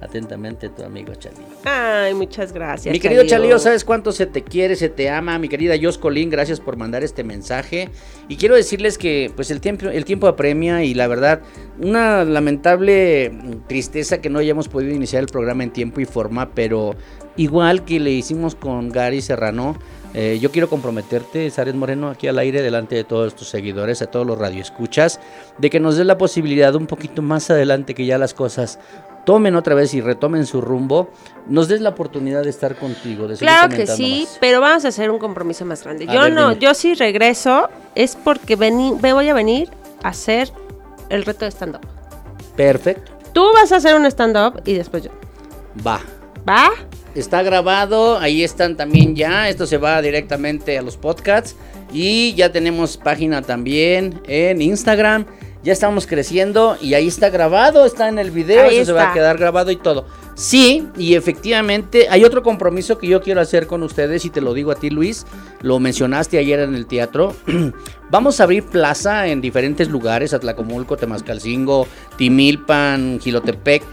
Atentamente, 0.01 0.69
tu 0.69 0.83
amigo 0.83 1.15
Chalío. 1.15 1.45
Ay, 1.65 2.15
muchas 2.15 2.53
gracias. 2.53 2.93
Mi 2.93 3.01
querido 3.01 3.23
Chalío. 3.23 3.51
Chalío, 3.51 3.59
¿sabes 3.59 3.85
cuánto 3.85 4.13
se 4.13 4.27
te 4.27 4.43
quiere, 4.43 4.77
se 4.77 4.89
te 4.89 5.09
ama? 5.09 5.39
Mi 5.39 5.49
querida 5.49 5.75
Jos 5.81 5.99
Colín, 5.99 6.31
gracias 6.31 6.61
por 6.61 6.77
mandar 6.77 7.03
este 7.03 7.25
mensaje. 7.25 7.91
Y 8.29 8.37
quiero 8.37 8.55
decirles 8.55 8.99
que 8.99 9.33
pues 9.35 9.51
el 9.51 9.61
tiempo, 9.61 9.87
el 9.87 10.05
tiempo 10.05 10.27
apremia 10.27 10.85
y 10.85 10.95
la 10.95 11.07
verdad, 11.07 11.41
una 11.81 12.25
lamentable 12.25 13.33
tristeza 13.67 14.21
que 14.21 14.31
no 14.31 14.39
hayamos 14.39 14.69
podido 14.69 14.95
iniciar 14.95 15.23
el 15.23 15.29
programa 15.29 15.63
en 15.63 15.73
tiempo 15.73 16.01
y 16.01 16.05
forma, 16.05 16.51
pero 16.55 16.97
igual 17.37 17.85
que 17.85 18.01
le 18.01 18.11
hicimos 18.11 18.55
con 18.55 18.91
Gary 18.91 19.21
Serrano, 19.23 19.77
eh, 20.15 20.39
yo 20.41 20.53
quiero 20.53 20.69
comprometerte, 20.69 21.51
Sares 21.51 21.75
Moreno, 21.75 22.09
aquí 22.09 22.29
al 22.29 22.39
aire, 22.39 22.63
delante 22.63 22.95
de 22.95 23.03
todos 23.03 23.35
tus 23.35 23.49
seguidores, 23.49 24.01
a 24.01 24.07
todos 24.07 24.25
los 24.25 24.39
radioescuchas, 24.39 25.19
de 25.59 25.71
que 25.71 25.81
nos 25.81 25.97
des 25.97 26.07
la 26.07 26.19
posibilidad 26.19 26.73
un 26.77 26.87
poquito 26.87 27.21
más 27.21 27.51
adelante 27.51 27.95
que 27.95 28.07
ya 28.07 28.17
las 28.17 28.33
cosas 28.33 28.79
tomen 29.25 29.55
otra 29.57 29.75
vez 29.75 29.95
y 29.95 30.01
retomen 30.01 30.47
su 30.47 30.61
rumbo, 30.61 31.11
nos 31.49 31.69
des 31.69 31.81
la 31.81 31.91
oportunidad 31.91 32.43
de 32.43 32.51
estar 32.51 32.77
contigo, 32.77 33.27
de 33.29 33.37
Claro 33.37 33.75
que 33.75 33.87
sí, 33.87 34.25
más. 34.27 34.39
pero 34.41 34.61
vamos 34.61 34.85
a 34.85 34.89
hacer 34.89 35.11
un 35.11 35.19
compromiso 35.19 35.65
más 35.65 35.83
grande. 35.85 36.07
A 36.09 36.13
Yo 36.15 36.21
ver, 36.23 36.33
no, 36.33 36.51
dime. 36.51 36.61
yo 36.61 36.75
sí 36.75 36.95
regreso, 36.95 37.69
es 37.95 38.17
porque 38.17 38.57
vení- 38.59 38.99
me 39.01 39.13
voy 39.13 39.29
a 39.29 39.35
venir 39.35 39.71
a 40.03 40.09
hacer 40.09 40.53
el 41.09 41.25
reto 41.25 41.45
de 41.45 41.51
stand-up. 41.51 41.81
Perfecto, 42.57 43.13
Tú 43.33 43.45
vas 43.53 43.73
a 43.73 43.77
hacer 43.77 43.97
un 43.97 44.07
stand-up 44.07 44.63
y 44.65 44.75
después 44.75 45.03
yo. 45.03 45.11
va. 45.87 46.01
¿Va? 46.49 46.71
Está 47.15 47.43
grabado, 47.43 48.19
ahí 48.19 48.45
están 48.45 48.77
también 48.77 49.17
ya. 49.17 49.49
Esto 49.49 49.67
se 49.67 49.79
va 49.79 50.01
directamente 50.03 50.77
a 50.79 50.83
los 50.83 50.97
podcasts. 50.97 51.57
Y 51.93 52.35
ya 52.35 52.53
tenemos 52.53 52.97
página 52.97 53.41
también 53.43 54.21
en 54.27 54.61
Instagram. 54.61 55.25
Ya 55.65 55.73
estamos 55.73 56.07
creciendo 56.07 56.77
y 56.79 56.93
ahí 56.93 57.09
está 57.09 57.31
grabado, 57.31 57.87
está 57.87 58.11
en 58.11 58.19
el 58.19 58.31
video, 58.31 58.65
Ahí 58.65 58.77
eso 58.77 58.85
se 58.85 58.93
va 58.93 59.11
a 59.11 59.15
quedar 59.15 59.39
grabado 59.39 59.71
y 59.71 59.77
todo. 59.77 60.05
Sí, 60.35 60.87
y 60.99 61.15
efectivamente 61.15 62.07
hay 62.11 62.23
otro 62.23 62.43
compromiso 62.43 62.99
que 62.99 63.07
yo 63.07 63.23
quiero 63.23 63.41
hacer 63.41 63.67
con 63.67 63.83
ustedes 63.83 64.27
y 64.27 64.31
te 64.31 64.43
lo 64.43 64.53
digo 64.53 64.73
a 64.73 64.75
ti 64.75 64.91
Luis, 64.91 65.25
lo 65.63 65.81
mencionaste 65.81 66.37
ayer 66.37 66.61
en 66.61 66.75
el 66.75 66.85
teatro. 66.85 67.35
Vamos 68.11 68.41
a 68.41 68.45
abrir 68.45 68.65
plaza 68.65 69.27
en 69.29 69.41
diferentes 69.41 69.89
lugares, 69.89 70.35
Atlacomulco, 70.35 70.99
Temascalcingo, 70.99 71.89
Timilpan, 72.19 73.19
Gilotepec, 73.19 73.85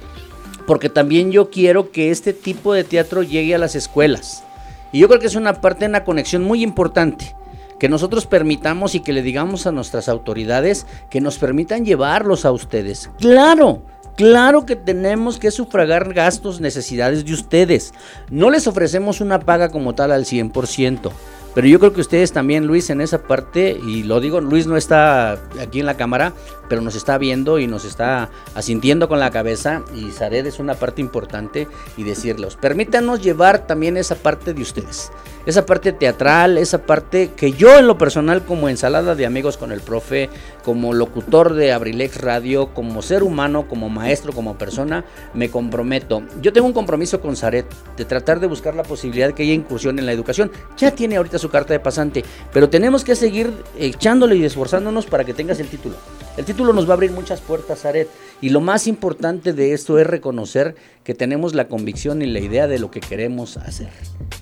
porque 0.67 0.89
también 0.89 1.31
yo 1.31 1.49
quiero 1.49 1.89
que 1.91 2.11
este 2.11 2.33
tipo 2.33 2.73
de 2.73 2.83
teatro 2.83 3.23
llegue 3.23 3.55
a 3.55 3.57
las 3.57 3.75
escuelas. 3.75 4.43
Y 4.91 4.99
yo 4.99 5.07
creo 5.07 5.21
que 5.21 5.27
es 5.27 5.35
una 5.35 5.61
parte, 5.61 5.85
una 5.85 6.03
conexión 6.03 6.43
muy 6.43 6.63
importante. 6.63 7.33
Que 7.81 7.89
nosotros 7.89 8.27
permitamos 8.27 8.93
y 8.93 8.99
que 8.99 9.11
le 9.11 9.23
digamos 9.23 9.65
a 9.65 9.71
nuestras 9.71 10.07
autoridades 10.07 10.85
que 11.09 11.19
nos 11.19 11.39
permitan 11.39 11.83
llevarlos 11.83 12.45
a 12.45 12.51
ustedes. 12.51 13.09
Claro, 13.17 13.81
claro 14.15 14.67
que 14.67 14.75
tenemos 14.75 15.39
que 15.39 15.49
sufragar 15.49 16.13
gastos, 16.13 16.61
necesidades 16.61 17.25
de 17.25 17.33
ustedes. 17.33 17.95
No 18.29 18.51
les 18.51 18.67
ofrecemos 18.67 19.19
una 19.19 19.39
paga 19.39 19.69
como 19.69 19.95
tal 19.95 20.11
al 20.11 20.25
100%. 20.25 21.11
Pero 21.53 21.67
yo 21.67 21.79
creo 21.79 21.91
que 21.91 22.01
ustedes 22.01 22.31
también, 22.31 22.65
Luis, 22.65 22.89
en 22.89 23.01
esa 23.01 23.23
parte, 23.23 23.77
y 23.85 24.03
lo 24.03 24.21
digo, 24.21 24.39
Luis 24.39 24.67
no 24.67 24.77
está 24.77 25.33
aquí 25.59 25.81
en 25.81 25.85
la 25.85 25.97
cámara, 25.97 26.31
pero 26.69 26.81
nos 26.81 26.95
está 26.95 27.17
viendo 27.17 27.59
y 27.59 27.67
nos 27.67 27.83
está 27.83 28.29
asintiendo 28.55 29.09
con 29.09 29.19
la 29.19 29.31
cabeza, 29.31 29.83
y 29.93 30.11
Zared 30.11 30.45
es 30.45 30.59
una 30.59 30.75
parte 30.75 31.01
importante, 31.01 31.67
y 31.97 32.03
decirlos, 32.03 32.55
permítanos 32.55 33.21
llevar 33.21 33.67
también 33.67 33.97
esa 33.97 34.15
parte 34.15 34.53
de 34.53 34.61
ustedes, 34.61 35.11
esa 35.45 35.65
parte 35.65 35.91
teatral, 35.91 36.57
esa 36.57 36.85
parte 36.85 37.31
que 37.35 37.53
yo 37.53 37.77
en 37.77 37.87
lo 37.87 37.97
personal, 37.97 38.45
como 38.45 38.69
ensalada 38.69 39.15
de 39.15 39.25
amigos 39.25 39.57
con 39.57 39.71
el 39.71 39.81
profe, 39.81 40.29
como 40.63 40.93
locutor 40.93 41.53
de 41.53 41.71
Abrilex 41.71 42.21
Radio, 42.21 42.73
como 42.73 43.01
ser 43.01 43.23
humano, 43.23 43.67
como 43.67 43.89
maestro, 43.89 44.33
como 44.33 44.57
persona, 44.57 45.05
me 45.33 45.49
comprometo. 45.49 46.23
Yo 46.41 46.53
tengo 46.53 46.67
un 46.67 46.73
compromiso 46.73 47.21
con 47.21 47.35
Zaret 47.35 47.65
de 47.97 48.05
tratar 48.05 48.39
de 48.39 48.47
buscar 48.47 48.75
la 48.75 48.83
posibilidad 48.83 49.27
de 49.27 49.33
que 49.33 49.43
ella 49.43 49.53
incursione 49.53 50.01
en 50.01 50.05
la 50.05 50.11
educación. 50.11 50.51
Ya 50.77 50.91
tiene 50.91 51.17
ahorita 51.17 51.39
su 51.39 51.49
carta 51.49 51.73
de 51.73 51.79
pasante, 51.79 52.23
pero 52.53 52.69
tenemos 52.69 53.03
que 53.03 53.15
seguir 53.15 53.51
echándole 53.77 54.35
y 54.35 54.45
esforzándonos 54.45 55.05
para 55.05 55.23
que 55.23 55.33
tengas 55.33 55.59
el 55.59 55.67
título. 55.67 55.95
El 56.37 56.45
título 56.45 56.71
nos 56.73 56.87
va 56.87 56.91
a 56.91 56.93
abrir 56.93 57.11
muchas 57.11 57.41
puertas, 57.41 57.81
Zaret. 57.81 58.07
Y 58.41 58.49
lo 58.49 58.61
más 58.61 58.87
importante 58.87 59.53
de 59.53 59.73
esto 59.73 59.99
es 59.99 60.07
reconocer 60.07 60.75
que 61.03 61.13
tenemos 61.13 61.53
la 61.53 61.67
convicción 61.67 62.21
y 62.21 62.25
la 62.25 62.39
idea 62.39 62.67
de 62.67 62.79
lo 62.79 62.89
que 62.89 62.99
queremos 62.99 63.57
hacer. 63.57 63.89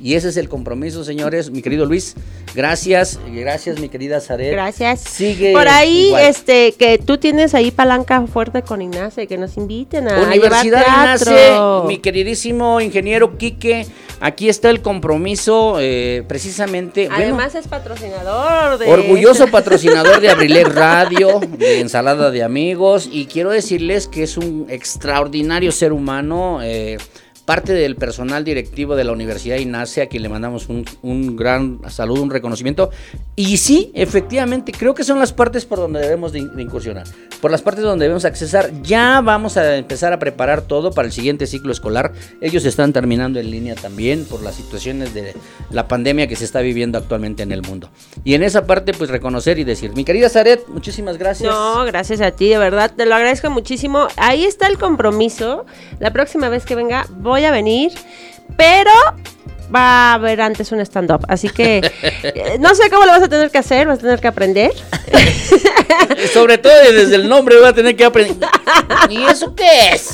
Y 0.02 0.14
ese 0.14 0.30
es 0.30 0.38
el 0.38 0.48
compromiso, 0.48 0.89
señores. 0.92 1.52
Mi 1.52 1.62
querido 1.62 1.86
Luis, 1.86 2.16
gracias. 2.56 3.20
Gracias, 3.28 3.80
mi 3.80 3.90
querida 3.90 4.20
Zaret. 4.22 4.52
Gracias. 4.52 5.02
Sigue 5.02 5.54
Por 5.54 5.68
ahí, 5.68 6.08
igual. 6.08 6.24
este, 6.26 6.74
que 6.74 6.98
tú 6.98 7.18
tienes 7.18 7.54
ahí 7.54 7.72
palanca 7.72 8.26
fuerte 8.28 8.62
con 8.62 8.82
Ignacio, 8.82 9.28
que 9.28 9.38
nos 9.38 9.58
inviten 9.58 10.08
a 10.10 10.22
Universidad 10.22 10.64
llevar 10.64 11.06
Nace, 11.06 11.26
teatro. 11.26 11.84
mi 11.88 12.00
queridísimo 12.00 12.82
ingeniero 12.82 13.38
Quique, 13.38 13.86
aquí 14.20 14.50
está 14.50 14.70
el 14.70 14.82
compromiso, 14.82 15.78
eh, 15.80 16.24
precisamente, 16.28 17.08
bueno, 17.08 17.24
Además 17.24 17.56
es 17.56 17.68
patrocinador 17.68 18.78
de... 18.78 18.88
orgulloso 18.88 19.48
patrocinador 19.52 20.20
de 20.22 20.30
Abrilex 20.30 20.74
Radio, 20.74 21.40
de 21.58 21.80
Ensalada 21.80 22.32
de 22.32 22.44
Amigos, 22.44 23.10
y 23.12 23.26
quiero 23.26 23.52
decirles 23.52 24.08
que 24.08 24.24
es 24.24 24.38
un 24.38 24.68
extraordinario 24.70 25.72
ser 25.72 25.94
humano, 25.94 26.60
eh, 26.62 26.98
parte 27.50 27.74
del 27.74 27.96
personal 27.96 28.44
directivo 28.44 28.96
de 28.96 29.04
la 29.04 29.12
Universidad 29.12 29.58
INACE, 29.58 30.04
a 30.04 30.06
quien 30.06 30.22
le 30.22 30.30
mandamos 30.30 30.70
un, 30.70 30.86
un 31.02 31.36
gran 31.36 31.80
saludo, 31.90 32.22
un 32.22 32.30
reconocimiento. 32.30 32.92
Y 33.36 33.58
sí, 33.58 33.92
efectivamente, 33.96 34.72
creo 34.72 34.94
que 34.94 35.04
son 35.04 35.18
las 35.18 35.34
partes 35.34 35.66
por 35.66 35.80
donde 35.80 36.00
debemos 36.00 36.32
de 36.32 36.42
incursionar, 36.62 37.08
por 37.42 37.50
las 37.50 37.64
partes 37.64 37.84
donde 37.84 38.06
debemos 38.06 38.24
accesar. 38.24 38.70
Ya 38.84 39.22
vamos 39.22 39.58
a 39.58 39.78
empezar 39.78 40.14
a 40.14 40.20
preparar 40.20 40.62
todo 40.62 40.92
para 40.92 41.08
el 41.08 41.12
siguiente 41.12 41.48
ciclo 41.48 41.72
escolar. 41.72 42.12
Ellos 42.40 42.66
están 42.66 42.94
terminando 42.94 43.40
en 43.40 43.50
línea 43.50 43.74
también 43.74 44.26
por 44.26 44.44
las 44.44 44.54
situaciones 44.54 45.16
de 45.16 45.34
la 45.72 45.88
pandemia 45.88 46.28
que 46.28 46.36
se 46.36 46.46
está 46.46 46.60
viviendo 46.60 47.00
actualmente 47.00 47.42
en 47.42 47.52
el 47.52 47.64
mundo. 47.64 47.90
Y 48.24 48.36
en 48.36 48.44
esa 48.44 48.68
parte, 48.68 48.94
pues 48.94 49.10
reconocer 49.10 49.58
y 49.58 49.64
decir, 49.64 49.96
mi 49.96 50.04
querida 50.04 50.30
Zaret, 50.30 50.68
muchísimas 50.68 51.18
gracias. 51.18 51.52
No, 51.52 51.84
gracias 51.86 52.22
a 52.22 52.30
ti, 52.30 52.50
de 52.50 52.60
verdad, 52.60 52.92
te 52.96 53.08
lo 53.08 53.16
agradezco 53.16 53.50
muchísimo. 53.50 54.08
Ahí 54.18 54.44
está 54.44 54.68
el 54.68 54.78
compromiso. 54.78 55.66
La 56.00 56.14
próxima 56.14 56.50
vez 56.50 56.64
que 56.64 56.76
venga 56.76 57.08
voy 57.10 57.39
a 57.46 57.52
venir, 57.52 57.92
pero 58.58 58.92
va 59.74 60.12
a 60.12 60.14
haber 60.16 60.42
antes 60.42 60.72
un 60.72 60.80
stand-up. 60.82 61.26
Así 61.28 61.50
que 61.50 61.78
eh, 62.24 62.58
no 62.60 62.74
sé 62.76 62.90
cómo 62.90 63.06
lo 63.06 63.12
vas 63.12 63.24
a 63.24 63.30
tener 63.30 63.52
que 63.52 63.58
hacer, 63.58 63.88
vas 63.88 64.00
a 64.00 64.02
tener 64.02 64.20
que 64.20 64.28
aprender. 64.28 64.72
Sobre 66.34 66.58
todo 66.58 66.74
desde 66.92 67.16
el 67.16 67.30
nombre 67.30 67.58
voy 67.58 67.68
a 67.68 67.74
tener 67.74 67.96
que 67.96 68.06
aprender. 68.06 68.50
¿Y 69.10 69.24
eso 69.24 69.56
qué 69.56 69.90
es? 69.94 70.12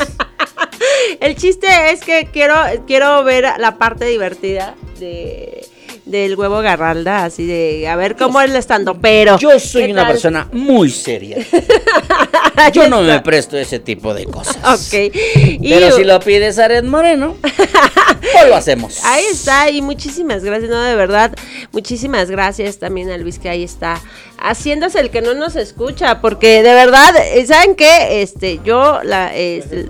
El 1.20 1.36
chiste 1.36 1.68
es 1.92 2.02
que 2.02 2.30
quiero, 2.32 2.56
quiero 2.86 3.24
ver 3.24 3.46
la 3.58 3.78
parte 3.78 4.06
divertida 4.06 4.76
de 5.00 5.68
del 6.06 6.36
huevo 6.36 6.62
garralda, 6.62 7.26
así 7.26 7.46
de 7.46 7.88
a 7.88 7.96
ver 7.96 8.16
cómo 8.16 8.40
es 8.40 8.52
el 8.52 8.56
stand 8.58 8.90
pero 9.02 9.38
Yo 9.40 9.60
soy 9.60 9.92
una 9.92 10.08
persona 10.08 10.48
muy 10.52 10.90
seria. 10.90 11.38
Yo 12.74 12.88
no 12.88 13.02
me 13.02 13.20
presto 13.22 13.58
ese 13.58 13.80
tipo 13.80 14.14
de 14.14 14.26
cosas. 14.26 14.58
Ok. 14.64 14.94
Y- 15.36 15.70
Pero 15.70 15.96
si 15.96 16.04
lo 16.04 16.20
pides 16.20 16.58
a 16.60 16.68
Red 16.68 16.84
Moreno, 16.84 17.36
pues 17.42 18.48
lo 18.48 18.56
hacemos. 18.56 19.04
Ahí 19.04 19.26
está, 19.32 19.70
y 19.70 19.82
muchísimas 19.82 20.44
gracias, 20.44 20.70
no, 20.70 20.82
de 20.82 20.96
verdad, 20.96 21.36
muchísimas 21.72 22.30
gracias 22.30 22.78
también 22.78 23.10
a 23.12 23.18
Luis 23.18 23.40
que 23.40 23.50
ahí 23.50 23.64
está 23.64 24.00
haciéndose 24.38 25.00
el 25.00 25.10
que 25.10 25.22
no 25.22 25.34
nos 25.34 25.56
escucha, 25.56 26.22
porque 26.22 26.62
de 26.62 26.74
verdad, 26.74 27.14
¿saben 27.48 27.76
qué? 27.76 28.22
Este, 28.22 28.60
yo 28.64 29.02
la, 29.04 29.36
este, 29.36 29.88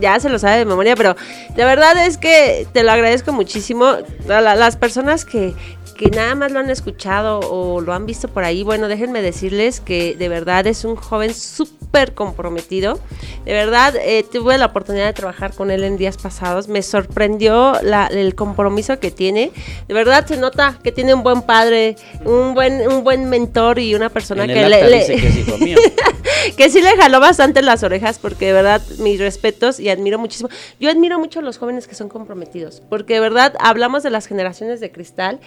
ya 0.00 0.18
se 0.20 0.28
lo 0.28 0.38
sabe 0.38 0.58
de 0.58 0.64
memoria, 0.64 0.96
pero 0.96 1.16
de 1.54 1.64
verdad 1.64 2.04
es 2.06 2.18
que 2.18 2.66
te 2.72 2.82
lo 2.82 2.92
agradezco 2.92 3.32
muchísimo. 3.32 3.86
A 4.28 4.40
la- 4.40 4.54
las 4.56 4.76
personas 4.76 5.24
que, 5.24 5.54
que 6.02 6.10
nada 6.10 6.34
más 6.34 6.50
lo 6.50 6.58
han 6.58 6.68
escuchado 6.68 7.38
o 7.38 7.80
lo 7.80 7.92
han 7.92 8.06
visto 8.06 8.26
por 8.26 8.42
ahí, 8.42 8.64
bueno, 8.64 8.88
déjenme 8.88 9.22
decirles 9.22 9.78
que 9.80 10.16
de 10.16 10.28
verdad 10.28 10.66
es 10.66 10.84
un 10.84 10.96
joven 10.96 11.32
súper 11.32 12.12
comprometido. 12.14 12.98
De 13.44 13.52
verdad, 13.52 13.94
eh, 13.96 14.24
tuve 14.32 14.58
la 14.58 14.66
oportunidad 14.66 15.06
de 15.06 15.12
trabajar 15.12 15.54
con 15.54 15.70
él 15.70 15.84
en 15.84 15.96
días 15.96 16.16
pasados. 16.16 16.66
Me 16.66 16.82
sorprendió 16.82 17.74
la- 17.82 18.06
el 18.08 18.34
compromiso 18.34 18.98
que 18.98 19.12
tiene. 19.12 19.52
De 19.86 19.94
verdad 19.94 20.26
se 20.26 20.36
nota 20.38 20.76
que 20.82 20.90
tiene 20.90 21.14
un 21.14 21.22
buen 21.22 21.42
padre, 21.42 21.94
un 22.24 22.54
buen, 22.54 22.80
un 22.90 23.04
buen 23.04 23.28
mentor 23.28 23.78
y 23.78 23.94
una 23.94 24.08
persona 24.08 24.42
En 24.44 24.50
que 24.54 24.60
el 24.64 24.70
le, 24.70 24.90
le- 24.90 24.98
dice 24.98 25.16
que 25.16 25.28
es 25.28 25.36
hijo 25.38 25.58
mío. 25.58 25.76
que 26.56 26.68
sí 26.70 26.82
le 26.82 26.96
jaló 26.96 27.20
bastante 27.20 27.62
las 27.62 27.84
orejas 27.84 28.18
porque 28.18 28.46
de 28.46 28.52
verdad 28.54 28.82
mis 28.98 29.20
respetos 29.20 29.78
y 29.78 29.88
admiro 29.88 30.18
muchísimo. 30.18 30.48
Yo 30.80 30.90
admiro 30.90 31.18
mucho 31.20 31.38
a 31.38 31.42
los 31.42 31.58
jóvenes 31.58 31.86
que 31.86 31.94
son 31.94 32.08
comprometidos 32.08 32.82
porque 32.88 33.14
de 33.14 33.20
verdad 33.20 33.54
hablamos 33.60 34.02
de 34.02 34.10
las 34.10 34.26
generaciones 34.26 34.80
de 34.80 34.90
cristal. 34.90 35.38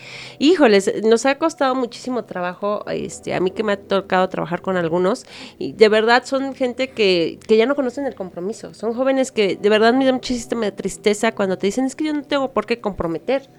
Híjoles, 0.45 1.03
nos 1.03 1.25
ha 1.25 1.39
costado 1.39 1.73
muchísimo 1.73 2.23
trabajo, 2.23 2.85
este, 2.91 3.33
a 3.33 3.39
mí 3.39 3.49
que 3.49 3.63
me 3.63 3.71
ha 3.71 3.77
tocado 3.77 4.29
trabajar 4.29 4.61
con 4.61 4.77
algunos 4.77 5.25
y 5.57 5.73
de 5.73 5.89
verdad 5.89 6.23
son 6.23 6.53
gente 6.53 6.91
que, 6.91 7.39
que 7.47 7.57
ya 7.57 7.65
no 7.65 7.73
conocen 7.73 8.05
el 8.05 8.13
compromiso. 8.13 8.75
Son 8.75 8.93
jóvenes 8.93 9.31
que 9.31 9.55
de 9.55 9.69
verdad 9.69 9.91
me 9.95 10.05
da 10.05 10.13
muchísima 10.13 10.69
tristeza 10.69 11.31
cuando 11.31 11.57
te 11.57 11.65
dicen 11.65 11.85
es 11.85 11.95
que 11.95 12.03
yo 12.03 12.13
no 12.13 12.21
tengo 12.21 12.51
por 12.51 12.67
qué 12.67 12.79
comprometer. 12.79 13.49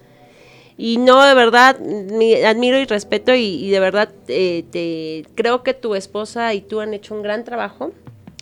Y 0.77 0.97
no, 0.97 1.21
de 1.25 1.33
verdad, 1.33 1.77
mi- 1.77 2.35
admiro 2.35 2.77
y 2.79 2.85
respeto 2.85 3.35
y, 3.35 3.69
de 3.69 3.79
verdad 3.81 4.07
eh, 4.29 4.63
te, 4.71 5.25
creo 5.35 5.63
que 5.63 5.73
tu 5.73 5.93
esposa 5.93 6.53
y 6.53 6.61
tú 6.61 6.79
han 6.79 6.93
hecho 6.93 7.13
un 7.13 7.21
gran 7.21 7.43
trabajo 7.43 7.91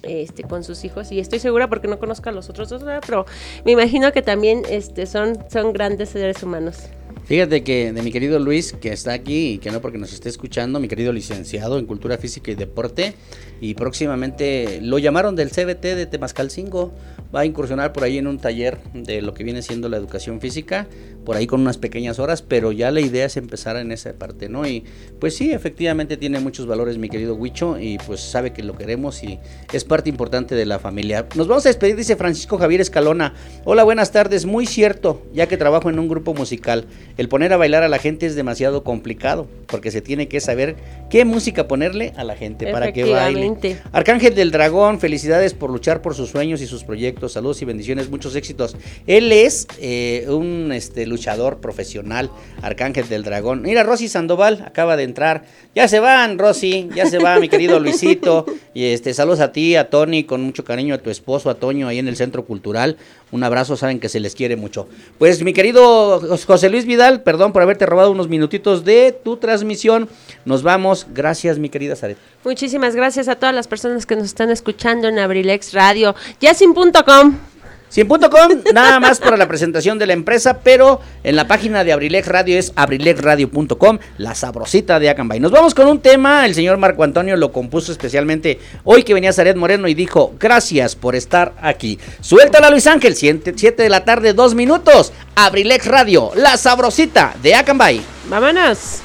este, 0.03 0.43
con 0.43 0.63
sus 0.63 0.85
hijos 0.85 1.11
y 1.11 1.19
estoy 1.19 1.39
segura 1.39 1.67
porque 1.67 1.87
no 1.87 1.97
conozco 1.97 2.29
a 2.29 2.31
los 2.31 2.47
otros 2.51 2.69
dos, 2.69 2.83
pero 3.07 3.25
me 3.65 3.71
imagino 3.71 4.11
que 4.11 4.21
también 4.21 4.61
este, 4.69 5.07
son, 5.07 5.39
son 5.49 5.73
grandes 5.73 6.09
seres 6.09 6.43
humanos. 6.43 6.89
Fíjate 7.25 7.63
que 7.63 7.91
de 7.91 8.03
mi 8.03 8.11
querido 8.11 8.37
Luis, 8.37 8.73
que 8.73 8.93
está 8.93 9.13
aquí 9.13 9.53
y 9.53 9.57
que 9.57 9.71
no 9.71 9.81
porque 9.81 9.97
nos 9.97 10.13
esté 10.13 10.29
escuchando, 10.29 10.79
mi 10.79 10.87
querido 10.87 11.11
licenciado 11.11 11.79
en 11.79 11.87
Cultura 11.87 12.19
Física 12.19 12.51
y 12.51 12.55
Deporte, 12.55 13.15
y 13.59 13.73
próximamente 13.73 14.79
lo 14.79 14.99
llamaron 14.99 15.35
del 15.35 15.49
CBT 15.49 15.81
de 15.81 16.05
Temascalcingo, 16.05 16.93
va 17.35 17.39
a 17.39 17.45
incursionar 17.45 17.93
por 17.93 18.03
ahí 18.03 18.19
en 18.19 18.27
un 18.27 18.37
taller 18.37 18.77
de 18.93 19.23
lo 19.23 19.33
que 19.33 19.43
viene 19.43 19.63
siendo 19.63 19.89
la 19.89 19.97
educación 19.97 20.39
física, 20.39 20.87
por 21.25 21.35
ahí 21.35 21.47
con 21.47 21.61
unas 21.61 21.77
pequeñas 21.77 22.19
horas, 22.19 22.41
pero 22.41 22.71
ya 22.71 22.91
la 22.91 23.01
idea 23.01 23.25
es 23.25 23.35
empezar 23.35 23.75
en 23.77 23.91
esa 23.91 24.13
parte, 24.13 24.47
¿no? 24.47 24.67
Y 24.67 24.83
pues 25.19 25.35
sí, 25.35 25.51
efectivamente 25.51 26.17
tiene 26.17 26.39
muchos 26.39 26.67
valores 26.67 26.97
mi 26.97 27.09
querido 27.09 27.35
Huicho 27.35 27.77
y 27.79 27.97
pues 27.97 28.21
sabe 28.21 28.53
que 28.53 28.63
lo 28.63 28.77
queremos 28.77 29.23
y 29.23 29.39
es 29.73 29.83
parte 29.83 30.09
importante 30.09 30.55
de 30.55 30.65
la 30.65 30.79
familia. 30.79 31.27
Nos 31.35 31.47
vamos 31.47 31.65
a 31.65 31.69
despedir, 31.69 31.95
dice 31.95 32.15
Francisco 32.15 32.57
Javier 32.57 32.81
Escalona. 32.81 33.33
Hola, 33.65 33.83
buenas 33.83 34.11
tardes, 34.11 34.45
muy 34.45 34.65
cierto, 34.65 35.23
ya 35.33 35.47
que 35.47 35.57
trabajo 35.57 35.89
en 35.89 35.99
un 35.99 36.07
grupo 36.07 36.33
musical, 36.33 36.85
el 37.17 37.27
poner 37.27 37.51
a 37.53 37.57
bailar 37.57 37.83
a 37.83 37.89
la 37.89 37.97
gente 37.97 38.25
es 38.25 38.35
demasiado 38.35 38.83
complicado, 38.83 39.47
porque 39.67 39.91
se 39.91 40.01
tiene 40.01 40.27
que 40.27 40.39
saber 40.39 40.75
qué 41.09 41.25
música 41.25 41.67
ponerle 41.67 42.13
a 42.17 42.23
la 42.23 42.35
gente 42.35 42.71
para 42.71 42.93
que 42.93 43.03
baile. 43.03 43.77
Arcángel 43.91 44.35
del 44.35 44.51
Dragón, 44.51 44.99
felicidades 44.99 45.53
por 45.53 45.71
luchar 45.71 46.01
por 46.01 46.13
sus 46.13 46.29
sueños 46.29 46.61
y 46.61 46.67
sus 46.67 46.83
proyectos. 46.83 47.33
Saludos 47.33 47.61
y 47.61 47.65
bendiciones, 47.65 48.09
muchos 48.09 48.35
éxitos. 48.35 48.75
Él 49.07 49.31
es 49.31 49.67
eh, 49.79 50.25
un 50.29 50.71
este, 50.71 51.05
luchador 51.15 51.59
profesional, 51.59 52.29
Arcángel 52.61 53.07
del 53.07 53.23
Dragón. 53.23 53.61
Mira, 53.61 53.83
Rosy 53.83 54.07
Sandoval 54.07 54.63
acaba 54.65 54.97
de 54.97 55.03
entrar. 55.03 55.45
Ya 55.73 55.87
se 55.87 55.99
van, 55.99 56.37
Rosy, 56.37 56.89
ya 56.93 57.05
se 57.05 57.17
va, 57.17 57.39
mi 57.39 57.49
querido 57.49 57.79
Luisito. 57.79 58.45
Y 58.73 58.85
este, 58.85 59.13
saludos 59.13 59.39
a 59.39 59.51
ti, 59.51 59.75
a 59.75 59.89
Tony, 59.89 60.25
con 60.25 60.41
mucho 60.41 60.65
cariño 60.65 60.93
a 60.95 60.97
tu 60.97 61.09
esposo, 61.09 61.49
a 61.49 61.55
Toño, 61.55 61.87
ahí 61.87 61.99
en 61.99 62.07
el 62.07 62.17
Centro 62.17 62.45
Cultural. 62.45 62.97
Un 63.31 63.43
abrazo, 63.43 63.77
saben 63.77 63.99
que 63.99 64.09
se 64.09 64.19
les 64.19 64.35
quiere 64.35 64.55
mucho. 64.55 64.87
Pues 65.17 65.41
mi 65.43 65.53
querido 65.53 66.19
José 66.45 66.69
Luis 66.69 66.85
Vidal, 66.85 67.23
perdón 67.23 67.53
por 67.53 67.61
haberte 67.61 67.85
robado 67.85 68.11
unos 68.11 68.27
minutitos 68.27 68.83
de 68.83 69.17
tu 69.23 69.37
transmisión. 69.37 70.09
Nos 70.43 70.63
vamos. 70.63 71.07
Gracias, 71.13 71.57
mi 71.57 71.69
querida 71.69 71.95
Zaret. 71.95 72.17
Muchísimas 72.43 72.95
gracias 72.95 73.27
a 73.27 73.35
todas 73.35 73.55
las 73.55 73.67
personas 73.67 74.05
que 74.05 74.15
nos 74.15 74.25
están 74.25 74.51
escuchando 74.51 75.07
en 75.07 75.19
Abrilex 75.19 75.73
Radio. 75.73 76.15
Yasin.com. 76.41 77.54
100.com, 77.95 78.73
nada 78.73 78.99
más 78.99 79.19
para 79.19 79.37
la 79.37 79.47
presentación 79.47 79.97
de 79.97 80.05
la 80.05 80.11
empresa, 80.11 80.59
pero 80.61 80.99
en 81.23 81.37
la 81.37 81.47
página 81.47 81.85
de 81.85 81.93
Abrilex 81.93 82.27
Radio 82.27 82.59
es 82.59 82.73
abrilexradio.com, 82.75 83.99
la 84.17 84.35
sabrosita 84.35 84.99
de 84.99 85.09
Acambay. 85.09 85.39
Nos 85.39 85.51
vamos 85.51 85.73
con 85.73 85.87
un 85.87 86.01
tema, 86.01 86.45
el 86.45 86.53
señor 86.53 86.77
Marco 86.77 87.05
Antonio 87.05 87.37
lo 87.37 87.53
compuso 87.53 87.93
especialmente 87.93 88.59
hoy 88.83 89.03
que 89.03 89.13
venía 89.13 89.31
Zaret 89.31 89.55
Moreno 89.55 89.87
y 89.87 89.93
dijo, 89.93 90.33
gracias 90.37 90.97
por 90.97 91.15
estar 91.15 91.53
aquí. 91.61 91.97
Suéltala 92.19 92.69
Luis 92.69 92.85
Ángel, 92.85 93.15
7 93.15 93.53
de 93.81 93.89
la 93.89 94.03
tarde, 94.03 94.33
dos 94.33 94.55
minutos, 94.55 95.13
Abrilex 95.35 95.85
Radio, 95.85 96.31
la 96.35 96.57
sabrosita 96.57 97.33
de 97.41 97.55
Acambay. 97.55 98.01
Vámonos. 98.29 99.04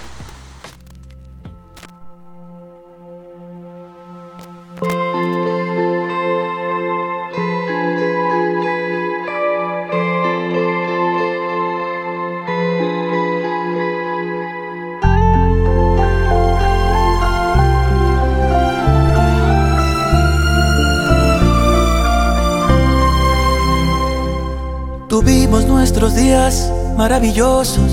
Tuvimos 25.20 25.66
nuestros 25.66 26.16
días 26.16 26.72
maravillosos 26.96 27.92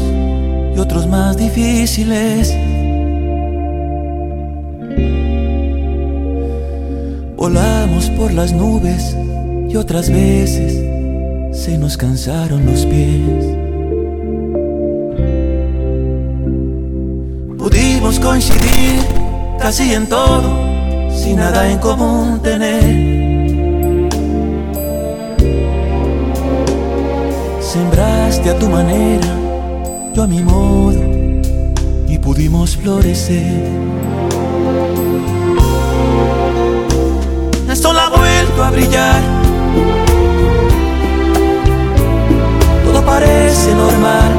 y 0.74 0.80
otros 0.80 1.08
más 1.08 1.36
difíciles. 1.36 2.56
Volamos 7.36 8.10
por 8.12 8.32
las 8.32 8.54
nubes 8.54 9.14
y 9.68 9.76
otras 9.76 10.10
veces 10.10 10.82
se 11.52 11.78
nos 11.78 11.98
cansaron 11.98 12.66
los 12.66 12.86
pies. 12.86 13.44
Pudimos 17.58 18.22
coincidir 18.22 19.02
casi 19.60 19.94
en 19.94 20.08
todo, 20.08 20.62
sin 21.12 21.36
nada 21.36 21.70
en 21.70 21.78
común 21.80 22.40
tener. 22.42 23.17
Sembraste 27.78 28.50
a 28.50 28.58
tu 28.58 28.68
manera, 28.70 29.28
yo 30.12 30.24
a 30.24 30.28
mi 30.28 30.42
modo, 30.42 31.00
y 32.08 32.18
pudimos 32.18 32.76
florecer. 32.76 33.70
El 37.70 37.78
sol 37.78 37.96
ha 38.00 38.10
vuelto 38.10 38.64
a 38.64 38.72
brillar, 38.72 39.22
todo 42.84 43.06
parece 43.06 43.76
normal. 43.76 44.32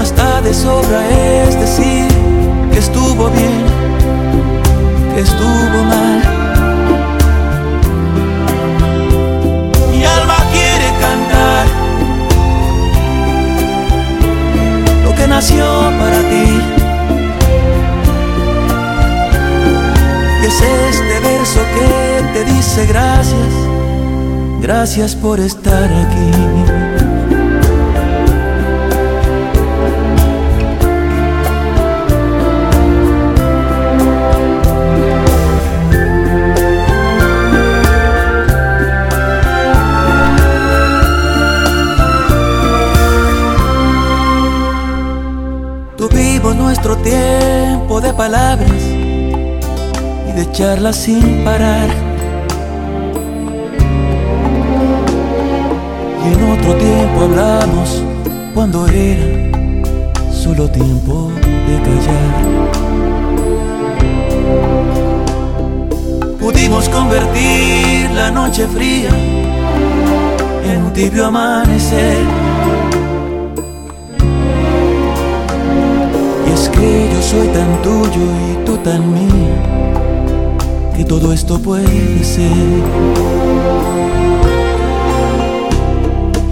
Hasta 0.00 0.40
de 0.42 0.54
sobra 0.54 1.00
es 1.10 1.58
decir 1.58 2.06
que 2.70 2.78
estuvo 2.78 3.28
bien, 3.30 3.64
que 5.16 5.20
estuvo 5.20 5.82
mal. 5.84 6.37
Que 15.18 15.26
nació 15.26 15.64
para 15.98 16.20
ti. 16.30 16.46
Y 20.42 20.46
es 20.46 20.60
este 20.60 21.20
verso 21.20 21.60
que 21.74 21.88
te 22.32 22.44
dice 22.44 22.86
gracias, 22.86 23.52
gracias 24.60 25.14
por 25.16 25.40
estar 25.40 25.84
aquí. 25.84 26.67
Palabras 48.18 48.82
y 50.28 50.32
de 50.32 50.50
charlas 50.50 50.96
sin 50.96 51.44
parar. 51.44 51.88
Y 56.24 56.32
en 56.34 56.42
otro 56.50 56.74
tiempo 56.74 57.22
hablamos 57.22 58.02
cuando 58.54 58.88
era 58.88 59.28
solo 60.32 60.68
tiempo 60.68 61.30
de 61.68 61.80
callar. 61.86 62.34
Pudimos 66.40 66.88
convertir 66.88 68.10
la 68.16 68.32
noche 68.32 68.66
fría 68.66 69.10
en 70.64 70.82
un 70.82 70.92
tibio 70.92 71.26
amanecer. 71.26 72.47
que 76.78 77.10
yo 77.12 77.22
soy 77.22 77.48
tan 77.48 77.82
tuyo 77.82 78.26
y 78.50 78.64
tú 78.64 78.76
tan 78.78 79.12
mío, 79.12 79.54
que 80.96 81.04
todo 81.04 81.32
esto 81.32 81.58
puede 81.58 82.22
ser. 82.22 82.82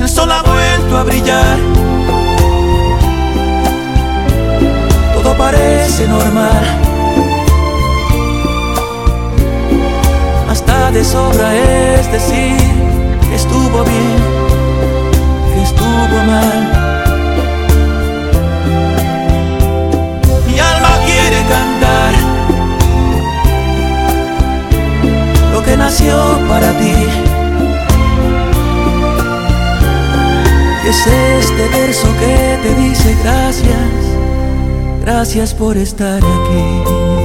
El 0.01 0.09
sol 0.09 0.31
ha 0.33 0.43
vuelto 0.43 0.97
a 0.97 1.05
brillar, 1.05 1.59
todo 5.15 5.37
parece 5.37 6.09
normal, 6.09 6.65
hasta 10.51 10.91
de 10.91 11.05
sobra 11.05 11.55
es 11.55 12.11
decir 12.11 12.57
que 13.29 13.37
estuvo 13.37 13.85
bien, 13.85 14.19
que 15.53 15.63
estuvo 15.63 16.17
mal. 16.27 16.86
Para 26.49 26.73
ti. 26.81 26.93
Es 30.85 31.07
este 31.07 31.69
verso 31.79 32.09
que 32.19 32.59
te 32.63 32.75
dice 32.75 33.17
gracias, 33.23 33.71
gracias 35.01 35.55
por 35.55 35.77
estar 35.77 36.19
aquí. 36.19 37.16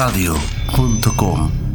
abrilexradio.com 0.00 1.65